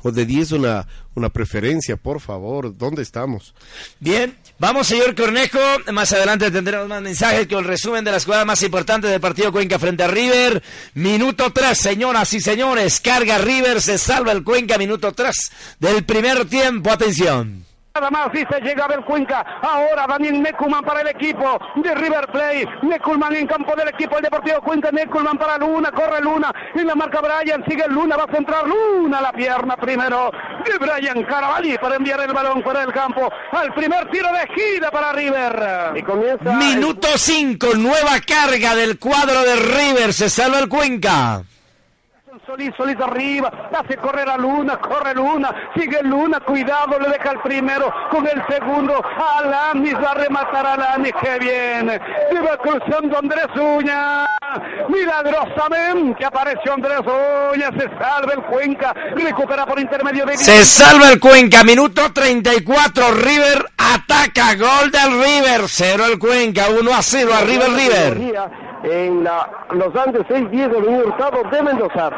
O 0.02 0.12
de 0.12 0.26
10 0.26 0.52
una, 0.52 0.86
una 1.14 1.28
preferencia, 1.28 1.96
por 1.96 2.20
favor, 2.20 2.76
¿dónde 2.76 3.02
estamos? 3.02 3.54
Bien, 4.00 4.36
vamos 4.58 4.86
señor 4.86 5.14
Cornejo, 5.14 5.58
más 5.92 6.12
adelante 6.12 6.50
tendremos 6.50 6.88
más 6.88 7.02
mensajes 7.02 7.46
con 7.46 7.58
el 7.58 7.64
resumen 7.64 8.04
de 8.04 8.12
las 8.12 8.24
jugadas 8.24 8.46
más 8.46 8.62
importantes 8.62 9.10
del 9.10 9.20
partido 9.20 9.52
Cuenca 9.52 9.78
frente 9.78 10.02
a 10.02 10.08
River. 10.08 10.62
Minuto 10.94 11.52
3, 11.52 11.76
señoras 11.76 12.32
y 12.34 12.40
señores, 12.40 13.00
carga 13.00 13.38
River, 13.38 13.82
se 13.82 13.98
salva 13.98 14.32
el 14.32 14.44
Cuenca, 14.44 14.78
minuto 14.78 15.12
3 15.12 15.34
del 15.78 16.04
primer 16.04 16.46
tiempo, 16.46 16.90
atención. 16.90 17.67
Nada 17.98 18.12
más 18.12 18.28
si 18.32 18.44
se 18.44 18.60
llega 18.60 18.84
a 18.84 18.86
ver 18.86 19.00
Cuenca. 19.00 19.44
Ahora 19.60 20.06
Daniel 20.06 20.40
Necuman 20.40 20.84
para 20.84 21.00
el 21.00 21.08
equipo 21.08 21.58
de 21.74 21.92
River 21.96 22.28
Plate. 22.28 22.68
Neculman 22.82 23.34
en 23.34 23.48
campo 23.48 23.74
del 23.74 23.88
equipo 23.88 24.14
del 24.14 24.22
Deportivo 24.22 24.60
Cuenca. 24.60 24.92
Neculman 24.92 25.36
para 25.36 25.58
Luna. 25.58 25.90
Corre 25.90 26.20
Luna. 26.20 26.52
En 26.76 26.86
la 26.86 26.94
marca 26.94 27.20
Brian. 27.20 27.64
Sigue 27.68 27.88
Luna. 27.88 28.16
Va 28.16 28.22
a 28.22 28.32
centrar 28.32 28.68
Luna. 28.68 29.20
La 29.20 29.32
pierna 29.32 29.76
primero 29.76 30.30
de 30.64 30.78
Brian 30.78 31.24
Caravalli 31.24 31.76
para 31.78 31.96
enviar 31.96 32.20
el 32.20 32.32
balón 32.32 32.62
fuera 32.62 32.82
del 32.82 32.92
campo. 32.92 33.28
Al 33.50 33.74
primer 33.74 34.08
tiro 34.12 34.28
de 34.32 34.46
gira 34.54 34.92
para 34.92 35.12
River. 35.12 35.96
Y 35.96 36.02
comienza. 36.02 36.52
Minuto 36.52 37.08
5, 37.16 37.74
nueva 37.74 38.20
carga 38.24 38.76
del 38.76 38.96
cuadro 39.00 39.42
de 39.42 39.56
River, 39.56 40.12
se 40.12 40.30
salva 40.30 40.60
el 40.60 40.68
Cuenca. 40.68 41.42
Solís, 42.48 42.70
Solís 42.78 42.98
arriba, 42.98 43.52
hace 43.78 43.98
correr 43.98 44.26
a 44.26 44.38
Luna, 44.38 44.78
corre 44.78 45.12
Luna, 45.12 45.54
sigue 45.76 46.02
Luna, 46.02 46.40
cuidado, 46.40 46.98
le 46.98 47.10
deja 47.10 47.32
el 47.32 47.40
primero 47.40 47.92
con 48.10 48.26
el 48.26 48.42
segundo, 48.48 49.04
Alanis 49.36 49.92
va 49.96 50.12
a 50.12 50.14
rematar 50.14 50.66
a 50.66 50.72
Alanis, 50.72 51.12
que 51.20 51.38
viene, 51.40 52.00
le 52.32 52.40
va 52.40 52.56
cruzando 52.56 53.18
Andrés 53.18 53.48
Uña, 53.54 54.24
milagrosamente 54.88 56.24
apareció 56.24 56.72
Andrés 56.72 57.00
Uña, 57.00 57.70
se 57.78 57.86
salva 58.02 58.32
el 58.32 58.42
Cuenca, 58.44 58.94
recupera 59.14 59.66
por 59.66 59.78
intermedio 59.78 60.24
de... 60.24 60.38
Se 60.38 60.64
salva 60.64 61.10
el 61.10 61.20
Cuenca, 61.20 61.62
minuto 61.64 62.10
34, 62.14 63.12
River 63.12 63.66
Ataca, 63.76 64.54
gol 64.54 64.90
del 64.90 65.22
River. 65.22 65.62
0 65.66 66.06
el 66.06 66.18
Cuenca, 66.18 66.68
1 66.70 66.94
a 66.94 67.02
0 67.02 67.30
arriba 67.34 67.66
el 67.66 67.74
River. 67.74 68.67
En 68.82 69.24
la, 69.24 69.48
los 69.72 69.94
Andes 69.96 70.22
6-10 70.28 70.50
de 70.50 70.64
Avenida 70.64 71.04
Hurtado 71.04 71.42
de 71.50 71.62
Mendoza. 71.62 72.10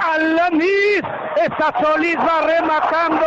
Alanis 0.00 1.02
está 1.36 1.72
Solís 1.80 2.16
va 2.16 2.40
rematando 2.46 3.26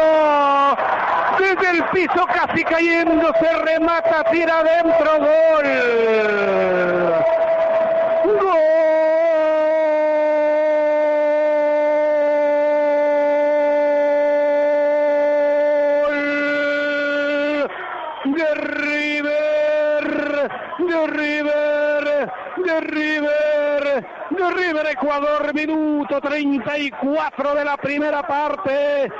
desde 1.38 1.69
el 1.78 1.84
piso 1.86 2.26
casi 2.28 2.63
cayendo 2.63 3.34
se 3.39 3.53
remata 3.59 4.24
tira 4.32 4.59
adentro 4.59 5.17
gol 5.19 5.65
gol 8.39 8.82
de 18.24 18.55
River 18.55 20.03
de 20.80 21.07
River 21.07 22.32
de 22.57 22.82
River 22.82 24.05
de 24.30 24.49
River 24.51 24.88
Ecuador 25.12 25.53
minuto 25.53 26.22
34 26.22 27.55
de 27.55 27.66
la 27.66 27.76
primera 27.76 28.26
parte 28.26 29.12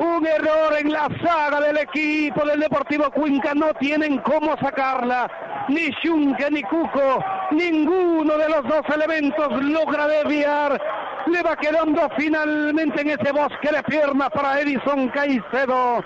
un 0.00 0.26
error 0.26 0.76
en 0.76 0.90
la 0.90 1.08
saga 1.24 1.60
del 1.60 1.78
equipo 1.78 2.44
del 2.44 2.58
Deportivo 2.58 3.12
Cuenca. 3.12 3.54
No 3.54 3.72
tienen 3.74 4.18
cómo 4.18 4.56
sacarla. 4.58 5.30
Ni 5.68 5.92
Junque 6.02 6.50
ni 6.50 6.64
Cuco. 6.64 7.24
Ninguno 7.52 8.36
de 8.36 8.48
los 8.48 8.64
dos 8.64 8.82
elementos 8.92 9.62
logra 9.62 10.08
desviar. 10.08 10.82
Le 11.26 11.42
va 11.42 11.54
quedando 11.54 12.10
finalmente 12.18 13.02
en 13.02 13.10
ese 13.10 13.30
bosque 13.30 13.70
de 13.70 13.84
piernas 13.84 14.30
para 14.30 14.60
Edison 14.60 15.08
Caicedo. 15.10 16.04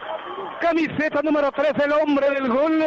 Camiseta 0.60 1.22
número 1.22 1.50
3, 1.50 1.72
el 1.82 1.92
hombre 1.92 2.28
del 2.28 2.48
gol. 2.48 2.84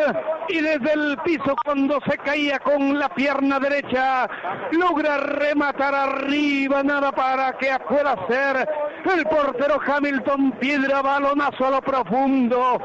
Y 0.49 0.61
desde 0.61 0.93
el 0.93 1.17
piso, 1.23 1.55
cuando 1.63 1.99
se 2.07 2.17
caía 2.17 2.59
con 2.59 2.99
la 2.99 3.09
pierna 3.09 3.59
derecha, 3.59 4.27
logra 4.71 5.17
rematar 5.17 5.95
arriba, 5.95 6.83
nada 6.83 7.11
para 7.11 7.53
que 7.57 7.71
pueda 7.87 8.15
ser 8.27 8.67
el 9.05 9.25
portero 9.25 9.79
Hamilton 9.85 10.51
Piedra, 10.59 11.01
balonazo 11.01 11.67
a 11.67 11.71
lo 11.71 11.81
profundo. 11.81 12.81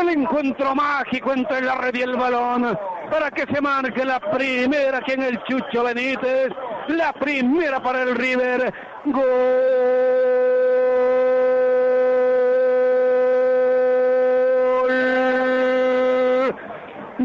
El 0.00 0.08
encuentro 0.08 0.74
mágico 0.74 1.32
entre 1.32 1.62
la 1.62 1.76
red 1.76 1.94
y 1.94 2.02
el 2.02 2.16
balón. 2.16 2.78
Para 3.10 3.30
que 3.30 3.44
se 3.52 3.60
marque 3.60 4.04
la 4.04 4.18
primera 4.18 4.98
aquí 4.98 5.12
en 5.12 5.22
el 5.22 5.42
Chucho 5.44 5.84
Benítez. 5.84 6.48
La 6.88 7.12
primera 7.12 7.82
para 7.82 8.02
el 8.02 8.14
River. 8.14 8.72
Gol 9.04 10.41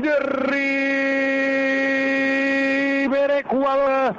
de 0.02 0.20
River 3.08 3.32
Ecuador. 3.32 4.16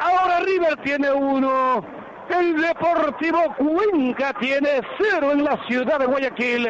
Ahora 0.00 0.40
River 0.40 0.76
tiene 0.82 1.10
uno. 1.12 1.84
El 2.28 2.60
Deportivo 2.60 3.38
Cuenca 3.56 4.32
tiene 4.40 4.80
cero 4.98 5.32
en 5.32 5.44
la 5.44 5.56
ciudad 5.66 5.98
de 5.98 6.06
Guayaquil. 6.06 6.68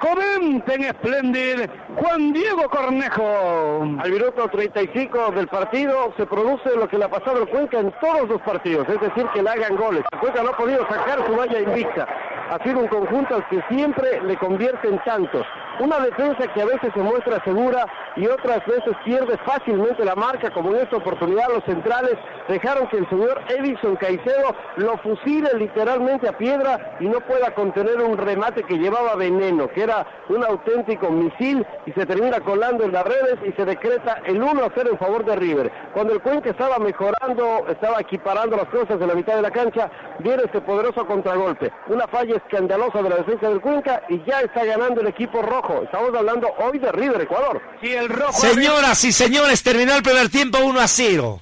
Comenten 0.00 0.82
Splendid, 0.94 1.68
Juan 1.96 2.32
Diego 2.32 2.68
Cornejo. 2.68 3.82
Al 4.00 4.10
minuto 4.10 4.48
35 4.48 5.32
del 5.32 5.48
partido 5.48 6.12
se 6.16 6.26
produce 6.26 6.76
lo 6.76 6.88
que 6.88 6.98
le 6.98 7.04
ha 7.04 7.08
pasado 7.08 7.42
al 7.42 7.48
Cuenca 7.48 7.78
en 7.78 7.92
todos 8.00 8.28
los 8.28 8.40
partidos, 8.42 8.88
es 8.88 9.00
decir, 9.00 9.26
que 9.32 9.42
le 9.42 9.50
hagan 9.50 9.76
goles. 9.76 10.02
El 10.12 10.18
Cuenca 10.18 10.42
no 10.42 10.50
ha 10.50 10.56
podido 10.56 10.86
sacar 10.88 11.24
su 11.26 11.34
valla 11.34 11.60
invicta. 11.60 12.06
Ha 12.50 12.62
sido 12.62 12.80
un 12.80 12.88
conjunto 12.88 13.36
al 13.36 13.48
que 13.48 13.62
siempre 13.68 14.20
le 14.22 14.36
convierte 14.36 14.88
en 14.88 14.98
tantos. 15.04 15.46
Una 15.80 15.98
defensa 15.98 16.46
que 16.54 16.62
a 16.62 16.66
veces 16.66 16.92
se 16.94 17.00
muestra 17.00 17.42
segura 17.42 17.86
y 18.14 18.26
otras 18.28 18.64
veces 18.64 18.94
pierde 19.04 19.36
fácilmente 19.38 20.04
la 20.04 20.14
marca, 20.14 20.50
como 20.50 20.70
en 20.70 20.82
esta 20.82 20.98
oportunidad 20.98 21.48
los 21.52 21.64
centrales 21.64 22.14
dejaron 22.48 22.86
que 22.88 22.98
el 22.98 23.08
señor 23.08 23.42
Edison 23.48 23.96
Caicedo 23.96 24.54
lo 24.76 24.96
fusile 24.98 25.50
literalmente 25.58 26.28
a 26.28 26.38
piedra 26.38 26.96
y 27.00 27.08
no 27.08 27.18
pueda 27.20 27.52
contener 27.54 28.00
un 28.00 28.16
remate 28.16 28.62
que 28.62 28.78
llevaba 28.78 29.16
veneno, 29.16 29.68
que 29.68 29.82
era 29.82 30.06
un 30.28 30.44
auténtico 30.44 31.10
misil 31.10 31.66
y 31.86 31.92
se 31.92 32.06
termina 32.06 32.38
colando 32.38 32.84
en 32.84 32.92
las 32.92 33.04
redes 33.04 33.38
y 33.44 33.50
se 33.52 33.64
decreta 33.64 34.22
el 34.26 34.40
1 34.40 34.64
a 34.64 34.70
0 34.72 34.90
en 34.92 34.98
favor 34.98 35.24
de 35.24 35.34
River. 35.34 35.72
Cuando 35.92 36.12
el 36.12 36.20
Cuenca 36.20 36.50
estaba 36.50 36.78
mejorando, 36.78 37.66
estaba 37.68 38.00
equiparando 38.00 38.56
las 38.56 38.68
cosas 38.68 39.00
en 39.00 39.08
la 39.08 39.14
mitad 39.14 39.34
de 39.34 39.42
la 39.42 39.50
cancha, 39.50 39.90
viene 40.20 40.44
este 40.44 40.60
poderoso 40.60 41.04
contragolpe. 41.04 41.72
Una 41.88 42.06
falla 42.06 42.36
escandalosa 42.36 43.02
de 43.02 43.10
la 43.10 43.16
defensa 43.16 43.48
del 43.48 43.60
Cuenca 43.60 44.02
y 44.08 44.22
ya 44.24 44.40
está 44.40 44.64
ganando 44.64 45.00
el 45.00 45.08
equipo 45.08 45.42
rojo. 45.42 45.63
Estamos 45.82 46.14
hablando 46.14 46.48
hoy 46.58 46.78
de 46.78 46.92
River, 46.92 47.22
Ecuador. 47.22 47.62
Y 47.80 47.88
el 47.90 48.08
rojo 48.08 48.38
Señoras 48.38 49.02
y 49.04 49.12
señores, 49.12 49.62
terminó 49.62 49.94
el 49.94 50.02
primer 50.02 50.28
tiempo 50.28 50.58
1 50.58 50.80
a 50.80 50.86
0. 50.86 51.40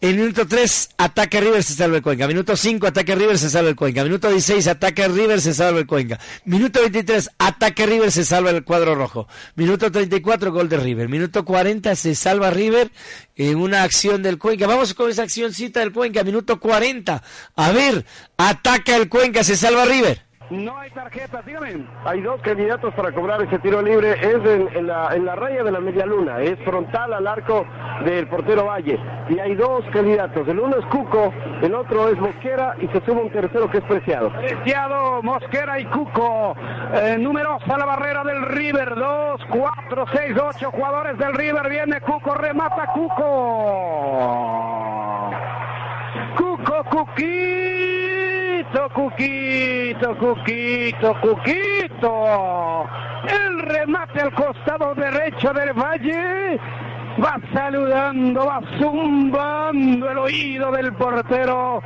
En 0.00 0.16
minuto 0.16 0.46
3, 0.46 0.90
ataque 0.98 1.40
River, 1.40 1.62
se 1.62 1.72
salva 1.72 1.96
el 1.96 2.02
Cuenca. 2.02 2.28
Minuto 2.28 2.56
5, 2.56 2.86
ataque 2.86 3.14
River, 3.14 3.38
se 3.38 3.48
salva 3.48 3.70
el 3.70 3.76
Cuenca. 3.76 4.04
Minuto 4.04 4.28
16, 4.28 4.66
ataque 4.66 5.08
River, 5.08 5.40
se 5.40 5.54
salva 5.54 5.80
el 5.80 5.86
Cuenca. 5.86 6.20
Minuto 6.44 6.82
23, 6.82 7.30
ataque 7.38 7.86
River, 7.86 8.12
se 8.12 8.24
salva 8.24 8.50
el 8.50 8.64
cuadro 8.64 8.94
rojo. 8.94 9.26
Minuto 9.56 9.90
34, 9.90 10.52
gol 10.52 10.68
de 10.68 10.76
River. 10.76 11.08
Minuto 11.08 11.44
40, 11.44 11.96
se 11.96 12.14
salva 12.14 12.50
River 12.50 12.92
en 13.34 13.56
una 13.56 13.82
acción 13.82 14.22
del 14.22 14.38
Cuenca. 14.38 14.66
Vamos 14.66 14.92
con 14.92 15.10
esa 15.10 15.22
accióncita 15.22 15.80
del 15.80 15.92
Cuenca. 15.92 16.22
Minuto 16.22 16.60
40. 16.60 17.22
A 17.56 17.72
ver, 17.72 18.04
ataca 18.36 18.96
el 18.96 19.08
Cuenca, 19.08 19.42
se 19.42 19.56
salva 19.56 19.86
River. 19.86 20.22
No 20.50 20.78
hay 20.78 20.90
tarjetas, 20.90 21.44
dígame. 21.46 21.86
Hay 22.04 22.20
dos 22.20 22.40
candidatos 22.42 22.92
para 22.94 23.12
cobrar 23.12 23.40
ese 23.42 23.58
tiro 23.60 23.80
libre. 23.80 24.12
Es 24.12 24.44
en, 24.44 24.86
la, 24.86 25.14
en 25.14 25.24
la 25.24 25.34
raya 25.36 25.64
de 25.64 25.72
la 25.72 25.80
media 25.80 26.04
luna. 26.04 26.40
Es 26.40 26.58
frontal 26.64 27.14
al 27.14 27.26
arco 27.26 27.64
del 28.04 28.26
portero 28.28 28.66
Valle. 28.66 29.00
Y 29.30 29.38
hay 29.38 29.54
dos 29.54 29.84
candidatos. 29.92 30.46
El 30.46 30.60
uno 30.60 30.76
es 30.76 30.84
Cuco, 30.86 31.32
el 31.62 31.74
otro 31.74 32.10
es 32.10 32.18
Mosquera 32.18 32.76
y 32.78 32.88
se 32.88 33.00
suma 33.06 33.22
un 33.22 33.30
tercero 33.30 33.70
que 33.70 33.78
es 33.78 33.84
Preciado. 33.84 34.30
Preciado, 34.32 35.22
Mosquera 35.22 35.80
y 35.80 35.86
Cuco. 35.86 36.54
Eh, 36.94 37.16
numerosa 37.18 37.78
la 37.78 37.86
barrera 37.86 38.22
del 38.24 38.42
River. 38.42 38.96
Dos, 38.96 39.40
cuatro, 39.50 40.04
seis, 40.12 40.36
ocho 40.36 40.70
jugadores 40.70 41.16
del 41.16 41.32
River. 41.32 41.70
Viene 41.70 42.00
Cuco, 42.02 42.34
remata 42.34 42.86
Cuco. 42.92 43.24
Cuco, 46.36 46.84
Cuquito, 46.90 47.73
Cuquito, 48.94 50.16
Cuquito, 50.16 51.14
Cuquito. 51.20 52.88
El 53.28 53.62
remate 53.62 54.20
al 54.20 54.32
costado 54.34 54.94
derecho 54.94 55.52
del 55.52 55.72
Valle. 55.72 56.58
Va 57.22 57.40
saludando, 57.52 58.46
va 58.46 58.60
zumbando 58.78 60.10
el 60.10 60.18
oído 60.18 60.70
del 60.70 60.92
portero. 60.94 61.82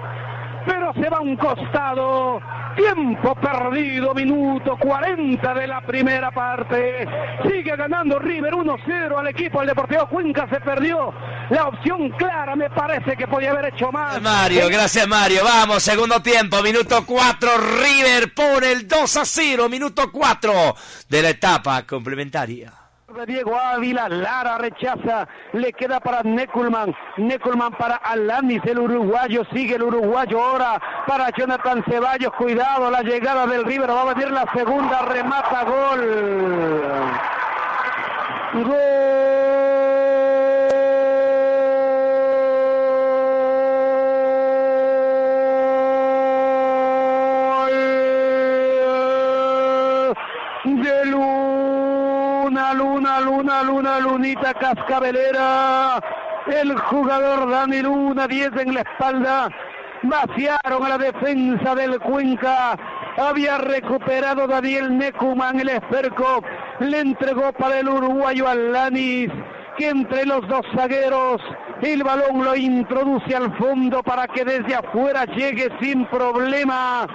Pero 0.69 0.93
se 0.93 1.09
va 1.09 1.17
a 1.17 1.21
un 1.21 1.35
costado. 1.37 2.41
Tiempo 2.77 3.35
perdido, 3.35 4.15
minuto 4.15 4.77
40 4.79 5.55
de 5.55 5.67
la 5.67 5.81
primera 5.81 6.31
parte. 6.31 7.09
Sigue 7.43 7.75
ganando 7.75 8.19
River 8.19 8.53
1-0 8.53 9.19
al 9.19 9.27
equipo 9.29 9.59
del 9.61 9.69
Deportivo 9.69 10.07
Cuenca. 10.09 10.47
Se 10.49 10.61
perdió 10.61 11.13
la 11.51 11.69
opción 11.69 12.11
clara, 12.11 12.55
me 12.55 12.71
parece 12.71 13.17
que 13.17 13.27
podía 13.27 13.51
haber 13.51 13.75
hecho 13.75 13.91
más. 13.91 14.21
Mario, 14.21 14.69
gracias 14.69 15.09
Mario. 15.09 15.41
Vamos, 15.43 15.83
segundo 15.83 16.21
tiempo, 16.23 16.63
minuto 16.63 17.05
4, 17.05 17.51
River 17.83 18.35
por 18.35 18.63
el 18.63 18.87
2 18.87 19.17
a 19.17 19.25
0, 19.25 19.69
minuto 19.69 20.13
4 20.13 20.53
de 21.09 21.23
la 21.23 21.31
etapa 21.31 21.83
complementaria. 21.85 22.78
De 23.15 23.25
Diego 23.25 23.57
Ávila, 23.57 24.07
Lara 24.09 24.59
rechaza, 24.59 25.27
le 25.55 25.73
queda 25.73 25.99
para 25.99 26.23
Neculman, 26.23 26.95
Neculman 27.17 27.73
para 27.73 27.97
Alanis, 27.97 28.63
el 28.67 28.79
uruguayo, 28.81 29.45
sigue 29.51 29.77
el 29.77 29.83
uruguayo 29.83 30.43
ahora 30.43 30.79
para 31.07 31.31
Jonathan 31.31 31.83
Ceballos, 31.89 32.33
cuidado, 32.35 32.91
la 32.91 33.03
llegada 33.03 33.47
del 33.47 33.65
River, 33.65 33.89
va 33.91 34.03
a 34.03 34.15
venir 34.15 34.31
la 34.31 34.45
segunda, 34.55 35.03
remata, 35.03 35.65
gol. 35.65 37.03
Gol 38.65 39.09
de 50.81 51.05
Luna, 52.75 53.21
Luna, 53.49 53.63
Luna, 53.63 54.01
Lunita 54.01 54.53
Cascabelera. 54.53 55.99
El 56.47 56.79
jugador 56.79 57.49
Dani 57.49 57.81
Luna, 57.81 58.27
10 58.27 58.53
en 58.59 58.75
la 58.75 58.81
espalda. 58.83 59.49
Vaciaron 60.03 60.85
a 60.85 60.89
la 60.91 60.99
defensa 60.99 61.75
del 61.75 61.99
Cuenca. 61.99 62.79
Había 63.17 63.57
recuperado 63.57 64.47
Daniel 64.47 64.99
Necuman, 64.99 65.59
el 65.61 65.71
esperco. 65.71 66.45
Le 66.81 67.01
entregó 67.01 67.51
para 67.55 67.79
el 67.79 67.89
uruguayo 67.89 68.47
Alanis, 68.47 69.31
que 69.79 69.89
entre 69.89 70.27
los 70.27 70.47
dos 70.47 70.67
zagueros 70.77 71.41
el 71.81 72.03
balón 72.03 72.45
lo 72.45 72.55
introduce 72.55 73.35
al 73.35 73.57
fondo 73.57 74.03
para 74.03 74.27
que 74.27 74.45
desde 74.45 74.75
afuera 74.75 75.25
llegue 75.25 75.69
sin 75.81 76.05
problema 76.07 77.07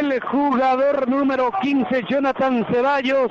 el 0.00 0.20
jugador 0.20 1.08
número 1.08 1.52
15, 1.62 2.02
Jonathan 2.08 2.66
Ceballos. 2.72 3.28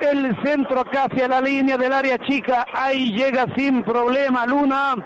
El 0.00 0.36
centro 0.42 0.80
acá 0.80 1.04
hacia 1.04 1.28
la 1.28 1.40
línea 1.40 1.76
del 1.76 1.92
área 1.92 2.18
chica, 2.18 2.66
ahí 2.72 3.12
llega 3.12 3.46
sin 3.56 3.82
problema 3.82 4.46
Luna 4.46 4.96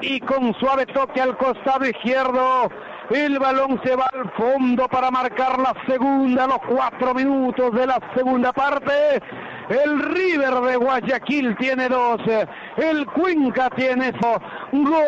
y 0.00 0.20
con 0.20 0.54
suave 0.54 0.86
toque 0.86 1.20
al 1.20 1.36
costado 1.36 1.86
izquierdo. 1.86 2.70
El 3.10 3.38
balón 3.38 3.80
se 3.82 3.96
va 3.96 4.10
al 4.12 4.30
fondo 4.32 4.86
para 4.88 5.10
marcar 5.10 5.58
la 5.58 5.74
segunda, 5.86 6.46
los 6.46 6.58
cuatro 6.68 7.14
minutos 7.14 7.72
de 7.72 7.86
la 7.86 7.98
segunda 8.14 8.52
parte. 8.52 9.22
El 9.70 9.98
River 10.00 10.54
de 10.54 10.76
Guayaquil 10.76 11.56
tiene 11.56 11.88
dos. 11.88 12.20
El 12.76 13.06
Cuenca 13.06 13.70
tiene 13.70 14.12
dos. 14.12 14.38
Gol 14.72 15.04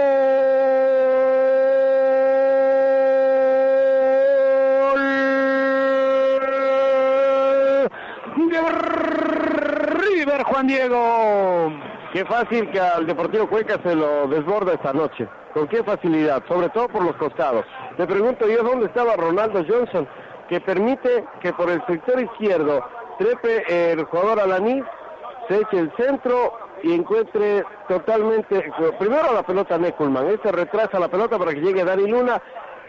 River, 9.95 10.43
Juan 10.45 10.66
Diego. 10.66 11.73
Qué 12.12 12.24
fácil 12.24 12.70
que 12.70 12.81
al 12.81 13.07
Deportivo 13.07 13.49
Cuenca 13.49 13.78
se 13.82 13.95
lo 13.95 14.27
desborda 14.27 14.74
esta 14.74 14.93
noche. 14.93 15.28
Con 15.55 15.69
qué 15.69 15.82
facilidad, 15.82 16.43
sobre 16.49 16.69
todo 16.70 16.89
por 16.89 17.05
los 17.05 17.16
costados. 17.16 17.65
Me 17.99 18.07
pregunto 18.07 18.49
yo 18.49 18.62
dónde 18.62 18.87
estaba 18.87 19.16
Ronaldo 19.16 19.65
Johnson, 19.69 20.07
que 20.49 20.61
permite 20.61 21.24
que 21.41 21.53
por 21.53 21.70
el 21.70 21.85
sector 21.87 22.20
izquierdo 22.20 22.85
trepe 23.19 23.93
el 23.93 24.05
jugador 24.05 24.41
Alaní, 24.41 24.82
se 25.49 25.61
eche 25.61 25.78
el 25.78 25.93
centro 25.97 26.53
y 26.82 26.95
encuentre 26.95 27.65
totalmente, 27.89 28.73
primero 28.99 29.32
la 29.32 29.43
pelota 29.43 29.78
Neckelman, 29.78 30.28
ese 30.28 30.51
retrasa 30.51 30.99
la 30.99 31.09
pelota 31.09 31.39
para 31.39 31.53
que 31.53 31.61
llegue 31.61 31.85
Dani 31.85 32.07
Luna 32.07 32.41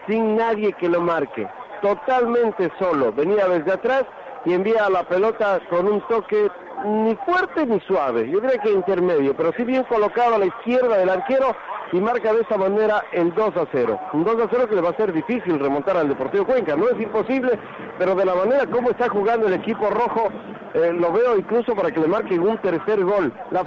sin 0.07 0.35
nadie 0.35 0.73
que 0.73 0.87
lo 0.89 1.01
marque, 1.01 1.47
totalmente 1.81 2.71
solo, 2.79 3.11
venía 3.11 3.47
desde 3.47 3.73
atrás 3.73 4.05
y 4.45 4.53
envía 4.53 4.89
la 4.89 5.03
pelota 5.03 5.59
con 5.69 5.87
un 5.87 6.01
toque 6.07 6.49
ni 6.85 7.15
fuerte 7.15 7.65
ni 7.65 7.79
suave, 7.81 8.29
yo 8.29 8.39
creo 8.39 8.59
que 8.59 8.71
intermedio, 8.71 9.35
pero 9.35 9.53
sí 9.55 9.63
bien 9.63 9.83
colocado 9.83 10.35
a 10.35 10.39
la 10.39 10.47
izquierda 10.47 10.97
del 10.97 11.09
arquero 11.09 11.55
y 11.93 11.99
marca 11.99 12.33
de 12.33 12.41
esa 12.41 12.57
manera 12.57 13.03
el 13.11 13.33
2 13.33 13.57
a 13.57 13.67
0. 13.71 13.99
Un 14.13 14.23
2 14.23 14.41
a 14.41 14.47
0 14.49 14.67
que 14.69 14.75
le 14.75 14.81
va 14.81 14.89
a 14.91 14.95
ser 14.97 15.11
difícil 15.11 15.59
remontar 15.59 15.97
al 15.97 16.07
Deportivo 16.07 16.45
Cuenca, 16.45 16.75
no 16.75 16.87
es 16.89 17.01
imposible, 17.01 17.59
pero 17.99 18.15
de 18.15 18.25
la 18.25 18.33
manera 18.35 18.65
como 18.67 18.91
está 18.91 19.09
jugando 19.09 19.47
el 19.47 19.53
equipo 19.53 19.89
rojo, 19.89 20.31
eh, 20.73 20.93
lo 20.93 21.11
veo 21.11 21.37
incluso 21.37 21.75
para 21.75 21.91
que 21.91 21.99
le 21.99 22.07
marquen 22.07 22.39
un 22.39 22.57
tercer 22.61 23.03
gol. 23.03 23.33
La 23.51 23.65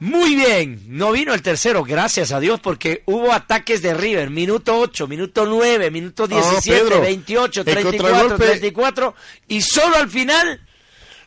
Muy 0.00 0.34
bien, 0.34 0.80
no 0.88 1.12
vino 1.12 1.34
el 1.34 1.42
tercero, 1.42 1.84
gracias 1.84 2.32
a 2.32 2.40
Dios, 2.40 2.58
porque 2.60 3.02
hubo 3.04 3.32
ataques 3.32 3.82
de 3.82 3.92
River, 3.92 4.30
minuto 4.30 4.78
8, 4.78 5.06
minuto 5.06 5.44
9, 5.44 5.90
minuto 5.90 6.26
17, 6.26 6.70
Pedro, 6.84 7.00
28, 7.02 7.60
el 7.60 7.66
34, 7.66 8.36
contragolpe- 8.38 8.46
34, 8.46 9.14
y 9.48 9.60
solo 9.60 9.96
al 9.96 10.08
final, 10.08 10.60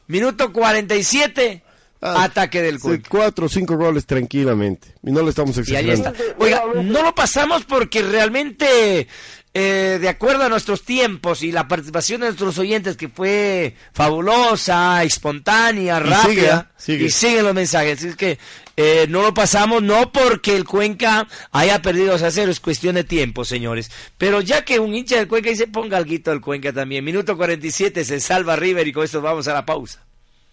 minuto 0.07 0.51
47, 0.51 1.63
ataque 2.01 2.61
del 2.61 2.79
Cuenca. 2.79 3.07
Cuatro 3.09 3.45
o 3.45 3.49
cinco 3.49 3.77
goles 3.77 4.05
tranquilamente. 4.05 4.95
Y 5.03 5.11
no 5.11 5.21
le 5.21 5.29
estamos 5.29 5.55
Y 5.57 5.75
ahí 5.75 5.89
exagerando. 5.89 6.09
está. 6.23 6.35
Oiga, 6.43 6.63
no 6.83 7.03
lo 7.03 7.13
pasamos 7.15 7.63
porque 7.65 8.01
realmente, 8.01 9.07
eh, 9.53 9.97
de 10.01 10.09
acuerdo 10.09 10.43
a 10.43 10.49
nuestros 10.49 10.83
tiempos 10.83 11.43
y 11.43 11.51
la 11.51 11.67
participación 11.67 12.21
de 12.21 12.27
nuestros 12.27 12.57
oyentes, 12.57 12.97
que 12.97 13.07
fue 13.09 13.75
fabulosa, 13.93 15.03
espontánea, 15.03 15.97
Y 15.97 15.99
rápida, 16.09 16.25
sigue, 16.27 16.47
¿eh? 16.47 16.63
Sigue. 16.77 17.05
y 17.05 17.09
siguen 17.11 17.43
los 17.45 17.53
mensajes. 17.53 18.03
Es 18.03 18.15
que 18.15 18.39
eh, 18.77 19.05
no 19.09 19.21
lo 19.21 19.33
pasamos 19.33 19.83
no 19.83 20.11
porque 20.11 20.55
el 20.55 20.63
Cuenca 20.65 21.27
haya 21.51 21.81
perdido 21.81 22.13
2 22.13 22.23
a 22.23 22.31
0, 22.31 22.51
es 22.51 22.59
cuestión 22.59 22.95
de 22.95 23.03
tiempo, 23.03 23.45
señores. 23.45 23.91
Pero 24.17 24.41
ya 24.41 24.63
que 24.65 24.79
un 24.79 24.95
hincha 24.95 25.17
del 25.17 25.27
Cuenca 25.27 25.49
dice, 25.49 25.67
ponga 25.67 25.97
algo 25.97 26.11
del 26.11 26.41
Cuenca 26.41 26.73
también. 26.73 27.03
Minuto 27.05 27.37
47, 27.37 28.03
se 28.05 28.19
salva 28.19 28.55
River 28.55 28.87
y 28.87 28.93
con 28.93 29.03
esto 29.03 29.21
vamos 29.21 29.47
a 29.47 29.53
la 29.53 29.65
pausa. 29.65 30.03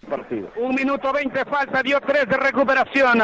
Partido. 0.08 0.50
Un 0.56 0.74
minuto 0.74 1.12
20 1.12 1.44
falta, 1.44 1.82
dio 1.82 2.00
tres 2.00 2.26
de 2.28 2.36
recuperación. 2.36 3.22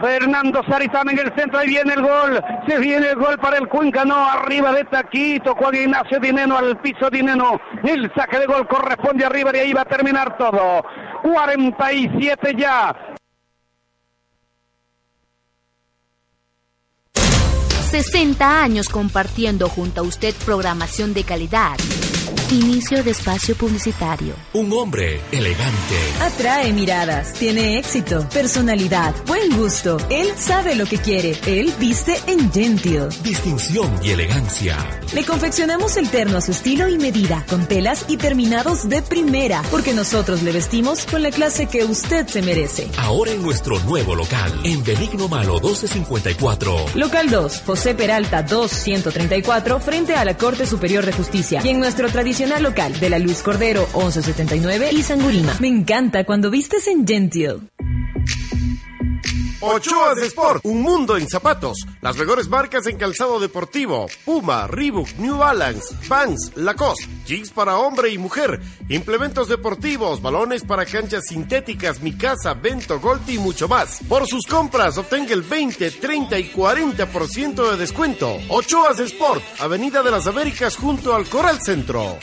Fernando 0.00 0.62
Sarizán 0.68 1.10
en 1.10 1.18
el 1.18 1.32
centro, 1.36 1.58
ahí 1.58 1.68
viene 1.68 1.94
el 1.94 2.02
gol. 2.02 2.40
Se 2.66 2.78
viene 2.78 3.10
el 3.10 3.16
gol 3.16 3.38
para 3.38 3.58
el 3.58 3.68
Cuenca, 3.68 4.04
no, 4.04 4.24
arriba 4.24 4.72
de 4.72 4.84
Taquito, 4.84 5.54
Juan 5.54 5.74
Ignacio 5.74 6.18
Dineno 6.20 6.56
al 6.56 6.78
piso 6.80 7.10
Dineno. 7.10 7.60
El 7.82 8.10
saque 8.14 8.38
de 8.38 8.46
gol 8.46 8.66
corresponde 8.66 9.24
a 9.24 9.28
River 9.28 9.56
y 9.56 9.58
ahí 9.58 9.72
va 9.72 9.82
a 9.82 9.86
terminar 9.86 10.36
todo. 10.36 10.84
47 11.22 12.54
ya. 12.56 12.96
60 17.90 18.62
años 18.62 18.88
compartiendo 18.88 19.68
junto 19.68 20.02
a 20.02 20.04
usted 20.04 20.32
programación 20.46 21.12
de 21.12 21.24
calidad. 21.24 21.76
Inicio 22.50 23.02
de 23.02 23.10
espacio 23.12 23.54
publicitario. 23.54 24.34
Un 24.52 24.72
hombre 24.72 25.20
elegante. 25.30 25.96
Atrae 26.20 26.72
miradas, 26.72 27.32
tiene 27.34 27.78
éxito, 27.78 28.28
personalidad, 28.32 29.14
buen 29.26 29.56
gusto. 29.56 29.98
Él 30.10 30.28
sabe 30.36 30.74
lo 30.74 30.86
que 30.86 30.98
quiere. 30.98 31.38
Él 31.46 31.72
viste 31.78 32.18
en 32.26 32.52
Gentil. 32.52 33.08
Distinción 33.22 33.92
y 34.02 34.10
elegancia. 34.10 34.76
Le 35.14 35.24
confeccionamos 35.24 35.96
el 35.96 36.08
terno 36.08 36.38
a 36.38 36.40
su 36.40 36.52
estilo 36.52 36.88
y 36.88 36.98
medida, 36.98 37.44
con 37.48 37.66
telas 37.66 38.04
y 38.08 38.16
terminados 38.16 38.88
de 38.88 39.02
primera, 39.02 39.62
porque 39.70 39.92
nosotros 39.92 40.42
le 40.42 40.52
vestimos 40.52 41.04
con 41.06 41.22
la 41.22 41.30
clase 41.30 41.66
que 41.66 41.84
usted 41.84 42.26
se 42.26 42.42
merece. 42.42 42.88
Ahora 42.98 43.32
en 43.32 43.42
nuestro 43.42 43.78
nuevo 43.80 44.14
local, 44.14 44.52
en 44.64 44.82
Benigno 44.84 45.28
Malo 45.28 45.54
1254. 45.54 46.86
Local 46.94 47.30
2, 47.30 47.62
José 47.66 47.94
Peralta 47.94 48.42
2134, 48.42 49.80
frente 49.80 50.14
a 50.14 50.24
la 50.24 50.36
Corte 50.36 50.66
Superior 50.66 51.04
de 51.04 51.12
Justicia. 51.12 51.60
Y 51.64 51.68
en 51.68 51.80
nuestro 51.80 52.08
tradicional 52.20 52.62
local 52.62 53.00
de 53.00 53.08
la 53.08 53.18
Luis 53.18 53.42
Cordero 53.42 53.88
1179 53.94 54.90
y 54.92 55.02
Sangurima. 55.02 55.56
Me 55.58 55.68
encanta 55.68 56.24
cuando 56.24 56.50
vistes 56.50 56.86
en 56.86 57.06
Gentil. 57.06 57.70
Ochoas 59.62 60.16
Sport, 60.22 60.64
un 60.64 60.80
mundo 60.80 61.18
en 61.18 61.28
zapatos. 61.28 61.76
Las 62.00 62.16
mejores 62.16 62.48
marcas 62.48 62.86
en 62.86 62.96
calzado 62.96 63.38
deportivo. 63.38 64.06
Puma, 64.24 64.66
Reebok, 64.66 65.10
New 65.18 65.36
Balance, 65.36 65.94
Vans, 66.08 66.52
Lacoste, 66.56 67.06
jeans 67.26 67.50
para 67.50 67.76
hombre 67.76 68.08
y 68.08 68.16
mujer, 68.16 68.58
implementos 68.88 69.48
deportivos, 69.48 70.22
balones 70.22 70.64
para 70.64 70.86
canchas 70.86 71.24
sintéticas, 71.28 72.00
Mikasa, 72.00 72.54
Bento, 72.54 72.98
Golti 73.00 73.34
y 73.34 73.38
mucho 73.38 73.68
más. 73.68 74.00
Por 74.08 74.26
sus 74.26 74.46
compras 74.46 74.96
obtenga 74.96 75.34
el 75.34 75.42
20, 75.42 75.90
30 75.90 76.38
y 76.38 76.50
40% 76.52 77.70
de 77.70 77.76
descuento. 77.76 78.38
Ochoas 78.48 78.98
Sport, 78.98 79.42
Avenida 79.58 80.02
de 80.02 80.10
las 80.10 80.26
Américas 80.26 80.74
junto 80.74 81.14
al 81.14 81.26
Coral 81.26 81.60
Centro. 81.60 82.16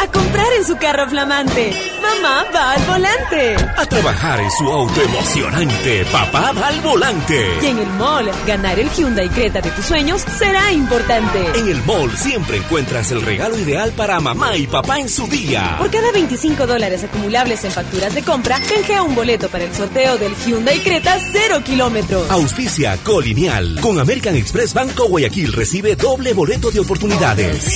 A 0.00 0.06
comprar 0.06 0.46
en 0.58 0.64
su 0.64 0.78
carro 0.78 1.06
flamante. 1.10 1.74
Mamá 2.00 2.46
va 2.54 2.72
al 2.72 2.82
volante. 2.86 3.54
A 3.76 3.84
trabajar 3.84 4.40
en 4.40 4.50
su 4.50 4.64
auto 4.66 4.98
emocionante. 5.02 6.06
Papá 6.06 6.52
va 6.52 6.68
al 6.68 6.80
volante. 6.80 7.46
Y 7.60 7.66
en 7.66 7.78
el 7.80 7.86
mall, 7.98 8.30
ganar 8.46 8.78
el 8.78 8.88
Hyundai 8.90 9.28
Creta 9.28 9.60
de 9.60 9.70
tus 9.72 9.84
sueños 9.84 10.22
será 10.38 10.72
importante. 10.72 11.46
En 11.54 11.68
el 11.68 11.82
mall 11.84 12.16
siempre 12.16 12.56
encuentras 12.56 13.10
el 13.10 13.20
regalo 13.20 13.58
ideal 13.58 13.92
para 13.92 14.20
mamá 14.20 14.56
y 14.56 14.66
papá 14.66 14.98
en 14.98 15.10
su 15.10 15.26
día. 15.26 15.76
Por 15.76 15.90
cada 15.90 16.10
25 16.12 16.66
dólares 16.66 17.04
acumulables 17.04 17.62
en 17.64 17.70
facturas 17.70 18.14
de 18.14 18.22
compra, 18.22 18.58
canjea 18.58 19.02
un 19.02 19.14
boleto 19.14 19.50
para 19.50 19.64
el 19.64 19.74
sorteo 19.74 20.16
del 20.16 20.34
Hyundai 20.34 20.78
Creta 20.78 21.18
0 21.30 21.60
kilómetros. 21.62 22.30
Auspicia 22.30 22.96
Colinial. 23.04 23.78
Con 23.82 24.00
American 24.00 24.34
Express 24.34 24.72
Banco 24.72 25.08
Guayaquil 25.08 25.52
recibe 25.52 25.94
doble 25.94 26.32
boleto 26.32 26.70
de 26.70 26.80
oportunidades. 26.80 27.68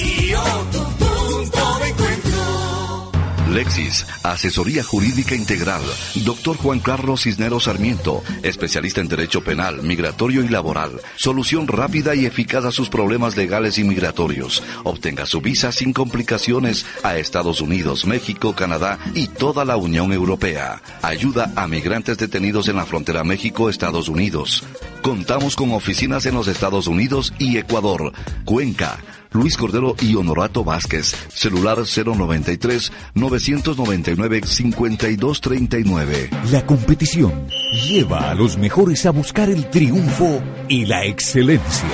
Lexis, 3.55 4.05
asesoría 4.25 4.83
jurídica 4.83 5.37
integral. 5.37 5.81
Doctor 6.25 6.57
Juan 6.57 6.81
Carlos 6.81 7.23
Cisneros 7.23 7.65
Sarmiento, 7.65 8.25
especialista 8.43 9.01
en 9.01 9.07
derecho 9.07 9.45
penal, 9.45 9.81
migratorio 9.81 10.43
y 10.43 10.49
laboral. 10.49 11.01
Solución 11.15 11.69
rápida 11.69 12.17
y 12.17 12.27
eficaz 12.27 12.65
a 12.65 12.73
sus 12.73 12.89
problemas 12.89 13.37
legales 13.37 13.79
y 13.79 13.85
migratorios. 13.85 14.61
Obtenga 14.83 15.25
su 15.25 15.41
visa 15.41 15.71
sin 15.71 15.93
complicaciones 15.93 16.85
a 17.05 17.17
Estados 17.17 17.61
Unidos, 17.61 18.07
México, 18.07 18.57
Canadá 18.57 18.99
y 19.15 19.29
toda 19.29 19.65
la 19.65 19.77
Unión 19.77 20.13
Europea. 20.13 20.83
Ayuda 21.03 21.53
a 21.55 21.69
migrantes 21.69 22.19
detenidos 22.19 22.67
en 22.67 22.75
la 22.75 22.87
frontera 22.87 23.23
México-Estados 23.23 24.09
Unidos. 24.09 24.65
Contamos 25.01 25.55
con 25.55 25.71
oficinas 25.71 26.27
en 26.27 26.35
los 26.35 26.49
Estados 26.49 26.89
Unidos 26.89 27.33
y 27.39 27.57
Ecuador. 27.59 28.13
Cuenca. 28.45 28.99
Luis 29.35 29.57
Cordero 29.57 29.97
y 30.01 30.15
Honorato 30.15 30.63
Vázquez. 30.63 31.15
Celular 31.29 31.79
093 31.79 32.93
999 33.15 34.43
5239. 34.47 36.31
La 36.53 36.65
competición 36.65 37.49
lleva 37.89 38.31
a 38.31 38.35
los 38.35 38.57
mejores 38.57 39.05
a 39.07 39.11
buscar 39.11 39.51
el 39.51 39.69
triunfo 39.71 40.41
y 40.69 40.87
la 40.87 41.05
excelencia. 41.05 41.89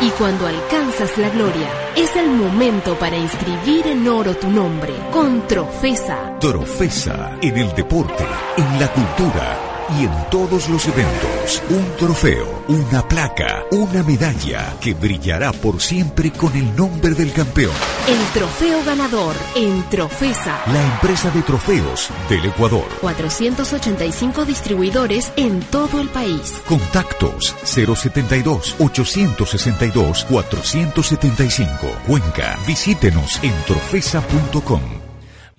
Y 0.00 0.08
cuando 0.10 0.46
alcanzas 0.46 1.16
la 1.18 1.28
gloria, 1.28 1.70
es 1.96 2.16
el 2.16 2.30
momento 2.30 2.98
para 2.98 3.18
inscribir 3.18 3.86
en 3.86 4.08
oro 4.08 4.34
tu 4.34 4.50
nombre 4.50 4.94
con 5.12 5.46
Trofesa. 5.46 6.38
Trofesa 6.40 7.36
en 7.42 7.58
el 7.58 7.74
deporte, 7.74 8.24
en 8.56 8.80
la 8.80 8.90
cultura 8.90 9.75
y 9.98 10.04
en 10.04 10.30
todos 10.30 10.68
los 10.68 10.86
eventos. 10.86 11.62
Un 11.70 11.84
trofeo, 11.96 12.64
una 12.68 13.06
placa, 13.06 13.64
una 13.70 14.02
medalla 14.02 14.74
que 14.80 14.94
brillará 14.94 15.52
por 15.52 15.80
siempre 15.80 16.30
con 16.30 16.54
el 16.56 16.74
nombre 16.76 17.10
del 17.10 17.32
campeón. 17.32 17.74
El 18.08 18.18
trofeo 18.32 18.84
ganador 18.84 19.34
en 19.54 19.82
Trofesa. 19.90 20.58
La 20.72 20.82
empresa 20.82 21.30
de 21.30 21.42
trofeos 21.42 22.10
del 22.28 22.46
Ecuador. 22.46 22.86
485 23.00 24.44
distribuidores 24.44 25.32
en 25.36 25.60
todo 25.60 26.00
el 26.00 26.08
país. 26.08 26.54
Contactos 26.66 27.54
072 27.64 28.76
862 28.78 30.24
475. 30.24 31.86
Cuenca. 32.06 32.58
Visítenos 32.66 33.42
en 33.42 33.52
trofesa.com. 33.66 35.05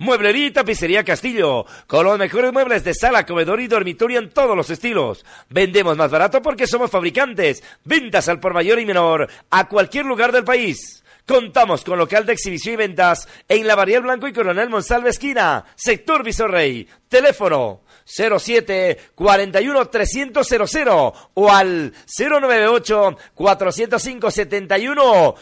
Mueblería 0.00 0.46
y 0.46 0.50
tapicería 0.52 1.02
Castillo, 1.02 1.66
con 1.88 2.04
los 2.04 2.16
mejores 2.16 2.52
muebles 2.52 2.84
de 2.84 2.94
sala, 2.94 3.26
comedor 3.26 3.60
y 3.60 3.66
dormitorio 3.66 4.20
en 4.20 4.30
todos 4.30 4.56
los 4.56 4.70
estilos. 4.70 5.26
Vendemos 5.50 5.96
más 5.96 6.08
barato 6.08 6.40
porque 6.40 6.68
somos 6.68 6.88
fabricantes. 6.88 7.64
Ventas 7.82 8.28
al 8.28 8.38
por 8.38 8.54
mayor 8.54 8.78
y 8.78 8.86
menor 8.86 9.28
a 9.50 9.68
cualquier 9.68 10.06
lugar 10.06 10.30
del 10.30 10.44
país. 10.44 11.02
Contamos 11.26 11.82
con 11.82 11.98
local 11.98 12.24
de 12.24 12.32
exhibición 12.32 12.74
y 12.74 12.76
ventas 12.76 13.28
en 13.48 13.66
la 13.66 13.74
Variel 13.74 14.02
Blanco 14.02 14.28
y 14.28 14.32
Coronel 14.32 14.70
Monsalve 14.70 15.10
esquina, 15.10 15.64
sector 15.74 16.22
Visorrey. 16.22 16.86
Teléfono 17.08 17.80
07 18.08 18.98
41 19.14 19.86
300 19.86 20.48
00 20.48 21.14
o 21.34 21.52
al 21.52 21.92
098 22.06 23.16
405 23.34 24.30
71 24.30 25.34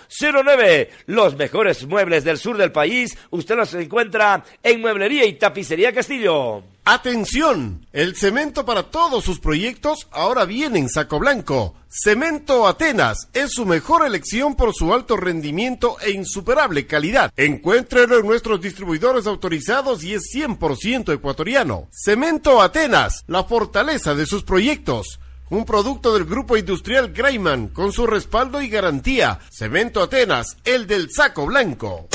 09. 0.44 0.90
Los 1.06 1.36
mejores 1.36 1.86
muebles 1.86 2.24
del 2.24 2.38
sur 2.38 2.56
del 2.56 2.72
país, 2.72 3.16
usted 3.30 3.56
los 3.56 3.72
encuentra 3.74 4.44
en 4.62 4.80
Mueblería 4.80 5.24
y 5.24 5.34
Tapicería 5.34 5.94
Castillo. 5.94 6.75
Atención, 6.88 7.84
el 7.92 8.14
cemento 8.14 8.64
para 8.64 8.84
todos 8.84 9.24
sus 9.24 9.40
proyectos 9.40 10.06
ahora 10.12 10.44
viene 10.44 10.78
en 10.78 10.88
saco 10.88 11.18
blanco. 11.18 11.74
Cemento 11.88 12.64
Atenas 12.68 13.26
es 13.34 13.50
su 13.54 13.66
mejor 13.66 14.06
elección 14.06 14.54
por 14.54 14.72
su 14.72 14.94
alto 14.94 15.16
rendimiento 15.16 15.96
e 16.00 16.12
insuperable 16.12 16.86
calidad. 16.86 17.32
Encuéntrelo 17.36 18.20
en 18.20 18.26
nuestros 18.26 18.60
distribuidores 18.60 19.26
autorizados 19.26 20.04
y 20.04 20.14
es 20.14 20.32
100% 20.32 21.12
ecuatoriano. 21.12 21.88
Cemento 21.90 22.62
Atenas, 22.62 23.24
la 23.26 23.42
fortaleza 23.42 24.14
de 24.14 24.24
sus 24.24 24.44
proyectos. 24.44 25.18
Un 25.50 25.64
producto 25.64 26.14
del 26.14 26.24
grupo 26.24 26.56
industrial 26.56 27.12
Grayman 27.12 27.66
con 27.66 27.90
su 27.90 28.06
respaldo 28.06 28.62
y 28.62 28.68
garantía. 28.68 29.40
Cemento 29.50 30.04
Atenas, 30.04 30.56
el 30.64 30.86
del 30.86 31.10
saco 31.10 31.46
blanco. 31.46 32.06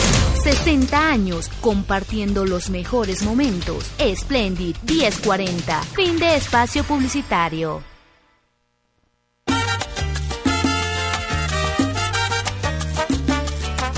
60 0.44 0.98
años 0.98 1.50
compartiendo 1.62 2.46
los 2.46 2.72
mejores 2.72 3.22
momentos. 3.22 3.92
Splendid 4.16 4.76
1040. 4.90 5.84
Fin 5.96 6.18
de 6.18 6.36
espacio 6.36 6.84
publicitario. 6.84 7.84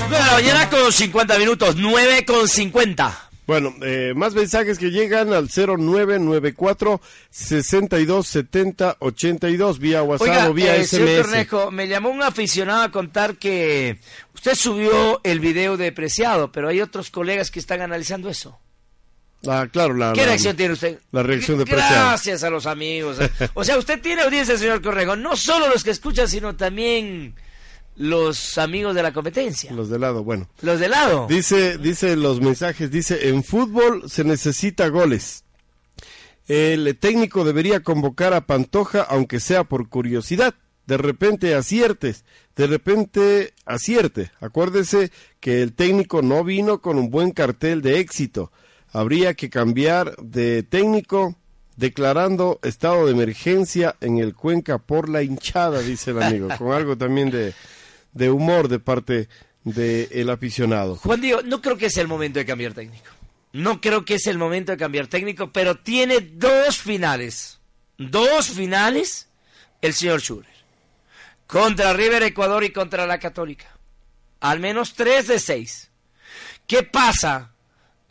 De 0.10 0.20
la 0.20 0.32
mañana 0.34 0.70
con 0.70 0.92
50 0.92 1.38
minutos, 1.40 1.76
9 1.78 2.26
con 2.26 2.48
50. 2.48 3.33
Bueno, 3.46 3.74
eh, 3.82 4.14
más 4.16 4.34
mensajes 4.34 4.78
que 4.80 4.90
llegan 4.92 5.34
al 5.34 5.50
0994 5.50 7.02
6270 7.32 8.98
82 9.00 9.80
vía 9.80 10.04
WhatsApp 10.04 10.28
Oiga, 10.28 10.50
o 10.50 10.54
vía 10.54 10.76
eh, 10.78 10.86
señor 10.86 11.10
SMS. 11.10 11.22
Cornejo, 11.24 11.72
me 11.72 11.88
llamó 11.88 12.10
un 12.10 12.22
aficionado 12.22 12.84
a 12.84 12.92
contar 12.92 13.36
que 13.36 14.00
usted 14.34 14.56
subió 14.56 15.20
el 15.24 15.40
video 15.40 15.78
de 15.78 15.92
Preciado, 15.92 16.52
pero 16.52 16.70
hay 16.70 16.82
otros 16.82 17.10
colegas 17.10 17.52
que 17.52 17.60
están 17.60 17.82
analizando 17.82 18.30
eso. 18.30 18.60
Ah, 19.46 19.68
claro, 19.70 19.94
la, 19.94 20.14
¿Qué 20.14 20.22
la- 20.22 20.28
reacción 20.28 20.56
tiene 20.56 20.74
usted? 20.74 21.00
La 21.12 21.22
reacción 21.22 21.58
de 21.58 21.66
Preciado. 21.66 22.08
Gracias 22.08 22.44
a 22.44 22.50
los 22.50 22.66
amigos. 22.66 23.18
O 23.56 23.64
sea, 23.66 23.78
usted 23.78 24.00
tiene 24.02 24.22
audiencia, 24.22 24.58
señor 24.58 24.82
Cornejo, 24.82 25.18
no 25.18 25.36
solo 25.36 25.68
los 25.68 25.84
que 25.84 25.92
escuchan, 25.92 26.30
sino 26.30 26.56
también 26.56 27.36
los 27.96 28.58
amigos 28.58 28.96
de 28.96 29.04
la 29.04 29.14
competencia. 29.14 29.72
Los 29.72 29.90
de 29.90 30.00
lado, 30.00 30.24
bueno. 30.24 30.50
Los 30.62 30.80
de 30.80 30.90
lado. 30.90 31.28
Dice, 31.28 31.78
dice 31.78 32.16
los 32.16 32.42
mensajes, 32.42 32.90
dice, 32.92 33.30
en 33.30 33.44
fútbol 33.44 34.10
se 34.10 34.24
necesita 34.24 34.88
goles. 34.88 35.44
El 36.48 36.98
técnico 36.98 37.46
debería 37.46 37.82
convocar 37.82 38.34
a 38.34 38.46
Pantoja, 38.46 39.02
aunque 39.02 39.40
sea 39.40 39.64
por 39.64 39.88
curiosidad. 39.88 40.56
De 40.86 40.98
repente 40.98 41.56
aciertes, 41.56 42.26
de 42.58 42.68
repente 42.68 43.54
acierte. 43.66 44.32
Acuérdese 44.42 45.12
que 45.40 45.62
el 45.62 45.74
técnico 45.74 46.22
no 46.22 46.44
vino 46.44 46.82
con 46.82 46.98
un 46.98 47.10
buen 47.10 47.32
cartel 47.32 47.82
de 47.82 48.00
éxito. 48.00 48.52
Habría 48.92 49.34
que 49.34 49.50
cambiar 49.50 50.18
de 50.18 50.64
técnico 50.64 51.38
declarando 51.78 52.60
estado 52.64 53.06
de 53.06 53.14
emergencia 53.14 53.96
en 54.02 54.18
el 54.18 54.36
Cuenca 54.36 54.78
por 54.78 55.10
la 55.10 55.24
hinchada, 55.24 55.80
dice 55.80 56.12
el 56.12 56.22
amigo, 56.22 56.50
con 56.58 56.74
algo 56.74 56.98
también 56.98 57.32
de, 57.32 57.54
de 58.14 58.30
humor 58.30 58.68
de 58.68 58.80
parte 58.80 59.30
del 59.64 60.30
aficionado. 60.30 60.96
Juan 60.98 61.22
Diego, 61.22 61.42
no 61.44 61.62
creo 61.62 61.78
que 61.78 61.90
sea 61.90 62.02
el 62.02 62.08
momento 62.08 62.40
de 62.40 62.46
cambiar 62.46 62.74
técnico. 62.74 63.10
No 63.54 63.82
creo 63.82 64.04
que 64.04 64.16
es 64.16 64.28
el 64.28 64.38
momento 64.38 64.72
de 64.72 64.78
cambiar 64.78 65.08
técnico, 65.08 65.52
pero 65.52 65.76
tiene 65.76 66.20
dos 66.20 66.78
finales. 66.78 67.60
Dos 67.98 68.50
finales 68.50 69.30
el 69.82 69.94
señor 69.94 70.22
Schurer. 70.22 70.52
Contra 71.46 71.94
River 71.94 72.24
Ecuador 72.24 72.64
y 72.64 72.72
contra 72.72 73.06
la 73.06 73.20
Católica. 73.20 73.68
Al 74.40 74.60
menos 74.60 74.94
tres 74.94 75.28
de 75.28 75.40
seis. 75.40 75.92
¿Qué 76.66 76.84
pasa, 76.84 77.52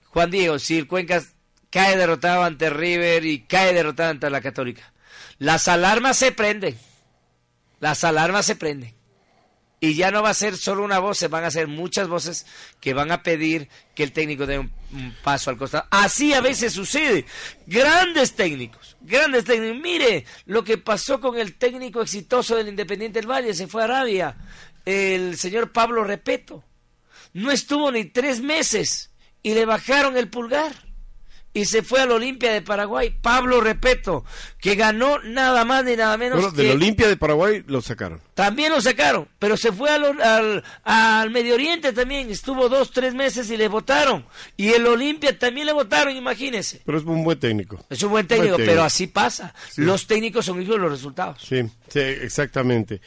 Juan 0.08 0.30
Diego, 0.30 0.58
si 0.58 0.78
el 0.78 0.86
Cuenca 0.86 1.22
cae 1.70 1.96
derrotado 1.96 2.44
ante 2.44 2.70
River 2.70 3.24
y 3.24 3.40
cae 3.40 3.72
derrotado 3.72 4.10
ante 4.10 4.30
la 4.30 4.40
Católica? 4.40 4.92
Las 5.38 5.66
alarmas 5.66 6.16
se 6.18 6.30
prenden. 6.30 6.78
Las 7.80 8.04
alarmas 8.04 8.46
se 8.46 8.54
prenden. 8.54 8.94
Y 9.84 9.94
ya 9.94 10.12
no 10.12 10.22
va 10.22 10.30
a 10.30 10.34
ser 10.34 10.56
solo 10.56 10.84
una 10.84 11.00
voz, 11.00 11.18
se 11.18 11.26
van 11.26 11.42
a 11.42 11.50
ser 11.50 11.66
muchas 11.66 12.06
voces 12.06 12.46
que 12.78 12.94
van 12.94 13.10
a 13.10 13.24
pedir 13.24 13.68
que 13.96 14.04
el 14.04 14.12
técnico 14.12 14.46
dé 14.46 14.60
un, 14.60 14.70
un 14.92 15.12
paso 15.24 15.50
al 15.50 15.56
costado. 15.56 15.88
Así 15.90 16.32
a 16.32 16.40
veces 16.40 16.72
sucede. 16.72 17.26
Grandes 17.66 18.36
técnicos, 18.36 18.96
grandes 19.00 19.44
técnicos. 19.44 19.82
Mire 19.82 20.24
lo 20.46 20.62
que 20.62 20.78
pasó 20.78 21.20
con 21.20 21.36
el 21.36 21.56
técnico 21.56 22.00
exitoso 22.00 22.54
del 22.54 22.68
Independiente 22.68 23.18
del 23.18 23.28
Valle, 23.28 23.54
se 23.54 23.66
fue 23.66 23.82
a 23.82 23.86
Arabia, 23.86 24.36
el 24.84 25.36
señor 25.36 25.72
Pablo 25.72 26.04
Repeto. 26.04 26.62
No 27.32 27.50
estuvo 27.50 27.90
ni 27.90 28.04
tres 28.04 28.40
meses 28.40 29.10
y 29.42 29.52
le 29.54 29.64
bajaron 29.64 30.16
el 30.16 30.28
pulgar. 30.28 30.91
Y 31.54 31.66
se 31.66 31.82
fue 31.82 32.00
al 32.00 32.10
Olimpia 32.10 32.50
de 32.52 32.62
Paraguay, 32.62 33.14
Pablo 33.20 33.60
Repeto, 33.60 34.24
que 34.58 34.74
ganó 34.74 35.18
nada 35.18 35.66
más 35.66 35.84
ni 35.84 35.96
nada 35.96 36.16
menos 36.16 36.40
Bueno, 36.40 36.54
que... 36.54 36.62
del 36.62 36.76
Olimpia 36.76 37.08
de 37.08 37.16
Paraguay 37.18 37.62
lo 37.66 37.82
sacaron. 37.82 38.20
También 38.32 38.72
lo 38.72 38.80
sacaron, 38.80 39.28
pero 39.38 39.58
se 39.58 39.70
fue 39.70 39.90
al, 39.90 40.20
al, 40.22 40.64
al 40.84 41.30
Medio 41.30 41.54
Oriente 41.54 41.92
también, 41.92 42.30
estuvo 42.30 42.70
dos, 42.70 42.90
tres 42.90 43.12
meses 43.12 43.50
y 43.50 43.58
le 43.58 43.68
votaron. 43.68 44.24
Y 44.56 44.70
el 44.70 44.86
Olimpia 44.86 45.38
también 45.38 45.66
le 45.66 45.74
votaron, 45.74 46.16
imagínense. 46.16 46.80
Pero 46.86 46.96
es 46.96 47.04
un 47.04 47.22
buen 47.22 47.38
técnico. 47.38 47.84
Es 47.90 48.02
un 48.02 48.12
buen 48.12 48.26
técnico, 48.26 48.56
pero 48.56 48.82
así 48.82 49.06
pasa. 49.06 49.54
Sí. 49.70 49.82
Los 49.82 50.06
técnicos 50.06 50.46
son 50.46 50.62
hijos 50.62 50.76
de 50.76 50.80
los 50.80 50.90
resultados. 50.90 51.42
Sí, 51.42 51.62
sí, 51.88 52.00
exactamente. 52.00 53.02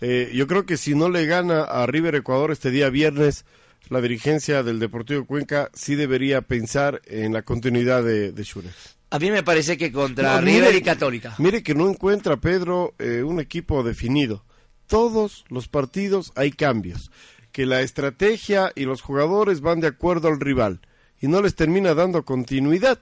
Eh, 0.00 0.32
yo 0.34 0.46
creo 0.46 0.64
que 0.64 0.76
si 0.78 0.94
no 0.94 1.10
le 1.10 1.26
gana 1.26 1.62
a 1.62 1.86
River 1.86 2.14
Ecuador 2.14 2.50
este 2.50 2.70
día 2.70 2.88
viernes, 2.88 3.44
la 3.92 4.00
dirigencia 4.00 4.62
del 4.62 4.78
Deportivo 4.80 5.24
Cuenca 5.26 5.70
sí 5.74 5.94
debería 5.94 6.40
pensar 6.42 7.00
en 7.06 7.32
la 7.32 7.42
continuidad 7.42 8.02
de, 8.02 8.32
de 8.32 8.42
Shure. 8.42 8.68
A 9.10 9.18
mí 9.18 9.30
me 9.30 9.42
parece 9.42 9.76
que 9.76 9.92
contra 9.92 10.36
No, 10.36 10.40
River 10.40 10.64
mire- 10.68 10.78
y 10.78 10.82
Católica. 10.82 11.34
Mire 11.38 11.62
que 11.62 11.74
no 11.74 11.88
encuentra 11.88 12.38
Pedro 12.38 12.94
eh, 12.98 13.22
un 13.22 13.38
equipo 13.40 13.82
definido. 13.82 14.44
Todos 14.86 15.44
los 15.48 15.68
partidos 15.68 16.32
hay 16.34 16.50
cambios. 16.52 17.10
Que 17.52 17.66
la 17.66 17.82
estrategia 17.82 18.72
y 18.74 18.84
los 18.86 19.02
jugadores 19.02 19.60
van 19.60 19.80
de 19.80 19.88
acuerdo 19.88 20.28
al 20.28 20.40
rival 20.40 20.80
y 21.20 21.28
no 21.28 21.42
les 21.42 21.54
termina 21.54 21.92
dando 21.94 22.24
continuidad. 22.24 22.98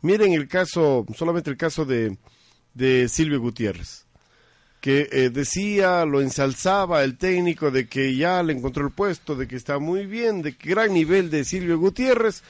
Miren 0.00 0.32
el 0.32 0.48
caso, 0.48 1.04
solamente 1.14 1.50
el 1.50 1.56
caso 1.58 1.84
de, 1.84 2.16
de 2.74 3.08
Silvio 3.10 3.38
Gutiérrez, 3.40 4.06
que 4.82 5.08
eh, 5.12 5.30
decía, 5.30 6.04
lo 6.04 6.20
ensalzaba 6.20 7.04
el 7.04 7.16
técnico 7.16 7.70
de 7.70 7.86
que 7.86 8.16
ya 8.16 8.42
le 8.42 8.52
encontró 8.52 8.84
el 8.84 8.92
puesto, 8.92 9.36
de 9.36 9.46
que 9.46 9.54
está 9.54 9.78
muy 9.78 10.06
bien, 10.06 10.42
de 10.42 10.56
que 10.56 10.70
gran 10.70 10.92
nivel 10.92 11.30
de 11.30 11.44
Silvio 11.44 11.78
Gutiérrez, 11.78 12.42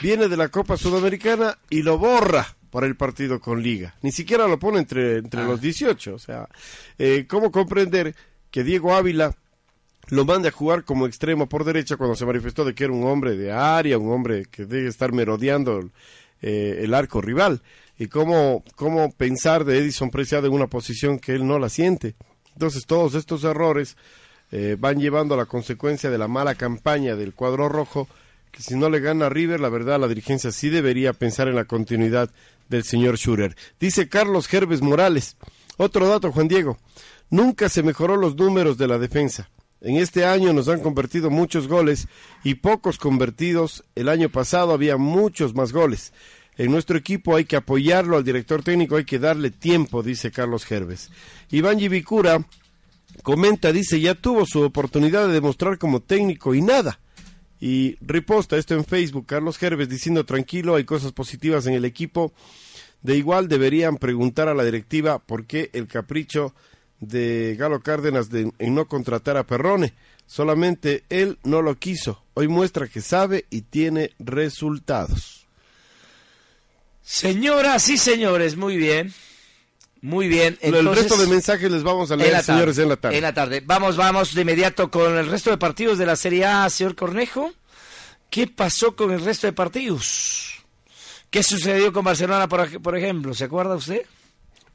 viene 0.00 0.28
de 0.28 0.36
la 0.36 0.48
Copa 0.48 0.76
Sudamericana 0.76 1.58
y 1.68 1.82
lo 1.82 1.98
borra 1.98 2.46
para 2.70 2.86
el 2.86 2.94
partido 2.94 3.40
con 3.40 3.64
Liga. 3.64 3.96
Ni 4.00 4.12
siquiera 4.12 4.46
lo 4.46 4.60
pone 4.60 4.78
entre, 4.78 5.18
entre 5.18 5.44
los 5.44 5.60
18. 5.60 6.14
O 6.14 6.18
sea, 6.20 6.48
eh, 7.00 7.26
¿cómo 7.28 7.50
comprender 7.50 8.14
que 8.52 8.62
Diego 8.62 8.94
Ávila 8.94 9.34
lo 10.06 10.24
mande 10.24 10.50
a 10.50 10.52
jugar 10.52 10.84
como 10.84 11.08
extremo 11.08 11.48
por 11.48 11.64
derecha 11.64 11.96
cuando 11.96 12.14
se 12.14 12.24
manifestó 12.24 12.64
de 12.64 12.76
que 12.76 12.84
era 12.84 12.92
un 12.92 13.04
hombre 13.08 13.36
de 13.36 13.50
área, 13.50 13.98
un 13.98 14.12
hombre 14.12 14.44
que 14.48 14.66
debe 14.66 14.88
estar 14.88 15.10
merodeando 15.10 15.90
eh, 16.40 16.78
el 16.84 16.94
arco 16.94 17.20
rival? 17.20 17.60
¿Y 17.98 18.08
cómo, 18.08 18.64
cómo 18.74 19.12
pensar 19.12 19.64
de 19.64 19.78
Edison 19.78 20.10
Preciado 20.10 20.46
en 20.46 20.54
una 20.54 20.66
posición 20.66 21.18
que 21.18 21.34
él 21.34 21.46
no 21.46 21.58
la 21.58 21.68
siente? 21.68 22.14
Entonces 22.54 22.86
todos 22.86 23.14
estos 23.14 23.44
errores 23.44 23.96
eh, 24.50 24.76
van 24.78 24.98
llevando 24.98 25.34
a 25.34 25.38
la 25.38 25.46
consecuencia 25.46 26.10
de 26.10 26.18
la 26.18 26.28
mala 26.28 26.54
campaña 26.54 27.16
del 27.16 27.34
cuadro 27.34 27.68
rojo 27.68 28.08
que 28.52 28.62
si 28.62 28.76
no 28.76 28.90
le 28.90 29.00
gana 29.00 29.26
a 29.26 29.30
River, 29.30 29.60
la 29.60 29.70
verdad 29.70 29.98
la 29.98 30.08
dirigencia 30.08 30.52
sí 30.52 30.68
debería 30.68 31.14
pensar 31.14 31.48
en 31.48 31.56
la 31.56 31.64
continuidad 31.64 32.30
del 32.68 32.84
señor 32.84 33.16
Schurer. 33.16 33.56
Dice 33.80 34.08
Carlos 34.08 34.46
Gerbes 34.46 34.82
Morales. 34.82 35.36
Otro 35.78 36.06
dato, 36.06 36.30
Juan 36.30 36.48
Diego. 36.48 36.78
Nunca 37.30 37.70
se 37.70 37.82
mejoró 37.82 38.16
los 38.16 38.36
números 38.36 38.76
de 38.76 38.88
la 38.88 38.98
defensa. 38.98 39.48
En 39.80 39.96
este 39.96 40.26
año 40.26 40.52
nos 40.52 40.68
han 40.68 40.80
convertido 40.80 41.30
muchos 41.30 41.66
goles 41.66 42.06
y 42.44 42.56
pocos 42.56 42.98
convertidos. 42.98 43.84
El 43.94 44.10
año 44.10 44.28
pasado 44.28 44.72
había 44.72 44.98
muchos 44.98 45.54
más 45.54 45.72
goles. 45.72 46.12
En 46.62 46.70
nuestro 46.70 46.96
equipo 46.96 47.34
hay 47.34 47.44
que 47.44 47.56
apoyarlo 47.56 48.16
al 48.16 48.22
director 48.22 48.62
técnico, 48.62 48.94
hay 48.94 49.04
que 49.04 49.18
darle 49.18 49.50
tiempo, 49.50 50.00
dice 50.00 50.30
Carlos 50.30 50.64
Gerbes. 50.64 51.10
Iván 51.50 51.80
Givicura 51.80 52.46
comenta, 53.24 53.72
dice, 53.72 54.00
ya 54.00 54.14
tuvo 54.14 54.46
su 54.46 54.62
oportunidad 54.62 55.26
de 55.26 55.34
demostrar 55.34 55.76
como 55.76 56.02
técnico 56.02 56.54
y 56.54 56.62
nada. 56.62 57.00
Y 57.58 57.96
riposta 58.00 58.56
esto 58.56 58.76
en 58.76 58.84
Facebook, 58.84 59.26
Carlos 59.26 59.58
Gerbes 59.58 59.88
diciendo 59.88 60.24
tranquilo, 60.24 60.76
hay 60.76 60.84
cosas 60.84 61.10
positivas 61.10 61.66
en 61.66 61.74
el 61.74 61.84
equipo. 61.84 62.32
De 63.02 63.16
igual 63.16 63.48
deberían 63.48 63.96
preguntar 63.96 64.46
a 64.46 64.54
la 64.54 64.62
directiva 64.62 65.18
por 65.18 65.46
qué 65.46 65.68
el 65.72 65.88
capricho 65.88 66.54
de 67.00 67.56
Galo 67.58 67.80
Cárdenas 67.80 68.30
de, 68.30 68.52
en 68.60 68.74
no 68.76 68.86
contratar 68.86 69.36
a 69.36 69.48
Perrone. 69.48 69.94
Solamente 70.26 71.02
él 71.08 71.40
no 71.42 71.60
lo 71.60 71.74
quiso. 71.74 72.22
Hoy 72.34 72.46
muestra 72.46 72.86
que 72.86 73.00
sabe 73.00 73.46
y 73.50 73.62
tiene 73.62 74.12
resultados. 74.20 75.41
Señoras 77.02 77.88
y 77.88 77.98
señores, 77.98 78.56
muy 78.56 78.76
bien. 78.76 79.12
Muy 80.00 80.26
bien. 80.26 80.58
el 80.60 80.84
resto 80.94 81.16
de 81.16 81.28
mensajes 81.28 81.70
les 81.70 81.84
vamos 81.84 82.10
a 82.10 82.16
leer, 82.16 82.42
señores, 82.42 82.76
en 82.78 82.88
la 82.88 82.96
tarde. 82.96 83.16
En 83.16 83.22
la 83.22 83.32
tarde. 83.32 83.62
Vamos, 83.64 83.96
vamos 83.96 84.34
de 84.34 84.42
inmediato 84.42 84.90
con 84.90 85.16
el 85.16 85.26
resto 85.28 85.50
de 85.50 85.58
partidos 85.58 85.96
de 85.96 86.06
la 86.06 86.16
Serie 86.16 86.44
A, 86.44 86.68
señor 86.70 86.96
Cornejo. 86.96 87.52
¿Qué 88.28 88.48
pasó 88.48 88.96
con 88.96 89.12
el 89.12 89.24
resto 89.24 89.46
de 89.46 89.52
partidos? 89.52 90.64
¿Qué 91.30 91.42
sucedió 91.42 91.92
con 91.92 92.04
Barcelona, 92.04 92.48
por, 92.48 92.82
por 92.82 92.96
ejemplo? 92.96 93.32
¿Se 93.32 93.44
acuerda 93.44 93.76
usted? 93.76 94.02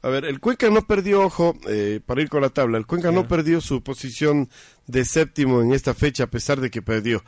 A 0.00 0.08
ver, 0.08 0.24
el 0.24 0.38
Cuenca 0.40 0.70
no 0.70 0.86
perdió, 0.86 1.22
ojo, 1.22 1.56
eh, 1.68 2.00
para 2.04 2.22
ir 2.22 2.28
con 2.28 2.40
la 2.40 2.50
tabla, 2.50 2.78
el 2.78 2.86
Cuenca 2.86 3.10
no 3.10 3.26
perdió 3.26 3.60
su 3.60 3.82
posición 3.82 4.48
de 4.86 5.04
séptimo 5.04 5.60
en 5.60 5.72
esta 5.72 5.92
fecha, 5.92 6.24
a 6.24 6.26
pesar 6.28 6.60
de 6.60 6.70
que 6.70 6.82
perdió. 6.82 7.24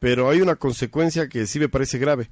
Pero 0.00 0.28
hay 0.28 0.40
una 0.40 0.56
consecuencia 0.56 1.28
que 1.28 1.46
sí 1.46 1.60
me 1.60 1.68
parece 1.68 1.98
grave. 1.98 2.28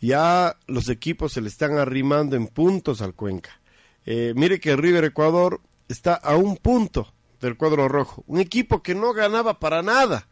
Ya 0.00 0.56
los 0.66 0.88
equipos 0.88 1.32
se 1.32 1.40
le 1.40 1.48
están 1.48 1.78
arrimando 1.78 2.36
en 2.36 2.46
puntos 2.46 3.02
al 3.02 3.14
Cuenca. 3.14 3.60
Eh, 4.06 4.32
mire 4.34 4.60
que 4.60 4.76
River 4.76 5.04
Ecuador 5.04 5.60
está 5.88 6.14
a 6.14 6.36
un 6.36 6.56
punto 6.56 7.12
del 7.40 7.56
cuadro 7.56 7.88
rojo. 7.88 8.24
Un 8.26 8.40
equipo 8.40 8.82
que 8.82 8.94
no 8.94 9.12
ganaba 9.12 9.58
para 9.58 9.82
nada, 9.82 10.28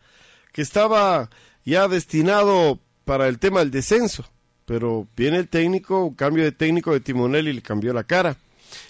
que 0.52 0.62
estaba 0.62 1.30
ya 1.64 1.88
destinado 1.88 2.80
para 3.04 3.28
el 3.28 3.38
tema 3.38 3.60
del 3.60 3.70
descenso. 3.70 4.24
Pero 4.64 5.06
viene 5.16 5.38
el 5.38 5.48
técnico, 5.48 6.04
un 6.04 6.14
cambio 6.14 6.44
de 6.44 6.52
técnico 6.52 6.92
de 6.92 7.00
timonel 7.00 7.48
y 7.48 7.52
le 7.54 7.62
cambió 7.62 7.92
la 7.92 8.04
cara. 8.04 8.36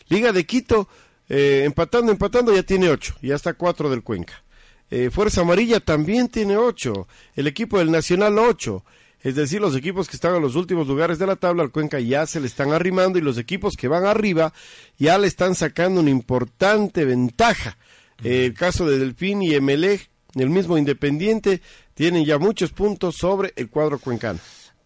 Liga 0.09 0.33
de 0.33 0.45
Quito, 0.45 0.89
eh, 1.29 1.63
empatando, 1.65 2.11
empatando, 2.11 2.55
ya 2.55 2.63
tiene 2.63 2.89
ocho, 2.89 3.15
ya 3.23 3.37
está 3.37 3.55
cuatro 3.55 3.91
del 3.91 4.03
Cuenca. 4.03 4.43
Eh, 4.91 5.11
Fuerza 5.11 5.43
Amarilla 5.43 5.81
también 5.81 6.29
tiene 6.29 6.57
ocho, 6.57 7.07
el 7.37 7.47
equipo 7.47 7.79
del 7.79 7.91
Nacional 7.91 8.39
ocho. 8.39 8.85
Es 9.23 9.35
decir, 9.35 9.61
los 9.61 9.75
equipos 9.75 10.09
que 10.09 10.17
están 10.17 10.37
en 10.37 10.43
los 10.43 10.55
últimos 10.55 10.87
lugares 10.87 11.19
de 11.19 11.27
la 11.27 11.37
tabla 11.37 11.63
al 11.63 11.73
Cuenca 11.73 11.99
ya 11.99 12.27
se 12.27 12.41
le 12.41 12.47
están 12.47 12.73
arrimando 12.73 13.19
y 13.19 13.23
los 13.23 13.37
equipos 13.37 13.77
que 13.77 13.89
van 13.89 14.05
arriba 14.05 14.53
ya 14.97 15.19
le 15.19 15.27
están 15.27 15.55
sacando 15.55 16.01
una 16.01 16.11
importante 16.11 17.05
ventaja. 17.05 17.77
El 18.23 18.55
caso 18.55 18.87
de 18.87 18.99
Delfín 18.99 19.43
y 19.43 19.55
Emelec, 19.55 20.09
el 20.35 20.51
mismo 20.51 20.79
Independiente, 20.79 21.63
tienen 21.95 22.25
ya 22.25 22.39
muchos 22.39 22.71
puntos 22.71 23.17
sobre 23.17 23.53
el 23.57 23.69
cuadro 23.69 23.99
cuencano. 23.99 24.39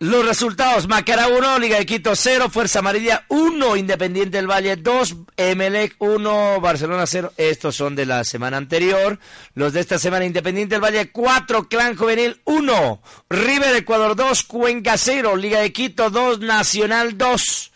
Los 0.03 0.27
resultados, 0.27 0.89
Macará 0.89 1.29
1, 1.29 1.61
Liga 1.61 1.79
de 1.79 1.87
Quito 1.87 2.17
0, 2.17 2.49
Fuerza 2.51 2.81
Amarilla 2.81 3.25
1, 3.29 3.77
Independiente 3.77 4.37
del 4.37 4.51
Valle 4.51 4.75
2, 4.75 5.17
Emelec 5.37 5.95
1, 6.01 6.61
Barcelona 6.61 7.07
0. 7.07 7.33
Estos 7.37 7.77
son 7.77 7.95
de 7.95 8.05
la 8.05 8.25
semana 8.25 8.57
anterior. 8.57 9.21
Los 9.55 9.73
de 9.73 9.79
esta 9.79 10.01
semana, 10.01 10.25
Independiente 10.25 10.75
del 10.75 10.83
Valle 10.83 11.13
4, 11.13 11.69
Clan 11.69 11.95
Juvenil 11.95 12.41
1, 12.47 13.01
River 13.31 13.77
Ecuador 13.77 14.17
2, 14.17 14.43
Cuenca 14.43 14.97
0, 14.97 15.37
Liga 15.37 15.61
de 15.61 15.73
Quito 15.73 16.11
2, 16.11 16.41
Nacional 16.41 17.17
2. 17.17 17.73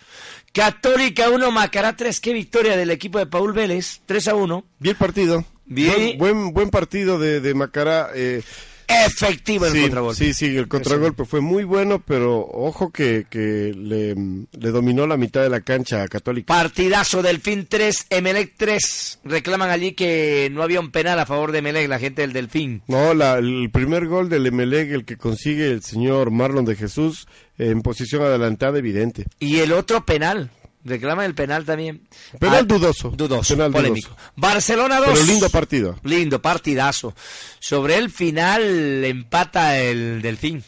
Católica 0.53 1.31
1, 1.31 1.51
Macará 1.53 1.95
3. 1.95 2.19
Qué 2.19 2.33
victoria 2.33 2.77
del 2.77 2.91
equipo 2.91 3.21
de 3.21 3.27
Paul 3.27 3.53
Vélez. 3.53 4.01
3 4.05 4.27
a 4.27 4.35
1. 4.35 4.65
Bien 4.81 4.97
partido. 4.97 5.45
Bien. 5.65 6.19
Buen, 6.19 6.53
buen, 6.53 6.71
partido 6.71 7.21
de, 7.21 7.41
de 7.41 7.55
Macará. 7.55 8.11
Eh, 8.17 8.43
efectivo 8.89 9.67
el 9.67 9.73
sí, 9.73 9.81
contragolpe. 9.83 10.25
Sí, 10.25 10.35
sí, 10.35 10.57
el 10.57 10.69
contragolpe 10.69 11.25
fue 11.25 11.41
muy 11.41 11.65
bueno, 11.65 12.03
pero 12.05 12.41
ojo 12.41 12.91
que, 12.91 13.27
que 13.29 13.73
le, 13.77 14.15
le, 14.15 14.71
dominó 14.71 15.07
la 15.07 15.17
mitad 15.17 15.43
de 15.43 15.51
la 15.51 15.61
cancha 15.61 16.03
a 16.03 16.09
Católica. 16.09 16.53
Partidazo 16.53 17.23
del 17.23 17.37
Delfín 17.37 17.67
3, 17.69 18.07
Emelec 18.11 18.55
3. 18.57 19.21
Reclaman 19.25 19.71
allí 19.71 19.93
que 19.93 20.49
no 20.53 20.63
había 20.63 20.81
un 20.81 20.91
penal 20.91 21.19
a 21.19 21.27
favor 21.27 21.53
de 21.53 21.59
Emelec, 21.59 21.89
la 21.89 21.99
gente 21.99 22.23
del 22.23 22.33
Delfín. 22.33 22.83
No, 22.87 23.15
la, 23.15 23.39
el 23.39 23.71
primer 23.71 24.07
gol 24.07 24.29
del 24.29 24.47
Emelec, 24.47 24.91
el 24.91 25.05
que 25.05 25.17
consigue 25.17 25.71
el 25.71 25.83
señor 25.83 26.31
Marlon 26.31 26.65
de 26.65 26.77
Jesús, 26.77 27.27
en 27.59 27.83
posición 27.83 28.23
adelantada, 28.23 28.79
evidente. 28.79 29.27
Y 29.39 29.59
el 29.59 29.73
otro 29.73 30.05
penal. 30.05 30.51
Reclama 30.87 31.25
el 31.25 31.35
penal 31.35 31.65
también. 31.65 32.07
Penal 32.39 32.61
ah, 32.61 32.63
dudoso. 32.63 33.11
Dudoso, 33.11 33.55
penal 33.55 33.73
polémico. 33.73 34.11
Dudoso. 34.11 34.33
Barcelona 34.37 35.01
2. 35.01 35.09
Pero 35.13 35.25
lindo 35.25 35.51
partido. 35.51 35.99
Lindo, 36.05 36.41
partidazo. 36.41 37.15
Sobre 37.59 37.97
el 37.97 38.09
final 38.11 39.05
empata 39.05 39.79
el 39.79 40.23
Delfín. 40.23 40.63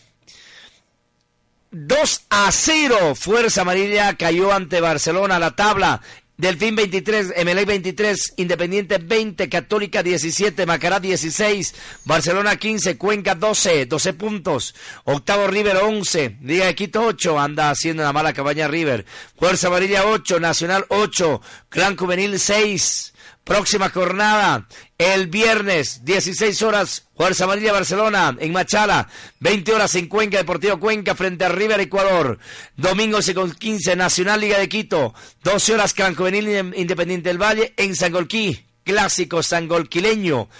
2 1.71 2.23
a 2.31 2.51
0. 2.51 3.15
Fuerza 3.15 3.63
Amarilla 3.63 4.17
cayó 4.17 4.53
ante 4.53 4.81
Barcelona. 4.81 5.39
La 5.39 5.55
tabla 5.55 6.01
Delfín 6.39 6.77
23, 6.77 7.33
Emelec 7.35 7.67
23, 7.67 8.35
Independiente 8.37 8.99
20, 8.99 9.49
Católica 9.49 10.05
17, 10.05 10.67
Macará 10.67 11.01
16, 11.01 11.75
Barcelona 12.05 12.55
15, 12.55 12.97
Cuenca 12.97 13.35
12, 13.35 13.87
12 13.87 14.13
puntos. 14.13 14.73
Octavo 15.03 15.49
River 15.49 15.79
11, 15.79 16.37
Liga 16.43 16.67
de 16.67 16.77
Quito 16.77 17.03
8, 17.03 17.41
anda 17.41 17.71
haciendo 17.71 18.05
una 18.05 18.13
mala 18.13 18.35
cabaña 18.35 18.69
River. 18.69 19.05
Fuerza 19.37 19.67
Amarilla 19.67 20.07
8, 20.07 20.39
Nacional 20.39 20.87
8, 20.91 21.43
Clan 21.71 21.97
Juvenil 21.97 22.39
6. 22.39 23.15
Próxima 23.49 23.89
jornada, 23.89 24.69
el 24.99 25.29
viernes, 25.29 26.05
16 26.05 26.61
horas, 26.61 27.09
Fuerza 27.17 27.45
Amarilla 27.45 27.73
Barcelona, 27.73 28.37
en 28.39 28.53
Machala, 28.53 29.09
20 29.41 29.73
horas 29.73 29.95
en 29.95 30.07
Cuenca, 30.07 30.37
Deportivo 30.37 30.79
Cuenca, 30.79 31.15
frente 31.15 31.47
a 31.47 31.49
River 31.49 31.81
Ecuador. 31.81 32.39
Domingo 32.77 33.21
con 33.35 33.53
15, 33.53 33.97
Nacional 33.97 34.43
Liga 34.43 34.59
de 34.59 34.69
Quito, 34.69 35.15
12 35.45 35.73
horas, 35.73 35.95
Clan 35.95 36.15
Juvenil 36.15 36.75
Independiente 36.77 37.31
del 37.31 37.41
Valle, 37.41 37.73
en 37.79 37.97
Sangolquí, 37.97 38.67
clásico 38.85 39.43
sangolquileño. 39.43 40.51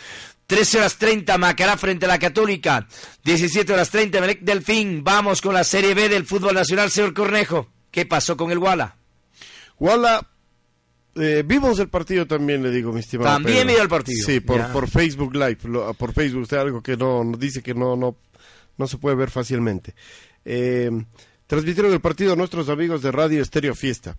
13 0.47 0.79
horas 0.79 0.97
30, 0.97 1.37
Macará 1.37 1.77
frente 1.77 2.07
a 2.07 2.09
la 2.09 2.19
Católica. 2.19 2.89
17 3.23 3.71
horas 3.71 3.91
30, 3.91 4.19
Melec 4.19 4.41
Delfín. 4.41 5.05
Vamos 5.05 5.43
con 5.43 5.53
la 5.53 5.63
Serie 5.63 5.93
B 5.93 6.09
del 6.09 6.25
fútbol 6.25 6.55
nacional, 6.55 6.91
señor 6.91 7.13
Cornejo. 7.13 7.69
¿Qué 7.91 8.07
pasó 8.07 8.35
con 8.39 8.51
el 8.51 8.57
Walla? 8.57 8.97
Walla 9.79 10.27
eh, 11.19 11.43
vimos 11.45 11.79
el 11.79 11.89
partido 11.89 12.27
también, 12.27 12.63
le 12.63 12.71
digo, 12.71 12.93
mi 12.93 13.01
estimado. 13.01 13.31
También 13.31 13.67
vio 13.67 13.83
el 13.83 13.89
partido. 13.89 14.25
Sí, 14.25 14.41
por, 14.41 14.71
por 14.73 14.89
Facebook 14.89 15.35
Live, 15.35 15.59
por 15.97 16.13
Facebook, 16.13 16.43
usted 16.43 16.59
algo 16.59 16.83
que 16.83 16.97
no, 16.97 17.25
dice 17.39 17.63
que 17.63 17.75
no, 17.75 17.97
no, 17.97 18.17
no 18.77 18.87
se 18.87 18.99
puede 18.99 19.17
ver 19.17 19.31
fácilmente. 19.31 19.95
Eh, 20.45 20.91
transmitieron 21.47 21.93
el 21.93 22.01
partido 22.01 22.33
a 22.33 22.37
nuestros 22.37 22.69
amigos 22.69 23.03
de 23.03 23.13
Radio 23.13 23.43
Estéreo 23.43 23.75
Fiesta. 23.75 24.17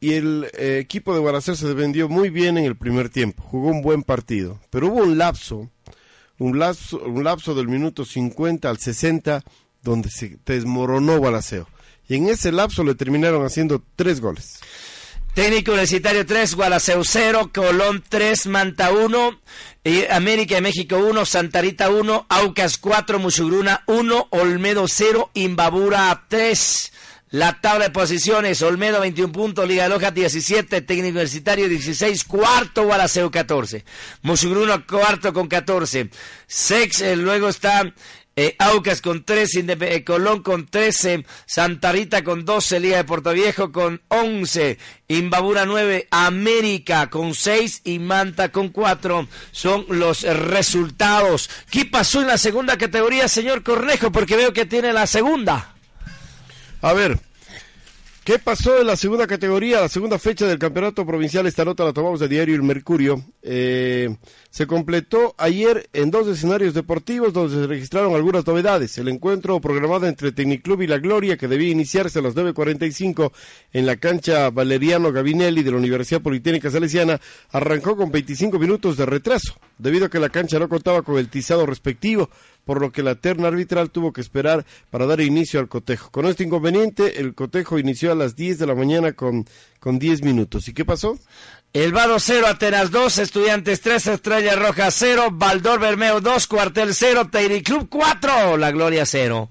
Y 0.00 0.14
el 0.14 0.50
eh, 0.58 0.78
equipo 0.80 1.14
de 1.14 1.20
Guanacer 1.20 1.56
se 1.56 1.72
vendió 1.72 2.08
muy 2.08 2.30
bien 2.30 2.58
en 2.58 2.64
el 2.64 2.76
primer 2.76 3.08
tiempo, 3.08 3.42
jugó 3.42 3.70
un 3.70 3.82
buen 3.82 4.02
partido. 4.02 4.60
Pero 4.70 4.88
hubo 4.88 5.02
un 5.02 5.16
lapso, 5.16 5.70
un 6.38 6.58
lapso, 6.58 7.02
un 7.02 7.24
lapso 7.24 7.54
del 7.54 7.68
minuto 7.68 8.04
50 8.04 8.68
al 8.68 8.78
60, 8.78 9.42
donde 9.82 10.10
se 10.10 10.38
desmoronó 10.44 11.18
Gualaceo. 11.18 11.68
Y 12.06 12.16
en 12.16 12.28
ese 12.28 12.52
lapso 12.52 12.84
le 12.84 12.94
terminaron 12.94 13.44
haciendo 13.44 13.82
tres 13.96 14.20
goles. 14.20 14.60
Técnico 15.34 15.72
Universitario 15.72 16.24
3, 16.24 16.54
Gualaceo 16.54 17.02
0, 17.02 17.50
Colón 17.52 18.04
3, 18.08 18.46
Manta 18.46 18.92
1, 18.92 19.40
América 20.10 20.54
de 20.54 20.60
México 20.60 20.96
1, 20.96 21.24
Santarita 21.24 21.90
1, 21.90 22.26
Aucas 22.28 22.78
4, 22.78 23.18
Musugruna 23.18 23.82
1, 23.86 24.28
Olmedo 24.30 24.86
0, 24.86 25.32
Imbabura 25.34 26.24
3. 26.28 26.92
La 27.30 27.60
tabla 27.60 27.86
de 27.86 27.90
posiciones, 27.90 28.62
Olmedo 28.62 29.00
21 29.00 29.32
puntos, 29.32 29.66
Liga 29.66 29.82
de 29.82 29.88
Loja 29.88 30.12
17, 30.12 30.82
Técnico 30.82 31.14
Universitario 31.14 31.68
16, 31.68 32.22
cuarto 32.22 32.84
Gualaceo 32.84 33.28
14, 33.28 33.84
Musugruna 34.22 34.86
cuarto 34.86 35.32
con 35.32 35.48
14, 35.48 36.10
Sex, 36.46 37.00
eh, 37.00 37.16
luego 37.16 37.48
está 37.48 37.92
eh, 38.36 38.56
Aucas 38.58 39.00
con 39.00 39.24
13, 39.24 39.64
eh, 39.80 40.04
Colón 40.04 40.42
con 40.42 40.66
13, 40.66 41.24
Santa 41.46 41.92
Rita 41.92 42.24
con 42.24 42.44
12, 42.44 42.80
Liga 42.80 42.96
de 42.98 43.04
Puerto 43.04 43.32
Viejo 43.32 43.72
con 43.72 44.02
11, 44.08 44.78
Imbabura 45.08 45.66
9, 45.66 46.08
América 46.10 47.10
con 47.10 47.34
6 47.34 47.82
y 47.84 47.98
Manta 47.98 48.50
con 48.50 48.70
4 48.70 49.28
son 49.52 49.86
los 49.88 50.22
resultados. 50.22 51.48
¿Qué 51.70 51.84
pasó 51.84 52.20
en 52.20 52.28
la 52.28 52.38
segunda 52.38 52.76
categoría, 52.76 53.28
señor 53.28 53.62
Cornejo? 53.62 54.10
Porque 54.10 54.36
veo 54.36 54.52
que 54.52 54.66
tiene 54.66 54.92
la 54.92 55.06
segunda. 55.06 55.74
A 56.80 56.92
ver, 56.92 57.18
¿Qué 58.24 58.38
pasó 58.38 58.80
en 58.80 58.86
la 58.86 58.96
segunda 58.96 59.26
categoría, 59.26 59.82
la 59.82 59.88
segunda 59.90 60.18
fecha 60.18 60.46
del 60.46 60.58
campeonato 60.58 61.04
provincial? 61.04 61.46
Esta 61.46 61.62
nota 61.62 61.84
la 61.84 61.92
tomamos 61.92 62.20
de 62.20 62.28
diario 62.28 62.54
El 62.54 62.62
Mercurio. 62.62 63.22
Eh, 63.42 64.16
se 64.48 64.66
completó 64.66 65.34
ayer 65.36 65.90
en 65.92 66.10
dos 66.10 66.26
escenarios 66.26 66.72
deportivos 66.72 67.34
donde 67.34 67.54
se 67.54 67.66
registraron 67.66 68.14
algunas 68.14 68.46
novedades. 68.46 68.96
El 68.96 69.08
encuentro 69.08 69.60
programado 69.60 70.06
entre 70.06 70.32
Tecniclub 70.32 70.80
y 70.80 70.86
La 70.86 70.96
Gloria, 70.96 71.36
que 71.36 71.48
debía 71.48 71.68
iniciarse 71.68 72.20
a 72.20 72.22
las 72.22 72.34
9.45 72.34 73.30
en 73.74 73.84
la 73.84 73.96
cancha 73.96 74.48
Valeriano 74.48 75.12
Gavinelli 75.12 75.62
de 75.62 75.72
la 75.72 75.76
Universidad 75.76 76.22
Politécnica 76.22 76.70
Salesiana, 76.70 77.20
arrancó 77.50 77.94
con 77.94 78.10
25 78.10 78.58
minutos 78.58 78.96
de 78.96 79.04
retraso, 79.04 79.58
debido 79.76 80.06
a 80.06 80.08
que 80.08 80.18
la 80.18 80.30
cancha 80.30 80.58
no 80.58 80.70
contaba 80.70 81.02
con 81.02 81.18
el 81.18 81.28
tizado 81.28 81.66
respectivo 81.66 82.30
por 82.64 82.80
lo 82.80 82.92
que 82.92 83.02
la 83.02 83.14
terna 83.14 83.48
arbitral 83.48 83.90
tuvo 83.90 84.12
que 84.12 84.20
esperar 84.20 84.64
para 84.90 85.06
dar 85.06 85.20
inicio 85.20 85.60
al 85.60 85.68
cotejo. 85.68 86.10
Con 86.10 86.26
este 86.26 86.44
inconveniente, 86.44 87.20
el 87.20 87.34
cotejo 87.34 87.78
inició 87.78 88.12
a 88.12 88.14
las 88.14 88.36
10 88.36 88.58
de 88.58 88.66
la 88.66 88.74
mañana 88.74 89.12
con, 89.12 89.46
con 89.80 89.98
10 89.98 90.22
minutos. 90.22 90.68
¿Y 90.68 90.74
qué 90.74 90.84
pasó? 90.84 91.18
El 91.72 91.92
Vado 91.92 92.20
0, 92.20 92.46
Atenas 92.46 92.90
2, 92.90 93.18
Estudiantes 93.18 93.80
3, 93.80 94.06
Estrella 94.06 94.54
Roja 94.54 94.90
0, 94.90 95.30
Baldor 95.32 95.80
Bermeo 95.80 96.20
2, 96.20 96.46
Cuartel 96.46 96.94
0, 96.94 97.28
Teiri 97.30 97.62
Club 97.62 97.88
4, 97.90 98.56
La 98.56 98.70
Gloria 98.70 99.04
0. 99.04 99.50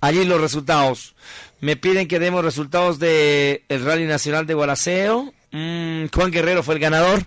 Allí 0.00 0.24
los 0.24 0.40
resultados. 0.40 1.14
Me 1.60 1.76
piden 1.76 2.08
que 2.08 2.18
demos 2.18 2.42
resultados 2.42 2.98
del 2.98 3.62
el 3.68 3.84
Rally 3.84 4.06
Nacional 4.06 4.46
de 4.46 4.54
Gualaceo. 4.54 5.34
Mm, 5.52 6.06
Juan 6.14 6.30
Guerrero 6.30 6.62
fue 6.62 6.74
el 6.74 6.80
ganador. 6.80 7.26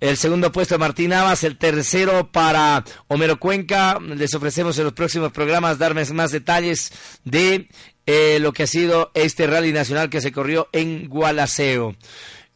El 0.00 0.16
segundo 0.16 0.50
puesto 0.50 0.78
Martín 0.78 1.10
Navas, 1.10 1.44
el 1.44 1.58
tercero 1.58 2.32
para 2.32 2.84
Homero 3.08 3.38
Cuenca. 3.38 3.98
Les 4.00 4.34
ofrecemos 4.34 4.78
en 4.78 4.84
los 4.84 4.94
próximos 4.94 5.30
programas 5.30 5.78
darles 5.78 6.12
más 6.12 6.32
detalles 6.32 6.90
de 7.24 7.68
eh, 8.06 8.38
lo 8.40 8.54
que 8.54 8.62
ha 8.62 8.66
sido 8.66 9.10
este 9.12 9.46
rally 9.46 9.72
nacional 9.72 10.08
que 10.08 10.22
se 10.22 10.32
corrió 10.32 10.68
en 10.72 11.06
Gualaceo. 11.08 11.94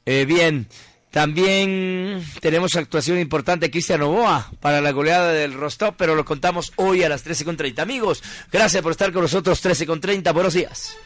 Eh, 0.06 0.24
bien, 0.26 0.68
también 1.10 2.24
tenemos 2.40 2.74
actuación 2.76 3.18
importante 3.18 3.70
Cristian 3.70 4.02
Oboa 4.02 4.50
para 4.60 4.80
la 4.80 4.92
goleada 4.92 5.32
del 5.32 5.52
Rostov, 5.52 5.94
pero 5.96 6.14
lo 6.14 6.24
contamos 6.24 6.72
hoy 6.76 7.02
a 7.02 7.08
las 7.08 7.26
13.30. 7.26 7.78
Amigos, 7.78 8.22
gracias 8.50 8.82
por 8.82 8.92
estar 8.92 9.12
con 9.12 9.22
nosotros, 9.22 9.62
13.30. 9.62 10.32
Buenos 10.32 10.54
días. 10.54 10.96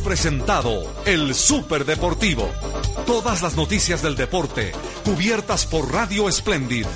Presentado 0.00 0.84
el 1.06 1.34
Super 1.34 1.84
Deportivo. 1.84 2.48
Todas 3.06 3.42
las 3.42 3.56
noticias 3.56 4.02
del 4.02 4.16
deporte 4.16 4.72
cubiertas 5.04 5.66
por 5.66 5.92
Radio 5.92 6.30
Splendid 6.30 6.86